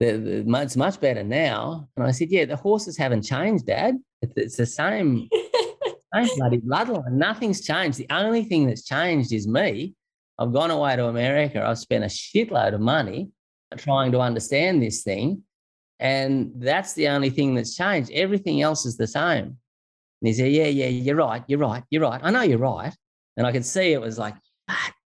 The, 0.00 0.16
the, 0.16 0.60
it's 0.60 0.76
much 0.76 1.00
better 1.00 1.22
now. 1.22 1.88
And 1.96 2.04
I 2.04 2.10
said, 2.10 2.30
yeah, 2.30 2.44
the 2.44 2.56
horses 2.56 2.96
haven't 2.96 3.22
changed, 3.22 3.66
Dad. 3.66 3.96
It's, 4.20 4.32
it's 4.36 4.56
the 4.56 4.66
same, 4.66 5.28
same 6.12 6.28
bloody 6.36 6.58
bloodline. 6.58 7.12
Nothing's 7.12 7.64
changed. 7.64 7.98
The 7.98 8.08
only 8.10 8.44
thing 8.44 8.66
that's 8.66 8.84
changed 8.84 9.32
is 9.32 9.46
me 9.46 9.94
I've 10.38 10.52
gone 10.52 10.72
away 10.72 10.96
to 10.96 11.06
America. 11.06 11.64
I've 11.64 11.78
spent 11.78 12.04
a 12.04 12.08
shitload 12.08 12.74
of 12.74 12.80
money 12.80 13.30
trying 13.76 14.10
to 14.12 14.20
understand 14.20 14.82
this 14.82 15.02
thing. 15.02 15.42
And 16.00 16.52
that's 16.56 16.94
the 16.94 17.08
only 17.08 17.30
thing 17.30 17.54
that's 17.54 17.76
changed. 17.76 18.10
Everything 18.12 18.60
else 18.60 18.84
is 18.84 18.96
the 18.96 19.06
same. 19.06 19.44
And 19.44 19.56
he 20.28 20.32
said, 20.32 20.50
Yeah, 20.50 20.66
yeah, 20.66 20.88
you're 20.88 21.16
right. 21.16 21.44
You're 21.46 21.60
right. 21.60 21.84
You're 21.90 22.02
right. 22.02 22.20
I 22.22 22.30
know 22.30 22.42
you're 22.42 22.58
right. 22.58 22.92
And 23.36 23.46
I 23.46 23.52
could 23.52 23.64
see 23.64 23.92
it 23.92 24.00
was 24.00 24.18
like, 24.18 24.34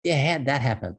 yeah, 0.05 0.32
how'd 0.32 0.46
that 0.46 0.61
happen? 0.61 0.96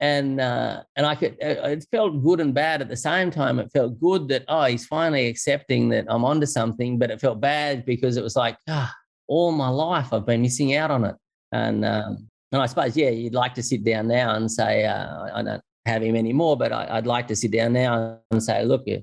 And 0.00 0.40
uh, 0.40 0.82
and 0.96 1.06
I 1.06 1.14
could, 1.14 1.36
uh, 1.42 1.68
it 1.68 1.86
felt 1.92 2.24
good 2.24 2.40
and 2.40 2.52
bad 2.52 2.80
at 2.80 2.88
the 2.88 2.96
same 2.96 3.30
time. 3.30 3.60
It 3.60 3.70
felt 3.72 4.00
good 4.00 4.26
that, 4.28 4.44
oh, 4.48 4.64
he's 4.64 4.84
finally 4.84 5.28
accepting 5.28 5.88
that 5.90 6.06
I'm 6.08 6.24
onto 6.24 6.46
something, 6.46 6.98
but 6.98 7.10
it 7.10 7.20
felt 7.20 7.40
bad 7.40 7.84
because 7.84 8.16
it 8.16 8.24
was 8.24 8.34
like, 8.34 8.56
ah, 8.68 8.92
all 9.28 9.52
my 9.52 9.68
life 9.68 10.12
I've 10.12 10.26
been 10.26 10.42
missing 10.42 10.74
out 10.74 10.90
on 10.90 11.04
it. 11.04 11.14
And 11.52 11.84
um, 11.84 12.28
and 12.50 12.60
I 12.60 12.66
suppose, 12.66 12.96
yeah, 12.96 13.10
you'd 13.10 13.34
like 13.34 13.54
to 13.54 13.62
sit 13.62 13.84
down 13.84 14.08
now 14.08 14.34
and 14.34 14.50
say, 14.50 14.84
uh, 14.84 15.28
I 15.32 15.42
don't 15.42 15.62
have 15.86 16.02
him 16.02 16.16
anymore, 16.16 16.56
but 16.56 16.72
I, 16.72 16.96
would 16.96 17.06
like 17.06 17.26
to 17.28 17.36
sit 17.36 17.50
down 17.50 17.72
now 17.72 18.18
and 18.30 18.42
say, 18.42 18.64
look, 18.64 18.82
you, 18.86 19.02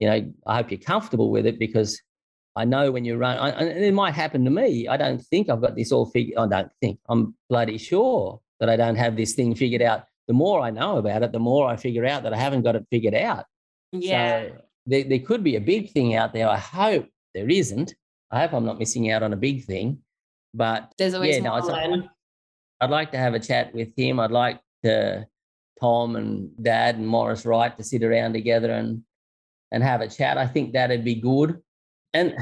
you 0.00 0.08
know, 0.08 0.32
I 0.46 0.56
hope 0.56 0.70
you're 0.70 0.80
comfortable 0.80 1.30
with 1.30 1.46
it 1.46 1.58
because 1.58 2.00
I 2.58 2.64
know 2.64 2.90
when 2.90 3.04
you 3.04 3.16
run, 3.16 3.38
I, 3.38 3.50
and 3.50 3.84
it 3.84 3.94
might 3.94 4.14
happen 4.14 4.44
to 4.44 4.50
me. 4.50 4.88
I 4.88 4.96
don't 4.96 5.20
think 5.20 5.48
I've 5.48 5.60
got 5.60 5.76
this 5.76 5.92
all 5.92 6.06
figured. 6.06 6.36
I 6.36 6.48
don't 6.48 6.72
think 6.80 6.98
I'm 7.08 7.36
bloody 7.48 7.78
sure 7.78 8.40
that 8.58 8.68
I 8.68 8.76
don't 8.76 8.96
have 8.96 9.16
this 9.16 9.34
thing 9.34 9.54
figured 9.54 9.80
out. 9.80 10.04
The 10.26 10.34
more 10.34 10.60
I 10.60 10.70
know 10.70 10.98
about 10.98 11.22
it, 11.22 11.30
the 11.30 11.38
more 11.38 11.68
I 11.68 11.76
figure 11.76 12.04
out 12.04 12.24
that 12.24 12.34
I 12.34 12.36
haven't 12.36 12.62
got 12.62 12.74
it 12.74 12.84
figured 12.90 13.14
out. 13.14 13.44
Yeah. 13.92 14.48
So 14.48 14.52
there, 14.86 15.04
there 15.04 15.20
could 15.20 15.44
be 15.44 15.54
a 15.54 15.60
big 15.60 15.92
thing 15.92 16.16
out 16.16 16.32
there. 16.32 16.48
I 16.48 16.58
hope 16.58 17.06
there 17.32 17.48
isn't. 17.48 17.94
I 18.32 18.40
hope 18.40 18.52
I'm 18.52 18.66
not 18.66 18.80
missing 18.80 19.10
out 19.12 19.22
on 19.22 19.32
a 19.32 19.36
big 19.36 19.64
thing. 19.64 19.98
But 20.52 20.92
there's 20.98 21.14
always 21.14 21.36
yeah, 21.36 21.42
more 21.42 21.60
no, 21.60 22.08
I'd 22.80 22.90
like 22.90 23.12
to 23.12 23.18
have 23.18 23.34
a 23.34 23.40
chat 23.40 23.72
with 23.72 23.96
him. 23.96 24.18
I'd 24.18 24.32
like 24.32 24.60
to 24.84 25.26
Tom 25.80 26.16
and 26.16 26.50
Dad 26.60 26.96
and 26.96 27.06
Maurice 27.06 27.46
Wright 27.46 27.76
to 27.76 27.84
sit 27.84 28.02
around 28.02 28.32
together 28.32 28.72
and 28.72 29.04
and 29.70 29.82
have 29.82 30.00
a 30.00 30.08
chat. 30.08 30.38
I 30.38 30.46
think 30.46 30.72
that'd 30.72 31.04
be 31.04 31.14
good. 31.14 31.60
And 32.14 32.34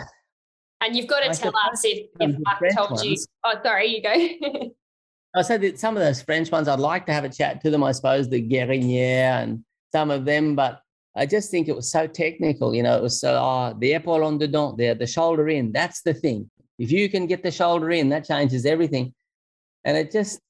and 0.87 0.97
you've 0.97 1.07
got 1.07 1.21
to 1.21 1.31
I 1.31 1.33
tell 1.33 1.53
us 1.71 1.85
if, 1.85 2.09
if 2.21 2.37
I 2.47 2.69
told 2.75 2.93
ones, 2.93 3.05
you. 3.05 3.17
Oh, 3.45 3.55
sorry, 3.63 3.87
you 3.87 4.03
go. 4.03 4.71
I 5.35 5.43
said 5.43 5.61
that 5.63 5.79
some 5.79 5.97
of 5.97 6.03
those 6.03 6.23
French 6.23 6.51
ones, 6.51 6.69
I'd 6.69 6.79
like 6.79 7.05
to 7.07 7.13
have 7.13 7.25
a 7.25 7.29
chat 7.29 7.61
to 7.63 7.71
them. 7.71 7.85
I 7.85 7.93
suppose 7.93 8.29
the 8.29 8.41
Guérinière 8.41 9.43
and 9.43 9.65
some 9.93 10.11
of 10.11 10.25
them, 10.25 10.57
but 10.57 10.81
I 11.15 11.27
just 11.27 11.51
think 11.51 11.69
it 11.69 11.77
was 11.77 11.91
so 11.91 12.07
technical. 12.07 12.75
You 12.75 12.83
know, 12.83 12.97
it 12.97 13.03
was 13.03 13.21
so 13.21 13.35
oh, 13.35 13.77
the 13.79 13.93
épaule 13.93 14.27
en 14.27 14.39
dedans, 14.39 14.79
the 14.79 14.95
the 14.95 15.07
shoulder 15.07 15.49
in. 15.49 15.73
That's 15.73 16.03
the 16.03 16.15
thing. 16.15 16.51
If 16.79 16.91
you 16.91 17.11
can 17.11 17.27
get 17.27 17.43
the 17.43 17.51
shoulder 17.51 17.91
in, 17.91 18.09
that 18.11 18.27
changes 18.27 18.65
everything 18.65 19.13
and 19.87 19.97
it 19.97 20.13
just 20.13 20.41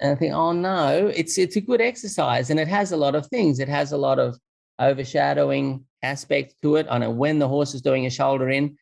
and 0.00 0.10
I 0.10 0.14
think, 0.16 0.34
oh 0.34 0.52
no, 0.52 1.12
it's 1.14 1.38
it's 1.38 1.56
a 1.56 1.60
good 1.60 1.80
exercise, 1.80 2.50
and 2.50 2.58
it 2.58 2.66
has 2.66 2.90
a 2.90 2.96
lot 2.96 3.14
of 3.14 3.26
things. 3.28 3.60
It 3.60 3.68
has 3.68 3.92
a 3.92 3.96
lot 3.96 4.18
of 4.18 4.36
overshadowing 4.80 5.84
aspect 6.02 6.56
to 6.62 6.74
it. 6.76 6.88
I 6.90 6.98
know 6.98 7.10
when 7.10 7.38
the 7.38 7.46
horse 7.46 7.72
is 7.72 7.82
doing 7.82 8.06
a 8.06 8.10
shoulder 8.10 8.50
in, 8.50 8.76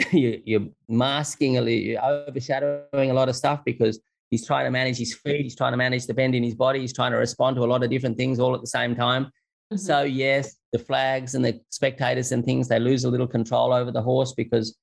you, 0.12 0.40
you're 0.44 0.66
masking, 0.88 1.54
you're 1.54 2.04
overshadowing 2.04 3.10
a 3.10 3.14
lot 3.14 3.28
of 3.28 3.36
stuff 3.36 3.60
because 3.64 4.00
he's 4.30 4.46
trying 4.46 4.64
to 4.64 4.70
manage 4.70 4.98
his 4.98 5.14
feet, 5.14 5.42
he's 5.42 5.56
trying 5.56 5.72
to 5.72 5.76
manage 5.76 6.06
the 6.06 6.14
bend 6.14 6.34
in 6.34 6.42
his 6.42 6.54
body, 6.54 6.80
he's 6.80 6.92
trying 6.92 7.12
to 7.12 7.18
respond 7.18 7.56
to 7.56 7.62
a 7.62 7.66
lot 7.66 7.82
of 7.82 7.90
different 7.90 8.16
things 8.16 8.38
all 8.38 8.54
at 8.54 8.60
the 8.60 8.66
same 8.66 8.94
time. 8.94 9.24
Mm-hmm. 9.24 9.76
So 9.76 10.02
yes, 10.02 10.56
the 10.72 10.78
flags 10.78 11.34
and 11.34 11.44
the 11.44 11.60
spectators 11.70 12.32
and 12.32 12.44
things 12.44 12.68
they 12.68 12.78
lose 12.78 13.04
a 13.04 13.10
little 13.10 13.26
control 13.26 13.72
over 13.72 13.90
the 13.90 14.02
horse 14.02 14.32
because 14.32 14.76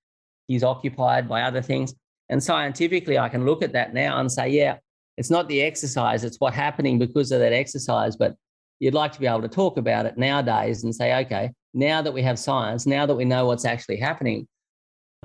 he's 0.47 0.63
occupied 0.63 1.27
by 1.27 1.41
other 1.41 1.61
things. 1.61 1.93
And 2.29 2.43
scientifically, 2.43 3.17
I 3.17 3.29
can 3.29 3.45
look 3.45 3.63
at 3.63 3.73
that 3.73 3.93
now 3.93 4.19
and 4.19 4.31
say, 4.31 4.49
yeah, 4.49 4.77
it's 5.15 5.29
not 5.29 5.47
the 5.47 5.61
exercise, 5.61 6.23
it's 6.23 6.39
what's 6.39 6.55
happening 6.55 6.99
because 6.99 7.31
of 7.31 7.39
that 7.39 7.53
exercise. 7.53 8.15
But 8.15 8.35
you'd 8.79 8.93
like 8.93 9.13
to 9.13 9.19
be 9.19 9.27
able 9.27 9.41
to 9.41 9.47
talk 9.47 9.77
about 9.77 10.05
it 10.05 10.17
nowadays 10.17 10.83
and 10.83 10.93
say, 10.93 11.25
okay, 11.25 11.51
now 11.73 12.01
that 12.01 12.13
we 12.13 12.21
have 12.21 12.37
science, 12.37 12.85
now 12.85 13.05
that 13.05 13.15
we 13.15 13.25
know 13.25 13.45
what's 13.45 13.65
actually 13.65 13.97
happening 13.97 14.47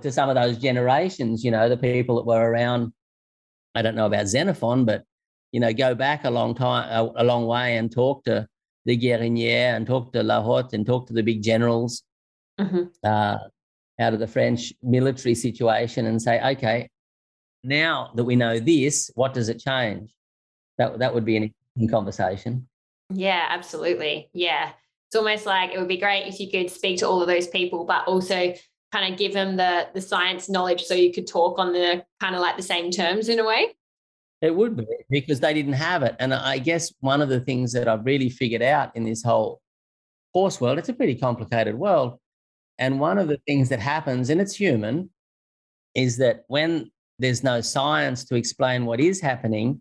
to 0.01 0.11
some 0.11 0.29
of 0.29 0.35
those 0.35 0.59
generations, 0.59 1.45
you 1.45 1.51
know, 1.51 1.69
the 1.69 1.77
people 1.77 2.17
that 2.17 2.27
were 2.27 2.51
around, 2.51 2.93
I 3.75 3.83
don't 3.83 3.95
know 3.95 4.07
about 4.07 4.27
Xenophon, 4.27 4.85
but, 4.85 5.05
you 5.53 5.61
know, 5.61 5.73
go 5.73 5.95
back 5.95 6.25
a 6.25 6.31
long 6.31 6.55
time, 6.55 6.89
a, 6.91 7.23
a 7.23 7.25
long 7.25 7.47
way 7.47 7.77
and 7.77 7.93
talk 7.93 8.25
to 8.25 8.47
the 8.85 8.99
Guérinière 8.99 9.77
and 9.77 9.87
talk 9.87 10.13
to 10.13 10.23
L'Hotte 10.23 10.73
and 10.73 10.87
talk 10.87 11.07
to 11.07 11.13
the 11.13 11.23
big 11.23 11.43
generals 11.43 12.03
mm-hmm. 12.59 12.85
uh, 13.05 13.39
out 14.01 14.15
of 14.15 14.19
the 14.19 14.27
French 14.27 14.73
military 14.83 15.35
situation 15.35 16.07
and 16.07 16.21
say, 16.21 16.41
okay, 16.53 16.89
now 17.63 18.11
that 18.17 18.25
we 18.25 18.35
know 18.35 18.59
this, 18.59 19.11
what 19.15 19.35
does 19.35 19.49
it 19.49 19.61
change? 19.61 20.11
That, 20.79 20.99
that 20.99 21.15
would 21.15 21.25
be 21.25 21.37
an 21.37 21.43
interesting 21.77 21.95
conversation. 21.95 22.67
Yeah, 23.11 23.47
absolutely. 23.51 24.31
Yeah. 24.33 24.73
It's 25.09 25.17
almost 25.17 25.45
like 25.45 25.73
it 25.73 25.79
would 25.79 25.89
be 25.89 25.99
great 25.99 26.27
if 26.27 26.41
you 26.41 26.51
could 26.51 26.71
speak 26.71 26.99
to 27.01 27.09
all 27.09 27.21
of 27.21 27.29
those 27.29 27.47
people, 27.47 27.85
but 27.85 28.09
also 28.09 28.55
kind 28.93 29.13
of 29.13 29.19
give 29.19 29.33
them 29.33 29.57
the 29.57 29.89
the 29.95 30.01
science 30.01 30.49
knowledge 30.49 30.83
so 30.83 30.95
you 30.95 31.13
could 31.13 31.27
talk 31.27 31.59
on 31.59 31.73
the 31.73 32.05
kind 32.21 32.35
of 32.35 32.41
like 32.41 32.57
the 32.57 32.63
same 32.63 32.91
terms 32.91 33.29
in 33.29 33.39
a 33.39 33.45
way. 33.45 33.75
It 34.41 34.55
would 34.55 34.77
be 34.77 34.87
because 35.09 35.41
they 35.41 35.55
didn't 35.55 35.75
have 35.75 36.03
it. 36.03 36.17
And 36.19 36.35
I 36.35 36.59
guess 36.59 36.93
one 37.01 37.23
of 37.23 37.29
the 37.29 37.41
things 37.41 37.73
that 37.73 37.87
I've 37.87 38.05
really 38.05 38.29
figured 38.29 38.63
out 38.63 38.95
in 38.97 39.05
this 39.05 39.23
whole 39.23 39.61
horse 40.35 40.61
world, 40.61 40.79
it's 40.79 40.89
a 40.89 40.95
pretty 40.95 41.15
complicated 41.15 41.77
world. 41.77 42.19
And 42.79 42.99
one 42.99 43.19
of 43.19 43.29
the 43.29 43.39
things 43.47 43.69
that 43.69 43.79
happens, 43.79 44.31
and 44.31 44.41
it's 44.41 44.57
human, 44.57 45.11
is 45.95 46.17
that 46.17 46.45
when 46.49 46.91
there's 47.21 47.45
no 47.45 47.61
science 47.61 48.25
to 48.25 48.35
explain 48.35 48.85
what 48.85 48.99
is 48.99 49.21
happening, 49.21 49.81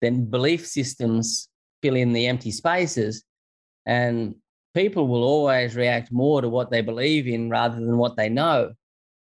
then 0.00 0.24
belief 0.24 0.66
systems 0.66 1.48
fill 1.82 1.96
in 1.96 2.14
the 2.14 2.26
empty 2.26 2.50
spaces. 2.50 3.24
And 3.84 4.36
people 4.74 5.08
will 5.08 5.22
always 5.22 5.76
react 5.76 6.12
more 6.12 6.40
to 6.40 6.48
what 6.48 6.70
they 6.70 6.80
believe 6.80 7.26
in 7.26 7.50
rather 7.50 7.76
than 7.76 7.98
what 7.98 8.16
they 8.16 8.28
know. 8.28 8.72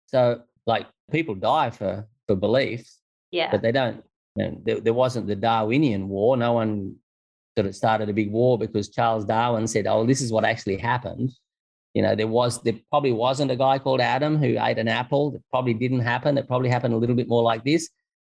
So, 0.06 0.42
like, 0.66 0.86
people 1.10 1.34
die 1.34 1.70
for, 1.70 2.06
for 2.26 2.36
beliefs, 2.36 3.00
yeah. 3.30 3.50
but 3.50 3.62
they 3.62 3.72
don't. 3.72 4.04
You 4.36 4.44
know, 4.44 4.60
there, 4.64 4.80
there 4.80 4.94
wasn't 4.94 5.26
the 5.26 5.36
Darwinian 5.36 6.08
war. 6.08 6.36
No 6.36 6.52
one 6.52 6.96
sort 7.56 7.66
of 7.66 7.74
started 7.74 8.08
a 8.08 8.12
big 8.12 8.30
war 8.30 8.56
because 8.56 8.88
Charles 8.88 9.24
Darwin 9.24 9.66
said, 9.66 9.86
"Oh, 9.88 10.06
this 10.06 10.20
is 10.20 10.30
what 10.30 10.44
actually 10.44 10.76
happened." 10.76 11.32
You 11.94 12.02
know, 12.02 12.14
there 12.14 12.28
was 12.28 12.62
there 12.62 12.74
probably 12.90 13.10
wasn't 13.10 13.50
a 13.50 13.56
guy 13.56 13.80
called 13.80 14.00
Adam 14.00 14.36
who 14.36 14.56
ate 14.60 14.78
an 14.78 14.86
apple. 14.86 15.34
It 15.34 15.42
probably 15.50 15.74
didn't 15.74 16.00
happen. 16.00 16.38
It 16.38 16.46
probably 16.46 16.68
happened 16.68 16.94
a 16.94 16.96
little 16.96 17.16
bit 17.16 17.28
more 17.28 17.42
like 17.42 17.64
this. 17.64 17.88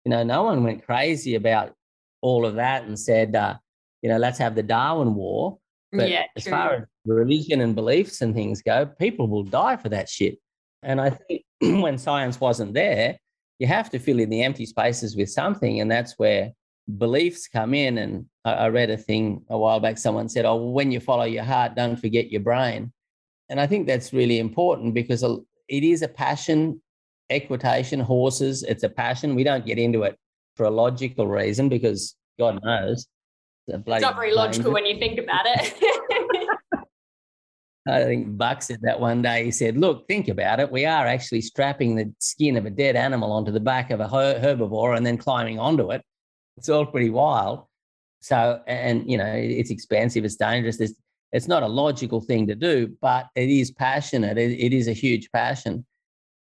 You 0.07 0.11
know, 0.11 0.23
no 0.23 0.45
one 0.45 0.65
went 0.65 0.87
crazy 0.87 1.35
about 1.35 1.75
all 2.23 2.47
of 2.47 2.55
that 2.55 2.85
and 2.85 2.99
said, 2.99 3.37
uh, 3.37 3.57
you 4.01 4.09
know, 4.09 4.17
let's 4.17 4.39
have 4.39 4.55
the 4.55 4.63
Darwin 4.63 5.15
War. 5.15 5.59
But 5.93 6.09
yeah, 6.09 6.25
as 6.37 6.47
far 6.47 6.75
as 6.75 6.83
religion 7.05 7.61
and 7.61 7.75
beliefs 7.75 8.21
and 8.21 8.35
things 8.35 8.63
go, 8.63 8.87
people 8.87 9.27
will 9.27 9.43
die 9.43 9.77
for 9.77 9.89
that 9.89 10.09
shit. 10.09 10.39
And 10.83 11.01
I 11.01 11.11
think 11.11 11.43
when 11.61 11.99
science 11.99 12.41
wasn't 12.41 12.75
there, 12.75 13.19
you 13.59 13.67
have 13.67 13.91
to 13.91 13.99
fill 13.99 14.21
in 14.21 14.31
the 14.31 14.43
empty 14.43 14.67
spaces 14.67 15.17
with 15.17 15.31
something. 15.31 15.81
And 15.81 15.91
that's 15.91 16.19
where 16.19 16.53
beliefs 16.99 17.49
come 17.49 17.75
in. 17.75 17.99
And 17.99 18.27
I, 18.45 18.53
I 18.53 18.69
read 18.69 18.91
a 18.91 18.97
thing 18.97 19.43
a 19.51 19.59
while 19.59 19.81
back, 19.81 19.99
someone 19.99 20.29
said, 20.29 20.45
Oh, 20.45 20.57
when 20.57 20.93
you 20.93 21.01
follow 21.01 21.25
your 21.25 21.45
heart, 21.45 21.75
don't 21.75 21.97
forget 21.97 22.31
your 22.31 22.41
brain. 22.41 22.93
And 23.49 23.61
I 23.61 23.67
think 23.67 23.87
that's 23.87 24.13
really 24.13 24.39
important 24.39 24.95
because 24.95 25.23
it 25.23 25.85
is 25.85 26.03
a 26.03 26.09
passion, 26.09 26.81
equitation, 27.31 27.99
horses, 27.99 28.63
it's 28.63 28.85
a 28.85 28.89
passion. 28.89 29.35
We 29.35 29.45
don't 29.45 29.67
get 29.67 29.79
into 29.79 30.05
it 30.05 30.17
for 30.57 30.67
a 30.67 30.71
logical 30.71 31.27
reason 31.27 31.69
because 31.69 32.15
God 32.39 32.63
knows 32.63 33.07
it's 33.75 34.03
not 34.03 34.17
very 34.17 34.33
logical 34.35 34.73
when 34.73 34.87
you 34.87 34.99
think 34.99 35.19
about 35.19 35.47
it. 35.47 35.75
I 37.89 38.05
think 38.05 38.37
Buck 38.37 38.63
said 38.63 38.81
that 38.83 39.01
one 39.01 39.23
day. 39.23 39.45
He 39.45 39.51
said, 39.51 39.77
Look, 39.77 40.07
think 40.07 40.29
about 40.29 40.61
it. 40.61 40.71
We 40.71 40.85
are 40.85 41.07
actually 41.07 41.41
strapping 41.41 41.97
the 41.97 42.13
skin 42.19 42.57
of 42.57 42.67
a 42.67 42.71
dead 42.71 42.95
animal 42.95 43.33
onto 43.33 43.51
the 43.51 43.61
back 43.61 43.91
of 43.91 44.01
a 44.01 44.09
herbivore 44.09 44.97
and 44.97 45.05
then 45.05 45.17
climbing 45.17 45.59
onto 45.59 45.91
it. 45.91 46.03
It's 46.57 46.69
all 46.69 46.87
pretty 46.87 47.11
wild. 47.11 47.65
So, 48.21 48.61
and, 48.67 49.11
you 49.11 49.17
know, 49.17 49.33
it's 49.35 49.71
expensive, 49.71 50.25
it's 50.25 50.37
dangerous. 50.37 50.79
It's, 50.79 50.93
it's 51.33 51.49
not 51.49 51.63
a 51.63 51.69
logical 51.69 52.21
thing 52.21 52.47
to 52.49 52.55
do, 52.55 52.95
but 53.01 53.29
it 53.35 53.49
is 53.49 53.71
passionate. 53.71 54.37
it, 54.37 54.53
it 54.53 54.75
is 54.75 54.87
a 54.89 54.93
huge 54.93 55.31
passion. 55.33 55.87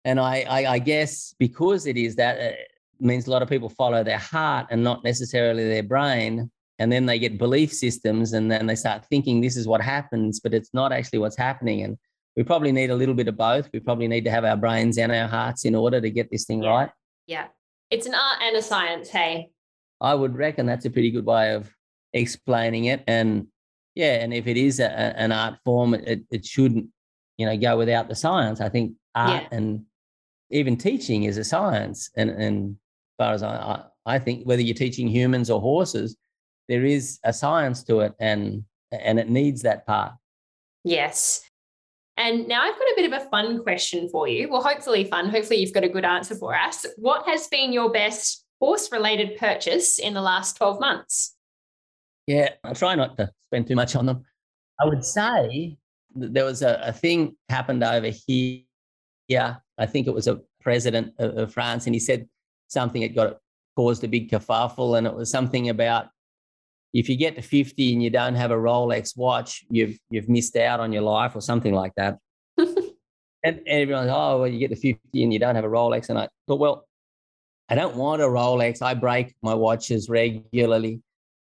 And 0.03 0.19
I, 0.19 0.41
I, 0.49 0.65
I, 0.73 0.79
guess 0.79 1.35
because 1.37 1.85
it 1.85 1.97
is 1.97 2.15
that, 2.15 2.39
it 2.39 2.57
means 2.99 3.27
a 3.27 3.31
lot 3.31 3.43
of 3.43 3.49
people 3.49 3.69
follow 3.69 4.03
their 4.03 4.17
heart 4.17 4.67
and 4.71 4.83
not 4.83 5.03
necessarily 5.03 5.67
their 5.67 5.83
brain 5.83 6.49
and 6.81 6.91
then 6.91 7.05
they 7.05 7.19
get 7.19 7.37
belief 7.37 7.71
systems 7.71 8.33
and 8.33 8.51
then 8.51 8.65
they 8.65 8.73
start 8.73 9.05
thinking 9.05 9.39
this 9.39 9.55
is 9.55 9.67
what 9.67 9.81
happens 9.81 10.39
but 10.39 10.51
it's 10.51 10.73
not 10.73 10.91
actually 10.91 11.19
what's 11.19 11.37
happening. 11.37 11.83
And 11.83 11.95
we 12.35 12.41
probably 12.41 12.71
need 12.71 12.89
a 12.89 12.95
little 12.95 13.13
bit 13.13 13.27
of 13.27 13.37
both. 13.37 13.69
We 13.71 13.79
probably 13.79 14.07
need 14.07 14.25
to 14.25 14.31
have 14.31 14.45
our 14.45 14.57
brains 14.57 14.97
and 14.97 15.11
our 15.11 15.27
hearts 15.27 15.63
in 15.63 15.75
order 15.75 16.01
to 16.01 16.09
get 16.09 16.31
this 16.31 16.45
thing 16.45 16.63
yeah. 16.63 16.69
right. 16.69 16.89
Yeah. 17.27 17.45
It's 17.91 18.07
an 18.07 18.15
art 18.15 18.39
and 18.41 18.57
a 18.57 18.63
science 18.63 19.09
hey. 19.09 19.51
I 20.01 20.15
would 20.15 20.35
reckon 20.35 20.65
that's 20.65 20.85
a 20.85 20.89
pretty 20.89 21.11
good 21.11 21.25
way 21.25 21.53
of 21.53 21.71
explaining 22.13 22.85
it. 22.85 23.03
And 23.05 23.47
yeah 23.93 24.15
and 24.23 24.33
if 24.33 24.47
it 24.47 24.57
is 24.57 24.79
a, 24.79 24.89
an 24.89 25.31
art 25.31 25.59
form 25.63 25.93
it, 25.93 26.23
it 26.31 26.45
shouldn't 26.45 26.87
you 27.37 27.45
know 27.45 27.57
go 27.57 27.77
without 27.77 28.09
the 28.09 28.15
science. 28.15 28.59
I 28.59 28.69
think 28.69 28.93
art 29.13 29.43
yeah. 29.43 29.55
and 29.55 29.85
even 30.49 30.77
teaching 30.77 31.25
is 31.25 31.37
a 31.37 31.43
science. 31.43 32.09
And 32.17 32.31
and 32.31 32.71
as 32.71 33.23
far 33.23 33.33
as 33.33 33.43
I, 33.43 33.83
I 34.07 34.17
think 34.17 34.47
whether 34.47 34.63
you're 34.63 34.73
teaching 34.73 35.07
humans 35.07 35.51
or 35.51 35.61
horses 35.61 36.17
there 36.71 36.85
is 36.85 37.19
a 37.25 37.33
science 37.33 37.83
to 37.83 37.99
it 37.99 38.13
and 38.17 38.63
and 38.93 39.19
it 39.19 39.29
needs 39.29 39.61
that 39.63 39.85
part. 39.85 40.13
Yes. 40.85 41.41
And 42.15 42.47
now 42.47 42.61
I've 42.61 42.77
got 42.77 42.83
a 42.83 42.93
bit 42.95 43.11
of 43.11 43.21
a 43.21 43.29
fun 43.29 43.61
question 43.61 44.07
for 44.07 44.27
you. 44.27 44.49
Well, 44.49 44.61
hopefully 44.61 45.03
fun. 45.03 45.29
Hopefully 45.29 45.59
you've 45.59 45.73
got 45.73 45.83
a 45.83 45.89
good 45.89 46.05
answer 46.05 46.35
for 46.35 46.55
us. 46.55 46.85
What 46.95 47.27
has 47.27 47.47
been 47.49 47.73
your 47.73 47.91
best 47.91 48.45
horse 48.59 48.89
related 48.91 49.37
purchase 49.37 49.99
in 49.99 50.13
the 50.13 50.21
last 50.21 50.55
12 50.57 50.79
months? 50.79 51.35
Yeah, 52.25 52.49
I 52.63 52.73
try 52.73 52.95
not 52.95 53.17
to 53.17 53.29
spend 53.47 53.67
too 53.67 53.75
much 53.75 53.95
on 53.97 54.05
them. 54.05 54.23
I 54.79 54.85
would 54.85 55.03
say 55.03 55.77
there 56.15 56.45
was 56.45 56.61
a, 56.61 56.79
a 56.83 56.93
thing 56.93 57.35
happened 57.49 57.83
over 57.83 58.11
here. 58.27 58.61
Yeah, 59.27 59.55
I 59.77 59.87
think 59.87 60.07
it 60.07 60.13
was 60.13 60.27
a 60.27 60.39
president 60.61 61.13
of, 61.19 61.37
of 61.37 61.53
France, 61.53 61.85
and 61.85 61.95
he 61.95 61.99
said 61.99 62.27
something 62.67 63.01
that 63.01 63.15
got 63.15 63.39
caused 63.75 64.03
a 64.03 64.07
big 64.07 64.31
kerfuffle, 64.31 64.97
and 64.97 65.05
it 65.07 65.13
was 65.13 65.29
something 65.29 65.69
about 65.69 66.07
if 66.93 67.07
you 67.07 67.15
get 67.15 67.35
to 67.35 67.41
50 67.41 67.93
and 67.93 68.03
you 68.03 68.09
don't 68.09 68.35
have 68.35 68.51
a 68.51 68.55
Rolex 68.55 69.17
watch, 69.17 69.63
you've 69.69 69.97
you've 70.09 70.29
missed 70.29 70.55
out 70.57 70.79
on 70.79 70.91
your 70.91 71.03
life 71.03 71.35
or 71.35 71.41
something 71.41 71.73
like 71.73 71.93
that. 71.95 72.17
and, 72.57 73.61
everyone's, 73.65 74.11
oh, 74.11 74.39
well, 74.39 74.47
you 74.47 74.59
get 74.59 74.69
to 74.69 74.75
50 74.75 75.23
and 75.23 75.33
you 75.33 75.39
don't 75.39 75.55
have 75.55 75.65
a 75.65 75.69
Rolex. 75.69 76.09
And 76.09 76.19
I 76.19 76.27
thought, 76.47 76.59
well, 76.59 76.85
I 77.69 77.75
don't 77.75 77.95
want 77.95 78.21
a 78.21 78.25
Rolex. 78.25 78.81
I 78.81 78.93
break 78.93 79.33
my 79.41 79.53
watches 79.53 80.09
regularly, 80.09 81.01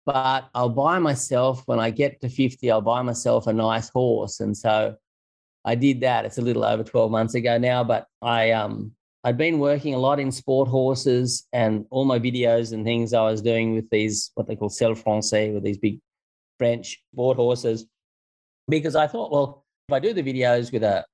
but 0.05 0.49
I'll 0.53 0.69
buy 0.69 0.99
myself 0.99 1.63
when 1.65 1.80
I 1.80 1.89
get 1.89 2.22
to 2.22 2.30
50, 2.30 2.69
I'll 2.69 2.81
buy 2.81 3.01
myself 3.01 3.47
a 3.47 3.53
nice 3.53 3.89
horse. 3.89 4.39
And 4.39 4.55
so 4.55 4.95
I 5.65 5.76
did 5.76 6.01
that. 6.01 6.26
It's 6.26 6.38
a 6.38 6.41
little 6.41 6.63
over 6.63 6.84
12 6.84 7.11
months 7.11 7.34
ago 7.34 7.57
now, 7.57 7.84
but 7.84 8.07
I 8.22 8.51
um 8.51 8.93
I'd 9.23 9.38
been 9.38 9.60
working 9.60 9.93
a 9.93 9.99
lot 9.99 10.19
in 10.19 10.31
sport 10.31 10.68
horses 10.68 11.48
and 11.53 11.85
all 11.91 12.06
my 12.06 12.19
videos 12.19 12.73
and 12.73 12.84
things 12.84 13.14
I 13.14 13.22
was 13.22 13.41
doing 13.41 13.76
with 13.76 13.89
these, 13.91 14.31
what 14.34 14.48
they 14.48 14.56
call 14.56 14.69
Selle 14.69 14.95
Français, 14.95 15.53
with 15.53 15.64
these 15.64 15.77
big 15.77 15.99
French 16.57 17.03
sport 17.14 17.38
horses. 17.38 17.85
Because 18.68 18.95
I 18.95 19.06
thought, 19.07 19.31
well, 19.31 19.65
if 19.89 19.93
I 19.93 19.99
do 19.99 20.14
the 20.14 20.23
videos 20.23 20.72
with 20.72 20.84
a 20.84 21.06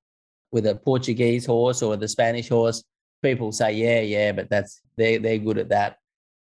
with 0.52 0.66
a 0.66 0.76
Portuguese 0.76 1.46
horse 1.46 1.82
or 1.82 1.98
the 1.98 2.08
Spanish 2.08 2.48
horse, 2.48 2.84
people 3.22 3.52
say, 3.52 3.74
yeah, 3.74 4.00
yeah, 4.00 4.32
but 4.32 4.50
that's 4.50 4.82
they 4.96 5.18
they're 5.18 5.38
good 5.38 5.58
at 5.58 5.70
that. 5.70 5.98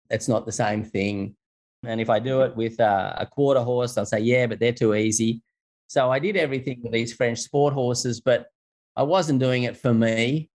That's 0.09 0.29
not 0.29 0.45
the 0.45 0.51
same 0.53 0.83
thing. 0.85 1.35
And 1.83 1.99
if 1.99 2.09
I 2.09 2.19
do 2.19 2.41
it 2.41 2.55
with 2.55 2.79
a, 2.79 3.15
a 3.19 3.25
quarter 3.25 3.61
horse, 3.61 3.93
they'll 3.93 4.05
say, 4.05 4.19
yeah, 4.19 4.47
but 4.47 4.59
they're 4.59 4.71
too 4.71 4.95
easy. 4.95 5.41
So 5.87 6.11
I 6.11 6.19
did 6.19 6.37
everything 6.37 6.81
with 6.81 6.93
these 6.93 7.13
French 7.13 7.39
sport 7.39 7.73
horses, 7.73 8.21
but 8.21 8.47
I 8.95 9.03
wasn't 9.03 9.39
doing 9.39 9.63
it 9.63 9.77
for 9.77 9.93
me. 9.93 10.49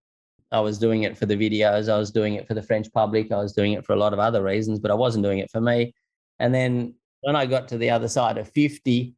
I 0.52 0.60
was 0.60 0.78
doing 0.78 1.02
it 1.04 1.16
for 1.16 1.26
the 1.26 1.36
videos. 1.36 1.92
I 1.92 1.98
was 1.98 2.10
doing 2.10 2.34
it 2.34 2.46
for 2.46 2.54
the 2.54 2.62
French 2.62 2.92
public. 2.92 3.32
I 3.32 3.38
was 3.38 3.52
doing 3.52 3.72
it 3.72 3.84
for 3.84 3.94
a 3.94 3.96
lot 3.96 4.12
of 4.12 4.18
other 4.18 4.42
reasons, 4.42 4.78
but 4.78 4.90
I 4.90 4.94
wasn't 4.94 5.24
doing 5.24 5.38
it 5.38 5.50
for 5.50 5.60
me. 5.60 5.94
And 6.38 6.54
then 6.54 6.94
when 7.22 7.36
I 7.36 7.46
got 7.46 7.68
to 7.68 7.78
the 7.78 7.90
other 7.90 8.08
side 8.08 8.38
of 8.38 8.48
50, 8.50 9.14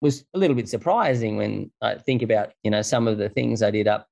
was 0.00 0.24
a 0.34 0.38
little 0.38 0.56
bit 0.56 0.68
surprising 0.68 1.36
when 1.36 1.70
I 1.82 1.96
think 1.96 2.22
about, 2.22 2.52
you 2.62 2.70
know, 2.70 2.82
some 2.82 3.06
of 3.06 3.18
the 3.18 3.28
things 3.28 3.62
I 3.62 3.70
did 3.70 3.86
up 3.86 4.08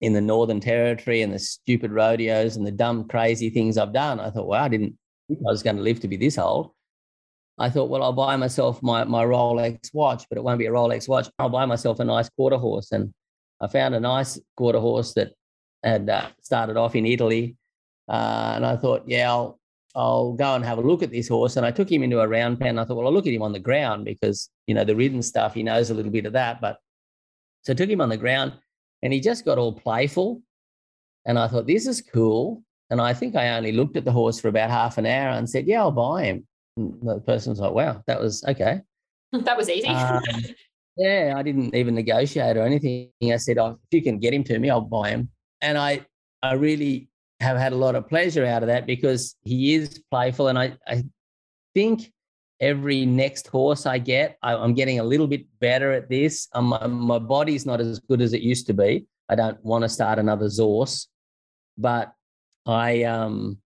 in 0.00 0.12
the 0.12 0.20
Northern 0.20 0.60
Territory 0.60 1.22
and 1.22 1.32
the 1.32 1.38
stupid 1.38 1.92
rodeos 1.92 2.56
and 2.56 2.66
the 2.66 2.72
dumb, 2.72 3.08
crazy 3.08 3.50
things 3.50 3.78
I've 3.78 3.92
done. 3.92 4.20
I 4.20 4.30
thought, 4.30 4.46
well, 4.46 4.62
I 4.62 4.68
didn't 4.68 4.96
think 5.28 5.40
I 5.40 5.50
was 5.50 5.62
going 5.62 5.76
to 5.76 5.82
live 5.82 6.00
to 6.00 6.08
be 6.08 6.16
this 6.16 6.38
old. 6.38 6.70
I 7.58 7.68
thought, 7.68 7.90
well, 7.90 8.02
I'll 8.02 8.12
buy 8.12 8.36
myself 8.36 8.82
my, 8.82 9.04
my 9.04 9.24
Rolex 9.24 9.92
watch, 9.92 10.24
but 10.28 10.38
it 10.38 10.44
won't 10.44 10.58
be 10.58 10.66
a 10.66 10.70
Rolex 10.70 11.08
watch. 11.08 11.28
I'll 11.38 11.48
buy 11.48 11.66
myself 11.66 12.00
a 12.00 12.04
nice 12.04 12.28
quarter 12.30 12.56
horse. 12.56 12.92
And 12.92 13.12
I 13.60 13.68
found 13.68 13.94
a 13.94 14.00
nice 14.00 14.40
quarter 14.56 14.80
horse 14.80 15.14
that 15.14 15.32
had 15.82 16.08
uh, 16.08 16.28
started 16.40 16.76
off 16.76 16.94
in 16.96 17.06
Italy. 17.06 17.56
Uh, 18.08 18.52
and 18.56 18.66
I 18.66 18.76
thought, 18.76 19.04
yeah, 19.06 19.30
I'll 19.30 19.60
I'll 19.94 20.32
go 20.32 20.54
and 20.54 20.64
have 20.64 20.78
a 20.78 20.82
look 20.82 21.02
at 21.02 21.10
this 21.10 21.28
horse. 21.28 21.56
And 21.56 21.66
I 21.66 21.70
took 21.70 21.90
him 21.90 22.02
into 22.02 22.20
a 22.20 22.28
round 22.28 22.58
pen. 22.60 22.78
I 22.78 22.84
thought, 22.84 22.96
well, 22.96 23.06
I'll 23.06 23.12
look 23.12 23.26
at 23.26 23.32
him 23.32 23.42
on 23.42 23.52
the 23.52 23.58
ground 23.58 24.04
because, 24.04 24.48
you 24.66 24.74
know, 24.74 24.84
the 24.84 24.96
ridden 24.96 25.22
stuff, 25.22 25.54
he 25.54 25.62
knows 25.62 25.90
a 25.90 25.94
little 25.94 26.10
bit 26.10 26.24
of 26.24 26.32
that. 26.32 26.60
But 26.60 26.78
so 27.62 27.72
I 27.72 27.76
took 27.76 27.90
him 27.90 28.00
on 28.00 28.08
the 28.08 28.16
ground 28.16 28.54
and 29.02 29.12
he 29.12 29.20
just 29.20 29.44
got 29.44 29.58
all 29.58 29.72
playful. 29.72 30.40
And 31.26 31.38
I 31.38 31.46
thought, 31.46 31.66
this 31.66 31.86
is 31.86 32.00
cool. 32.00 32.62
And 32.90 33.00
I 33.00 33.14
think 33.14 33.36
I 33.36 33.56
only 33.56 33.72
looked 33.72 33.96
at 33.96 34.04
the 34.04 34.12
horse 34.12 34.40
for 34.40 34.48
about 34.48 34.70
half 34.70 34.98
an 34.98 35.06
hour 35.06 35.30
and 35.30 35.48
said, 35.48 35.66
yeah, 35.66 35.80
I'll 35.80 35.92
buy 35.92 36.24
him. 36.24 36.46
And 36.76 37.00
the 37.02 37.20
person 37.20 37.50
was 37.50 37.60
like, 37.60 37.72
wow, 37.72 38.02
that 38.06 38.20
was 38.20 38.44
okay. 38.44 38.80
That 39.32 39.56
was 39.56 39.70
easy. 39.70 39.88
Um, 39.88 40.22
yeah, 40.98 41.32
I 41.34 41.42
didn't 41.42 41.74
even 41.74 41.94
negotiate 41.94 42.58
or 42.58 42.64
anything. 42.64 43.10
I 43.22 43.36
said, 43.38 43.56
oh, 43.56 43.78
if 43.90 43.96
you 43.96 44.02
can 44.02 44.18
get 44.18 44.34
him 44.34 44.44
to 44.44 44.58
me, 44.58 44.68
I'll 44.68 44.82
buy 44.82 45.08
him. 45.08 45.30
And 45.62 45.78
I, 45.78 46.04
I 46.42 46.54
really 46.54 47.08
have 47.40 47.56
had 47.56 47.72
a 47.72 47.76
lot 47.76 47.94
of 47.94 48.08
pleasure 48.08 48.44
out 48.44 48.62
of 48.62 48.68
that 48.68 48.86
because 48.86 49.36
he 49.42 49.74
is 49.74 50.02
playful. 50.10 50.48
And 50.48 50.58
I, 50.58 50.76
I 50.86 51.04
think 51.74 52.12
every 52.60 53.06
next 53.06 53.46
horse 53.48 53.86
I 53.86 53.98
get, 53.98 54.38
I, 54.42 54.54
am 54.54 54.74
getting 54.74 55.00
a 55.00 55.04
little 55.04 55.26
bit 55.26 55.46
better 55.60 55.92
at 55.92 56.08
this. 56.08 56.48
Um, 56.52 56.66
my, 56.66 56.86
my 56.86 57.18
body's 57.18 57.64
not 57.64 57.80
as 57.80 57.98
good 58.00 58.20
as 58.20 58.32
it 58.32 58.42
used 58.42 58.66
to 58.66 58.74
be. 58.74 59.06
I 59.28 59.34
don't 59.34 59.62
want 59.64 59.82
to 59.82 59.88
start 59.88 60.18
another 60.18 60.46
Zorse, 60.46 61.06
but 61.78 62.12
I, 62.66 63.04
um, 63.04 63.58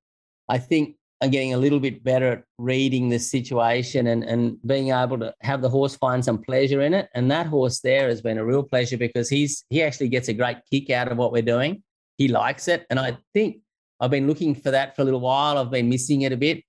I 0.48 0.58
think 0.58 0.96
I'm 1.20 1.30
getting 1.30 1.54
a 1.54 1.58
little 1.58 1.80
bit 1.80 2.04
better 2.04 2.32
at 2.32 2.44
reading 2.58 3.08
the 3.08 3.18
situation 3.18 4.08
and, 4.08 4.22
and 4.22 4.58
being 4.66 4.90
able 4.90 5.18
to 5.18 5.34
have 5.40 5.62
the 5.62 5.70
horse 5.70 5.96
find 5.96 6.24
some 6.24 6.42
pleasure 6.42 6.82
in 6.82 6.92
it. 6.92 7.08
And 7.14 7.30
that 7.30 7.46
horse 7.46 7.80
there 7.80 8.08
has 8.08 8.20
been 8.20 8.38
a 8.38 8.44
real 8.44 8.62
pleasure 8.62 8.98
because 8.98 9.30
he's 9.30 9.64
he 9.70 9.82
actually 9.82 10.08
gets 10.08 10.28
a 10.28 10.34
great 10.34 10.58
kick 10.70 10.90
out 10.90 11.10
of 11.10 11.16
what 11.16 11.32
we're 11.32 11.42
doing. 11.42 11.82
He 12.16 12.28
likes 12.28 12.68
it. 12.68 12.86
And 12.90 12.98
I 12.98 13.18
think 13.34 13.58
I've 14.00 14.10
been 14.10 14.26
looking 14.26 14.54
for 14.54 14.70
that 14.70 14.94
for 14.94 15.02
a 15.02 15.04
little 15.04 15.20
while. 15.20 15.58
I've 15.58 15.70
been 15.70 15.88
missing 15.88 16.22
it 16.22 16.32
a 16.32 16.36
bit. 16.36 16.62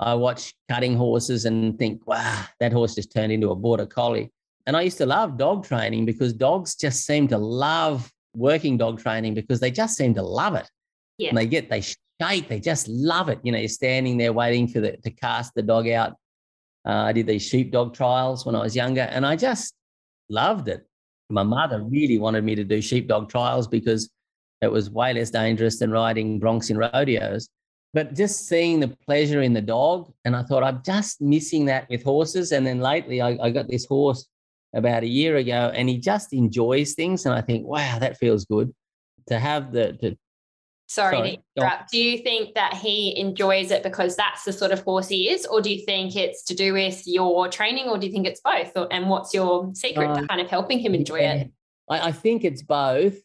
I 0.00 0.14
watch 0.14 0.52
cutting 0.68 0.96
horses 0.96 1.44
and 1.44 1.78
think, 1.78 2.06
wow, 2.06 2.44
that 2.60 2.72
horse 2.72 2.94
just 2.94 3.12
turned 3.12 3.32
into 3.32 3.50
a 3.50 3.54
border 3.54 3.86
collie. 3.86 4.32
And 4.66 4.76
I 4.76 4.82
used 4.82 4.98
to 4.98 5.06
love 5.06 5.38
dog 5.38 5.64
training 5.64 6.06
because 6.06 6.32
dogs 6.32 6.74
just 6.74 7.04
seem 7.04 7.28
to 7.28 7.38
love 7.38 8.10
working 8.34 8.76
dog 8.76 9.00
training 9.00 9.34
because 9.34 9.60
they 9.60 9.70
just 9.70 9.96
seem 9.96 10.14
to 10.14 10.22
love 10.22 10.54
it. 10.54 10.68
Yeah. 11.18 11.28
And 11.28 11.38
they 11.38 11.46
get, 11.46 11.68
they 11.68 11.82
shake, 11.82 12.48
they 12.48 12.60
just 12.60 12.88
love 12.88 13.28
it. 13.28 13.38
You 13.42 13.52
know, 13.52 13.58
you're 13.58 13.68
standing 13.68 14.16
there 14.18 14.32
waiting 14.32 14.66
for 14.66 14.80
the, 14.80 14.96
to 14.96 15.10
cast 15.10 15.54
the 15.54 15.62
dog 15.62 15.88
out. 15.88 16.12
Uh, 16.84 16.92
I 16.92 17.12
did 17.12 17.26
these 17.26 17.42
sheepdog 17.42 17.94
trials 17.94 18.44
when 18.44 18.56
I 18.56 18.60
was 18.60 18.74
younger 18.74 19.02
and 19.02 19.24
I 19.24 19.36
just 19.36 19.74
loved 20.28 20.68
it. 20.68 20.84
My 21.30 21.42
mother 21.44 21.82
really 21.82 22.18
wanted 22.18 22.44
me 22.44 22.54
to 22.56 22.64
do 22.64 22.82
sheepdog 22.82 23.28
trials 23.28 23.68
because 23.68 24.10
it 24.62 24.70
was 24.70 24.90
way 24.90 25.12
less 25.12 25.30
dangerous 25.30 25.78
than 25.78 25.90
riding 25.90 26.40
broncs 26.40 26.70
in 26.70 26.78
rodeos. 26.78 27.48
But 27.94 28.14
just 28.14 28.48
seeing 28.48 28.80
the 28.80 28.88
pleasure 28.88 29.42
in 29.42 29.52
the 29.52 29.60
dog, 29.60 30.10
and 30.24 30.34
I 30.34 30.44
thought 30.44 30.62
I'm 30.62 30.82
just 30.84 31.20
missing 31.20 31.66
that 31.66 31.88
with 31.90 32.02
horses. 32.02 32.52
And 32.52 32.66
then 32.66 32.80
lately, 32.80 33.20
I, 33.20 33.36
I 33.42 33.50
got 33.50 33.68
this 33.68 33.84
horse 33.84 34.26
about 34.74 35.02
a 35.02 35.08
year 35.08 35.36
ago, 35.36 35.70
and 35.74 35.88
he 35.88 35.98
just 35.98 36.32
enjoys 36.32 36.94
things. 36.94 37.26
And 37.26 37.34
I 37.34 37.42
think, 37.42 37.66
wow, 37.66 37.98
that 37.98 38.16
feels 38.16 38.46
good 38.46 38.72
to 39.28 39.38
have 39.38 39.72
the 39.72 39.92
to 40.00 40.16
Sorry, 40.88 41.16
Sorry 41.16 41.30
to 41.30 41.42
interrupt. 41.56 41.90
Do 41.90 41.98
you 41.98 42.18
think 42.18 42.54
that 42.54 42.74
he 42.74 43.18
enjoys 43.18 43.70
it 43.70 43.82
because 43.82 44.14
that's 44.14 44.44
the 44.44 44.52
sort 44.52 44.72
of 44.72 44.82
horse 44.82 45.08
he 45.08 45.30
is, 45.30 45.46
or 45.46 45.62
do 45.62 45.72
you 45.72 45.84
think 45.86 46.16
it's 46.16 46.44
to 46.44 46.54
do 46.54 46.74
with 46.74 47.06
your 47.06 47.48
training, 47.48 47.88
or 47.88 47.96
do 47.96 48.06
you 48.06 48.12
think 48.12 48.26
it's 48.26 48.40
both? 48.42 48.72
Or, 48.76 48.92
and 48.92 49.08
what's 49.08 49.32
your 49.32 49.70
secret 49.74 50.10
uh, 50.10 50.20
to 50.20 50.26
kind 50.26 50.40
of 50.40 50.48
helping 50.48 50.78
him 50.78 50.94
enjoy 50.94 51.20
yeah. 51.20 51.34
it? 51.34 51.52
I, 51.88 52.08
I 52.08 52.12
think 52.12 52.44
it's 52.44 52.62
both. 52.62 53.16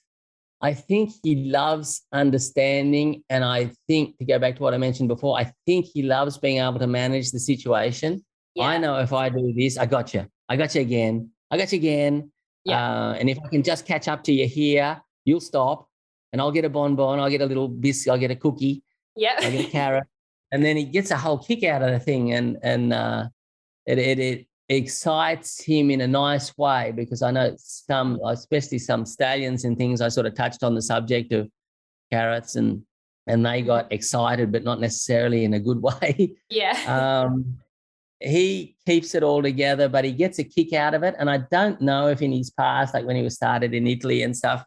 I 0.62 0.74
think 0.74 1.12
he 1.24 1.50
loves 1.52 2.04
understanding. 2.12 3.24
And 3.30 3.44
I 3.44 3.72
think, 3.88 4.18
to 4.18 4.26
go 4.26 4.40
back 4.40 4.56
to 4.58 4.64
what 4.64 4.74
I 4.74 4.78
mentioned 4.78 5.08
before, 5.08 5.38
I 5.38 5.52
think 5.66 5.86
he 5.86 6.04
loves 6.04 6.38
being 6.38 6.58
able 6.58 6.80
to 6.80 6.88
manage 6.88 7.32
the 7.32 7.40
situation. 7.40 8.24
Yeah. 8.56 8.66
I 8.66 8.78
know 8.78 8.98
if 8.98 9.14
I 9.14 9.30
do 9.30 9.54
this, 9.54 9.78
I 9.78 9.86
got 9.86 10.14
you. 10.14 10.26
I 10.50 10.56
got 10.56 10.74
you 10.74 10.82
again. 10.82 11.30
I 11.52 11.58
got 11.58 11.72
you 11.72 11.78
again. 11.78 12.32
Yeah. 12.66 13.10
Uh, 13.10 13.14
and 13.14 13.30
if 13.30 13.38
I 13.44 13.48
can 13.50 13.64
just 13.64 13.86
catch 13.86 14.08
up 14.08 14.24
to 14.24 14.34
you 14.34 14.48
here, 14.48 15.00
you'll 15.26 15.40
stop 15.40 15.88
and 16.34 16.42
I'll 16.42 16.52
get 16.52 16.66
a 16.66 16.70
bonbon, 16.70 17.20
I'll 17.20 17.30
get 17.30 17.42
a 17.42 17.46
little 17.46 17.68
biscuit, 17.68 18.12
I'll 18.12 18.20
get 18.20 18.32
a 18.32 18.36
cookie. 18.36 18.84
Yeah. 19.16 19.36
I'll 19.40 19.52
get 19.52 19.66
a 19.68 19.70
carrot. 19.70 20.04
And 20.52 20.64
then 20.64 20.76
he 20.76 20.86
gets 20.86 21.12
a 21.12 21.18
whole 21.18 21.38
kick 21.38 21.64
out 21.64 21.82
of 21.82 21.92
the 21.92 22.00
thing. 22.00 22.34
And, 22.34 22.58
and, 22.64 22.94
uh, 22.94 23.28
it, 23.86 24.00
it, 24.00 24.20
it 24.20 24.48
excites 24.70 25.64
him 25.64 25.90
in 25.90 26.02
a 26.02 26.08
nice 26.08 26.58
way 26.58 26.92
because 26.96 27.22
I 27.22 27.32
know 27.32 27.56
some, 27.58 28.20
especially 28.26 28.80
some 28.80 29.06
stallions 29.06 29.64
and 29.64 29.78
things. 29.78 30.02
I 30.02 30.10
sort 30.10 30.26
of 30.26 30.36
touched 30.36 30.64
on 30.64 30.76
the 30.76 30.82
subject 30.82 31.32
of 31.34 31.50
carrots 32.12 32.56
and 32.56 32.84
and 33.30 33.46
they 33.46 33.62
got 33.62 33.92
excited, 33.92 34.54
but 34.54 34.64
not 34.64 34.80
necessarily 34.80 35.44
in 35.44 35.54
a 35.54 35.60
good 35.60 35.82
way. 35.82 36.36
Yeah. 36.50 37.26
Um, 37.28 37.58
he 38.22 38.78
keeps 38.86 39.14
it 39.16 39.22
all 39.22 39.44
together, 39.44 39.90
but 39.90 40.06
he 40.06 40.12
gets 40.12 40.40
a 40.40 40.44
kick 40.44 40.74
out 40.74 40.94
of 40.94 41.04
it. 41.04 41.14
And 41.20 41.30
I 41.30 41.40
don't 41.52 41.80
know 41.82 42.08
if 42.08 42.22
in 42.22 42.32
his 42.32 42.50
past, 42.50 42.94
like 42.94 43.06
when 43.06 43.18
he 43.18 43.22
was 43.22 43.36
started 43.36 43.74
in 43.74 43.86
Italy 43.86 44.24
and 44.24 44.36
stuff, 44.36 44.64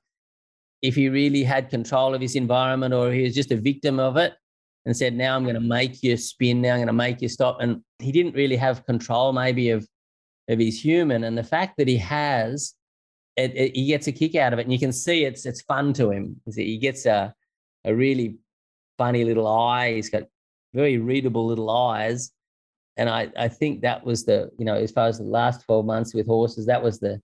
if 0.82 0.94
he 0.94 1.08
really 1.08 1.42
had 1.42 1.70
control 1.70 2.14
of 2.14 2.20
his 2.20 2.36
environment 2.36 2.94
or 2.94 3.10
he 3.10 3.22
was 3.22 3.34
just 3.34 3.50
a 3.50 3.56
victim 3.56 3.98
of 3.98 4.16
it 4.16 4.34
and 4.86 4.96
said, 4.96 5.14
Now 5.14 5.36
I'm 5.36 5.44
going 5.44 5.54
to 5.54 5.60
make 5.60 6.02
you 6.02 6.16
spin, 6.16 6.60
now 6.60 6.72
I'm 6.72 6.78
going 6.78 6.86
to 6.86 6.92
make 6.92 7.20
you 7.20 7.28
stop. 7.28 7.58
And 7.60 7.82
he 7.98 8.12
didn't 8.12 8.34
really 8.34 8.56
have 8.56 8.86
control, 8.86 9.32
maybe, 9.32 9.70
of 9.70 9.86
of 10.48 10.58
his 10.58 10.82
human. 10.82 11.24
And 11.24 11.38
the 11.38 11.44
fact 11.44 11.76
that 11.78 11.86
he 11.86 11.96
has, 11.98 12.74
it, 13.36 13.52
it, 13.54 13.76
he 13.76 13.86
gets 13.86 14.08
a 14.08 14.12
kick 14.12 14.34
out 14.34 14.52
of 14.52 14.58
it, 14.58 14.62
and 14.62 14.72
you 14.72 14.78
can 14.78 14.92
see 14.92 15.24
it's 15.24 15.46
it's 15.46 15.62
fun 15.62 15.92
to 15.94 16.10
him. 16.10 16.40
He 16.54 16.78
gets 16.78 17.06
a 17.06 17.34
a 17.84 17.94
really 17.94 18.38
funny 18.98 19.24
little 19.24 19.46
eye. 19.46 19.94
He's 19.94 20.10
got 20.10 20.24
very 20.74 20.98
readable 20.98 21.46
little 21.46 21.70
eyes, 21.70 22.32
and 22.96 23.08
I 23.08 23.30
I 23.38 23.48
think 23.48 23.82
that 23.82 24.04
was 24.04 24.24
the 24.24 24.50
you 24.58 24.64
know 24.64 24.74
as 24.74 24.90
far 24.90 25.06
as 25.06 25.18
the 25.18 25.24
last 25.24 25.64
twelve 25.64 25.86
months 25.86 26.14
with 26.14 26.26
horses, 26.26 26.66
that 26.66 26.82
was 26.82 26.98
the 27.00 27.20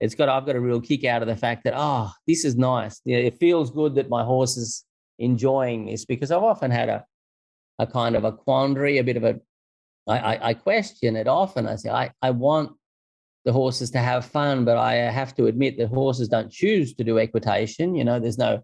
it's 0.00 0.14
got 0.14 0.28
I've 0.28 0.46
got 0.46 0.56
a 0.56 0.60
real 0.60 0.80
kick 0.80 1.04
out 1.04 1.22
of 1.22 1.28
the 1.28 1.36
fact 1.36 1.64
that 1.64 1.74
oh 1.76 2.10
this 2.26 2.44
is 2.44 2.56
nice. 2.56 3.00
You 3.04 3.16
know, 3.16 3.26
it 3.26 3.38
feels 3.40 3.70
good 3.70 3.94
that 3.94 4.10
my 4.10 4.22
horse 4.22 4.56
is 4.56 4.84
enjoying 5.18 5.86
this 5.86 6.04
because 6.04 6.30
I've 6.30 6.42
often 6.42 6.70
had 6.70 6.88
a 6.88 7.04
a 7.78 7.86
kind 7.86 8.16
of 8.16 8.24
a 8.24 8.32
quandary, 8.32 8.98
a 8.98 9.04
bit 9.04 9.16
of 9.16 9.24
a 9.24 9.40
I, 10.06 10.18
I, 10.18 10.48
I 10.48 10.54
question 10.54 11.16
it 11.16 11.26
often. 11.26 11.66
I 11.66 11.76
say, 11.76 11.90
I, 11.90 12.10
I 12.22 12.30
want 12.30 12.72
the 13.44 13.52
horses 13.52 13.90
to 13.92 13.98
have 13.98 14.24
fun, 14.24 14.64
but 14.64 14.76
I 14.76 14.94
have 14.94 15.34
to 15.36 15.46
admit 15.46 15.78
that 15.78 15.88
horses 15.88 16.28
don't 16.28 16.50
choose 16.50 16.94
to 16.94 17.04
do 17.04 17.18
equitation. 17.18 17.94
You 17.94 18.04
know, 18.04 18.18
there's 18.18 18.38
no 18.38 18.62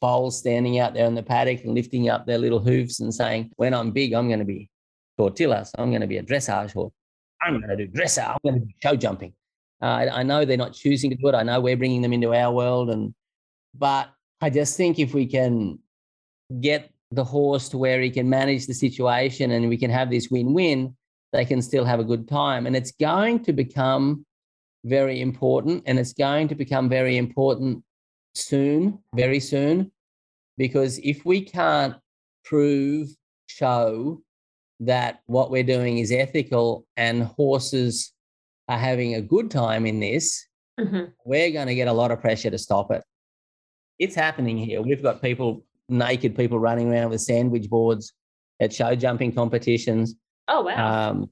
foals 0.00 0.38
standing 0.38 0.78
out 0.78 0.94
there 0.94 1.06
in 1.06 1.14
the 1.14 1.22
paddock 1.22 1.64
and 1.64 1.74
lifting 1.74 2.08
up 2.08 2.26
their 2.26 2.38
little 2.38 2.58
hooves 2.58 3.00
and 3.00 3.14
saying, 3.14 3.50
when 3.56 3.74
I'm 3.74 3.92
big, 3.92 4.12
I'm 4.12 4.28
going 4.28 4.40
to 4.40 4.44
be 4.44 4.68
tortillas. 5.18 5.72
I'm 5.78 5.90
going 5.90 6.00
to 6.00 6.06
be 6.06 6.18
a 6.18 6.22
dressage 6.22 6.72
horse. 6.72 6.92
I'm 7.42 7.60
going 7.60 7.76
to 7.76 7.86
do 7.86 7.88
dressage. 7.88 8.28
I'm 8.28 8.38
going 8.44 8.60
to 8.60 8.66
do 8.66 8.72
show 8.82 8.96
jumping. 8.96 9.34
Uh, 9.82 9.86
I, 9.86 10.20
I 10.20 10.22
know 10.22 10.44
they're 10.44 10.56
not 10.56 10.72
choosing 10.72 11.10
to 11.10 11.16
do 11.16 11.28
it. 11.28 11.34
I 11.34 11.42
know 11.42 11.60
we're 11.60 11.76
bringing 11.76 12.02
them 12.02 12.12
into 12.12 12.34
our 12.34 12.52
world. 12.52 12.90
And, 12.90 13.14
but 13.74 14.10
I 14.40 14.50
just 14.50 14.76
think 14.76 14.98
if 14.98 15.12
we 15.14 15.26
can 15.26 15.78
get 16.60 16.90
the 17.10 17.24
horse 17.24 17.68
to 17.70 17.78
where 17.78 18.00
he 18.00 18.10
can 18.10 18.28
manage 18.28 18.66
the 18.66 18.74
situation 18.74 19.50
and 19.52 19.68
we 19.68 19.76
can 19.76 19.90
have 19.90 20.10
this 20.10 20.30
win-win, 20.30 20.96
they 21.32 21.44
can 21.44 21.62
still 21.62 21.84
have 21.84 22.00
a 22.00 22.04
good 22.04 22.28
time. 22.28 22.66
And 22.66 22.76
it's 22.76 22.92
going 22.92 23.44
to 23.44 23.52
become 23.52 24.24
very 24.84 25.20
important. 25.20 25.84
And 25.86 25.98
it's 25.98 26.12
going 26.12 26.48
to 26.48 26.54
become 26.54 26.88
very 26.88 27.16
important 27.16 27.82
soon, 28.34 28.98
very 29.14 29.40
soon, 29.40 29.90
because 30.58 30.98
if 30.98 31.24
we 31.24 31.40
can't 31.40 31.96
prove, 32.44 33.08
show 33.46 34.20
that 34.80 35.20
what 35.26 35.50
we're 35.50 35.62
doing 35.62 35.98
is 35.98 36.10
ethical 36.10 36.84
and 36.96 37.22
horses 37.22 38.12
are 38.68 38.78
having 38.78 39.14
a 39.14 39.20
good 39.20 39.50
time 39.50 39.86
in 39.86 40.00
this, 40.00 40.46
mm-hmm. 40.78 41.04
we're 41.24 41.52
going 41.52 41.68
to 41.68 41.74
get 41.74 41.88
a 41.88 41.92
lot 41.92 42.10
of 42.10 42.20
pressure 42.20 42.50
to 42.50 42.58
stop 42.58 42.90
it. 42.90 43.02
It's 43.98 44.14
happening 44.14 44.58
here. 44.58 44.82
We've 44.82 45.02
got 45.02 45.22
people 45.22 45.64
naked 45.88 46.36
people 46.36 46.58
running 46.58 46.92
around 46.92 47.10
with 47.10 47.20
sandwich 47.20 47.68
boards 47.68 48.12
at 48.60 48.72
show 48.72 48.94
jumping 48.94 49.32
competitions. 49.32 50.14
Oh 50.48 50.62
wow! 50.62 51.10
Um, 51.10 51.30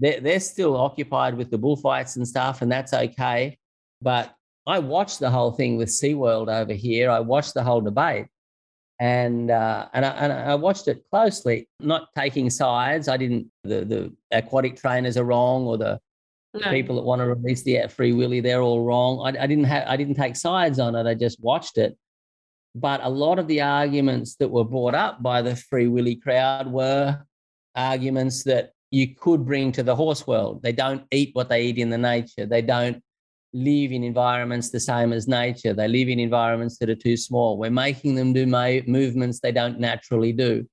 they're 0.00 0.20
they're 0.20 0.40
still 0.40 0.76
occupied 0.76 1.36
with 1.36 1.50
the 1.50 1.58
bullfights 1.58 2.16
and 2.16 2.26
stuff, 2.26 2.62
and 2.62 2.70
that's 2.70 2.92
okay. 2.92 3.58
But 4.00 4.34
I 4.66 4.78
watched 4.78 5.20
the 5.20 5.30
whole 5.30 5.52
thing 5.52 5.76
with 5.76 5.88
SeaWorld 5.88 6.48
over 6.48 6.72
here. 6.72 7.10
I 7.10 7.20
watched 7.20 7.54
the 7.54 7.62
whole 7.62 7.80
debate, 7.80 8.26
and 9.00 9.50
uh, 9.50 9.88
and, 9.92 10.04
I, 10.04 10.10
and 10.10 10.32
I 10.32 10.54
watched 10.54 10.88
it 10.88 11.04
closely, 11.10 11.68
not 11.80 12.08
taking 12.16 12.50
sides. 12.50 13.08
I 13.08 13.16
didn't. 13.16 13.50
The 13.64 13.84
the 13.84 14.12
aquatic 14.30 14.76
trainers 14.76 15.16
are 15.16 15.24
wrong, 15.24 15.66
or 15.66 15.78
the 15.78 16.00
no. 16.54 16.70
people 16.70 16.96
that 16.96 17.02
want 17.02 17.20
to 17.20 17.26
release 17.26 17.62
the 17.62 17.88
free 17.88 18.12
willy, 18.12 18.40
they're 18.40 18.62
all 18.62 18.84
wrong. 18.84 19.20
I, 19.24 19.42
I 19.42 19.46
didn't 19.46 19.64
have. 19.64 19.84
I 19.88 19.96
didn't 19.96 20.14
take 20.14 20.36
sides 20.36 20.78
on 20.78 20.94
it. 20.94 21.06
I 21.06 21.14
just 21.14 21.40
watched 21.40 21.78
it, 21.78 21.96
but 22.74 23.00
a 23.02 23.08
lot 23.08 23.38
of 23.38 23.48
the 23.48 23.60
arguments 23.60 24.36
that 24.36 24.48
were 24.48 24.64
brought 24.64 24.94
up 24.94 25.22
by 25.22 25.42
the 25.42 25.56
Free 25.56 25.88
Willy 25.88 26.16
crowd 26.16 26.66
were 26.66 27.22
arguments 27.74 28.44
that 28.44 28.72
you 28.90 29.14
could 29.14 29.44
bring 29.44 29.72
to 29.72 29.82
the 29.82 29.96
horse 29.96 30.26
world. 30.26 30.62
They 30.62 30.72
don't 30.72 31.04
eat 31.10 31.30
what 31.34 31.48
they 31.48 31.64
eat 31.64 31.78
in 31.78 31.90
the 31.90 31.98
nature. 31.98 32.46
They 32.46 32.62
don't 32.62 33.02
live 33.54 33.92
in 33.92 34.02
environments 34.02 34.70
the 34.70 34.80
same 34.80 35.12
as 35.12 35.28
nature. 35.28 35.74
They 35.74 35.88
live 35.88 36.08
in 36.08 36.18
environments 36.18 36.78
that 36.78 36.88
are 36.88 36.94
too 36.94 37.16
small. 37.16 37.58
We're 37.58 37.70
making 37.70 38.14
them 38.14 38.32
do 38.32 38.46
movements 38.46 39.40
they 39.40 39.52
don't 39.52 39.78
naturally 39.78 40.32
do. 40.32 40.66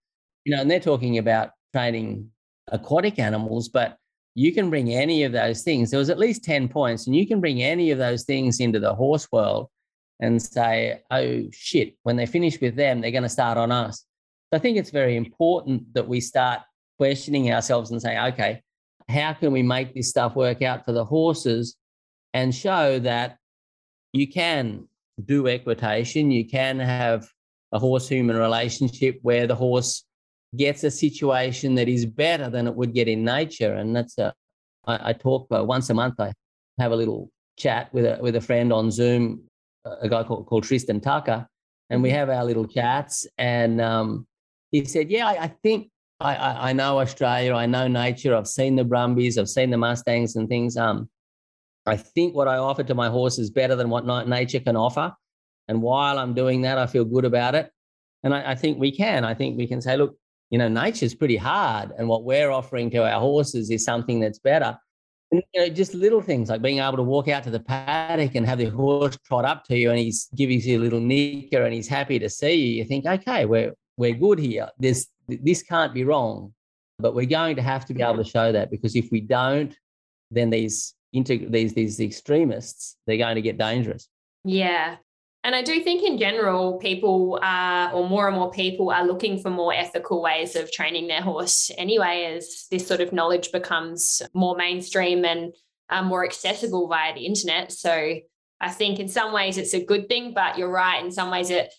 You 0.45 0.55
know, 0.55 0.61
and 0.61 0.71
they're 0.71 0.79
talking 0.79 1.17
about 1.17 1.51
training 1.73 2.29
aquatic 2.71 3.19
animals, 3.19 3.67
but 3.67 3.97
you 4.35 4.53
can 4.53 4.69
bring 4.69 4.93
any 4.93 5.23
of 5.23 5.33
those 5.33 5.63
things. 5.63 5.91
There 5.91 5.99
was 5.99 6.09
at 6.09 6.19
least 6.19 6.43
10 6.43 6.69
points, 6.69 7.07
and 7.07 7.15
you 7.15 7.27
can 7.27 7.41
bring 7.41 7.61
any 7.61 7.91
of 7.91 7.97
those 7.97 8.23
things 8.23 8.59
into 8.61 8.79
the 8.79 8.95
horse 8.95 9.27
world 9.31 9.67
and 10.19 10.41
say, 10.41 11.01
oh 11.11 11.47
shit, 11.51 11.95
when 12.03 12.15
they 12.15 12.25
finish 12.25 12.59
with 12.59 12.75
them, 12.75 13.01
they're 13.01 13.11
going 13.11 13.23
to 13.23 13.29
start 13.29 13.57
on 13.57 13.71
us. 13.71 14.05
So 14.51 14.57
I 14.57 14.59
think 14.59 14.77
it's 14.77 14.89
very 14.89 15.15
important 15.15 15.93
that 15.93 16.07
we 16.07 16.19
start 16.19 16.61
questioning 16.97 17.51
ourselves 17.51 17.91
and 17.91 18.01
say, 18.01 18.19
okay, 18.19 18.61
how 19.07 19.33
can 19.33 19.51
we 19.51 19.63
make 19.63 19.93
this 19.93 20.09
stuff 20.09 20.35
work 20.35 20.61
out 20.61 20.85
for 20.85 20.91
the 20.91 21.05
horses 21.05 21.75
and 22.33 22.53
show 22.53 22.99
that 22.99 23.37
you 24.13 24.27
can 24.27 24.87
do 25.25 25.47
equitation, 25.47 26.31
you 26.31 26.47
can 26.47 26.79
have 26.79 27.27
a 27.71 27.79
horse 27.79 28.07
human 28.07 28.37
relationship 28.37 29.19
where 29.21 29.47
the 29.47 29.55
horse 29.55 30.03
gets 30.55 30.83
a 30.83 30.91
situation 30.91 31.75
that 31.75 31.87
is 31.87 32.05
better 32.05 32.49
than 32.49 32.67
it 32.67 32.75
would 32.75 32.93
get 32.93 33.07
in 33.07 33.23
nature. 33.23 33.73
And 33.73 33.95
that's 33.95 34.17
a, 34.17 34.33
I, 34.85 35.09
I 35.09 35.13
talk 35.13 35.47
uh, 35.51 35.63
once 35.63 35.89
a 35.89 35.93
month, 35.93 36.19
I 36.19 36.33
have 36.79 36.91
a 36.91 36.95
little 36.95 37.29
chat 37.57 37.93
with 37.93 38.05
a, 38.05 38.17
with 38.21 38.35
a 38.35 38.41
friend 38.41 38.73
on 38.73 38.89
Zoom, 38.89 39.43
a 39.85 40.09
guy 40.09 40.23
called, 40.23 40.45
called 40.45 40.63
Tristan 40.63 40.99
Tucker, 40.99 41.47
and 41.89 42.03
we 42.03 42.09
mm-hmm. 42.09 42.17
have 42.17 42.29
our 42.29 42.45
little 42.45 42.67
chats. 42.67 43.27
And 43.37 43.81
um, 43.81 44.27
he 44.71 44.85
said, 44.85 45.09
Yeah, 45.09 45.27
I, 45.27 45.43
I 45.43 45.47
think 45.63 45.89
I, 46.19 46.35
I, 46.35 46.69
I, 46.69 46.73
know 46.73 46.99
Australia, 46.99 47.53
I 47.53 47.65
know 47.65 47.87
nature, 47.87 48.35
I've 48.35 48.47
seen 48.47 48.75
the 48.75 48.83
Brumbies, 48.83 49.37
I've 49.37 49.49
seen 49.49 49.69
the 49.69 49.77
Mustangs 49.77 50.35
and 50.35 50.49
things. 50.49 50.77
Um, 50.77 51.09
I 51.85 51.97
think 51.97 52.35
what 52.35 52.47
I 52.47 52.57
offer 52.57 52.83
to 52.83 52.93
my 52.93 53.09
horse 53.09 53.39
is 53.39 53.49
better 53.49 53.75
than 53.75 53.89
what 53.89 54.05
nature 54.27 54.59
can 54.59 54.75
offer. 54.75 55.13
And 55.67 55.81
while 55.81 56.19
I'm 56.19 56.33
doing 56.33 56.61
that, 56.63 56.77
I 56.77 56.87
feel 56.87 57.05
good 57.05 57.25
about 57.25 57.55
it. 57.55 57.71
And 58.23 58.33
I, 58.33 58.51
I 58.51 58.55
think 58.55 58.79
we 58.79 58.91
can. 58.91 59.23
I 59.23 59.33
think 59.33 59.57
we 59.57 59.67
can 59.67 59.81
say, 59.81 59.95
look, 59.97 60.17
you 60.49 60.57
know, 60.57 60.67
nature's 60.67 61.15
pretty 61.15 61.37
hard. 61.37 61.91
And 61.97 62.07
what 62.07 62.23
we're 62.23 62.51
offering 62.51 62.89
to 62.91 63.03
our 63.09 63.19
horses 63.19 63.69
is 63.69 63.85
something 63.85 64.19
that's 64.19 64.39
better. 64.39 64.77
And, 65.31 65.43
you 65.53 65.61
know, 65.61 65.69
just 65.69 65.93
little 65.93 66.21
things 66.21 66.49
like 66.49 66.61
being 66.61 66.79
able 66.79 66.97
to 66.97 67.03
walk 67.03 67.27
out 67.27 67.43
to 67.43 67.51
the 67.51 67.59
paddock 67.59 68.35
and 68.35 68.45
have 68.45 68.57
the 68.57 68.69
horse 68.69 69.17
trot 69.25 69.45
up 69.45 69.63
to 69.65 69.77
you 69.77 69.89
and 69.91 69.99
he's 69.99 70.29
giving 70.35 70.59
you 70.59 70.79
a 70.79 70.81
little 70.81 70.99
nicker 70.99 71.63
and 71.63 71.73
he's 71.73 71.87
happy 71.87 72.17
to 72.19 72.29
see 72.29 72.55
you. 72.55 72.75
You 72.77 72.85
think, 72.85 73.05
okay, 73.05 73.45
we're, 73.45 73.73
we're 73.97 74.15
good 74.15 74.39
here. 74.39 74.69
This, 74.79 75.07
this 75.27 75.61
can't 75.61 75.93
be 75.93 76.03
wrong. 76.03 76.53
But 77.01 77.15
we're 77.15 77.27
going 77.27 77.55
to 77.55 77.61
have 77.61 77.85
to 77.85 77.93
be 77.93 78.01
able 78.01 78.17
to 78.17 78.29
show 78.29 78.51
that 78.51 78.69
because 78.69 78.93
if 78.95 79.09
we 79.09 79.21
don't, 79.21 79.73
then 80.31 80.49
these 80.49 80.95
integ- 81.15 81.49
these 81.49 81.73
these 81.73 81.99
extremists, 81.99 82.97
they're 83.07 83.17
going 83.17 83.35
to 83.35 83.41
get 83.41 83.57
dangerous. 83.57 84.09
Yeah. 84.43 84.97
And 85.43 85.55
I 85.55 85.61
do 85.61 85.81
think 85.81 86.03
in 86.03 86.17
general, 86.17 86.77
people 86.79 87.39
are, 87.41 87.93
or 87.93 88.07
more 88.09 88.27
and 88.27 88.35
more 88.35 88.51
people 88.51 88.91
are 88.91 89.07
looking 89.07 89.39
for 89.39 89.49
more 89.49 89.73
ethical 89.73 90.21
ways 90.21 90.55
of 90.55 90.71
training 90.71 91.07
their 91.07 91.21
horse 91.21 91.71
anyway, 91.77 92.35
as 92.35 92.67
this 92.69 92.85
sort 92.85 92.99
of 92.99 93.13
knowledge 93.13 93.51
becomes 93.51 94.21
more 94.33 94.57
mainstream 94.57 95.23
and 95.23 95.53
uh, 95.89 96.03
more 96.03 96.25
accessible 96.25 96.87
via 96.87 97.13
the 97.13 97.25
internet. 97.25 97.71
So 97.71 98.19
I 98.59 98.69
think 98.69 98.99
in 98.99 99.07
some 99.07 99.31
ways 99.31 99.57
it's 99.57 99.73
a 99.73 99.83
good 99.83 100.09
thing, 100.09 100.33
but 100.33 100.57
you're 100.57 100.69
right. 100.69 101.03
In 101.03 101.11
some 101.11 101.31
ways 101.31 101.49
it 101.49 101.73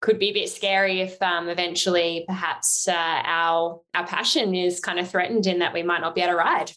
could 0.00 0.18
be 0.18 0.30
a 0.30 0.34
bit 0.34 0.48
scary 0.48 1.00
if 1.00 1.20
um, 1.20 1.48
eventually 1.48 2.24
perhaps 2.26 2.88
uh, 2.88 2.92
our 2.94 3.80
our 3.94 4.06
passion 4.06 4.54
is 4.54 4.80
kind 4.80 4.98
of 4.98 5.10
threatened 5.10 5.46
in 5.46 5.58
that 5.58 5.74
we 5.74 5.82
might 5.82 6.00
not 6.00 6.14
be 6.14 6.20
able 6.20 6.34
to 6.34 6.38
ride. 6.38 6.72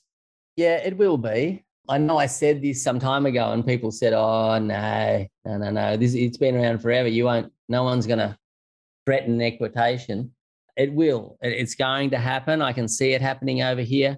Yeah, 0.56 0.78
it 0.78 0.98
will 0.98 1.18
be. 1.18 1.64
I 1.90 1.98
know 1.98 2.18
I 2.18 2.28
said 2.28 2.62
this 2.62 2.82
some 2.82 3.00
time 3.00 3.26
ago, 3.26 3.52
and 3.52 3.66
people 3.66 3.92
said, 3.92 4.14
"Oh 4.14 4.58
no, 4.58 5.26
no, 5.46 5.58
no, 5.58 5.70
no! 5.70 5.98
This 5.98 6.14
it's 6.14 6.38
been 6.38 6.56
around 6.56 6.80
forever. 6.80 7.10
You 7.10 7.26
won't. 7.26 7.52
No 7.68 7.84
one's 7.84 8.08
going 8.08 8.20
to 8.20 8.38
threaten 9.06 9.42
equitation. 9.42 10.32
It 10.78 10.94
will. 10.94 11.38
It's 11.42 11.76
going 11.76 12.12
to 12.12 12.18
happen. 12.18 12.62
I 12.62 12.72
can 12.72 12.88
see 12.88 13.12
it 13.12 13.22
happening 13.22 13.62
over 13.62 13.82
here. 13.82 14.18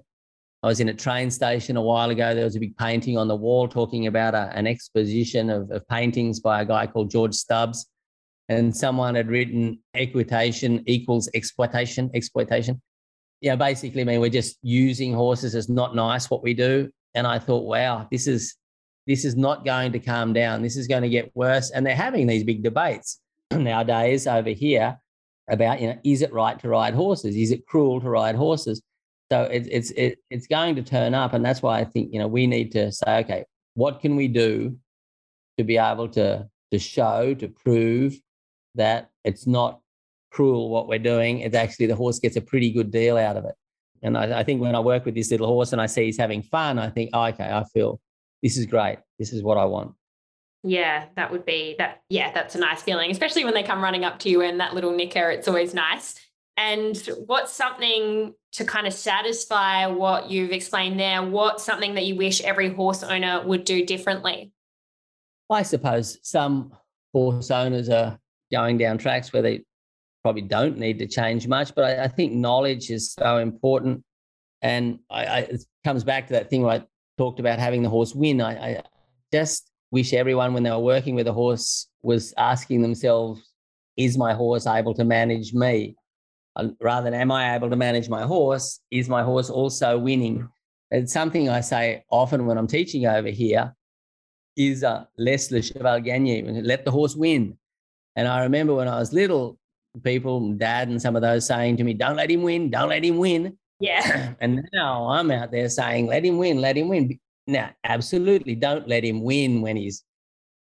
I 0.62 0.68
was 0.68 0.80
in 0.80 0.88
a 0.88 0.94
train 0.94 1.30
station 1.30 1.76
a 1.76 1.82
while 1.82 2.10
ago. 2.10 2.34
There 2.34 2.44
was 2.44 2.56
a 2.56 2.60
big 2.60 2.76
painting 2.76 3.18
on 3.18 3.28
the 3.28 3.36
wall 3.36 3.68
talking 3.68 4.06
about 4.06 4.34
a, 4.34 4.50
an 4.54 4.66
exposition 4.66 5.50
of, 5.50 5.70
of 5.70 5.86
paintings 5.88 6.40
by 6.40 6.62
a 6.62 6.64
guy 6.64 6.86
called 6.86 7.10
George 7.10 7.34
Stubbs, 7.34 7.86
and 8.48 8.74
someone 8.74 9.16
had 9.16 9.28
written 9.28 9.80
"equitation 9.94 10.84
equals 10.86 11.28
exploitation." 11.34 12.12
Exploitation. 12.14 12.80
Yeah, 13.40 13.56
basically, 13.56 14.02
I 14.02 14.04
mean, 14.04 14.20
we're 14.20 14.30
just 14.30 14.56
using 14.62 15.12
horses 15.12 15.56
as 15.56 15.68
not 15.68 15.96
nice 15.96 16.30
what 16.30 16.44
we 16.44 16.54
do 16.54 16.90
and 17.16 17.26
I 17.26 17.38
thought, 17.38 17.64
wow, 17.64 18.06
this 18.10 18.28
is 18.28 18.54
this 19.06 19.24
is 19.24 19.36
not 19.36 19.64
going 19.64 19.92
to 19.92 19.98
calm 19.98 20.32
down. 20.32 20.62
This 20.62 20.76
is 20.76 20.86
going 20.86 21.02
to 21.02 21.08
get 21.08 21.34
worse. 21.34 21.70
And 21.70 21.86
they're 21.86 21.96
having 21.96 22.26
these 22.26 22.44
big 22.44 22.62
debates 22.62 23.20
nowadays 23.52 24.26
over 24.26 24.50
here 24.50 24.98
about, 25.48 25.80
you 25.80 25.88
know, 25.88 25.98
is 26.04 26.22
it 26.22 26.32
right 26.32 26.58
to 26.58 26.68
ride 26.68 26.94
horses? 26.94 27.36
Is 27.36 27.52
it 27.52 27.66
cruel 27.66 28.00
to 28.00 28.10
ride 28.10 28.34
horses? 28.34 28.82
So 29.32 29.42
it's 29.42 29.68
it's 29.72 29.90
it, 29.92 30.18
it's 30.30 30.46
going 30.46 30.76
to 30.76 30.82
turn 30.82 31.14
up, 31.14 31.32
and 31.32 31.44
that's 31.44 31.62
why 31.62 31.80
I 31.80 31.84
think 31.84 32.12
you 32.12 32.20
know 32.20 32.28
we 32.28 32.46
need 32.46 32.70
to 32.72 32.92
say, 32.92 33.18
okay, 33.18 33.44
what 33.74 34.00
can 34.00 34.14
we 34.14 34.28
do 34.28 34.76
to 35.58 35.64
be 35.64 35.78
able 35.78 36.08
to 36.10 36.46
to 36.72 36.78
show 36.78 37.34
to 37.34 37.48
prove 37.48 38.14
that 38.76 39.10
it's 39.24 39.46
not 39.46 39.80
cruel 40.30 40.68
what 40.68 40.86
we're 40.86 40.98
doing. 40.98 41.40
It's 41.40 41.56
actually 41.56 41.86
the 41.86 41.96
horse 41.96 42.18
gets 42.18 42.36
a 42.36 42.40
pretty 42.40 42.70
good 42.70 42.90
deal 42.90 43.16
out 43.16 43.36
of 43.36 43.44
it. 43.46 43.54
And 44.02 44.16
I, 44.16 44.40
I, 44.40 44.44
think 44.44 44.60
when 44.60 44.74
I 44.74 44.80
work 44.80 45.04
with 45.04 45.14
this 45.14 45.30
little 45.30 45.46
horse 45.46 45.72
and 45.72 45.80
I 45.80 45.86
see 45.86 46.04
he's 46.04 46.18
having 46.18 46.42
fun, 46.42 46.78
I 46.78 46.90
think, 46.90 47.10
oh, 47.12 47.24
okay, 47.26 47.44
I 47.44 47.64
feel 47.72 48.00
this 48.42 48.56
is 48.56 48.66
great. 48.66 48.98
This 49.18 49.32
is 49.32 49.42
what 49.42 49.58
I 49.58 49.64
want. 49.64 49.92
Yeah, 50.62 51.06
that 51.16 51.30
would 51.30 51.46
be 51.46 51.76
that. 51.78 52.02
Yeah, 52.08 52.32
that's 52.32 52.54
a 52.54 52.58
nice 52.58 52.82
feeling, 52.82 53.10
especially 53.10 53.44
when 53.44 53.54
they 53.54 53.62
come 53.62 53.82
running 53.82 54.04
up 54.04 54.18
to 54.20 54.28
you 54.28 54.42
and 54.42 54.58
that 54.60 54.74
little 54.74 54.92
nicker. 54.92 55.30
It's 55.30 55.48
always 55.48 55.74
nice. 55.74 56.14
And 56.56 56.96
what's 57.26 57.52
something 57.52 58.34
to 58.52 58.64
kind 58.64 58.86
of 58.86 58.92
satisfy 58.92 59.86
what 59.86 60.30
you've 60.30 60.52
explained 60.52 60.98
there? 60.98 61.22
What's 61.22 61.64
something 61.64 61.94
that 61.94 62.06
you 62.06 62.16
wish 62.16 62.40
every 62.40 62.72
horse 62.72 63.02
owner 63.02 63.42
would 63.46 63.64
do 63.64 63.84
differently? 63.84 64.52
I 65.50 65.62
suppose 65.62 66.18
some 66.22 66.72
horse 67.12 67.50
owners 67.50 67.88
are 67.88 68.18
going 68.50 68.78
down 68.78 68.98
tracks 68.98 69.32
where 69.32 69.42
they 69.42 69.64
probably 70.26 70.42
don't 70.42 70.76
need 70.76 70.98
to 70.98 71.06
change 71.06 71.46
much. 71.46 71.72
But 71.72 71.84
I, 71.84 72.04
I 72.04 72.08
think 72.08 72.32
knowledge 72.32 72.90
is 72.90 73.12
so 73.12 73.38
important. 73.38 74.02
And 74.60 74.98
I, 75.08 75.24
I, 75.24 75.38
it 75.38 75.64
comes 75.84 76.02
back 76.02 76.26
to 76.26 76.32
that 76.32 76.50
thing 76.50 76.62
where 76.62 76.80
I 76.80 76.84
talked 77.16 77.38
about 77.38 77.60
having 77.60 77.84
the 77.84 77.88
horse 77.88 78.12
win. 78.12 78.40
I, 78.40 78.82
just 79.32 79.70
wish 79.92 80.12
everyone, 80.12 80.52
when 80.52 80.64
they 80.64 80.70
were 80.70 80.78
working 80.78 81.14
with 81.14 81.28
a 81.28 81.32
horse, 81.32 81.88
was 82.02 82.34
asking 82.38 82.82
themselves, 82.82 83.52
is 83.96 84.18
my 84.18 84.34
horse 84.34 84.66
able 84.66 84.94
to 84.94 85.04
manage 85.04 85.52
me? 85.52 85.94
Uh, 86.56 86.68
rather 86.80 87.10
than, 87.10 87.20
am 87.20 87.30
I 87.30 87.54
able 87.54 87.70
to 87.70 87.76
manage 87.76 88.08
my 88.08 88.22
horse? 88.22 88.80
Is 88.90 89.08
my 89.08 89.22
horse 89.22 89.50
also 89.50 89.98
winning? 89.98 90.48
It's 90.90 91.12
something 91.12 91.48
I 91.48 91.60
say 91.60 92.04
often 92.10 92.46
when 92.46 92.58
I'm 92.58 92.66
teaching 92.66 93.06
over 93.06 93.28
here 93.28 93.74
is 94.56 94.82
uh, 94.82 95.04
laisse 95.18 95.52
le 95.52 95.62
cheval 95.62 96.00
gagner, 96.00 96.62
let 96.62 96.84
the 96.84 96.90
horse 96.90 97.14
win. 97.14 97.56
And 98.16 98.26
I 98.26 98.42
remember 98.42 98.74
when 98.74 98.88
I 98.88 98.98
was 98.98 99.12
little, 99.12 99.58
people, 100.02 100.52
dad, 100.52 100.88
and 100.88 101.00
some 101.00 101.16
of 101.16 101.22
those 101.22 101.46
saying 101.46 101.76
to 101.78 101.84
me, 101.84 101.94
"Don't 101.94 102.16
let 102.16 102.30
him 102.30 102.42
win, 102.42 102.70
don't 102.70 102.88
let 102.88 103.04
him 103.04 103.18
win." 103.18 103.56
Yeah. 103.80 104.34
And 104.40 104.68
now 104.72 105.08
I'm 105.08 105.30
out 105.30 105.50
there 105.50 105.68
saying, 105.68 106.06
"Let 106.06 106.24
him 106.24 106.38
win, 106.38 106.60
let 106.60 106.76
him 106.76 106.88
win." 106.88 107.18
Now, 107.46 107.70
absolutely, 107.84 108.54
don't 108.54 108.88
let 108.88 109.04
him 109.04 109.22
win 109.22 109.60
when 109.60 109.76
he's 109.76 110.02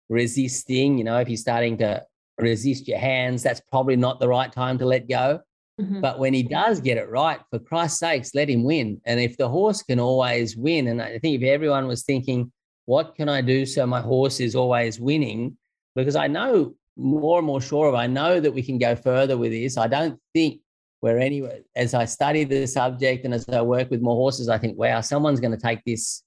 resisting. 0.09 0.99
You 0.99 1.05
know, 1.05 1.19
if 1.19 1.29
he's 1.29 1.41
starting 1.41 1.79
to 1.79 2.05
resist 2.39 2.89
your 2.89 2.99
hands, 2.99 3.43
that's 3.43 3.61
probably 3.71 3.97
not 3.97 4.21
the 4.21 4.29
right 4.29 4.51
time 4.51 4.79
to 4.79 4.87
let 4.87 5.09
go. 5.09 5.41
Mm-hmm. 5.81 6.01
But 6.01 6.19
when 6.19 6.35
he 6.35 6.43
does 6.43 6.81
get 6.81 6.99
it 6.99 7.09
right, 7.09 7.41
for 7.51 7.59
Christ's 7.59 8.01
sakes, 8.01 8.35
let 8.35 8.51
him 8.51 8.65
win. 8.65 9.01
And 9.07 9.19
if 9.21 9.37
the 9.37 9.49
horse 9.49 9.83
can 9.83 9.99
always 9.99 10.57
win, 10.57 10.89
and 10.89 11.01
I 11.01 11.19
think 11.19 11.41
if 11.41 11.43
everyone 11.43 11.87
was 11.87 12.03
thinking, 12.03 12.53
what 12.87 13.15
can 13.15 13.29
I 13.29 13.41
do 13.41 13.65
so 13.65 13.87
my 13.87 14.01
horse 14.01 14.41
is 14.41 14.55
always 14.55 15.01
winning? 15.01 15.57
Because 15.95 16.17
I 16.17 16.27
know 16.27 16.75
more 17.01 17.39
and 17.39 17.47
more 17.47 17.61
sure 17.61 17.89
of. 17.89 17.95
I 17.95 18.07
know 18.07 18.41
that 18.41 18.53
we 18.53 18.63
can 18.63 18.79
go 18.79 18.95
further 18.95 19.37
with 19.37 19.53
this. 19.53 19.77
I 19.77 19.89
don't 19.89 20.19
think 20.35 20.61
we're 21.03 21.19
anywhere. 21.19 21.61
As 21.75 21.95
I 21.95 22.05
study 22.05 22.45
the 22.45 22.67
subject 22.67 23.25
and 23.25 23.33
as 23.33 23.49
I 23.49 23.63
work 23.63 23.91
with 23.91 24.03
more 24.03 24.17
horses, 24.17 24.49
I 24.49 24.59
think, 24.59 24.79
wow, 24.79 25.01
someone's 25.01 25.41
going 25.41 25.57
to 25.57 25.63
take 25.63 25.83
this 25.85 26.23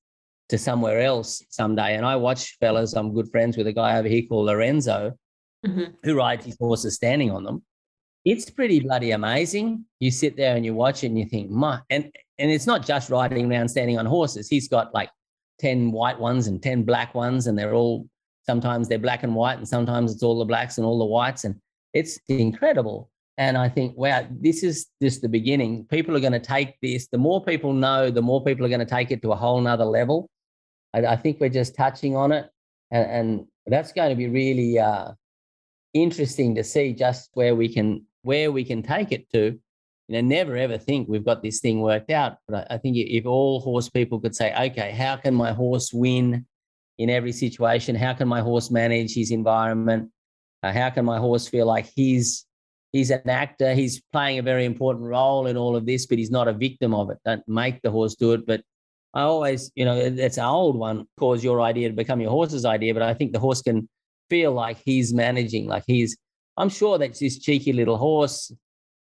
to 0.50 0.58
somewhere 0.58 1.02
else 1.02 1.44
someday. 1.50 1.96
And 1.96 2.06
I 2.06 2.16
watch 2.16 2.58
fellas. 2.60 2.94
I'm 2.94 3.14
good 3.14 3.30
friends 3.30 3.56
with 3.56 3.68
a 3.68 3.74
guy 3.74 3.98
over 3.98 4.08
here 4.08 4.24
called 4.28 4.48
Lorenzo, 4.48 5.14
mm-hmm. 5.66 5.94
who 6.04 6.16
rides 6.16 6.46
his 6.46 6.58
horses 6.60 6.96
standing 6.96 7.32
on 7.32 7.44
them. 7.44 7.64
It's 8.26 8.50
pretty 8.50 8.80
bloody 8.80 9.12
amazing. 9.12 9.86
You 10.00 10.10
sit 10.10 10.38
there 10.38 10.56
and 10.56 10.66
you 10.66 10.74
watch 10.74 11.04
it 11.04 11.08
and 11.08 11.20
you 11.20 11.26
think, 11.26 11.52
my, 11.52 11.82
and 11.90 12.10
and 12.40 12.50
it's 12.50 12.66
not 12.66 12.86
just 12.86 13.10
riding 13.10 13.52
around 13.52 13.68
standing 13.68 14.00
on 14.00 14.06
horses. 14.06 14.48
He's 14.48 14.68
got 14.68 14.94
like 14.94 15.10
10 15.60 15.92
white 15.92 16.20
ones 16.20 16.48
and 16.48 16.64
10 16.64 16.84
black 16.84 17.14
ones, 17.14 17.48
and 17.48 17.58
they're 17.58 17.76
all 17.76 18.08
Sometimes 18.46 18.88
they're 18.88 19.00
black 19.00 19.24
and 19.24 19.36
white, 19.36 19.58
and 19.58 19.68
sometimes 19.68 20.14
it's 20.14 20.24
all 20.24 20.40
the 20.40 20.46
blacks 20.46 20.78
and 20.78 20.86
all 20.86 21.00
the 21.00 21.06
whites. 21.06 21.44
And 21.44 21.56
it's 21.94 22.20
incredible. 22.28 23.10
And 23.38 23.58
I 23.58 23.68
think, 23.68 23.98
wow, 23.98 24.28
this 24.30 24.64
is 24.64 24.88
just 25.02 25.22
the 25.22 25.30
beginning. 25.30 25.86
People 25.86 26.16
are 26.16 26.20
going 26.20 26.34
to 26.34 26.40
take 26.40 26.76
this. 26.82 27.08
The 27.08 27.18
more 27.18 27.44
people 27.44 27.74
know, 27.74 28.12
the 28.12 28.22
more 28.22 28.44
people 28.44 28.66
are 28.66 28.70
going 28.70 28.80
to 28.80 28.86
take 28.86 29.10
it 29.10 29.22
to 29.24 29.32
a 29.32 29.36
whole 29.36 29.60
nother 29.60 29.86
level. 29.86 30.30
I, 30.94 31.06
I 31.06 31.16
think 31.16 31.40
we're 31.40 31.50
just 31.50 31.76
touching 31.76 32.16
on 32.16 32.32
it. 32.32 32.50
And, 32.92 33.12
and 33.12 33.48
that's 33.66 33.92
going 33.92 34.10
to 34.10 34.16
be 34.16 34.28
really 34.28 34.78
uh, 34.78 35.14
interesting 35.94 36.54
to 36.56 36.64
see 36.64 36.94
just 36.94 37.32
where 37.34 37.56
we 37.56 37.74
can 37.74 38.06
where 38.22 38.52
we 38.52 38.64
can 38.64 38.84
take 38.84 39.12
it 39.12 39.30
to. 39.32 39.60
you 40.08 40.22
know, 40.22 40.22
never 40.22 40.56
ever 40.56 40.78
think 40.78 41.08
we've 41.08 41.26
got 41.26 41.42
this 41.42 41.60
thing 41.60 41.82
worked 41.82 42.12
out. 42.12 42.38
But 42.48 42.72
I, 42.72 42.76
I 42.76 42.78
think 42.78 42.98
if 42.98 43.26
all 43.26 43.62
horse 43.62 43.90
people 43.90 44.20
could 44.20 44.36
say, 44.36 44.54
okay, 44.70 44.92
how 44.92 45.16
can 45.16 45.34
my 45.34 45.54
horse 45.54 45.92
win 45.94 46.46
in 46.98 47.10
every 47.10 47.32
situation? 47.32 47.96
How 47.96 48.14
can 48.14 48.28
my 48.28 48.42
horse 48.42 48.72
manage 48.72 49.14
his 49.14 49.32
environment? 49.32 50.10
Uh, 50.62 50.72
how 50.72 50.90
can 50.90 51.06
my 51.06 51.18
horse 51.18 51.48
feel 51.48 51.66
like 51.66 51.86
he's 51.96 52.46
he's 52.92 53.10
an 53.10 53.30
actor? 53.30 53.74
He's 53.74 54.02
playing 54.12 54.40
a 54.40 54.44
very 54.44 54.66
important 54.66 55.06
role 55.06 55.48
in 55.48 55.58
all 55.58 55.76
of 55.76 55.86
this, 55.86 56.06
but 56.06 56.18
he's 56.18 56.32
not 56.32 56.48
a 56.48 56.54
victim 56.54 56.94
of 56.94 57.10
it. 57.10 57.18
Don't 57.26 57.48
make 57.48 57.82
the 57.82 57.92
horse 57.92 58.16
do 58.16 58.34
it. 58.34 58.46
But 58.46 58.62
I 59.14 59.22
always, 59.22 59.72
you 59.76 59.86
know, 59.86 60.10
that's 60.10 60.38
an 60.38 60.46
old 60.46 60.78
one, 60.78 61.06
cause 61.20 61.44
your 61.44 61.62
idea 61.62 61.90
to 61.90 61.96
become 61.96 62.22
your 62.22 62.32
horse's 62.32 62.66
idea. 62.66 62.94
But 62.94 63.04
I 63.04 63.14
think 63.14 63.34
the 63.34 63.40
horse 63.40 63.62
can 63.62 63.88
feel 64.30 64.52
like 64.54 64.78
he's 64.86 65.14
managing, 65.14 65.68
like 65.68 65.84
he's. 65.88 66.18
I'm 66.56 66.70
sure 66.70 67.00
that's 67.00 67.20
this 67.20 67.40
cheeky 67.40 67.74
little 67.74 67.98
horse 67.98 68.52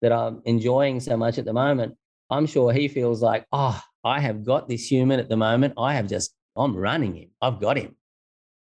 that 0.02 0.12
I'm 0.12 0.42
enjoying 0.46 1.00
so 1.00 1.16
much 1.16 1.38
at 1.38 1.46
the 1.46 1.54
moment, 1.54 1.96
I'm 2.30 2.46
sure 2.46 2.74
he 2.74 2.88
feels 2.88 3.22
like, 3.22 3.46
oh, 3.52 3.80
I 4.04 4.20
have 4.20 4.44
got 4.44 4.68
this 4.68 4.90
human 4.90 5.20
at 5.20 5.30
the 5.30 5.38
moment. 5.38 5.76
I 5.78 5.94
have 5.96 6.08
just, 6.08 6.34
I'm 6.64 6.76
running 6.76 7.16
him. 7.16 7.30
I've 7.42 7.60
got 7.60 7.78
him. 7.78 7.96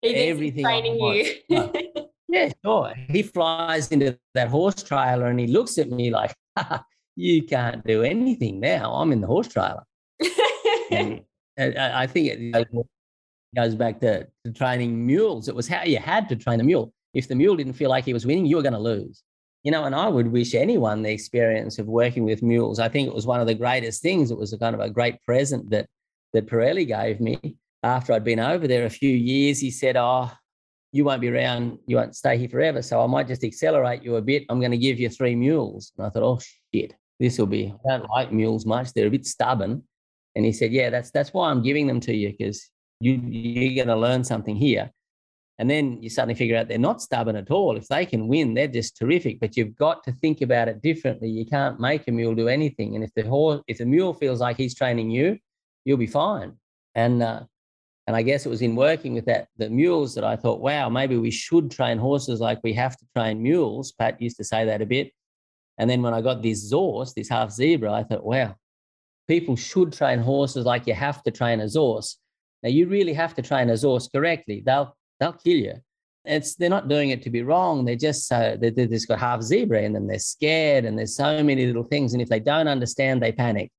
Everything 0.03 0.63
training 0.63 0.99
you. 0.99 1.35
yeah, 2.27 2.51
sure. 2.63 2.93
He 3.09 3.23
flies 3.23 3.91
into 3.91 4.17
that 4.33 4.49
horse 4.49 4.83
trailer 4.83 5.27
and 5.27 5.39
he 5.39 5.47
looks 5.47 5.77
at 5.77 5.89
me 5.89 6.11
like, 6.11 6.35
you 7.15 7.43
can't 7.43 7.85
do 7.85 8.03
anything 8.03 8.59
now. 8.59 8.93
I'm 8.93 9.11
in 9.11 9.21
the 9.21 9.27
horse 9.27 9.47
trailer. 9.47 9.83
and 10.91 11.23
I 11.57 12.05
think 12.07 12.27
it 12.31 12.67
goes 13.55 13.75
back 13.75 13.99
to, 14.01 14.27
to 14.43 14.51
training 14.51 15.05
mules. 15.05 15.47
It 15.47 15.55
was 15.55 15.67
how 15.67 15.83
you 15.83 15.97
had 15.97 16.29
to 16.29 16.35
train 16.35 16.59
a 16.59 16.63
mule. 16.63 16.93
If 17.13 17.27
the 17.27 17.35
mule 17.35 17.55
didn't 17.55 17.73
feel 17.73 17.89
like 17.89 18.05
he 18.05 18.13
was 18.13 18.25
winning, 18.25 18.45
you 18.45 18.57
were 18.57 18.61
going 18.61 18.73
to 18.73 18.79
lose 18.79 19.23
you 19.65 19.71
know, 19.71 19.85
and 19.85 19.95
I 19.95 20.07
would 20.07 20.31
wish 20.31 20.53
anyone 20.53 21.01
the 21.01 21.11
experience 21.11 21.79
of 21.79 21.87
working 21.87 22.23
with 22.23 22.43
mules. 22.43 22.77
I 22.77 22.87
think 22.87 23.07
it 23.07 23.15
was 23.15 23.25
one 23.25 23.41
of 23.41 23.47
the 23.47 23.55
greatest 23.55 23.99
things. 23.99 24.29
It 24.29 24.37
was 24.37 24.53
a 24.53 24.59
kind 24.59 24.75
of 24.75 24.79
a 24.79 24.91
great 24.91 25.21
present 25.23 25.71
that 25.71 25.87
that 26.33 26.45
Parelli 26.45 26.85
gave 26.85 27.19
me 27.19 27.57
after 27.85 28.13
I'd 28.13 28.23
been 28.23 28.39
over 28.39 28.67
there 28.67 28.85
a 28.85 28.89
few 28.89 29.15
years. 29.15 29.59
He 29.59 29.71
said, 29.71 29.95
"Oh, 29.95 30.31
you 30.91 31.05
won't 31.05 31.21
be 31.21 31.29
around. 31.29 31.77
You 31.85 31.97
won't 31.97 32.15
stay 32.15 32.37
here 32.37 32.49
forever. 32.49 32.81
So 32.81 33.01
I 33.01 33.07
might 33.07 33.27
just 33.27 33.43
accelerate 33.43 34.03
you 34.03 34.15
a 34.15 34.21
bit. 34.21 34.43
I'm 34.49 34.59
going 34.59 34.71
to 34.71 34.77
give 34.77 34.99
you 34.99 35.09
three 35.09 35.35
mules." 35.35 35.93
And 35.97 36.05
I 36.05 36.09
thought, 36.09 36.23
"Oh 36.23 36.39
shit, 36.73 36.95
this 37.19 37.37
will 37.37 37.47
be." 37.47 37.73
I 37.85 37.97
don't 37.97 38.09
like 38.09 38.31
mules 38.31 38.65
much. 38.65 38.91
They're 38.91 39.07
a 39.07 39.11
bit 39.11 39.25
stubborn. 39.25 39.83
And 40.35 40.43
he 40.43 40.51
said, 40.51 40.73
"Yeah, 40.73 40.89
that's 40.89 41.11
that's 41.11 41.33
why 41.33 41.49
I'm 41.49 41.61
giving 41.61 41.87
them 41.87 41.99
to 42.01 42.13
you 42.13 42.33
because 42.37 42.69
you 42.99 43.13
you're 43.13 43.75
going 43.75 43.95
to 43.95 44.01
learn 44.07 44.23
something 44.23 44.55
here." 44.55 44.91
And 45.57 45.69
then 45.69 46.01
you 46.03 46.09
suddenly 46.09 46.35
figure 46.35 46.57
out 46.57 46.67
they're 46.67 46.77
not 46.77 47.01
stubborn 47.01 47.37
at 47.37 47.49
all. 47.49 47.77
If 47.77 47.87
they 47.87 48.05
can 48.05 48.27
win, 48.27 48.53
they're 48.53 48.67
just 48.67 48.97
terrific. 48.97 49.39
But 49.39 49.55
you've 49.55 49.75
got 49.75 50.03
to 50.03 50.11
think 50.11 50.41
about 50.41 50.67
it 50.67 50.81
differently. 50.81 51.29
You 51.29 51.45
can't 51.45 51.79
make 51.79 52.07
a 52.07 52.11
mule 52.11 52.35
do 52.35 52.49
anything. 52.49 52.95
And 52.95 53.03
if 53.05 53.13
the 53.15 53.23
horse, 53.23 53.61
if 53.67 53.77
the 53.77 53.85
mule 53.85 54.13
feels 54.13 54.41
like 54.41 54.57
he's 54.57 54.75
training 54.75 55.11
you, 55.11 55.37
you'll 55.85 55.97
be 55.97 56.07
fine. 56.07 56.57
And 56.93 57.23
uh, 57.23 57.43
and 58.07 58.15
I 58.15 58.21
guess 58.21 58.45
it 58.45 58.49
was 58.49 58.61
in 58.61 58.75
working 58.75 59.13
with 59.13 59.25
that 59.25 59.47
the 59.57 59.69
mules 59.69 60.13
that 60.15 60.23
I 60.23 60.35
thought, 60.35 60.61
wow, 60.61 60.89
maybe 60.89 61.17
we 61.17 61.31
should 61.31 61.71
train 61.71 61.97
horses 61.97 62.39
like 62.39 62.59
we 62.63 62.73
have 62.73 62.95
to 62.97 63.05
train 63.15 63.41
mules. 63.41 63.93
Pat 63.93 64.21
used 64.21 64.37
to 64.37 64.43
say 64.43 64.65
that 64.65 64.81
a 64.81 64.85
bit. 64.85 65.11
And 65.77 65.89
then 65.89 66.01
when 66.01 66.13
I 66.13 66.21
got 66.21 66.41
this 66.41 66.71
Zorse, 66.71 67.13
this 67.13 67.29
half 67.29 67.51
zebra, 67.51 67.91
I 67.91 68.03
thought, 68.03 68.23
wow, 68.23 68.55
people 69.27 69.55
should 69.55 69.91
train 69.91 70.19
horses 70.19 70.65
like 70.65 70.87
you 70.87 70.93
have 70.93 71.23
to 71.23 71.31
train 71.31 71.59
a 71.61 71.65
Zorse. 71.65 72.15
Now 72.61 72.69
you 72.69 72.87
really 72.87 73.13
have 73.13 73.33
to 73.35 73.41
train 73.41 73.69
a 73.69 73.73
Zorse 73.73 74.11
correctly. 74.11 74.61
They'll 74.65 74.95
they'll 75.19 75.33
kill 75.33 75.57
you. 75.57 75.75
It's 76.25 76.55
they're 76.55 76.69
not 76.69 76.87
doing 76.87 77.09
it 77.09 77.23
to 77.23 77.29
be 77.29 77.41
wrong. 77.41 77.85
They're 77.85 77.95
just 77.95 78.27
so 78.27 78.55
they, 78.59 78.69
they 78.69 78.87
just 78.87 79.07
got 79.07 79.19
half 79.19 79.41
zebra 79.41 79.81
in 79.81 79.93
them. 79.93 80.07
They're 80.07 80.19
scared, 80.19 80.85
and 80.85 80.97
there's 80.97 81.15
so 81.15 81.43
many 81.43 81.65
little 81.65 81.83
things. 81.83 82.13
And 82.13 82.21
if 82.21 82.29
they 82.29 82.39
don't 82.39 82.67
understand, 82.67 83.21
they 83.21 83.31
panic. 83.31 83.71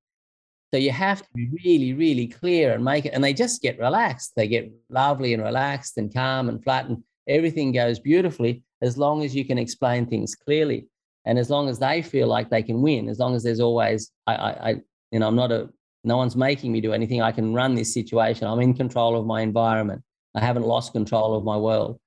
So 0.73 0.79
you 0.79 0.91
have 0.91 1.23
to 1.23 1.29
be 1.35 1.49
really, 1.65 1.95
really 1.95 2.27
clear 2.27 2.73
and 2.75 2.85
make 2.85 3.05
it. 3.05 3.13
And 3.15 3.23
they 3.23 3.33
just 3.33 3.63
get 3.63 3.79
relaxed. 3.79 4.33
They 4.37 4.49
get 4.49 4.71
lovely 4.91 5.33
and 5.33 5.43
relaxed 5.43 5.97
and 5.97 6.13
calm 6.13 6.49
and 6.49 6.63
flat, 6.63 6.87
and 6.87 7.03
everything 7.29 7.73
goes 7.73 7.99
beautifully 7.99 8.63
as 8.83 8.99
long 8.99 9.25
as 9.25 9.35
you 9.35 9.45
can 9.45 9.59
explain 9.59 10.07
things 10.07 10.35
clearly, 10.35 10.87
and 11.25 11.39
as 11.39 11.51
long 11.51 11.69
as 11.69 11.79
they 11.79 12.03
feel 12.03 12.27
like 12.27 12.51
they 12.51 12.63
can 12.63 12.83
win. 12.83 13.09
As 13.09 13.19
long 13.19 13.35
as 13.35 13.43
there's 13.43 13.61
always, 13.61 14.11
I, 14.27 14.35
I, 14.35 14.51
I 14.51 14.71
you 15.13 15.21
know, 15.21 15.29
I'm 15.29 15.37
not 15.37 15.53
a. 15.53 15.69
No 16.05 16.17
one's 16.17 16.37
making 16.37 16.71
me 16.71 16.81
do 16.81 16.93
anything. 16.93 17.21
I 17.21 17.33
can 17.33 17.53
run 17.53 17.75
this 17.75 17.93
situation. 17.93 18.47
I'm 18.47 18.61
in 18.61 18.75
control 18.75 19.19
of 19.19 19.27
my 19.27 19.41
environment. 19.41 20.03
I 20.37 20.41
haven't 20.41 20.65
lost 20.65 20.93
control 20.93 21.35
of 21.35 21.43
my 21.43 21.57
world. 21.57 21.99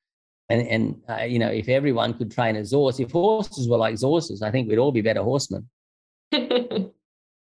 And, 0.47 0.67
and 0.67 1.01
uh, 1.09 1.23
you 1.23 1.37
know, 1.37 1.49
if 1.49 1.67
everyone 1.67 2.13
could 2.13 2.31
train 2.31 2.55
as 2.55 2.71
horse, 2.71 2.99
if 2.99 3.11
horses 3.11 3.67
were 3.67 3.77
like 3.77 3.99
horses, 3.99 4.41
I 4.41 4.51
think 4.51 4.69
we'd 4.69 4.79
all 4.79 4.91
be 4.91 5.01
better 5.01 5.21
horsemen. 5.21 5.69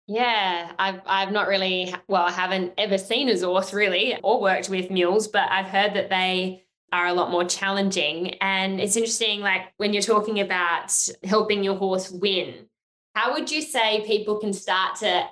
yeah, 0.06 0.72
I've 0.78 1.00
I've 1.06 1.32
not 1.32 1.48
really 1.48 1.94
well, 2.08 2.24
I 2.24 2.30
haven't 2.30 2.74
ever 2.76 2.98
seen 2.98 3.28
a 3.28 3.38
horse 3.38 3.72
really 3.72 4.18
or 4.22 4.40
worked 4.40 4.68
with 4.68 4.90
mules, 4.90 5.28
but 5.28 5.50
I've 5.50 5.66
heard 5.66 5.94
that 5.94 6.10
they 6.10 6.64
are 6.92 7.06
a 7.06 7.14
lot 7.14 7.30
more 7.30 7.44
challenging. 7.44 8.34
And 8.34 8.80
it's 8.80 8.96
interesting, 8.96 9.40
like 9.40 9.72
when 9.78 9.92
you're 9.92 10.02
talking 10.02 10.40
about 10.40 10.92
helping 11.24 11.64
your 11.64 11.76
horse 11.76 12.10
win, 12.10 12.66
how 13.14 13.32
would 13.32 13.50
you 13.50 13.62
say 13.62 14.04
people 14.06 14.38
can 14.38 14.52
start 14.52 14.96
to? 14.96 15.26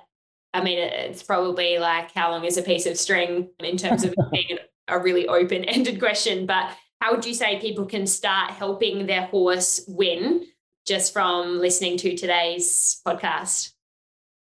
I 0.55 0.63
mean, 0.63 0.77
it's 0.77 1.23
probably 1.23 1.77
like 1.77 2.11
how 2.11 2.31
long 2.31 2.43
is 2.43 2.57
a 2.57 2.63
piece 2.63 2.85
of 2.85 2.97
string 2.97 3.49
in 3.59 3.77
terms 3.77 4.03
of 4.03 4.13
being 4.31 4.57
a 4.87 4.99
really 4.99 5.27
open 5.27 5.63
ended 5.65 5.99
question, 5.99 6.45
but 6.45 6.75
how 6.99 7.13
would 7.13 7.25
you 7.25 7.33
say 7.33 7.59
people 7.59 7.85
can 7.85 8.07
start 8.07 8.51
helping 8.51 9.05
their 9.05 9.23
horse 9.23 9.83
win 9.87 10.45
just 10.85 11.13
from 11.13 11.59
listening 11.59 11.97
to 11.97 12.15
today's 12.15 13.01
podcast? 13.05 13.73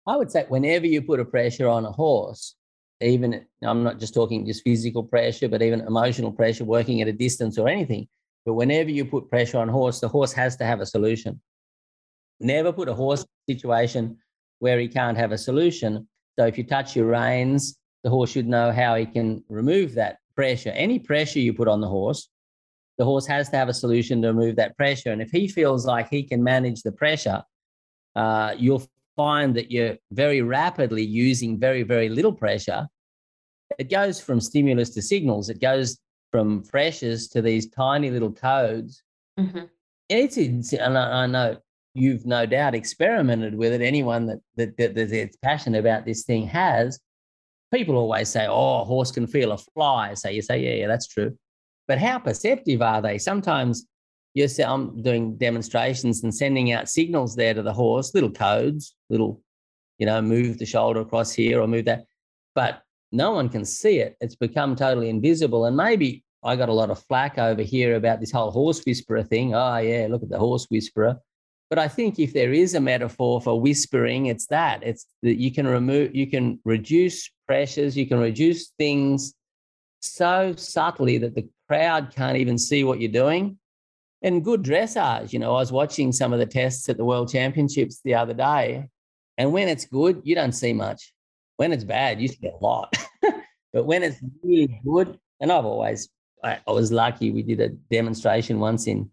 I 0.06 0.18
would 0.18 0.32
say 0.32 0.46
whenever 0.50 0.86
you 0.86 1.02
put 1.02 1.20
a 1.20 1.26
pressure 1.26 1.68
on 1.68 1.86
a 1.86 1.92
horse, 1.92 2.56
even 3.02 3.46
I'm 3.62 3.84
not 3.84 4.00
just 4.00 4.14
talking 4.14 4.46
just 4.46 4.64
physical 4.64 5.04
pressure, 5.04 5.48
but 5.48 5.62
even 5.62 5.82
emotional 5.82 6.32
pressure, 6.32 6.66
working 6.66 7.02
at 7.02 7.08
a 7.08 7.14
distance 7.14 7.58
or 7.58 7.68
anything. 7.68 8.08
But 8.46 8.54
whenever 8.54 8.90
you 8.90 9.06
put 9.06 9.30
pressure 9.30 9.58
on 9.58 9.70
horse, 9.70 10.00
the 10.00 10.08
horse 10.08 10.34
has 10.34 10.58
to 10.58 10.66
have 10.66 10.82
a 10.82 10.86
solution. 10.86 11.42
Never 12.40 12.74
put 12.74 12.90
a 12.90 12.94
horse 12.94 13.22
in 13.22 13.28
a 13.54 13.58
situation 13.58 14.18
where 14.60 14.80
he 14.80 14.88
can't 14.88 15.18
have 15.18 15.32
a 15.32 15.38
solution. 15.38 16.08
So 16.38 16.46
if 16.46 16.58
you 16.58 16.64
touch 16.66 16.96
your 16.96 17.08
reins, 17.08 17.78
the 18.04 18.10
horse 18.10 18.32
should 18.32 18.48
know 18.48 18.72
how 18.72 18.96
he 18.96 19.06
can 19.06 19.44
remove 19.48 19.94
that 19.96 20.18
pressure, 20.36 20.72
any 20.72 21.00
pressure 21.00 21.40
you 21.40 21.54
put 21.54 21.68
on 21.68 21.80
the 21.80 21.88
horse, 21.88 22.30
the 22.98 23.06
horse 23.06 23.26
has 23.26 23.50
to 23.50 23.56
have 23.56 23.70
a 23.70 23.74
solution 23.74 24.22
to 24.22 24.28
remove 24.30 24.56
that 24.58 24.76
pressure. 24.78 25.12
And 25.12 25.22
if 25.22 25.32
he 25.32 25.48
feels 25.48 25.86
like 25.86 26.10
he 26.10 26.24
can 26.24 26.44
manage 26.44 26.82
the 26.82 26.92
pressure, 26.92 27.44
uh, 28.16 28.56
you'll 28.58 28.86
find 29.16 29.56
that 29.56 29.72
you're 29.72 29.98
very 30.12 30.42
rapidly 30.42 31.04
using 31.04 31.60
very, 31.60 31.84
very 31.84 32.10
little 32.10 32.34
pressure. 32.34 32.88
It 33.80 33.90
goes 33.90 34.20
from 34.20 34.40
stimulus 34.40 34.92
to 34.92 35.02
signals, 35.02 35.50
it 35.50 35.62
goes 35.62 36.00
from 36.32 36.64
pressures 36.64 37.28
to 37.30 37.42
these 37.42 37.70
tiny 37.70 38.10
little 38.10 38.32
codes. 38.32 39.04
Mm-hmm. 39.40 39.66
It's, 40.10 40.38
and 40.74 40.98
I, 40.98 41.24
I 41.24 41.28
know 41.28 41.58
you've 41.94 42.26
no 42.26 42.46
doubt 42.46 42.76
experimented 42.76 43.56
with 43.56 43.72
it. 43.72 43.82
Anyone 43.82 44.26
that, 44.26 44.40
that, 44.56 44.78
that, 44.78 45.10
that's 45.10 45.38
passionate 45.38 45.80
about 45.80 46.06
this 46.06 46.24
thing 46.24 46.48
has 46.48 47.00
people 47.74 47.96
always 47.96 48.30
say, 48.30 48.48
oh, 48.48 48.82
a 48.82 48.86
horse 48.86 49.12
can 49.12 49.28
feel 49.28 49.52
a 49.52 49.58
fly. 49.58 50.14
So 50.14 50.30
you 50.30 50.42
say, 50.42 50.60
yeah, 50.60 50.82
yeah, 50.82 50.88
that's 50.88 51.08
true. 51.08 51.38
But 51.88 51.98
how 51.98 52.20
perceptive 52.20 52.82
are 52.82 53.02
they? 53.02 53.18
Sometimes 53.18 53.86
say, 54.48 54.64
I'm 54.64 55.02
doing 55.02 55.38
demonstrations 55.38 56.24
and 56.24 56.34
sending 56.34 56.72
out 56.72 56.90
signals 56.90 57.36
there 57.36 57.54
to 57.54 57.62
the 57.62 57.74
horse, 57.74 58.14
little 58.14 58.32
codes, 58.32 58.96
little, 59.10 59.42
you 60.00 60.06
know, 60.06 60.22
move 60.22 60.58
the 60.58 60.66
shoulder 60.66 61.02
across 61.02 61.32
here 61.32 61.62
or 61.62 61.68
move 61.68 61.86
that. 61.86 62.06
But 62.56 62.82
no 63.12 63.32
one 63.32 63.50
can 63.50 63.64
see 63.64 64.00
it. 64.00 64.18
It's 64.22 64.36
become 64.36 64.76
totally 64.76 65.10
invisible. 65.10 65.66
And 65.66 65.78
maybe 65.78 66.24
I 66.44 66.56
got 66.56 66.70
a 66.70 66.74
lot 66.74 66.90
of 66.90 67.04
flack 67.04 67.38
over 67.38 67.62
here 67.62 67.96
about 67.96 68.20
this 68.20 68.32
whole 68.32 68.52
horse 68.52 68.82
whisperer 68.86 69.24
thing. 69.24 69.54
Oh, 69.54 69.78
yeah, 69.78 70.08
look 70.10 70.24
at 70.24 70.30
the 70.30 70.40
horse 70.40 70.66
whisperer. 70.70 71.18
But 71.70 71.80
I 71.80 71.88
think 71.88 72.20
if 72.20 72.34
there 72.34 72.54
is 72.54 72.76
a 72.76 72.80
metaphor 72.80 73.42
for 73.42 73.60
whispering, 73.60 74.28
it's 74.28 74.48
that. 74.48 74.84
It's 74.84 75.08
that 75.24 75.40
you 75.40 75.52
can 75.52 75.68
remove, 75.68 76.16
you 76.16 76.28
can 76.28 76.60
reduce 76.66 77.32
pressures, 77.48 77.98
you 77.98 78.06
can 78.06 78.20
reduce 78.20 78.70
things 78.78 79.34
so 80.02 80.54
subtly 80.56 81.18
that 81.20 81.34
the 81.34 81.48
crowd 81.68 82.14
can't 82.14 82.38
even 82.38 82.58
see 82.58 82.84
what 82.84 83.00
you're 83.00 83.12
doing. 83.12 83.58
And 84.24 84.44
good 84.44 84.64
dressage, 84.64 85.34
you 85.34 85.40
know, 85.40 85.52
I 85.52 85.60
was 85.60 85.72
watching 85.72 86.14
some 86.14 86.32
of 86.32 86.40
the 86.40 86.46
tests 86.46 86.88
at 86.88 86.96
the 86.96 87.04
World 87.04 87.30
Championships 87.30 88.00
the 88.04 88.16
other 88.16 88.34
day, 88.34 88.88
and 89.38 89.52
when 89.52 89.68
it's 89.68 89.86
good, 89.86 90.22
you 90.24 90.34
don't 90.34 90.54
see 90.54 90.72
much. 90.72 91.14
When 91.58 91.74
it's 91.74 91.84
bad, 91.84 92.22
you 92.22 92.30
see 92.30 92.48
a 92.48 92.64
lot. 92.64 92.96
but 93.74 93.86
when 93.86 94.02
it's 94.02 94.18
really 94.42 94.80
good, 94.86 95.20
and 95.42 95.52
I've 95.52 95.66
always, 95.66 96.10
I, 96.44 96.60
I 96.66 96.72
was 96.72 96.92
lucky. 96.92 97.32
We 97.32 97.44
did 97.44 97.60
a 97.60 97.70
demonstration 97.70 98.60
once 98.60 98.88
in 98.88 99.10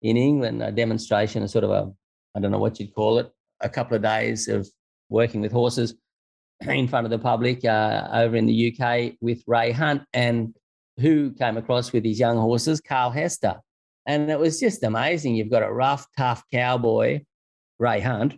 in 0.00 0.16
England, 0.16 0.62
a 0.62 0.72
demonstration, 0.72 1.42
a 1.42 1.48
sort 1.48 1.64
of 1.64 1.70
a, 1.70 1.92
I 2.34 2.40
don't 2.40 2.52
know 2.52 2.58
what 2.58 2.78
you'd 2.78 2.94
call 2.94 3.18
it, 3.18 3.30
a 3.60 3.68
couple 3.68 3.96
of 3.96 4.02
days 4.02 4.48
of 4.48 4.68
working 5.08 5.40
with 5.40 5.52
horses 5.52 5.94
in 6.68 6.88
front 6.88 7.04
of 7.04 7.10
the 7.10 7.18
public 7.18 7.64
uh, 7.64 8.08
over 8.12 8.36
in 8.36 8.46
the 8.46 8.72
UK 8.72 9.14
with 9.20 9.42
Ray 9.46 9.72
Hunt, 9.72 10.02
and 10.12 10.54
who 10.98 11.32
came 11.32 11.56
across 11.56 11.92
with 11.92 12.04
his 12.04 12.18
young 12.18 12.36
horses, 12.36 12.80
Carl 12.80 13.10
Hester. 13.10 13.60
And 14.08 14.30
it 14.30 14.38
was 14.38 14.58
just 14.58 14.82
amazing. 14.82 15.36
You've 15.36 15.50
got 15.50 15.62
a 15.62 15.70
rough, 15.70 16.06
tough 16.16 16.42
cowboy, 16.52 17.20
Ray 17.78 18.00
Hunt, 18.00 18.34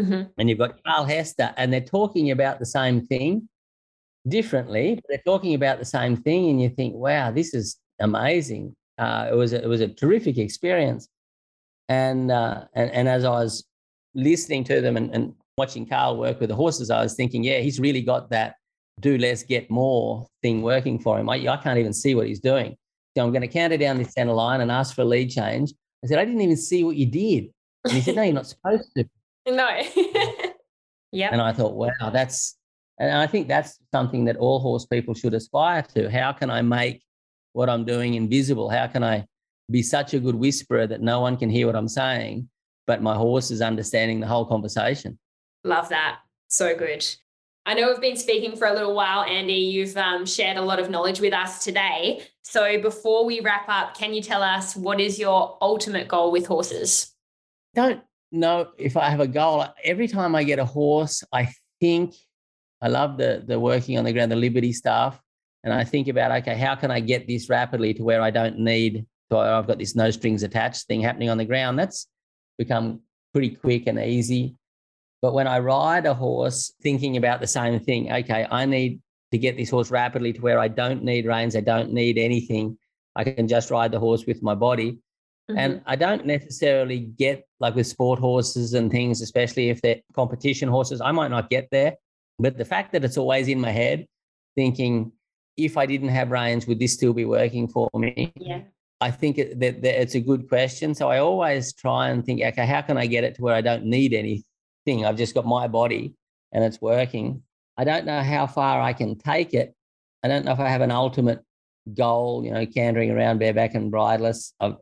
mm-hmm. 0.00 0.22
and 0.38 0.48
you've 0.48 0.58
got 0.58 0.82
Carl 0.82 1.04
Hester, 1.04 1.54
and 1.56 1.72
they're 1.72 1.80
talking 1.80 2.32
about 2.32 2.58
the 2.58 2.66
same 2.66 3.06
thing 3.06 3.48
differently, 4.26 4.96
but 4.96 5.04
they're 5.08 5.22
talking 5.24 5.54
about 5.54 5.78
the 5.78 5.84
same 5.84 6.16
thing, 6.16 6.48
and 6.48 6.60
you 6.60 6.70
think, 6.70 6.94
wow, 6.94 7.30
this 7.30 7.54
is 7.54 7.76
amazing. 8.00 8.74
Uh, 8.98 9.28
it 9.30 9.34
was 9.34 9.52
a, 9.52 9.62
it 9.62 9.68
was 9.68 9.80
a 9.80 9.88
terrific 9.88 10.38
experience, 10.38 11.06
and 11.88 12.32
uh, 12.32 12.64
and 12.74 12.90
and 12.90 13.08
as 13.08 13.24
I 13.24 13.30
was 13.30 13.64
listening 14.14 14.64
to 14.64 14.80
them 14.80 14.96
and, 14.96 15.14
and 15.14 15.34
watching 15.56 15.86
Carl 15.86 16.16
work 16.16 16.40
with 16.40 16.48
the 16.48 16.56
horses, 16.56 16.90
I 16.90 17.02
was 17.02 17.14
thinking, 17.14 17.44
yeah, 17.44 17.58
he's 17.58 17.78
really 17.78 18.02
got 18.02 18.30
that 18.30 18.56
do 19.00 19.18
less, 19.18 19.42
get 19.42 19.70
more 19.70 20.26
thing 20.42 20.62
working 20.62 20.98
for 20.98 21.18
him. 21.18 21.28
I, 21.28 21.36
I 21.48 21.56
can't 21.56 21.78
even 21.78 21.92
see 21.92 22.14
what 22.14 22.26
he's 22.26 22.40
doing. 22.40 22.76
So 23.20 23.26
I'm 23.26 23.32
going 23.32 23.42
to 23.42 23.48
count 23.48 23.72
counter 23.72 23.76
down 23.76 23.98
this 23.98 24.14
center 24.14 24.32
line 24.32 24.62
and 24.62 24.72
ask 24.72 24.94
for 24.94 25.02
a 25.02 25.04
lead 25.04 25.28
change. 25.28 25.74
I 26.02 26.06
said, 26.06 26.18
I 26.18 26.24
didn't 26.24 26.40
even 26.40 26.56
see 26.56 26.84
what 26.84 26.96
you 26.96 27.04
did. 27.04 27.50
And 27.84 27.92
he 27.92 28.00
said, 28.00 28.16
No, 28.16 28.22
you're 28.22 28.32
not 28.32 28.46
supposed 28.46 28.90
to. 28.96 29.04
No. 29.46 29.68
yeah. 31.12 31.30
And 31.32 31.40
I 31.40 31.52
thought, 31.52 31.74
wow, 31.74 32.10
that's, 32.12 32.56
and 32.98 33.10
I 33.10 33.26
think 33.26 33.48
that's 33.48 33.78
something 33.92 34.26
that 34.26 34.36
all 34.36 34.60
horse 34.60 34.84
people 34.86 35.14
should 35.14 35.34
aspire 35.34 35.82
to. 35.94 36.10
How 36.10 36.32
can 36.32 36.50
I 36.50 36.62
make 36.62 37.02
what 37.52 37.68
I'm 37.68 37.84
doing 37.84 38.14
invisible? 38.14 38.68
How 38.68 38.86
can 38.86 39.02
I 39.02 39.24
be 39.70 39.82
such 39.82 40.14
a 40.14 40.20
good 40.20 40.34
whisperer 40.34 40.86
that 40.86 41.00
no 41.00 41.20
one 41.20 41.36
can 41.36 41.48
hear 41.50 41.66
what 41.66 41.74
I'm 41.74 41.88
saying, 41.88 42.48
but 42.86 43.02
my 43.02 43.16
horse 43.16 43.50
is 43.50 43.60
understanding 43.60 44.20
the 44.20 44.26
whole 44.26 44.44
conversation? 44.44 45.18
Love 45.64 45.88
that. 45.88 46.18
So 46.48 46.76
good. 46.76 47.04
I 47.66 47.74
know 47.74 47.88
we've 47.88 48.00
been 48.00 48.16
speaking 48.16 48.56
for 48.56 48.66
a 48.66 48.72
little 48.72 48.94
while, 48.94 49.22
Andy. 49.22 49.52
You've 49.54 49.96
um, 49.96 50.24
shared 50.24 50.56
a 50.56 50.62
lot 50.62 50.80
of 50.80 50.90
knowledge 50.90 51.20
with 51.20 51.32
us 51.32 51.62
today. 51.62 52.22
So 52.42 52.80
before 52.80 53.24
we 53.24 53.40
wrap 53.40 53.68
up, 53.68 53.96
can 53.96 54.14
you 54.14 54.22
tell 54.22 54.42
us 54.42 54.74
what 54.74 55.00
is 55.00 55.18
your 55.18 55.58
ultimate 55.60 56.08
goal 56.08 56.32
with 56.32 56.46
horses? 56.46 57.12
Don't 57.74 58.02
know 58.32 58.68
if 58.78 58.96
I 58.96 59.10
have 59.10 59.20
a 59.20 59.28
goal. 59.28 59.66
Every 59.84 60.08
time 60.08 60.34
I 60.34 60.42
get 60.42 60.58
a 60.58 60.64
horse, 60.64 61.22
I 61.32 61.52
think 61.80 62.14
I 62.80 62.88
love 62.88 63.18
the 63.18 63.44
the 63.46 63.60
working 63.60 63.98
on 63.98 64.04
the 64.04 64.12
ground, 64.12 64.32
the 64.32 64.36
liberty 64.36 64.72
stuff, 64.72 65.20
and 65.64 65.72
I 65.72 65.84
think 65.84 66.08
about 66.08 66.32
okay, 66.42 66.56
how 66.56 66.74
can 66.74 66.90
I 66.90 67.00
get 67.00 67.26
this 67.26 67.48
rapidly 67.48 67.94
to 67.94 68.02
where 68.02 68.22
I 68.22 68.30
don't 68.30 68.58
need 68.58 69.06
to? 69.30 69.38
I've 69.38 69.66
got 69.66 69.78
this 69.78 69.94
no 69.94 70.10
strings 70.10 70.42
attached 70.42 70.86
thing 70.86 71.02
happening 71.02 71.30
on 71.30 71.38
the 71.38 71.44
ground. 71.44 71.78
That's 71.78 72.06
become 72.58 73.00
pretty 73.32 73.50
quick 73.50 73.86
and 73.86 73.98
easy. 73.98 74.56
But 75.22 75.34
when 75.34 75.46
I 75.46 75.58
ride 75.58 76.06
a 76.06 76.14
horse, 76.14 76.72
thinking 76.82 77.16
about 77.16 77.40
the 77.40 77.46
same 77.46 77.78
thing, 77.80 78.10
okay, 78.10 78.46
I 78.50 78.64
need 78.64 79.00
to 79.32 79.38
get 79.38 79.56
this 79.56 79.70
horse 79.70 79.90
rapidly 79.90 80.32
to 80.32 80.40
where 80.40 80.58
I 80.58 80.68
don't 80.68 81.04
need 81.04 81.26
reins, 81.26 81.54
I 81.54 81.60
don't 81.60 81.92
need 81.92 82.18
anything. 82.18 82.78
I 83.14 83.24
can 83.24 83.46
just 83.46 83.70
ride 83.70 83.92
the 83.92 84.00
horse 84.00 84.24
with 84.26 84.42
my 84.42 84.54
body. 84.54 84.92
Mm-hmm. 85.50 85.58
And 85.58 85.82
I 85.86 85.96
don't 85.96 86.26
necessarily 86.26 87.00
get 87.00 87.46
like 87.58 87.74
with 87.74 87.86
sport 87.86 88.18
horses 88.18 88.74
and 88.74 88.90
things, 88.90 89.20
especially 89.20 89.68
if 89.68 89.82
they're 89.82 90.00
competition 90.14 90.68
horses, 90.68 91.00
I 91.00 91.12
might 91.12 91.30
not 91.30 91.50
get 91.50 91.68
there. 91.70 91.96
But 92.38 92.56
the 92.56 92.64
fact 92.64 92.92
that 92.92 93.04
it's 93.04 93.18
always 93.18 93.48
in 93.48 93.60
my 93.60 93.70
head, 93.70 94.06
thinking, 94.56 95.12
if 95.56 95.76
I 95.76 95.84
didn't 95.84 96.08
have 96.08 96.30
reins, 96.30 96.66
would 96.66 96.78
this 96.78 96.94
still 96.94 97.12
be 97.12 97.26
working 97.26 97.68
for 97.68 97.90
me? 97.94 98.32
Yeah. 98.36 98.62
I 99.02 99.10
think 99.10 99.36
that, 99.36 99.60
that 99.60 100.00
it's 100.00 100.14
a 100.14 100.20
good 100.20 100.48
question. 100.48 100.94
So 100.94 101.08
I 101.08 101.18
always 101.18 101.72
try 101.72 102.08
and 102.08 102.24
think, 102.24 102.42
okay, 102.42 102.66
how 102.66 102.82
can 102.82 102.96
I 102.96 103.06
get 103.06 103.24
it 103.24 103.34
to 103.36 103.42
where 103.42 103.54
I 103.54 103.60
don't 103.60 103.84
need 103.84 104.12
any 104.12 104.44
thing. 104.90 105.06
I've 105.06 105.16
just 105.16 105.34
got 105.34 105.46
my 105.46 105.68
body 105.68 106.14
and 106.52 106.64
it's 106.64 106.80
working. 106.80 107.42
I 107.76 107.84
don't 107.84 108.06
know 108.06 108.22
how 108.22 108.46
far 108.46 108.80
I 108.80 108.92
can 108.92 109.16
take 109.16 109.54
it. 109.54 109.74
I 110.22 110.28
don't 110.28 110.44
know 110.44 110.52
if 110.52 110.60
I 110.60 110.68
have 110.68 110.80
an 110.82 110.90
ultimate 110.90 111.40
goal, 111.94 112.44
you 112.44 112.52
know, 112.52 112.66
cantering 112.66 113.10
around 113.10 113.38
bareback 113.38 113.74
and 113.74 113.90
bridleless. 113.90 114.52
I've 114.60 114.76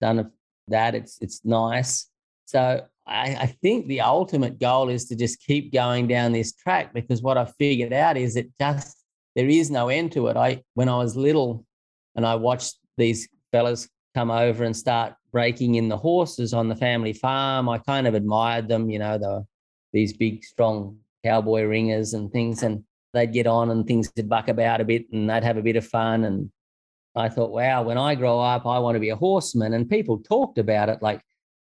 done 0.00 0.30
that. 0.68 0.94
It's 0.94 1.18
it's 1.20 1.44
nice. 1.44 2.08
So 2.46 2.82
I, 3.06 3.36
I 3.40 3.46
think 3.62 3.86
the 3.86 4.00
ultimate 4.00 4.58
goal 4.58 4.88
is 4.88 5.06
to 5.06 5.16
just 5.16 5.44
keep 5.44 5.72
going 5.72 6.08
down 6.08 6.32
this 6.32 6.52
track 6.52 6.92
because 6.92 7.22
what 7.22 7.38
I 7.38 7.44
figured 7.44 7.92
out 7.92 8.16
is 8.16 8.36
it 8.36 8.50
just 8.60 8.96
there 9.36 9.48
is 9.48 9.70
no 9.70 9.88
end 9.88 10.12
to 10.12 10.28
it. 10.28 10.36
I 10.36 10.62
when 10.74 10.88
I 10.88 10.96
was 10.96 11.16
little 11.16 11.64
and 12.16 12.26
I 12.26 12.34
watched 12.34 12.76
these 12.96 13.28
fellas 13.52 13.88
come 14.14 14.30
over 14.30 14.64
and 14.64 14.76
start 14.76 15.14
breaking 15.32 15.76
in 15.76 15.88
the 15.88 15.96
horses 15.96 16.52
on 16.52 16.68
the 16.68 16.76
family 16.76 17.12
farm. 17.12 17.68
I 17.68 17.78
kind 17.78 18.06
of 18.06 18.14
admired 18.14 18.68
them, 18.68 18.90
you 18.90 18.98
know, 18.98 19.18
the 19.18 19.46
these 19.92 20.12
big, 20.12 20.44
strong 20.44 20.98
cowboy 21.24 21.62
ringers 21.62 22.14
and 22.14 22.30
things, 22.30 22.62
and 22.62 22.84
they'd 23.12 23.32
get 23.32 23.46
on 23.46 23.70
and 23.70 23.86
things 23.86 24.10
would 24.16 24.28
buck 24.28 24.48
about 24.48 24.80
a 24.80 24.84
bit 24.84 25.06
and 25.12 25.28
they'd 25.28 25.44
have 25.44 25.56
a 25.56 25.62
bit 25.62 25.76
of 25.76 25.86
fun. 25.86 26.24
And 26.24 26.50
I 27.14 27.28
thought, 27.28 27.50
wow, 27.50 27.82
when 27.82 27.98
I 27.98 28.14
grow 28.14 28.40
up, 28.40 28.66
I 28.66 28.78
want 28.78 28.96
to 28.96 29.00
be 29.00 29.10
a 29.10 29.16
horseman. 29.16 29.74
And 29.74 29.88
people 29.88 30.18
talked 30.18 30.58
about 30.58 30.88
it, 30.88 31.02
like 31.02 31.20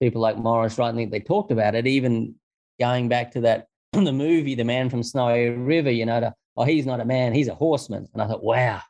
people 0.01 0.21
like 0.21 0.38
Maurice, 0.38 0.77
Wright, 0.77 0.93
I 0.93 0.97
think 0.97 1.11
they 1.11 1.19
talked 1.19 1.51
about 1.51 1.75
it, 1.75 1.85
even 1.85 2.35
going 2.79 3.07
back 3.09 3.31
to 3.31 3.41
that 3.41 3.67
the 3.93 4.11
movie, 4.11 4.55
The 4.55 4.63
Man 4.63 4.89
from 4.89 5.03
Snowy 5.03 5.49
River, 5.49 5.91
you 5.91 6.05
know, 6.05 6.19
to, 6.19 6.34
oh, 6.55 6.63
he's 6.63 6.85
not 6.85 6.99
a 6.99 7.05
man, 7.05 7.34
he's 7.34 7.47
a 7.47 7.55
horseman. 7.55 8.07
And 8.13 8.21
I 8.21 8.27
thought, 8.27 8.43
wow, 8.43 8.81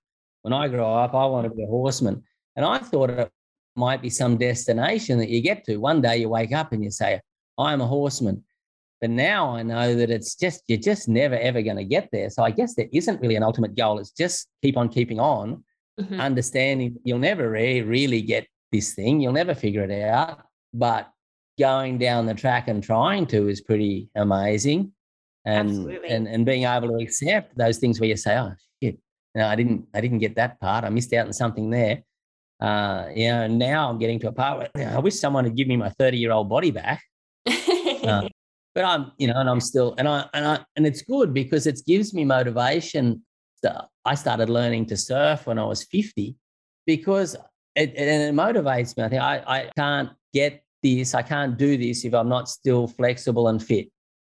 when 0.42 0.54
I 0.54 0.68
grow 0.70 0.94
up, 0.94 1.14
I 1.14 1.26
want 1.26 1.48
to 1.48 1.54
be 1.54 1.64
a 1.64 1.68
horseman. 1.68 2.24
And 2.56 2.66
I 2.66 2.80
thought 2.80 3.10
it 3.10 3.32
might 3.78 4.02
be 4.02 4.10
some 4.10 4.38
destination 4.38 5.20
that 5.20 5.30
you 5.30 5.42
get 5.42 5.64
to. 5.66 5.78
One 5.78 6.02
day 6.02 6.18
you 6.18 6.30
wake 6.30 6.54
up 6.54 6.74
and 6.74 6.84
you 6.84 6.92
say, 6.92 7.22
I'm 7.58 7.82
a 7.82 7.88
horseman. 7.88 8.44
But 9.00 9.12
now 9.12 9.56
I 9.56 9.62
know 9.62 9.96
that 9.96 10.10
it's 10.10 10.36
just, 10.36 10.64
you're 10.68 10.80
just 10.80 11.08
never, 11.08 11.36
ever 11.36 11.62
going 11.62 11.78
to 11.78 11.84
get 11.84 12.10
there. 12.12 12.30
So 12.30 12.44
I 12.44 12.52
guess 12.52 12.74
there 12.74 12.88
isn't 12.92 13.22
really 13.22 13.36
an 13.36 13.44
ultimate 13.44 13.76
goal. 13.76 14.00
It's 14.00 14.12
just 14.12 14.48
keep 14.64 14.76
on 14.76 14.90
keeping 14.90 15.20
on, 15.20 15.64
mm-hmm. 16.00 16.20
understanding 16.20 16.98
you'll 17.04 17.20
never 17.20 17.50
re- 17.50 17.82
really 17.82 18.22
get 18.22 18.48
this 18.72 18.96
thing. 18.96 19.22
You'll 19.22 19.34
never 19.34 19.54
figure 19.54 19.84
it 19.84 19.92
out. 19.92 20.42
But 20.74 21.10
going 21.60 22.00
down 22.00 22.26
the 22.26 22.34
track 22.34 22.68
and 22.68 22.84
trying 22.84 23.28
to 23.28 23.48
is 23.48 23.62
pretty 23.62 24.10
amazing. 24.16 24.94
And, 25.46 25.90
and, 26.10 26.28
and 26.28 26.46
being 26.46 26.64
able 26.64 26.90
to 26.90 27.04
accept 27.04 27.58
those 27.58 27.78
things 27.78 28.00
where 28.00 28.10
you 28.10 28.18
say, 28.18 28.38
oh, 28.38 28.54
shit, 28.84 28.98
no, 29.34 29.48
I 29.48 29.56
didn't, 29.56 29.86
I 29.94 30.02
didn't 30.02 30.20
get 30.20 30.36
that 30.36 30.60
part. 30.60 30.84
I 30.84 30.90
missed 30.90 31.14
out 31.14 31.28
on 31.28 31.34
something 31.34 31.70
there 31.70 32.04
uh, 32.60 33.10
you 33.16 33.28
know, 33.28 33.48
now 33.48 33.90
I'm 33.90 34.00
getting 34.00 34.20
to 34.20 34.30
a 34.30 34.32
part 34.32 34.70
where 34.74 34.90
I 34.90 35.00
wish 35.00 35.16
someone 35.16 35.44
would 35.44 35.56
give 35.56 35.68
me 35.68 35.78
my 35.78 35.90
30 35.90 36.18
year 36.18 36.32
old 36.32 36.50
body 36.50 36.72
back. 36.72 37.04
uh, 37.46 38.28
but 38.76 38.84
I'm, 38.84 39.12
you 39.18 39.28
know, 39.28 39.40
and 39.40 39.50
I'm 39.50 39.60
still, 39.60 39.96
and 39.98 40.08
I, 40.08 40.26
and 40.34 40.46
I, 40.46 40.60
and 40.76 40.86
it's 40.86 41.02
good 41.02 41.34
because 41.34 41.68
it 41.68 41.80
gives 41.86 42.14
me 42.14 42.26
motivation. 42.26 43.24
I 44.06 44.16
started 44.16 44.50
learning 44.50 44.86
to 44.88 44.98
surf 44.98 45.48
when 45.48 45.60
I 45.60 45.66
was 45.66 45.84
50 45.84 46.36
because 46.86 47.36
it, 47.76 47.94
it, 47.96 48.08
it 48.08 48.34
motivates 48.34 48.98
me. 48.98 49.04
I 49.04 49.10
think 49.10 49.22
I, 49.22 49.44
I 49.46 49.70
can't 49.76 50.10
get 50.34 50.64
this, 50.82 51.14
I 51.14 51.22
can't 51.22 51.58
do 51.58 51.78
this 51.78 52.06
if 52.06 52.14
I'm 52.14 52.30
not 52.30 52.50
still 52.50 52.88
flexible 52.88 53.50
and 53.50 53.62
fit. 53.62 53.90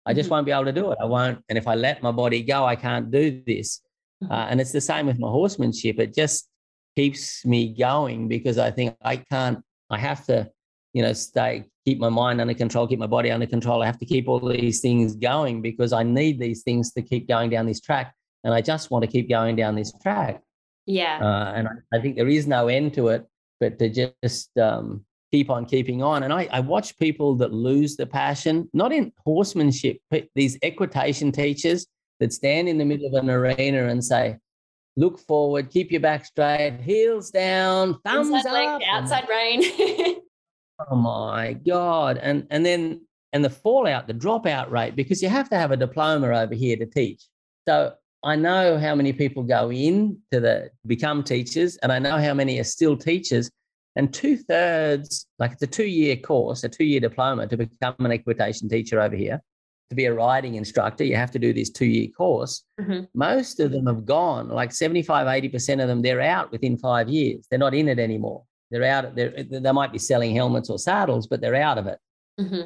I 0.06 0.14
just 0.14 0.26
mm-hmm. 0.26 0.36
won't 0.36 0.46
be 0.46 0.52
able 0.52 0.66
to 0.66 0.74
do 0.74 0.92
it. 0.92 0.98
I 1.02 1.06
won't. 1.06 1.40
And 1.50 1.58
if 1.58 1.68
I 1.68 1.76
let 1.76 2.04
my 2.04 2.12
body 2.12 2.44
go, 2.44 2.66
I 2.66 2.76
can't 2.76 3.10
do 3.10 3.42
this. 3.46 3.82
Mm-hmm. 4.24 4.34
Uh, 4.34 4.48
and 4.50 4.62
it's 4.62 4.72
the 4.72 4.82
same 4.82 5.08
with 5.08 5.20
my 5.20 5.30
horsemanship. 5.30 6.00
It 6.00 6.14
just, 6.14 6.50
keeps 6.96 7.46
me 7.46 7.74
going 7.74 8.28
because 8.28 8.58
I 8.58 8.72
think 8.72 8.96
I 9.02 9.18
can't, 9.18 9.64
I 9.90 9.98
have 9.98 10.26
to, 10.28 10.50
you 10.94 11.02
know, 11.02 11.14
stay, 11.14 11.66
keep 11.86 12.00
my 12.00 12.10
mind 12.10 12.40
under 12.40 12.54
control, 12.54 12.88
keep 12.88 13.00
my 13.00 13.08
body 13.08 13.32
under 13.32 13.46
control. 13.46 13.82
I 13.82 13.86
have 13.86 14.00
to 14.00 14.06
keep 14.06 14.28
all 14.28 14.40
these 14.40 14.82
things 14.82 15.16
going 15.16 15.62
because 15.62 15.94
I 15.94 16.04
need 16.04 16.40
these 16.40 16.64
things 16.64 16.92
to 16.94 17.02
keep 17.02 17.28
going 17.28 17.50
down 17.50 17.66
this 17.66 17.82
track. 17.82 18.14
And 18.44 18.54
I 18.54 18.62
just 18.62 18.92
want 18.92 19.04
to 19.04 19.12
keep 19.12 19.30
going 19.30 19.56
down 19.56 19.76
this 19.76 19.94
track. 20.02 20.42
Yeah. 20.86 21.20
Uh, 21.22 21.54
and 21.56 21.68
I, 21.68 21.98
I, 21.98 22.02
think 22.02 22.16
there 22.16 22.28
is 22.28 22.46
no 22.46 22.68
end 22.68 22.94
to 22.96 23.08
it, 23.10 23.26
but 23.60 23.80
to 23.80 23.90
just 23.90 24.58
um, 24.58 25.06
keep 25.32 25.50
on 25.50 25.66
keeping 25.66 26.04
on. 26.04 26.24
And 26.24 26.34
I, 26.34 26.48
I 26.52 26.60
watch 26.60 26.98
people 27.00 27.36
that 27.38 27.54
lose 27.54 27.96
the 27.96 28.06
passion, 28.06 28.70
not 28.74 28.92
in 28.92 29.14
horsemanship, 29.26 29.98
but 30.12 30.28
these 30.36 30.58
equitation 30.62 31.32
teachers 31.32 31.88
that 32.20 32.34
stand 32.34 32.70
in 32.70 32.78
the 32.78 32.86
middle 32.86 33.08
of 33.08 33.14
an 33.14 33.30
arena 33.30 33.88
and 33.88 34.04
say, 34.04 34.38
look 34.96 35.20
forward, 35.20 35.70
keep 35.70 35.92
your 35.92 36.02
back 36.02 36.26
straight, 36.26 36.80
heels 36.82 37.32
down, 37.32 38.00
thumbs 38.06 38.30
Inside 38.30 38.66
up. 38.66 38.82
Leg, 38.82 38.90
outside 38.90 39.28
rein. 39.30 39.64
oh 40.90 40.96
my 40.96 41.54
God. 41.54 42.18
And 42.18 42.48
and 42.50 42.66
then 42.66 43.02
and 43.32 43.44
the 43.44 43.50
fallout, 43.50 44.08
the 44.08 44.14
dropout 44.14 44.70
rate, 44.70 44.96
because 44.96 45.22
you 45.22 45.30
have 45.30 45.50
to 45.50 45.58
have 45.58 45.72
a 45.72 45.78
diploma 45.78 46.28
over 46.30 46.54
here 46.54 46.78
to 46.78 46.86
teach. 46.86 47.24
So 47.68 47.94
I 48.24 48.36
know 48.36 48.78
how 48.78 48.96
many 48.96 49.12
people 49.12 49.44
go 49.44 49.72
in 49.72 50.20
to 50.32 50.40
the 50.40 50.70
become 50.86 51.24
teachers, 51.24 51.78
and 51.78 51.92
I 51.92 52.00
know 52.00 52.18
how 52.18 52.34
many 52.34 52.60
are 52.60 52.64
still 52.66 52.96
teachers. 52.96 53.50
And 53.96 54.12
two 54.12 54.38
thirds, 54.38 55.28
like 55.38 55.52
it's 55.52 55.62
a 55.62 55.68
two 55.68 55.86
year 55.86 56.16
course, 56.16 56.64
a 56.64 56.70
two 56.70 56.84
year 56.84 57.00
diploma 57.00 57.48
to 57.48 57.58
become 57.58 57.96
an 58.00 58.12
equitation 58.12 58.68
teacher 58.68 59.00
over 59.00 59.16
here 59.16 59.40
to 59.94 59.96
be 59.96 60.06
a 60.06 60.14
riding 60.14 60.56
instructor, 60.56 61.04
you 61.04 61.16
have 61.16 61.32
to 61.32 61.40
do 61.40 61.54
this 61.54 61.70
two 61.70 61.86
year 61.86 62.10
course. 62.10 62.64
Mm-hmm. 62.80 63.06
Most 63.14 63.60
of 63.60 63.72
them 63.72 63.86
have 63.88 64.06
gone, 64.06 64.50
like 64.50 64.72
75, 64.72 65.28
80% 65.28 65.82
of 65.82 65.88
them, 65.88 66.02
they're 66.02 66.22
out 66.22 66.52
within 66.52 66.78
five 66.78 67.10
years. 67.10 67.46
They're 67.50 67.60
not 67.60 67.74
in 67.74 67.88
it 67.88 68.00
anymore. 68.00 68.44
They're 68.72 68.84
out, 68.84 69.16
they're, 69.16 69.44
they 69.44 69.72
might 69.72 69.92
be 69.92 70.00
selling 70.00 70.36
helmets 70.36 70.70
or 70.70 70.80
saddles, 70.80 71.28
but 71.28 71.42
they're 71.42 71.56
out 71.56 71.78
of 71.78 71.88
it. 71.88 72.00
Mm-hmm. 72.40 72.62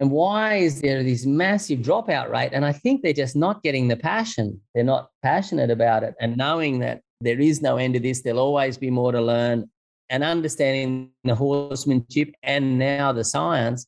And 0.00 0.10
why 0.10 0.54
is 0.54 0.80
there 0.80 1.02
this 1.02 1.26
massive 1.26 1.80
dropout 1.80 2.30
rate? 2.30 2.52
And 2.54 2.64
I 2.64 2.72
think 2.72 3.02
they're 3.02 3.12
just 3.12 3.36
not 3.36 3.62
getting 3.62 3.86
the 3.86 3.96
passion. 3.96 4.58
They're 4.74 4.82
not 4.82 5.10
passionate 5.22 5.70
about 5.70 6.02
it. 6.02 6.14
And 6.20 6.38
knowing 6.38 6.78
that 6.78 7.02
there 7.20 7.38
is 7.38 7.60
no 7.60 7.76
end 7.76 7.94
to 7.94 8.00
this, 8.00 8.22
there'll 8.22 8.40
always 8.40 8.78
be 8.78 8.90
more 8.90 9.12
to 9.12 9.20
learn. 9.20 9.68
And 10.08 10.24
understanding 10.24 11.10
the 11.22 11.34
horsemanship 11.34 12.34
and 12.42 12.78
now 12.78 13.12
the 13.12 13.22
science, 13.22 13.86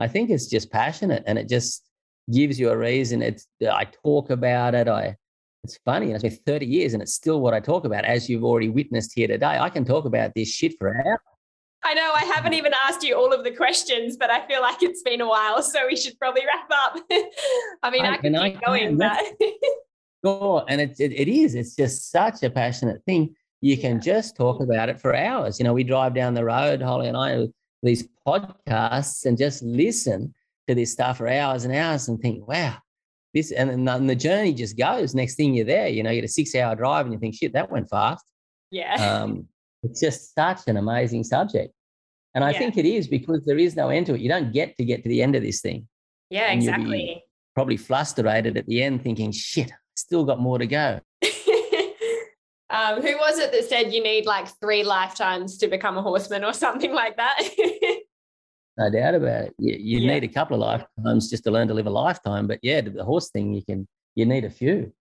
I 0.00 0.08
think 0.08 0.30
it's 0.30 0.48
just 0.48 0.72
passionate 0.72 1.22
and 1.26 1.38
it 1.38 1.48
just 1.48 1.84
gives 2.30 2.58
you 2.58 2.70
a 2.70 2.76
reason. 2.76 3.22
It's 3.22 3.46
uh, 3.64 3.70
I 3.70 3.84
talk 4.04 4.30
about 4.30 4.74
it. 4.74 4.88
I 4.88 5.16
it's 5.64 5.78
funny. 5.84 6.10
It's 6.10 6.22
been 6.22 6.36
30 6.44 6.66
years 6.66 6.92
and 6.92 7.02
it's 7.02 7.14
still 7.14 7.40
what 7.40 7.54
I 7.54 7.60
talk 7.60 7.84
about, 7.84 8.04
as 8.04 8.28
you've 8.28 8.42
already 8.42 8.68
witnessed 8.68 9.12
here 9.14 9.28
today. 9.28 9.58
I 9.58 9.70
can 9.70 9.84
talk 9.84 10.04
about 10.04 10.32
this 10.34 10.48
shit 10.48 10.74
for 10.78 10.96
hours. 10.96 11.18
I 11.84 11.94
know 11.94 12.12
I 12.14 12.24
haven't 12.24 12.54
even 12.54 12.72
asked 12.86 13.02
you 13.02 13.16
all 13.16 13.32
of 13.32 13.44
the 13.44 13.50
questions, 13.50 14.16
but 14.16 14.30
I 14.30 14.46
feel 14.46 14.60
like 14.60 14.82
it's 14.82 15.02
been 15.02 15.20
a 15.20 15.28
while, 15.28 15.62
so 15.62 15.86
we 15.86 15.96
should 15.96 16.16
probably 16.18 16.42
wrap 16.46 16.70
up. 16.70 16.96
I 17.82 17.90
mean, 17.90 18.04
I, 18.04 18.12
I 18.12 18.16
can 18.18 18.34
keep 18.34 18.56
I, 18.62 18.66
going, 18.66 18.98
but 18.98 19.18
sure, 20.24 20.64
and 20.68 20.80
it, 20.80 20.94
it, 21.00 21.12
it 21.12 21.28
is. 21.28 21.56
It's 21.56 21.74
just 21.74 22.10
such 22.10 22.44
a 22.44 22.50
passionate 22.50 23.02
thing. 23.04 23.34
You 23.60 23.76
can 23.76 24.00
just 24.00 24.36
talk 24.36 24.60
about 24.60 24.88
it 24.90 25.00
for 25.00 25.14
hours. 25.14 25.58
You 25.58 25.64
know, 25.64 25.72
we 25.72 25.82
drive 25.82 26.14
down 26.14 26.34
the 26.34 26.44
road, 26.44 26.82
Holly 26.82 27.08
and 27.08 27.16
I, 27.16 27.48
these 27.82 28.08
podcasts, 28.26 29.26
and 29.26 29.36
just 29.36 29.62
listen 29.62 30.32
to 30.68 30.74
this 30.74 30.92
stuff 30.92 31.18
for 31.18 31.28
hours 31.28 31.64
and 31.64 31.74
hours, 31.74 32.08
and 32.08 32.20
think, 32.20 32.46
wow, 32.46 32.76
this, 33.34 33.52
and, 33.52 33.88
and 33.88 34.10
the 34.10 34.16
journey 34.16 34.52
just 34.52 34.76
goes. 34.76 35.14
Next 35.14 35.36
thing 35.36 35.54
you're 35.54 35.64
there, 35.64 35.88
you 35.88 36.02
know, 36.02 36.10
you 36.10 36.20
get 36.20 36.28
a 36.28 36.32
six-hour 36.32 36.76
drive, 36.76 37.06
and 37.06 37.12
you 37.12 37.18
think, 37.18 37.34
shit, 37.34 37.52
that 37.54 37.70
went 37.70 37.88
fast. 37.88 38.24
Yeah. 38.70 38.94
Um, 38.94 39.48
it's 39.82 40.00
just 40.00 40.34
such 40.34 40.60
an 40.66 40.76
amazing 40.76 41.24
subject. 41.24 41.72
And 42.34 42.44
I 42.44 42.50
yeah. 42.50 42.58
think 42.58 42.78
it 42.78 42.86
is 42.86 43.08
because 43.08 43.44
there 43.44 43.58
is 43.58 43.76
no 43.76 43.90
end 43.90 44.06
to 44.06 44.14
it. 44.14 44.20
You 44.20 44.28
don't 44.28 44.52
get 44.52 44.76
to 44.78 44.84
get 44.84 45.02
to 45.02 45.08
the 45.08 45.22
end 45.22 45.36
of 45.36 45.42
this 45.42 45.60
thing. 45.60 45.86
Yeah, 46.30 46.50
exactly. 46.50 47.22
Probably 47.54 47.76
frustrated 47.76 48.56
at 48.56 48.66
the 48.66 48.82
end, 48.82 49.02
thinking, 49.02 49.32
shit, 49.32 49.70
still 49.94 50.24
got 50.24 50.40
more 50.40 50.58
to 50.58 50.66
go. 50.66 51.00
um, 52.70 53.02
who 53.02 53.16
was 53.18 53.38
it 53.38 53.52
that 53.52 53.64
said 53.68 53.92
you 53.92 54.02
need 54.02 54.24
like 54.24 54.48
three 54.60 54.82
lifetimes 54.82 55.58
to 55.58 55.68
become 55.68 55.98
a 55.98 56.02
horseman 56.02 56.44
or 56.44 56.54
something 56.54 56.94
like 56.94 57.16
that? 57.18 57.38
no 58.78 58.90
doubt 58.90 59.14
about 59.14 59.44
it. 59.44 59.54
You, 59.58 59.76
you 59.78 59.98
yeah. 60.00 60.14
need 60.14 60.24
a 60.24 60.28
couple 60.28 60.56
of 60.56 60.60
lifetimes 60.60 61.28
just 61.30 61.44
to 61.44 61.50
learn 61.50 61.68
to 61.68 61.74
live 61.74 61.86
a 61.86 61.90
lifetime. 61.90 62.46
But 62.46 62.60
yeah, 62.62 62.80
the 62.80 63.04
horse 63.04 63.30
thing, 63.30 63.52
you 63.52 63.62
can, 63.64 63.86
you 64.14 64.24
need 64.26 64.44
a 64.44 64.50
few. 64.50 64.92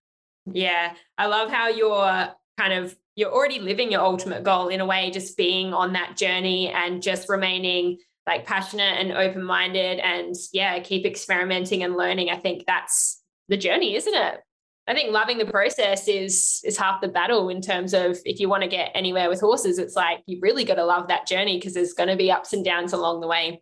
Yeah. 0.51 0.93
I 1.17 1.27
love 1.27 1.49
how 1.49 1.69
you're 1.69 2.29
kind 2.57 2.73
of 2.73 2.95
you're 3.15 3.31
already 3.31 3.59
living 3.59 3.91
your 3.91 4.01
ultimate 4.01 4.43
goal 4.43 4.69
in 4.69 4.79
a 4.79 4.85
way, 4.85 5.11
just 5.11 5.37
being 5.37 5.73
on 5.73 5.93
that 5.93 6.17
journey 6.17 6.69
and 6.69 7.01
just 7.01 7.29
remaining 7.29 7.97
like 8.27 8.45
passionate 8.45 8.99
and 8.99 9.11
open 9.11 9.43
minded 9.43 9.99
and 9.99 10.35
yeah, 10.53 10.79
keep 10.79 11.05
experimenting 11.05 11.83
and 11.83 11.95
learning. 11.95 12.29
I 12.29 12.37
think 12.37 12.63
that's 12.65 13.21
the 13.49 13.57
journey, 13.57 13.95
isn't 13.95 14.13
it? 14.13 14.39
I 14.87 14.93
think 14.93 15.11
loving 15.11 15.37
the 15.37 15.45
process 15.45 16.07
is 16.07 16.61
is 16.65 16.77
half 16.77 17.01
the 17.01 17.07
battle 17.07 17.49
in 17.49 17.61
terms 17.61 17.93
of 17.93 18.17
if 18.25 18.39
you 18.39 18.49
want 18.49 18.63
to 18.63 18.69
get 18.69 18.91
anywhere 18.95 19.29
with 19.29 19.39
horses, 19.39 19.77
it's 19.77 19.95
like 19.95 20.19
you've 20.25 20.41
really 20.41 20.63
got 20.63 20.75
to 20.75 20.85
love 20.85 21.07
that 21.07 21.27
journey 21.27 21.57
because 21.57 21.73
there's 21.73 21.93
going 21.93 22.09
to 22.09 22.15
be 22.15 22.31
ups 22.31 22.53
and 22.53 22.65
downs 22.65 22.93
along 22.93 23.21
the 23.21 23.27
way. 23.27 23.61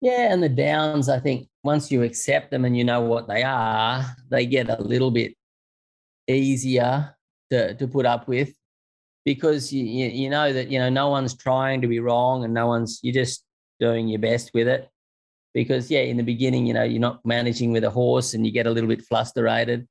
Yeah, 0.00 0.32
and 0.32 0.42
the 0.42 0.48
downs, 0.48 1.10
I 1.10 1.20
think 1.20 1.48
once 1.62 1.92
you 1.92 2.02
accept 2.02 2.50
them 2.50 2.64
and 2.64 2.76
you 2.76 2.84
know 2.84 3.02
what 3.02 3.28
they 3.28 3.42
are, 3.42 4.04
they 4.30 4.46
get 4.46 4.70
a 4.70 4.80
little 4.80 5.10
bit 5.10 5.34
easier 6.26 7.14
to, 7.50 7.74
to 7.74 7.86
put 7.86 8.06
up 8.06 8.26
with 8.26 8.54
because 9.24 9.72
you, 9.72 9.84
you 9.84 10.30
know 10.30 10.52
that 10.52 10.70
you 10.70 10.78
know 10.78 10.88
no 10.88 11.08
one's 11.08 11.34
trying 11.34 11.80
to 11.80 11.86
be 11.86 12.00
wrong 12.00 12.44
and 12.44 12.54
no 12.54 12.66
one's 12.66 13.00
you're 13.02 13.12
just 13.14 13.44
doing 13.78 14.08
your 14.08 14.20
best 14.20 14.50
with 14.54 14.68
it 14.68 14.88
because 15.52 15.90
yeah 15.90 16.00
in 16.00 16.16
the 16.16 16.22
beginning 16.22 16.66
you 16.66 16.74
know 16.74 16.82
you're 16.82 17.00
not 17.00 17.24
managing 17.24 17.72
with 17.72 17.84
a 17.84 17.90
horse 17.90 18.34
and 18.34 18.46
you 18.46 18.52
get 18.52 18.66
a 18.66 18.70
little 18.70 18.88
bit 18.88 19.04
frustrated 19.04 19.86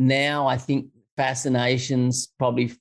now 0.00 0.46
i 0.46 0.56
think 0.56 0.86
fascination's 1.16 2.28
probably 2.38 2.72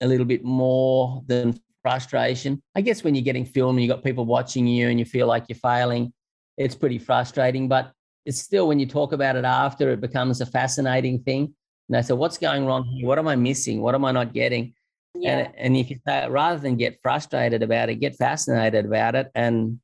a 0.00 0.06
little 0.06 0.26
bit 0.26 0.44
more 0.44 1.22
than 1.26 1.58
frustration 1.82 2.62
i 2.74 2.80
guess 2.80 3.02
when 3.02 3.14
you're 3.14 3.24
getting 3.24 3.44
filmed 3.44 3.78
and 3.78 3.84
you've 3.84 3.94
got 3.94 4.04
people 4.04 4.24
watching 4.24 4.66
you 4.66 4.88
and 4.88 4.98
you 4.98 5.04
feel 5.04 5.26
like 5.26 5.44
you're 5.48 5.56
failing 5.56 6.12
it's 6.56 6.74
pretty 6.74 6.98
frustrating 6.98 7.68
but 7.68 7.92
it's 8.24 8.38
still 8.38 8.68
when 8.68 8.78
you 8.78 8.86
talk 8.86 9.12
about 9.12 9.34
it 9.34 9.44
after 9.44 9.90
it 9.90 10.00
becomes 10.00 10.40
a 10.40 10.46
fascinating 10.46 11.20
thing 11.22 11.52
and 11.92 11.98
I 11.98 12.00
said, 12.00 12.16
what's 12.16 12.38
going 12.38 12.64
wrong 12.64 12.84
here? 12.84 13.06
What 13.06 13.18
am 13.18 13.28
I 13.28 13.36
missing? 13.36 13.82
What 13.82 13.94
am 13.94 14.06
I 14.06 14.12
not 14.12 14.32
getting? 14.32 14.72
Yeah. 15.14 15.38
And, 15.38 15.54
and 15.58 15.76
if 15.76 15.90
you 15.90 15.98
say, 16.06 16.26
rather 16.26 16.58
than 16.58 16.76
get 16.76 16.98
frustrated 17.02 17.62
about 17.62 17.90
it, 17.90 17.96
get 17.96 18.16
fascinated 18.16 18.86
about 18.86 19.14
it 19.14 19.30
and 19.34 19.78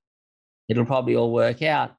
it'll 0.70 0.86
probably 0.86 1.16
all 1.16 1.30
work 1.30 1.60
out. 1.60 1.94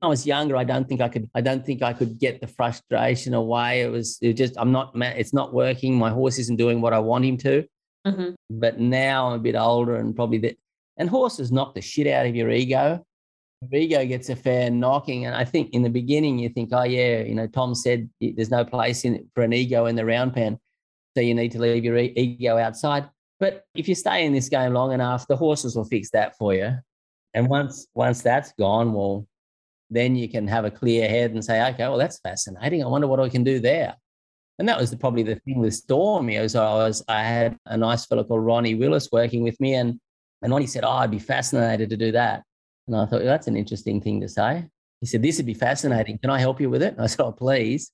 I 0.00 0.06
was 0.06 0.26
younger. 0.26 0.56
I 0.56 0.64
don't 0.64 0.88
think 0.88 1.00
I 1.00 1.08
could. 1.08 1.28
I 1.34 1.40
don't 1.40 1.64
think 1.66 1.82
I 1.82 1.92
could 1.92 2.18
get 2.18 2.40
the 2.40 2.46
frustration 2.46 3.34
away. 3.34 3.82
It 3.82 3.90
was. 3.90 4.18
It 4.22 4.34
just. 4.34 4.54
I'm 4.56 4.72
not. 4.72 4.92
It's 4.94 5.32
not 5.32 5.52
working. 5.52 5.98
My 5.98 6.10
horse 6.10 6.38
isn't 6.38 6.56
doing 6.56 6.80
what 6.80 6.92
I 6.92 6.98
want 6.98 7.24
him 7.24 7.36
to. 7.38 7.64
Mm-hmm. 8.06 8.30
But 8.50 8.78
now 8.78 9.28
I'm 9.28 9.34
a 9.34 9.38
bit 9.42 9.56
older, 9.56 9.96
and 9.96 10.14
probably 10.14 10.38
that. 10.38 10.56
And 10.96 11.08
horses 11.08 11.52
knock 11.52 11.74
the 11.74 11.80
shit 11.80 12.08
out 12.08 12.26
of 12.26 12.34
your 12.34 12.50
ego 12.50 13.04
Your 13.70 13.80
ego 13.80 14.04
gets 14.04 14.28
a 14.30 14.36
fair 14.36 14.70
knocking. 14.70 15.26
And 15.26 15.34
I 15.34 15.44
think 15.44 15.70
in 15.70 15.82
the 15.82 15.90
beginning, 15.90 16.38
you 16.38 16.48
think, 16.48 16.70
oh, 16.72 16.84
yeah, 16.84 17.20
you 17.20 17.34
know, 17.34 17.46
Tom 17.46 17.74
said 17.74 18.08
there's 18.20 18.50
no 18.50 18.64
place 18.64 19.04
in, 19.04 19.28
for 19.34 19.42
an 19.42 19.52
ego 19.52 19.86
in 19.86 19.96
the 19.96 20.04
round 20.04 20.34
pen. 20.34 20.58
So 21.16 21.20
you 21.22 21.34
need 21.34 21.52
to 21.52 21.60
leave 21.60 21.84
your 21.84 21.96
ego 21.96 22.58
outside. 22.58 23.08
But 23.40 23.64
if 23.76 23.88
you 23.88 23.94
stay 23.94 24.24
in 24.26 24.32
this 24.32 24.48
game 24.48 24.72
long 24.72 24.92
enough, 24.92 25.26
the 25.28 25.36
horses 25.36 25.76
will 25.76 25.84
fix 25.84 26.10
that 26.10 26.36
for 26.36 26.54
you. 26.54 26.76
And 27.34 27.48
once 27.48 27.86
once 27.94 28.22
that's 28.22 28.52
gone, 28.58 28.92
well, 28.92 29.27
then 29.90 30.16
you 30.16 30.28
can 30.28 30.46
have 30.48 30.64
a 30.64 30.70
clear 30.70 31.08
head 31.08 31.32
and 31.32 31.44
say, 31.44 31.66
okay, 31.70 31.88
well, 31.88 31.98
that's 31.98 32.20
fascinating. 32.20 32.82
I 32.82 32.86
wonder 32.86 33.06
what 33.06 33.20
I 33.20 33.28
can 33.28 33.44
do 33.44 33.58
there. 33.58 33.94
And 34.58 34.68
that 34.68 34.78
was 34.78 34.90
the, 34.90 34.96
probably 34.96 35.22
the 35.22 35.36
thing 35.36 35.60
with 35.60 35.74
Stormy. 35.74 36.36
As 36.36 36.56
I 36.56 36.74
was, 36.74 37.04
I 37.08 37.22
had 37.22 37.56
a 37.66 37.76
nice 37.76 38.06
fellow 38.06 38.24
called 38.24 38.44
Ronnie 38.44 38.74
Willis 38.74 39.08
working 39.12 39.42
with 39.42 39.58
me, 39.60 39.74
and 39.74 40.00
and 40.42 40.52
Ronnie 40.52 40.66
said, 40.66 40.84
oh, 40.84 40.90
I'd 40.90 41.10
be 41.10 41.18
fascinated 41.18 41.90
to 41.90 41.96
do 41.96 42.12
that. 42.12 42.44
And 42.86 42.96
I 42.96 43.06
thought, 43.06 43.20
well, 43.20 43.26
that's 43.26 43.48
an 43.48 43.56
interesting 43.56 44.00
thing 44.00 44.20
to 44.20 44.28
say. 44.28 44.66
He 45.00 45.06
said, 45.06 45.22
This 45.22 45.36
would 45.36 45.46
be 45.46 45.54
fascinating. 45.54 46.18
Can 46.18 46.30
I 46.30 46.38
help 46.38 46.60
you 46.60 46.70
with 46.70 46.82
it? 46.82 46.94
And 46.94 47.02
I 47.02 47.06
said, 47.06 47.22
Oh, 47.22 47.32
please. 47.32 47.92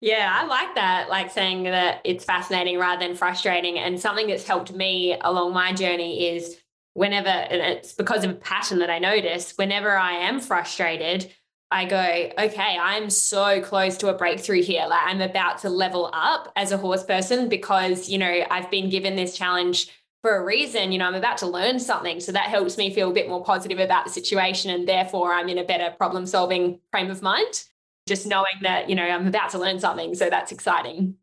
Yeah, 0.00 0.32
I 0.34 0.46
like 0.46 0.74
that, 0.74 1.08
like 1.08 1.30
saying 1.30 1.62
that 1.64 2.00
it's 2.04 2.24
fascinating 2.24 2.76
rather 2.76 3.06
than 3.06 3.14
frustrating. 3.14 3.78
And 3.78 4.00
something 4.00 4.26
that's 4.26 4.46
helped 4.46 4.72
me 4.72 5.16
along 5.20 5.52
my 5.52 5.72
journey 5.72 6.28
is 6.28 6.56
whenever, 6.94 7.28
and 7.28 7.60
it's 7.60 7.92
because 7.92 8.24
of 8.24 8.30
a 8.30 8.34
pattern 8.34 8.78
that 8.80 8.90
I 8.90 8.98
notice, 8.98 9.52
whenever 9.56 9.96
I 9.96 10.12
am 10.12 10.40
frustrated, 10.40 11.32
I 11.70 11.86
go, 11.86 12.30
okay, 12.38 12.76
I'm 12.78 13.08
so 13.08 13.62
close 13.62 13.96
to 13.98 14.08
a 14.08 14.14
breakthrough 14.14 14.62
here. 14.62 14.86
Like 14.86 15.06
I'm 15.06 15.22
about 15.22 15.58
to 15.58 15.70
level 15.70 16.10
up 16.12 16.52
as 16.54 16.70
a 16.70 16.76
horse 16.76 17.02
person 17.02 17.48
because, 17.48 18.10
you 18.10 18.18
know, 18.18 18.44
I've 18.50 18.70
been 18.70 18.90
given 18.90 19.16
this 19.16 19.36
challenge 19.36 19.90
for 20.20 20.36
a 20.36 20.44
reason, 20.44 20.92
you 20.92 20.98
know, 20.98 21.06
I'm 21.06 21.14
about 21.14 21.38
to 21.38 21.46
learn 21.46 21.80
something. 21.80 22.20
So 22.20 22.30
that 22.30 22.44
helps 22.44 22.78
me 22.78 22.94
feel 22.94 23.10
a 23.10 23.14
bit 23.14 23.28
more 23.28 23.42
positive 23.42 23.80
about 23.80 24.04
the 24.04 24.10
situation. 24.10 24.70
And 24.70 24.86
therefore, 24.86 25.32
I'm 25.32 25.48
in 25.48 25.58
a 25.58 25.64
better 25.64 25.94
problem 25.96 26.26
solving 26.26 26.78
frame 26.92 27.10
of 27.10 27.22
mind, 27.22 27.64
just 28.06 28.26
knowing 28.26 28.60
that, 28.60 28.88
you 28.88 28.94
know, 28.94 29.02
I'm 29.02 29.26
about 29.26 29.50
to 29.50 29.58
learn 29.58 29.80
something. 29.80 30.14
So 30.14 30.30
that's 30.30 30.52
exciting. 30.52 31.16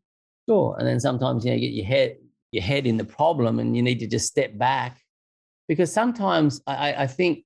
Sure. 0.48 0.76
And 0.78 0.86
then 0.86 1.00
sometimes, 1.00 1.44
you 1.44 1.52
know, 1.52 1.56
you 1.56 1.68
get 1.68 1.74
your 1.74 1.86
head, 1.86 2.16
your 2.52 2.62
head 2.62 2.86
in 2.86 2.98
the 2.98 3.04
problem 3.04 3.58
and 3.58 3.74
you 3.74 3.82
need 3.82 4.00
to 4.00 4.06
just 4.06 4.26
step 4.26 4.58
back 4.58 5.00
because 5.70 5.92
sometimes 5.92 6.60
I, 6.66 6.94
I 7.04 7.06
think 7.06 7.44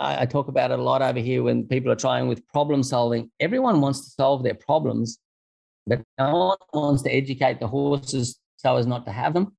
I, 0.00 0.22
I 0.22 0.26
talk 0.26 0.48
about 0.48 0.72
it 0.72 0.80
a 0.80 0.82
lot 0.82 1.00
over 1.00 1.20
here 1.20 1.44
when 1.44 1.68
people 1.68 1.92
are 1.92 2.02
trying 2.06 2.26
with 2.26 2.46
problem 2.48 2.82
solving. 2.82 3.30
Everyone 3.38 3.80
wants 3.80 4.04
to 4.04 4.10
solve 4.10 4.42
their 4.42 4.54
problems, 4.54 5.18
but 5.86 6.02
no 6.18 6.56
one 6.72 6.82
wants 6.82 7.02
to 7.04 7.10
educate 7.10 7.60
the 7.60 7.68
horses 7.68 8.40
so 8.56 8.76
as 8.76 8.86
not 8.86 9.04
to 9.06 9.12
have 9.12 9.32
them 9.32 9.56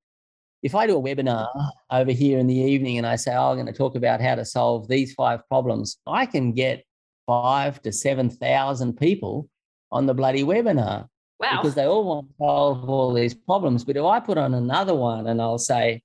if 0.64 0.76
I 0.76 0.88
do 0.88 0.98
a 0.98 1.02
webinar 1.02 1.48
over 1.92 2.12
here 2.12 2.40
in 2.40 2.48
the 2.48 2.56
evening 2.56 2.98
and 2.98 3.06
I 3.06 3.16
say, 3.16 3.34
oh, 3.36 3.52
I'm 3.52 3.56
going 3.56 3.68
to 3.68 3.74
talk 3.74 3.96
about 3.96 4.22
how 4.22 4.36
to 4.36 4.46
solve 4.46 4.88
these 4.88 5.14
five 5.14 5.48
problems, 5.48 5.98
I 6.08 6.26
can 6.26 6.52
get 6.52 6.84
five 7.26 7.82
to 7.84 7.92
7,000 7.92 8.98
people 8.98 9.50
on 9.92 10.06
the 10.06 10.14
bloody 10.14 10.44
webinar. 10.44 11.08
Wow. 11.40 11.62
Because 11.62 11.76
they 11.76 11.86
all 11.86 12.04
want 12.04 12.28
to 12.30 12.34
solve 12.40 12.90
all 12.90 13.14
these 13.14 13.36
problems. 13.36 13.86
But 13.86 13.98
if 13.98 14.04
I 14.04 14.20
put 14.20 14.38
on 14.38 14.56
another 14.56 14.96
one 14.96 15.28
and 15.28 15.42
I'll 15.42 15.60
say, 15.60 16.02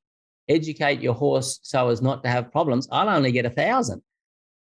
educate 0.49 1.01
your 1.01 1.15
horse 1.15 1.61
so 1.63 1.89
as 1.89 2.03
not 2.03 2.23
to 2.25 2.29
have 2.29 2.53
problems, 2.53 2.89
I'll 2.91 3.09
only 3.09 3.33
get 3.33 3.47
a 3.47 3.51
thousand. 3.51 4.03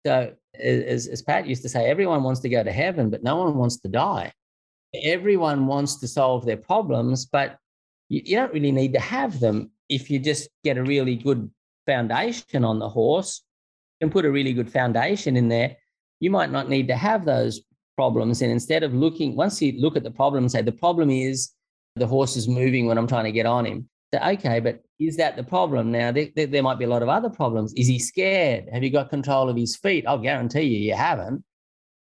So, 0.06 0.34
as, 0.60 1.08
as 1.08 1.22
Pat 1.22 1.48
used 1.48 1.62
to 1.64 1.70
say, 1.70 1.90
everyone 1.90 2.24
wants 2.24 2.40
to 2.42 2.50
go 2.50 2.64
to 2.64 2.72
heaven, 2.72 3.10
but 3.10 3.24
no 3.24 3.36
one 3.36 3.56
wants 3.56 3.78
to 3.82 3.88
die. 3.88 4.32
Everyone 5.04 5.68
wants 5.68 5.98
to 5.98 6.08
solve 6.08 6.46
their 6.46 6.58
problems, 6.58 7.26
but 7.26 7.58
you, 8.08 8.22
you 8.26 8.36
don't 8.36 8.54
really 8.54 8.72
need 8.72 8.94
to 8.94 9.00
have 9.00 9.40
them 9.40 9.72
if 9.90 10.10
you 10.10 10.20
just 10.20 10.50
get 10.64 10.78
a 10.78 10.84
really 10.84 11.16
good 11.16 11.50
foundation 11.86 12.64
on 12.64 12.80
the 12.80 12.90
horse 12.90 13.44
and 14.02 14.12
put 14.12 14.26
a 14.26 14.32
really 14.32 14.54
good 14.54 14.72
foundation 14.72 15.36
in 15.36 15.50
there, 15.50 15.76
you 16.20 16.30
might 16.30 16.52
not 16.52 16.70
need 16.70 16.88
to 16.88 16.96
have 16.96 17.26
those 17.26 17.62
problems. 17.96 18.42
And 18.42 18.52
instead 18.52 18.84
of 18.84 18.94
looking, 18.94 19.36
once 19.36 19.62
you 19.62 19.74
look 19.80 19.98
at 19.98 20.04
the 20.04 20.12
problem 20.12 20.48
say, 20.48 20.62
the 20.62 20.72
problem 20.72 21.10
is 21.10 21.52
the 21.96 22.08
horse 22.08 22.38
is 22.38 22.48
moving 22.48 22.86
when 22.86 22.98
I'm 22.98 23.08
trying 23.08 23.26
to 23.26 23.32
get 23.32 23.46
on 23.46 23.66
him. 23.66 23.90
So, 24.14 24.20
okay, 24.22 24.60
but 24.60 24.82
is 25.00 25.18
that 25.18 25.36
the 25.36 25.44
problem? 25.44 25.92
Now, 25.92 26.12
there, 26.12 26.28
there, 26.36 26.48
there 26.48 26.64
might 26.64 26.78
be 26.78 26.86
a 26.86 26.90
lot 26.90 27.02
of 27.02 27.10
other 27.10 27.30
problems. 27.30 27.74
Is 27.74 27.88
he 27.88 28.00
scared? 28.00 28.66
Have 28.72 28.84
you 28.84 28.90
got 28.90 29.10
control 29.10 29.50
of 29.50 29.56
his 29.56 29.76
feet? 29.76 30.06
I'll 30.06 30.18
guarantee 30.18 30.64
you, 30.64 30.80
you 30.80 30.94
haven't. 30.94 31.44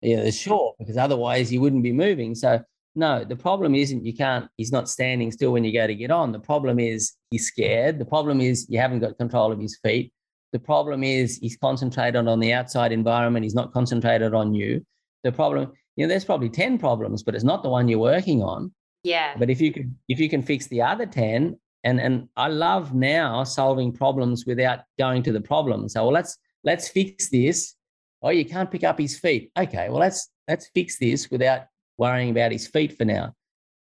Yeah, 0.02 0.30
sure, 0.30 0.74
because 0.80 0.98
otherwise 0.98 1.52
you 1.52 1.62
wouldn't 1.62 1.84
be 1.84 1.92
moving. 1.92 2.36
So, 2.36 2.62
no, 2.96 3.26
the 3.26 3.36
problem 3.36 3.76
isn't 3.76 4.06
you 4.06 4.14
can't, 4.14 4.48
he's 4.56 4.72
not 4.72 4.88
standing 4.88 5.32
still 5.32 5.52
when 5.52 5.66
you 5.66 5.74
go 5.74 5.86
to 5.86 5.96
get 5.96 6.12
on. 6.12 6.32
The 6.32 6.40
problem 6.40 6.80
is 6.80 7.14
he's 7.32 7.48
scared. 7.48 8.00
The 8.00 8.06
problem 8.06 8.40
is 8.40 8.68
you 8.70 8.80
haven't 8.80 9.00
got 9.00 9.18
control 9.18 9.52
of 9.52 9.60
his 9.60 9.78
feet. 9.84 10.14
The 10.54 10.60
problem 10.60 11.04
is 11.04 11.38
he's 11.38 11.58
concentrated 11.58 12.28
on 12.28 12.40
the 12.40 12.54
outside 12.54 12.94
environment. 12.94 13.44
He's 13.44 13.56
not 13.56 13.74
concentrated 13.74 14.34
on 14.34 14.54
you. 14.54 14.86
the 15.26 15.32
problem, 15.32 15.74
you 15.98 16.06
know, 16.06 16.10
there's 16.10 16.24
probably 16.24 16.50
10 16.50 16.78
problems, 16.78 17.24
but 17.24 17.36
it's 17.36 17.44
not 17.44 17.64
the 17.64 17.70
one 17.70 17.90
you're 17.90 18.00
working 18.00 18.42
on. 18.42 18.72
Yeah. 19.04 19.36
But 19.38 19.50
if 19.50 19.60
you 19.60 19.74
could, 19.74 19.94
if 20.08 20.20
you 20.20 20.30
can 20.30 20.42
fix 20.42 20.68
the 20.68 20.82
other 20.82 21.06
10, 21.06 21.60
and 21.86 22.02
and 22.02 22.28
I 22.36 22.50
love 22.50 22.94
now 22.94 23.44
solving 23.44 23.94
problems 23.94 24.46
without 24.46 24.80
going 25.00 25.24
to 25.24 25.32
the 25.32 25.40
problem. 25.40 25.88
So 25.88 26.04
well, 26.04 26.14
let's 26.14 26.38
let's 26.64 26.90
fix 26.90 27.30
this. 27.30 27.76
Oh, 28.22 28.32
you 28.32 28.44
can't 28.44 28.70
pick 28.70 28.84
up 28.84 29.00
his 29.00 29.18
feet. 29.18 29.52
Okay, 29.58 29.88
well 29.90 30.00
let's 30.00 30.30
let's 30.50 30.68
fix 30.74 30.98
this 31.00 31.30
without 31.30 31.62
worrying 31.98 32.32
about 32.32 32.52
his 32.52 32.68
feet 32.68 32.98
for 32.98 33.06
now. 33.06 33.34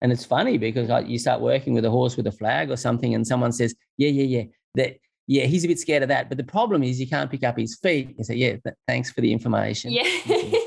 And 0.01 0.11
it's 0.11 0.25
funny 0.25 0.57
because 0.57 0.89
you 1.07 1.17
start 1.17 1.39
working 1.39 1.73
with 1.73 1.85
a 1.85 1.89
horse 1.89 2.17
with 2.17 2.27
a 2.27 2.31
flag 2.31 2.71
or 2.71 2.75
something, 2.75 3.15
and 3.15 3.25
someone 3.25 3.53
says, 3.53 3.73
"Yeah, 3.97 4.09
yeah, 4.09 4.23
yeah, 4.23 4.43
that 4.75 4.97
yeah, 5.27 5.45
he's 5.45 5.63
a 5.63 5.67
bit 5.67 5.79
scared 5.79 6.03
of 6.03 6.09
that." 6.09 6.27
But 6.27 6.39
the 6.39 6.43
problem 6.43 6.83
is 6.83 6.99
you 6.99 7.07
can't 7.07 7.31
pick 7.31 7.43
up 7.43 7.57
his 7.57 7.77
feet. 7.81 8.15
You 8.17 8.23
say, 8.23 8.35
"Yeah, 8.35 8.55
thanks 8.87 9.11
for 9.11 9.21
the 9.21 9.31
information." 9.31 9.91
Yeah, 9.91 10.03
because 10.25 10.59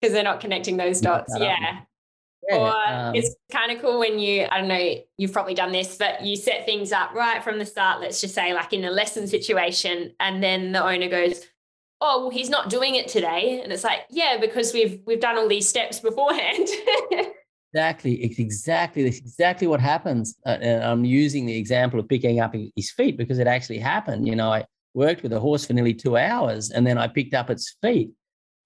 they're 0.12 0.22
not 0.22 0.40
connecting 0.40 0.76
those 0.76 1.00
dots. 1.00 1.34
Yeah. 1.40 1.80
Yeah, 2.48 2.56
or 2.56 3.08
um, 3.08 3.14
it's 3.14 3.34
kind 3.50 3.72
of 3.72 3.80
cool 3.80 3.98
when 3.98 4.18
you, 4.18 4.46
I 4.50 4.58
don't 4.58 4.68
know, 4.68 4.94
you've 5.16 5.32
probably 5.32 5.54
done 5.54 5.72
this, 5.72 5.96
but 5.96 6.22
you 6.22 6.36
set 6.36 6.64
things 6.64 6.92
up 6.92 7.12
right 7.14 7.42
from 7.42 7.58
the 7.58 7.66
start. 7.66 8.00
Let's 8.00 8.20
just 8.20 8.34
say, 8.34 8.52
like 8.54 8.72
in 8.72 8.84
a 8.84 8.90
lesson 8.90 9.26
situation, 9.26 10.12
and 10.20 10.42
then 10.42 10.72
the 10.72 10.84
owner 10.84 11.08
goes, 11.08 11.44
"Oh, 12.00 12.22
well, 12.22 12.30
he's 12.30 12.50
not 12.50 12.70
doing 12.70 12.94
it 12.94 13.08
today," 13.08 13.60
and 13.62 13.72
it's 13.72 13.84
like, 13.84 14.00
"Yeah, 14.10 14.38
because 14.40 14.72
we've 14.72 15.00
we've 15.06 15.20
done 15.20 15.36
all 15.36 15.48
these 15.48 15.68
steps 15.68 15.98
beforehand." 15.98 16.68
exactly, 17.72 18.14
it's 18.14 18.38
exactly 18.38 19.04
that's 19.04 19.18
exactly 19.18 19.66
what 19.66 19.80
happens. 19.80 20.36
Uh, 20.46 20.58
and 20.60 20.84
I'm 20.84 21.04
using 21.04 21.46
the 21.46 21.56
example 21.56 21.98
of 21.98 22.08
picking 22.08 22.40
up 22.40 22.54
his 22.76 22.90
feet 22.92 23.16
because 23.16 23.38
it 23.38 23.46
actually 23.46 23.78
happened. 23.78 24.28
You 24.28 24.36
know, 24.36 24.52
I 24.52 24.64
worked 24.94 25.22
with 25.22 25.32
a 25.32 25.40
horse 25.40 25.66
for 25.66 25.72
nearly 25.72 25.94
two 25.94 26.16
hours, 26.16 26.70
and 26.70 26.86
then 26.86 26.96
I 26.96 27.08
picked 27.08 27.34
up 27.34 27.50
its 27.50 27.76
feet 27.82 28.10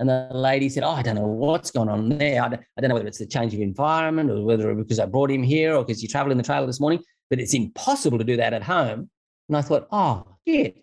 and 0.00 0.08
the 0.08 0.28
lady 0.32 0.70
said, 0.70 0.82
Oh, 0.82 0.90
I 0.90 1.02
don't 1.02 1.14
know 1.14 1.26
what's 1.26 1.70
going 1.70 1.90
on 1.90 2.08
there. 2.08 2.42
I 2.42 2.48
don't, 2.48 2.62
I 2.76 2.80
don't 2.80 2.88
know 2.88 2.94
whether 2.94 3.06
it's 3.06 3.18
the 3.18 3.26
change 3.26 3.52
of 3.52 3.60
environment 3.60 4.30
or 4.30 4.42
whether 4.42 4.74
because 4.74 4.98
I 4.98 5.04
brought 5.04 5.30
him 5.30 5.42
here 5.42 5.76
or 5.76 5.84
because 5.84 6.02
you 6.02 6.08
traveled 6.08 6.32
in 6.32 6.38
the 6.38 6.42
trailer 6.42 6.66
this 6.66 6.80
morning, 6.80 7.02
but 7.28 7.38
it's 7.38 7.52
impossible 7.52 8.16
to 8.16 8.24
do 8.24 8.38
that 8.38 8.54
at 8.54 8.62
home. 8.62 9.10
And 9.48 9.56
I 9.58 9.60
thought, 9.60 9.86
Oh, 9.92 10.26
shit, 10.48 10.82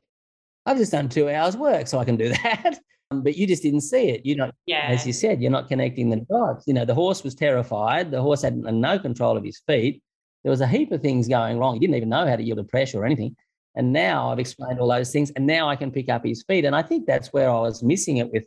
I've 0.68 0.77
just 0.77 0.91
done 0.91 1.10
two 1.10 1.30
hours 1.30 1.57
work, 1.57 1.88
so 1.88 1.98
I 1.98 2.06
can 2.06 2.15
do 2.15 2.30
that. 2.44 2.80
Um, 3.10 3.23
but 3.23 3.35
you 3.35 3.48
just 3.48 3.64
didn't 3.64 3.81
see 3.81 4.10
it. 4.10 4.23
You 4.23 4.35
know, 4.35 4.52
yeah. 4.68 4.85
as 4.89 5.07
you 5.07 5.14
said, 5.14 5.41
you're 5.41 5.49
not 5.49 5.68
connecting 5.68 6.11
the 6.11 6.18
dots. 6.30 6.65
You 6.68 6.76
know, 6.76 6.85
the 6.85 6.94
horse 6.94 7.23
was 7.23 7.34
terrified. 7.34 8.11
The 8.11 8.22
horse 8.22 8.44
had 8.44 8.56
no 8.56 8.99
control 8.99 9.35
of 9.35 9.44
his 9.44 9.61
feet. 9.65 10.03
There 10.44 10.52
was 10.52 10.61
a 10.61 10.68
heap 10.68 10.91
of 10.91 11.02
things 11.02 11.27
going 11.27 11.57
wrong. 11.57 11.73
He 11.73 11.80
didn't 11.80 11.95
even 11.95 12.10
know 12.10 12.27
how 12.27 12.35
to 12.35 12.44
yield 12.44 12.60
a 12.60 12.64
pressure 12.64 13.02
or 13.02 13.06
anything. 13.06 13.35
And 13.73 13.91
now 13.94 14.30
I've 14.30 14.39
explained 14.39 14.80
all 14.80 14.89
those 14.89 15.11
things, 15.11 15.31
and 15.31 15.48
now 15.48 15.69
I 15.69 15.76
can 15.76 15.91
pick 15.91 16.07
up 16.07 16.23
his 16.23 16.44
feet. 16.44 16.65
And 16.65 16.76
I 16.76 16.84
think 16.84 17.07
that's 17.07 17.34
where 17.34 17.49
I 17.49 17.60
was 17.60 17.81
missing 17.81 18.18
it 18.18 18.31
with 18.31 18.44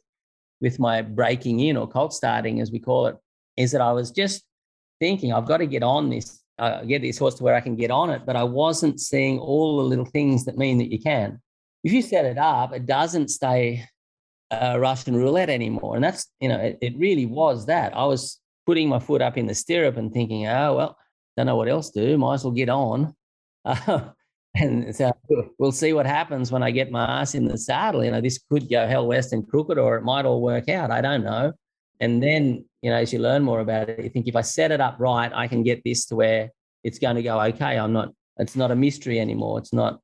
with 0.60 0.78
my 0.78 1.02
breaking 1.02 1.60
in 1.60 1.76
or 1.76 1.88
cold 1.88 2.12
starting, 2.12 2.60
as 2.60 2.70
we 2.70 2.78
call 2.78 3.06
it, 3.06 3.16
is 3.56 3.72
that 3.72 3.80
I 3.80 3.92
was 3.92 4.10
just 4.10 4.44
thinking 4.98 5.32
I've 5.32 5.46
got 5.46 5.58
to 5.58 5.66
get 5.66 5.82
on 5.82 6.10
this, 6.10 6.42
uh, 6.58 6.82
get 6.82 7.02
this 7.02 7.18
horse 7.18 7.36
to 7.36 7.44
where 7.44 7.54
I 7.54 7.60
can 7.60 7.76
get 7.76 7.90
on 7.90 8.10
it, 8.10 8.22
but 8.26 8.36
I 8.36 8.44
wasn't 8.44 9.00
seeing 9.00 9.38
all 9.38 9.78
the 9.78 9.84
little 9.84 10.04
things 10.04 10.44
that 10.44 10.58
mean 10.58 10.78
that 10.78 10.92
you 10.92 11.00
can. 11.00 11.40
If 11.82 11.92
you 11.92 12.02
set 12.02 12.26
it 12.26 12.38
up, 12.38 12.74
it 12.74 12.86
doesn't 12.86 13.28
stay 13.28 13.86
uh, 14.50 14.76
Russian 14.78 15.16
roulette 15.16 15.48
anymore, 15.48 15.94
and 15.94 16.04
that's 16.04 16.26
you 16.40 16.48
know 16.48 16.58
it, 16.58 16.78
it 16.82 16.98
really 16.98 17.26
was 17.26 17.66
that. 17.66 17.96
I 17.96 18.04
was 18.04 18.38
putting 18.66 18.88
my 18.88 18.98
foot 18.98 19.22
up 19.22 19.38
in 19.38 19.46
the 19.46 19.54
stirrup 19.54 19.96
and 19.96 20.12
thinking, 20.12 20.46
oh 20.46 20.76
well, 20.76 20.98
don't 21.36 21.46
know 21.46 21.56
what 21.56 21.68
else 21.68 21.90
to 21.90 22.06
do. 22.06 22.18
Might 22.18 22.34
as 22.34 22.44
well 22.44 22.52
get 22.52 22.68
on. 22.68 23.14
Uh, 23.62 24.08
and 24.54 24.94
so 24.94 25.12
we'll 25.58 25.72
see 25.72 25.92
what 25.92 26.06
happens 26.06 26.50
when 26.50 26.62
I 26.62 26.70
get 26.70 26.90
my 26.90 27.20
ass 27.20 27.34
in 27.34 27.44
the 27.44 27.56
saddle. 27.56 28.04
You 28.04 28.10
know, 28.10 28.20
this 28.20 28.38
could 28.50 28.68
go 28.68 28.86
hell 28.86 29.06
west 29.06 29.32
and 29.32 29.46
crooked, 29.46 29.78
or 29.78 29.96
it 29.96 30.02
might 30.02 30.24
all 30.24 30.42
work 30.42 30.68
out. 30.68 30.90
I 30.90 31.00
don't 31.00 31.22
know. 31.22 31.52
And 32.00 32.22
then, 32.22 32.64
you 32.82 32.90
know, 32.90 32.96
as 32.96 33.12
you 33.12 33.20
learn 33.20 33.42
more 33.42 33.60
about 33.60 33.88
it, 33.88 34.02
you 34.02 34.10
think 34.10 34.26
if 34.26 34.34
I 34.34 34.40
set 34.40 34.72
it 34.72 34.80
up 34.80 34.96
right, 34.98 35.30
I 35.32 35.46
can 35.46 35.62
get 35.62 35.82
this 35.84 36.06
to 36.06 36.16
where 36.16 36.50
it's 36.82 36.98
going 36.98 37.16
to 37.16 37.22
go 37.22 37.40
okay. 37.40 37.78
I'm 37.78 37.92
not. 37.92 38.12
It's 38.38 38.56
not 38.56 38.70
a 38.70 38.76
mystery 38.76 39.20
anymore. 39.20 39.58
It's 39.58 39.72
not. 39.72 40.00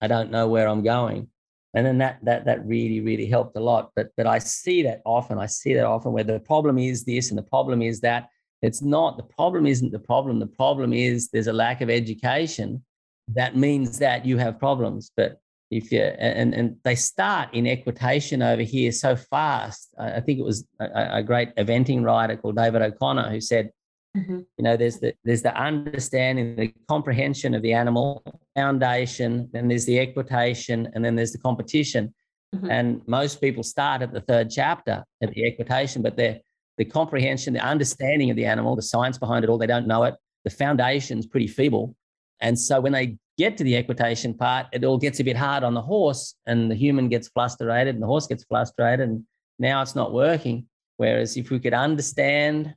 I 0.00 0.06
don't 0.06 0.30
know 0.30 0.48
where 0.48 0.68
I'm 0.68 0.82
going. 0.82 1.28
And 1.74 1.86
then 1.86 1.98
that 1.98 2.18
that 2.24 2.46
that 2.46 2.66
really 2.66 3.00
really 3.00 3.26
helped 3.26 3.56
a 3.56 3.60
lot. 3.60 3.90
But 3.94 4.08
but 4.16 4.26
I 4.26 4.38
see 4.38 4.82
that 4.82 5.02
often. 5.04 5.38
I 5.38 5.46
see 5.46 5.74
that 5.74 5.86
often 5.86 6.12
where 6.12 6.24
the 6.24 6.40
problem 6.40 6.78
is 6.78 7.04
this 7.04 7.30
and 7.30 7.38
the 7.38 7.42
problem 7.42 7.80
is 7.80 8.00
that. 8.00 8.28
It's 8.62 8.80
not 8.80 9.18
the 9.18 9.24
problem. 9.24 9.66
Isn't 9.66 9.92
the 9.92 9.98
problem? 9.98 10.38
The 10.38 10.46
problem 10.46 10.94
is 10.94 11.28
there's 11.28 11.48
a 11.48 11.52
lack 11.52 11.82
of 11.82 11.90
education 11.90 12.82
that 13.28 13.56
means 13.56 13.98
that 13.98 14.26
you 14.26 14.38
have 14.38 14.58
problems. 14.58 15.10
But 15.16 15.38
if 15.70 15.90
you 15.90 16.00
and 16.00 16.54
and 16.54 16.76
they 16.84 16.94
start 16.94 17.52
in 17.52 17.66
equitation 17.66 18.42
over 18.42 18.62
here 18.62 18.92
so 18.92 19.16
fast. 19.16 19.94
I 19.98 20.20
think 20.20 20.38
it 20.38 20.44
was 20.44 20.66
a, 20.78 21.18
a 21.18 21.22
great 21.22 21.54
eventing 21.56 22.04
writer 22.04 22.36
called 22.36 22.56
David 22.56 22.82
O'Connor 22.82 23.30
who 23.30 23.40
said, 23.40 23.70
mm-hmm. 24.16 24.40
you 24.56 24.64
know, 24.64 24.76
there's 24.76 25.00
the 25.00 25.14
there's 25.24 25.42
the 25.42 25.54
understanding, 25.56 26.56
the 26.56 26.72
comprehension 26.88 27.54
of 27.54 27.62
the 27.62 27.72
animal 27.72 28.22
foundation, 28.54 29.48
then 29.52 29.68
there's 29.68 29.86
the 29.86 29.98
equitation, 29.98 30.88
and 30.94 31.04
then 31.04 31.16
there's 31.16 31.32
the 31.32 31.38
competition. 31.38 32.14
Mm-hmm. 32.54 32.70
And 32.70 33.02
most 33.08 33.40
people 33.40 33.64
start 33.64 34.02
at 34.02 34.12
the 34.12 34.20
third 34.20 34.50
chapter 34.50 35.04
at 35.22 35.30
the 35.30 35.44
equitation, 35.44 36.02
but 36.02 36.16
they're 36.16 36.40
the 36.76 36.84
comprehension, 36.84 37.52
the 37.54 37.60
understanding 37.60 38.30
of 38.30 38.36
the 38.36 38.44
animal, 38.44 38.76
the 38.76 38.82
science 38.82 39.18
behind 39.18 39.44
it 39.44 39.50
all, 39.50 39.58
they 39.58 39.66
don't 39.66 39.86
know 39.86 40.04
it. 40.04 40.14
The 40.44 40.50
foundation's 40.50 41.26
pretty 41.26 41.46
feeble. 41.46 41.96
And 42.44 42.58
so 42.58 42.78
when 42.78 42.92
they 42.92 43.16
get 43.38 43.56
to 43.56 43.64
the 43.64 43.74
equitation 43.74 44.34
part, 44.34 44.66
it 44.70 44.84
all 44.84 44.98
gets 44.98 45.18
a 45.18 45.24
bit 45.24 45.36
hard 45.36 45.64
on 45.64 45.72
the 45.72 45.80
horse, 45.80 46.34
and 46.46 46.70
the 46.70 46.74
human 46.74 47.08
gets 47.08 47.28
frustrated, 47.28 47.94
and 47.94 48.02
the 48.02 48.06
horse 48.06 48.26
gets 48.26 48.44
frustrated, 48.44 49.08
and 49.08 49.24
now 49.58 49.80
it's 49.80 49.96
not 49.96 50.12
working. 50.12 50.66
Whereas 50.98 51.38
if 51.38 51.50
we 51.50 51.58
could 51.58 51.72
understand 51.72 52.74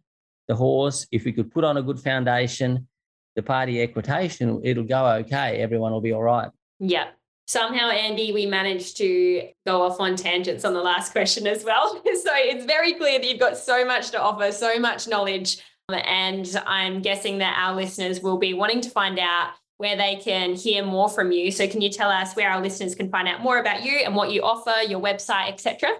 the 0.47 0.55
horse, 0.55 1.05
if 1.11 1.25
we 1.25 1.33
could 1.33 1.51
put 1.51 1.65
on 1.65 1.75
a 1.75 1.83
good 1.83 1.99
foundation, 1.99 2.87
the 3.35 3.43
party 3.43 3.81
equitation, 3.81 4.61
it'll 4.63 4.85
go 4.85 5.05
okay. 5.19 5.57
Everyone 5.57 5.91
will 5.91 6.01
be 6.01 6.13
all 6.13 6.23
right. 6.23 6.49
Yeah. 6.79 7.09
Somehow, 7.45 7.89
Andy, 7.89 8.31
we 8.31 8.45
managed 8.45 8.95
to 8.97 9.49
go 9.65 9.81
off 9.81 9.99
on 9.99 10.15
tangents 10.15 10.63
on 10.63 10.73
the 10.73 10.81
last 10.81 11.11
question 11.11 11.45
as 11.45 11.65
well. 11.65 11.93
so 12.05 12.31
it's 12.33 12.65
very 12.65 12.93
clear 12.93 13.19
that 13.19 13.29
you've 13.29 13.39
got 13.39 13.57
so 13.57 13.85
much 13.85 14.11
to 14.11 14.21
offer, 14.21 14.49
so 14.53 14.79
much 14.79 15.09
knowledge. 15.09 15.57
And 15.89 16.61
I'm 16.65 17.01
guessing 17.01 17.37
that 17.37 17.57
our 17.57 17.73
listeners 17.73 18.19
will 18.19 18.37
be 18.37 18.53
wanting 18.53 18.81
to 18.81 18.89
find 18.89 19.17
out 19.17 19.51
where 19.77 19.95
they 19.95 20.17
can 20.17 20.53
hear 20.53 20.83
more 20.83 21.07
from 21.07 21.31
you. 21.31 21.49
So 21.49 21.65
can 21.65 21.79
you 21.79 21.89
tell 21.89 22.09
us 22.09 22.35
where 22.35 22.49
our 22.49 22.61
listeners 22.61 22.93
can 22.93 23.09
find 23.09 23.25
out 23.25 23.39
more 23.39 23.59
about 23.59 23.85
you 23.85 23.99
and 23.99 24.13
what 24.13 24.31
you 24.31 24.41
offer, 24.41 24.73
your 24.85 24.99
website, 24.99 25.47
etc.? 25.49 25.91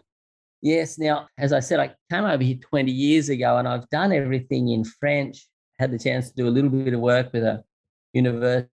Yes. 0.61 0.97
Now, 0.99 1.27
as 1.38 1.53
I 1.53 1.61
said, 1.61 1.80
I 1.80 1.93
came 2.11 2.26
over 2.26 2.43
here 2.43 2.57
20 2.69 2.91
years 2.91 3.30
ago 3.30 3.57
and 3.57 3.68
I've 3.68 3.89
done 3.89 4.11
everything 4.11 4.69
in 4.69 4.84
French. 4.84 5.47
Had 5.80 5.91
the 5.91 5.99
chance 5.99 6.31
to 6.31 6.35
do 6.35 6.47
a 6.47 6.49
little 6.49 6.69
bit 6.69 6.93
of 6.93 6.99
work 6.99 7.31
with 7.31 7.43
a 7.43 7.64
university 8.11 8.68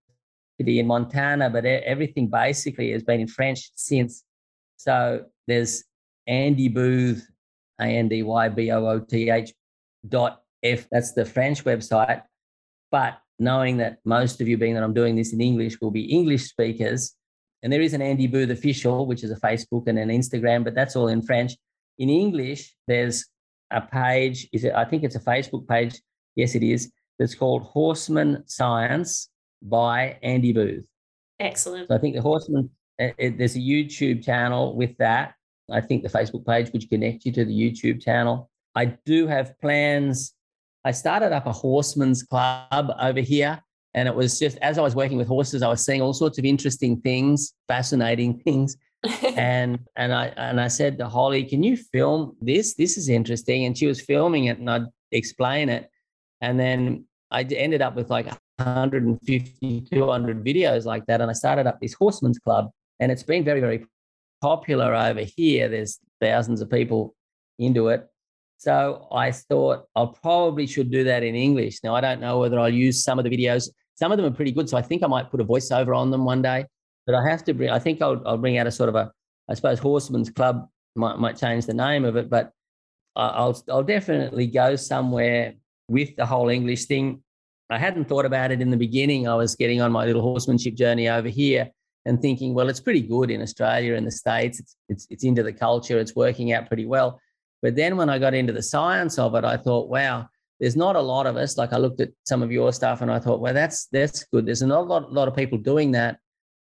in 0.58 0.86
Montana, 0.86 1.48
but 1.48 1.64
everything 1.64 2.28
basically 2.28 2.90
has 2.90 3.04
been 3.04 3.20
in 3.20 3.28
French 3.28 3.70
since. 3.76 4.24
So 4.78 5.26
there's 5.46 5.84
Andy 6.26 6.68
Booth, 6.68 7.24
A 7.80 7.84
N 7.84 8.08
D 8.08 8.24
Y 8.24 8.48
B 8.48 8.72
O 8.72 8.84
O 8.84 8.98
T 8.98 9.30
H 9.30 9.52
dot 10.08 10.43
F. 10.64 10.86
That's 10.90 11.12
the 11.12 11.24
French 11.24 11.64
website. 11.64 12.22
But 12.90 13.18
knowing 13.38 13.76
that 13.78 13.98
most 14.04 14.40
of 14.40 14.48
you, 14.48 14.56
being 14.56 14.74
that 14.74 14.82
I'm 14.82 14.94
doing 14.94 15.16
this 15.16 15.32
in 15.32 15.40
English, 15.40 15.80
will 15.80 15.90
be 15.90 16.04
English 16.04 16.44
speakers. 16.44 17.14
And 17.62 17.72
there 17.72 17.80
is 17.80 17.94
an 17.94 18.02
Andy 18.02 18.26
Booth 18.26 18.50
official, 18.50 19.06
which 19.06 19.24
is 19.24 19.30
a 19.30 19.36
Facebook 19.36 19.88
and 19.88 19.98
an 19.98 20.08
Instagram, 20.08 20.64
but 20.64 20.74
that's 20.74 20.96
all 20.96 21.08
in 21.08 21.22
French. 21.22 21.52
In 21.98 22.10
English, 22.10 22.74
there's 22.86 23.26
a 23.70 23.80
page. 23.80 24.48
Is 24.52 24.64
it? 24.64 24.74
I 24.74 24.84
think 24.84 25.02
it's 25.02 25.16
a 25.16 25.20
Facebook 25.20 25.66
page. 25.66 26.00
Yes, 26.36 26.54
it 26.54 26.62
is. 26.62 26.92
That's 27.18 27.34
called 27.34 27.62
Horseman 27.62 28.42
Science 28.46 29.30
by 29.62 30.18
Andy 30.22 30.52
Booth. 30.52 30.86
Excellent. 31.40 31.88
So 31.88 31.94
I 31.94 31.98
think 31.98 32.16
the 32.16 32.22
Horseman. 32.22 32.70
It, 32.98 33.14
it, 33.18 33.38
there's 33.38 33.56
a 33.56 33.60
YouTube 33.60 34.24
channel 34.24 34.76
with 34.76 34.96
that. 34.98 35.34
I 35.70 35.80
think 35.80 36.02
the 36.02 36.08
Facebook 36.08 36.46
page 36.46 36.72
which 36.72 36.88
connect 36.88 37.24
you 37.24 37.32
to 37.32 37.44
the 37.44 37.52
YouTube 37.52 38.02
channel. 38.02 38.50
I 38.74 38.84
do 38.84 39.26
have 39.26 39.58
plans 39.60 40.34
I 40.84 40.92
started 40.92 41.32
up 41.32 41.46
a 41.46 41.52
horseman's 41.52 42.22
club 42.22 42.92
over 43.00 43.20
here. 43.20 43.62
And 43.94 44.08
it 44.08 44.14
was 44.14 44.38
just 44.38 44.58
as 44.58 44.76
I 44.76 44.82
was 44.82 44.96
working 44.96 45.18
with 45.18 45.28
horses, 45.28 45.62
I 45.62 45.68
was 45.68 45.84
seeing 45.84 46.02
all 46.02 46.12
sorts 46.12 46.38
of 46.38 46.44
interesting 46.44 47.00
things, 47.00 47.52
fascinating 47.68 48.38
things. 48.44 48.76
and 49.36 49.78
and 49.96 50.14
I 50.14 50.26
and 50.38 50.58
I 50.58 50.68
said 50.68 50.96
to 50.98 51.08
Holly, 51.08 51.44
can 51.44 51.62
you 51.62 51.76
film 51.76 52.36
this? 52.40 52.74
This 52.74 52.96
is 52.96 53.08
interesting. 53.08 53.66
And 53.66 53.76
she 53.76 53.86
was 53.86 54.00
filming 54.00 54.46
it 54.46 54.58
and 54.58 54.70
I'd 54.70 54.86
explain 55.12 55.68
it. 55.68 55.90
And 56.40 56.58
then 56.58 57.04
I 57.30 57.42
ended 57.42 57.82
up 57.82 57.96
with 57.96 58.10
like 58.10 58.26
150, 58.56 59.80
200 59.82 60.44
videos 60.44 60.84
like 60.84 61.04
that. 61.06 61.20
And 61.20 61.30
I 61.30 61.34
started 61.34 61.66
up 61.66 61.80
this 61.80 61.94
horseman's 61.94 62.38
club. 62.38 62.70
And 62.98 63.12
it's 63.12 63.22
been 63.22 63.44
very, 63.44 63.60
very 63.60 63.86
popular 64.40 64.94
over 64.94 65.20
here. 65.20 65.68
There's 65.68 65.98
thousands 66.20 66.60
of 66.60 66.70
people 66.70 67.14
into 67.58 67.88
it. 67.88 68.08
So 68.64 69.08
I 69.12 69.30
thought 69.30 69.84
I 69.94 70.06
probably 70.22 70.66
should 70.66 70.90
do 70.90 71.04
that 71.04 71.22
in 71.22 71.34
English. 71.34 71.80
Now 71.84 71.94
I 71.94 72.00
don't 72.00 72.18
know 72.18 72.38
whether 72.38 72.58
I'll 72.58 72.72
use 72.72 73.04
some 73.04 73.18
of 73.18 73.24
the 73.24 73.30
videos. 73.30 73.68
Some 73.96 74.10
of 74.10 74.16
them 74.16 74.24
are 74.26 74.34
pretty 74.34 74.52
good, 74.52 74.70
so 74.70 74.78
I 74.78 74.82
think 74.82 75.02
I 75.02 75.06
might 75.06 75.30
put 75.30 75.42
a 75.42 75.44
voiceover 75.44 75.94
on 75.94 76.10
them 76.10 76.24
one 76.24 76.40
day. 76.40 76.64
But 77.06 77.14
I 77.14 77.28
have 77.28 77.44
to 77.44 77.52
bring. 77.52 77.68
I 77.68 77.78
think 77.78 78.00
I'll, 78.00 78.22
I'll 78.26 78.38
bring 78.38 78.56
out 78.56 78.66
a 78.66 78.70
sort 78.70 78.88
of 78.88 78.94
a, 78.94 79.12
I 79.50 79.54
suppose, 79.54 79.78
Horseman's 79.78 80.30
Club 80.30 80.66
might 80.96 81.18
might 81.18 81.36
change 81.36 81.66
the 81.66 81.74
name 81.74 82.06
of 82.06 82.16
it, 82.16 82.30
but 82.30 82.52
I'll 83.14 83.62
I'll 83.68 83.82
definitely 83.82 84.46
go 84.46 84.76
somewhere 84.76 85.54
with 85.88 86.16
the 86.16 86.24
whole 86.24 86.48
English 86.48 86.86
thing. 86.86 87.22
I 87.68 87.78
hadn't 87.78 88.08
thought 88.08 88.24
about 88.24 88.50
it 88.50 88.62
in 88.62 88.70
the 88.70 88.78
beginning. 88.78 89.28
I 89.28 89.34
was 89.34 89.56
getting 89.56 89.82
on 89.82 89.92
my 89.92 90.06
little 90.06 90.22
horsemanship 90.22 90.74
journey 90.74 91.08
over 91.10 91.28
here 91.28 91.70
and 92.06 92.20
thinking, 92.20 92.54
well, 92.54 92.70
it's 92.70 92.80
pretty 92.80 93.02
good 93.02 93.30
in 93.30 93.42
Australia 93.42 93.94
and 93.94 94.06
the 94.06 94.10
States. 94.10 94.60
It's, 94.60 94.76
it's, 94.88 95.06
it's 95.10 95.24
into 95.24 95.42
the 95.42 95.52
culture. 95.52 95.98
It's 95.98 96.14
working 96.16 96.52
out 96.52 96.68
pretty 96.68 96.86
well. 96.86 97.20
But 97.64 97.76
then 97.76 97.96
when 97.96 98.10
I 98.10 98.18
got 98.18 98.34
into 98.34 98.52
the 98.52 98.62
science 98.62 99.18
of 99.18 99.34
it, 99.36 99.42
I 99.42 99.56
thought, 99.56 99.88
wow, 99.88 100.28
there's 100.60 100.76
not 100.76 100.96
a 100.96 101.00
lot 101.00 101.26
of 101.26 101.36
us. 101.36 101.56
Like 101.56 101.72
I 101.72 101.78
looked 101.78 101.98
at 102.02 102.10
some 102.26 102.42
of 102.42 102.52
your 102.52 102.74
stuff 102.74 103.00
and 103.00 103.10
I 103.10 103.18
thought, 103.18 103.40
well, 103.40 103.54
that's 103.54 103.86
that's 103.86 104.22
good. 104.24 104.44
There's 104.44 104.60
not 104.60 104.80
a 104.80 104.82
lot, 104.82 105.10
lot 105.10 105.28
of 105.28 105.34
people 105.34 105.56
doing 105.56 105.90
that, 105.92 106.18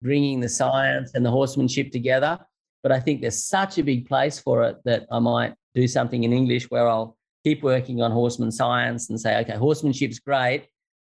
bringing 0.02 0.38
the 0.38 0.48
science 0.48 1.10
and 1.14 1.26
the 1.26 1.32
horsemanship 1.32 1.90
together. 1.90 2.38
But 2.84 2.92
I 2.92 3.00
think 3.00 3.20
there's 3.20 3.42
such 3.42 3.76
a 3.78 3.82
big 3.82 4.06
place 4.06 4.38
for 4.38 4.62
it 4.62 4.76
that 4.84 5.08
I 5.10 5.18
might 5.18 5.54
do 5.74 5.88
something 5.88 6.22
in 6.22 6.32
English 6.32 6.70
where 6.70 6.88
I'll 6.88 7.16
keep 7.42 7.64
working 7.64 8.00
on 8.00 8.12
horseman 8.12 8.52
science 8.52 9.10
and 9.10 9.20
say, 9.20 9.40
okay, 9.40 9.56
horsemanship's 9.56 10.20
great. 10.20 10.68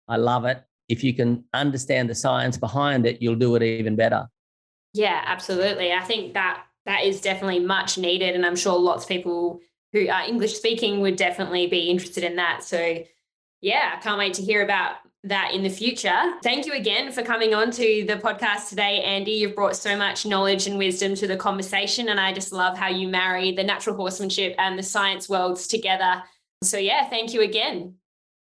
I 0.07 0.17
love 0.17 0.45
it. 0.45 0.61
If 0.89 1.03
you 1.03 1.15
can 1.15 1.43
understand 1.55 2.07
the 2.07 2.13
science 2.13 2.55
behind 2.55 3.07
it, 3.07 3.19
you'll 3.19 3.33
do 3.33 3.55
it 3.55 3.63
even 3.63 3.95
better. 3.95 4.27
Yeah, 4.93 5.23
absolutely. 5.25 5.91
I 5.91 6.01
think 6.01 6.35
that 6.35 6.65
that 6.85 7.03
is 7.03 7.19
definitely 7.19 7.59
much 7.59 7.97
needed. 7.97 8.35
And 8.35 8.45
I'm 8.45 8.55
sure 8.55 8.77
lots 8.77 9.05
of 9.05 9.09
people 9.09 9.59
who 9.93 10.07
are 10.07 10.23
English 10.25 10.55
speaking 10.55 11.01
would 11.01 11.15
definitely 11.15 11.67
be 11.67 11.89
interested 11.89 12.23
in 12.23 12.35
that. 12.37 12.63
So, 12.63 13.03
yeah, 13.61 13.95
I 13.95 14.01
can't 14.01 14.17
wait 14.17 14.33
to 14.35 14.41
hear 14.41 14.63
about 14.63 14.95
that 15.23 15.51
in 15.53 15.61
the 15.63 15.69
future. 15.69 16.17
Thank 16.41 16.65
you 16.65 16.73
again 16.73 17.11
for 17.11 17.21
coming 17.21 17.53
on 17.53 17.69
to 17.71 18.05
the 18.07 18.15
podcast 18.15 18.69
today, 18.69 19.01
Andy. 19.01 19.31
You've 19.31 19.55
brought 19.55 19.75
so 19.75 19.95
much 19.95 20.25
knowledge 20.25 20.65
and 20.65 20.77
wisdom 20.77 21.13
to 21.15 21.27
the 21.27 21.37
conversation. 21.37 22.09
And 22.09 22.19
I 22.19 22.33
just 22.33 22.51
love 22.51 22.77
how 22.77 22.87
you 22.87 23.07
marry 23.07 23.51
the 23.51 23.63
natural 23.63 23.95
horsemanship 23.95 24.55
and 24.57 24.79
the 24.79 24.83
science 24.83 25.29
worlds 25.29 25.67
together. 25.67 26.23
So, 26.63 26.77
yeah, 26.77 27.07
thank 27.09 27.33
you 27.33 27.41
again. 27.41 27.95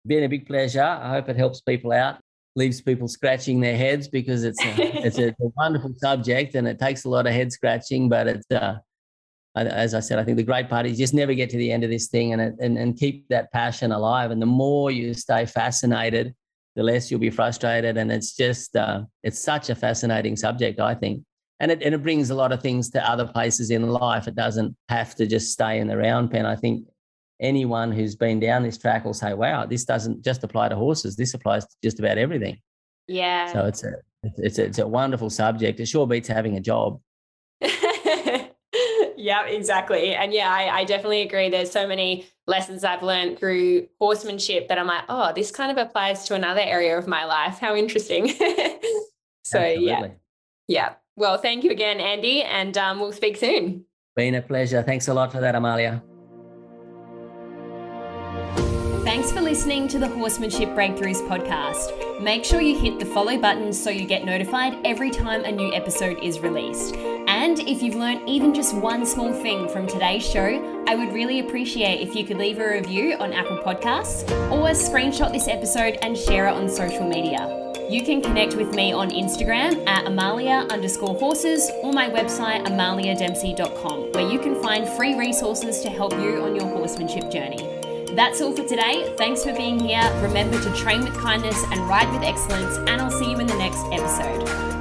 Been 0.06 0.24
a 0.24 0.30
big 0.30 0.46
pleasure. 0.46 0.84
I 0.84 1.10
hope 1.10 1.30
it 1.30 1.36
helps 1.36 1.62
people 1.62 1.92
out, 1.92 2.20
leaves 2.56 2.80
people 2.80 3.08
scratching 3.08 3.60
their 3.60 3.76
heads 3.76 4.08
because 4.08 4.44
it's 4.44 4.64
a, 4.64 4.74
it's, 5.06 5.18
a, 5.18 5.30
a 5.30 5.52
wonderful 5.56 5.94
subject 5.98 6.56
and 6.56 6.68
it 6.68 6.80
takes 6.80 7.06
a 7.06 7.10
lot 7.10 7.26
of 7.26 7.34
head 7.34 7.52
scratching, 7.52 8.08
but 8.08 8.28
it's, 8.28 8.52
uh, 8.52 8.78
as 9.66 9.94
I 9.94 10.00
said, 10.00 10.20
I 10.20 10.24
think 10.24 10.38
the 10.38 10.44
great 10.44 10.70
part 10.70 10.86
is 10.86 10.98
just 10.98 11.14
never 11.14 11.34
get 11.34 11.50
to 11.50 11.58
the 11.58 11.72
end 11.72 11.84
of 11.84 11.90
this 11.90 12.08
thing 12.08 12.34
and, 12.34 12.42
and, 12.60 12.78
and 12.78 12.98
keep 12.98 13.28
that 13.30 13.52
passion 13.52 13.92
alive. 13.92 14.30
And 14.32 14.42
the 14.42 14.46
more 14.46 14.92
you 14.92 15.14
stay 15.14 15.46
fascinated, 15.46 16.36
the 16.76 16.84
less 16.84 17.10
you'll 17.10 17.20
be 17.20 17.30
frustrated. 17.30 17.98
And 17.98 18.12
it's 18.12 18.36
just, 18.36 18.76
uh, 18.76 19.04
it's 19.24 19.40
such 19.40 19.70
a 19.70 19.76
fascinating 19.76 20.36
subject, 20.36 20.80
I 20.80 20.94
think. 20.94 21.24
And 21.60 21.72
it, 21.72 21.82
and 21.82 21.96
it 21.96 22.04
brings 22.04 22.30
a 22.30 22.36
lot 22.36 22.52
of 22.52 22.62
things 22.62 22.92
to 22.92 23.10
other 23.10 23.26
places 23.26 23.72
in 23.72 23.90
life. 23.90 24.28
It 24.28 24.36
doesn't 24.36 24.76
have 24.90 25.16
to 25.16 25.26
just 25.26 25.52
stay 25.52 25.80
in 25.80 25.88
the 25.88 25.98
round 25.98 26.30
pen. 26.30 26.46
I 26.46 26.56
think 26.56 26.86
anyone 27.40 27.92
who's 27.92 28.16
been 28.16 28.40
down 28.40 28.62
this 28.62 28.78
track 28.78 29.06
will 29.06 29.14
say, 29.14 29.34
wow, 29.34 29.66
this 29.66 29.86
doesn't 29.86 30.24
just 30.24 30.44
apply 30.44 30.70
to 30.70 30.76
horses. 30.76 31.16
This 31.16 31.34
applies 31.34 31.66
to 31.66 31.76
just 31.84 32.00
about 32.00 32.18
everything. 32.18 32.60
Yeah. 33.08 33.52
So 33.52 33.66
it's 33.66 33.84
a, 33.84 33.94
it's 34.38 34.60
a, 34.60 34.66
it's 34.66 34.80
a 34.80 34.88
wonderful 34.88 35.30
subject. 35.30 35.80
It 35.80 35.88
sure 35.88 36.06
beats 36.06 36.28
having 36.28 36.58
a 36.58 36.60
job. 36.60 37.00
Yeah, 39.28 39.46
exactly. 39.46 40.16
And 40.16 40.32
yeah, 40.32 40.50
I, 40.50 40.80
I, 40.80 40.84
definitely 40.86 41.22
agree. 41.22 41.50
There's 41.50 41.70
so 41.70 41.86
many 41.86 42.26
lessons 42.48 42.86
I've 42.86 43.04
learned 43.04 43.38
through 43.38 43.90
horsemanship 44.00 44.70
that 44.70 44.80
I'm 44.80 44.88
like, 44.88 45.04
oh, 45.10 45.34
this 45.36 45.52
kind 45.52 45.70
of 45.70 45.78
applies 45.78 46.24
to 46.28 46.34
another 46.34 46.62
area 46.62 46.98
of 46.98 47.08
my 47.08 47.26
life. 47.26 47.60
How 47.60 47.76
interesting. 47.76 48.30
so 49.44 49.60
Absolutely. 49.60 49.84
yeah. 49.84 50.08
Yeah. 50.70 50.94
Well, 51.18 51.38
thank 51.40 51.66
you 51.66 51.72
again, 51.72 52.00
Andy, 52.00 52.42
and 52.42 52.78
um, 52.78 53.02
we'll 53.02 53.12
speak 53.12 53.36
soon. 53.36 53.84
Been 54.16 54.36
a 54.36 54.42
pleasure. 54.42 54.82
Thanks 54.82 55.10
a 55.10 55.14
lot 55.14 55.34
for 55.34 55.42
that, 55.42 55.56
Amalia. 55.56 56.02
Thanks 59.08 59.32
for 59.32 59.40
listening 59.40 59.88
to 59.88 60.00
the 60.00 60.10
Horsemanship 60.10 60.68
Breakthroughs 60.72 61.26
podcast. 61.30 62.22
Make 62.22 62.44
sure 62.44 62.60
you 62.60 62.78
hit 62.78 63.00
the 63.00 63.06
follow 63.06 63.38
button 63.38 63.72
so 63.72 63.90
you 63.90 64.06
get 64.06 64.26
notified 64.26 64.78
every 64.84 65.12
time 65.12 65.46
a 65.46 65.52
new 65.52 65.74
episode 65.74 66.22
is 66.22 66.42
released. 66.42 66.94
And 67.30 67.58
if 67.58 67.82
you've 67.82 67.96
learned 67.96 68.28
even 68.28 68.54
just 68.54 68.76
one 68.76 69.06
small 69.06 69.32
thing 69.32 69.70
from 69.70 69.88
today's 69.88 70.30
show, 70.30 70.84
I 70.90 70.96
would 70.96 71.14
really 71.14 71.40
appreciate 71.40 72.06
if 72.06 72.16
you 72.16 72.26
could 72.26 72.36
leave 72.36 72.60
a 72.60 72.70
review 72.70 73.14
on 73.14 73.32
Apple 73.32 73.60
Podcasts 73.60 74.30
or 74.52 74.68
screenshot 74.72 75.32
this 75.32 75.48
episode 75.48 76.00
and 76.02 76.18
share 76.18 76.50
it 76.50 76.56
on 76.56 76.68
social 76.68 77.08
media. 77.08 77.48
You 77.90 78.04
can 78.04 78.22
connect 78.22 78.56
with 78.56 78.76
me 78.76 78.92
on 78.92 79.12
Instagram 79.12 79.88
at 79.88 80.06
Amalia 80.06 80.68
underscore 80.70 81.16
horses 81.16 81.72
or 81.82 81.94
my 81.94 82.10
website 82.10 82.66
amaliadempsey.com, 82.66 84.12
where 84.12 84.30
you 84.30 84.38
can 84.38 84.62
find 84.62 84.86
free 84.98 85.18
resources 85.18 85.80
to 85.80 85.90
help 85.90 86.12
you 86.12 86.42
on 86.42 86.58
your 86.58 86.68
horsemanship 86.68 87.32
journey. 87.32 87.77
That's 88.18 88.42
all 88.42 88.52
for 88.52 88.64
today. 88.64 89.14
Thanks 89.16 89.44
for 89.44 89.54
being 89.54 89.80
here. 89.80 90.02
Remember 90.24 90.60
to 90.60 90.74
train 90.74 91.04
with 91.04 91.14
kindness 91.20 91.64
and 91.72 91.88
ride 91.88 92.12
with 92.12 92.24
excellence, 92.24 92.76
and 92.78 93.00
I'll 93.00 93.12
see 93.12 93.30
you 93.30 93.38
in 93.38 93.46
the 93.46 93.54
next 93.54 93.86
episode. 93.92 94.77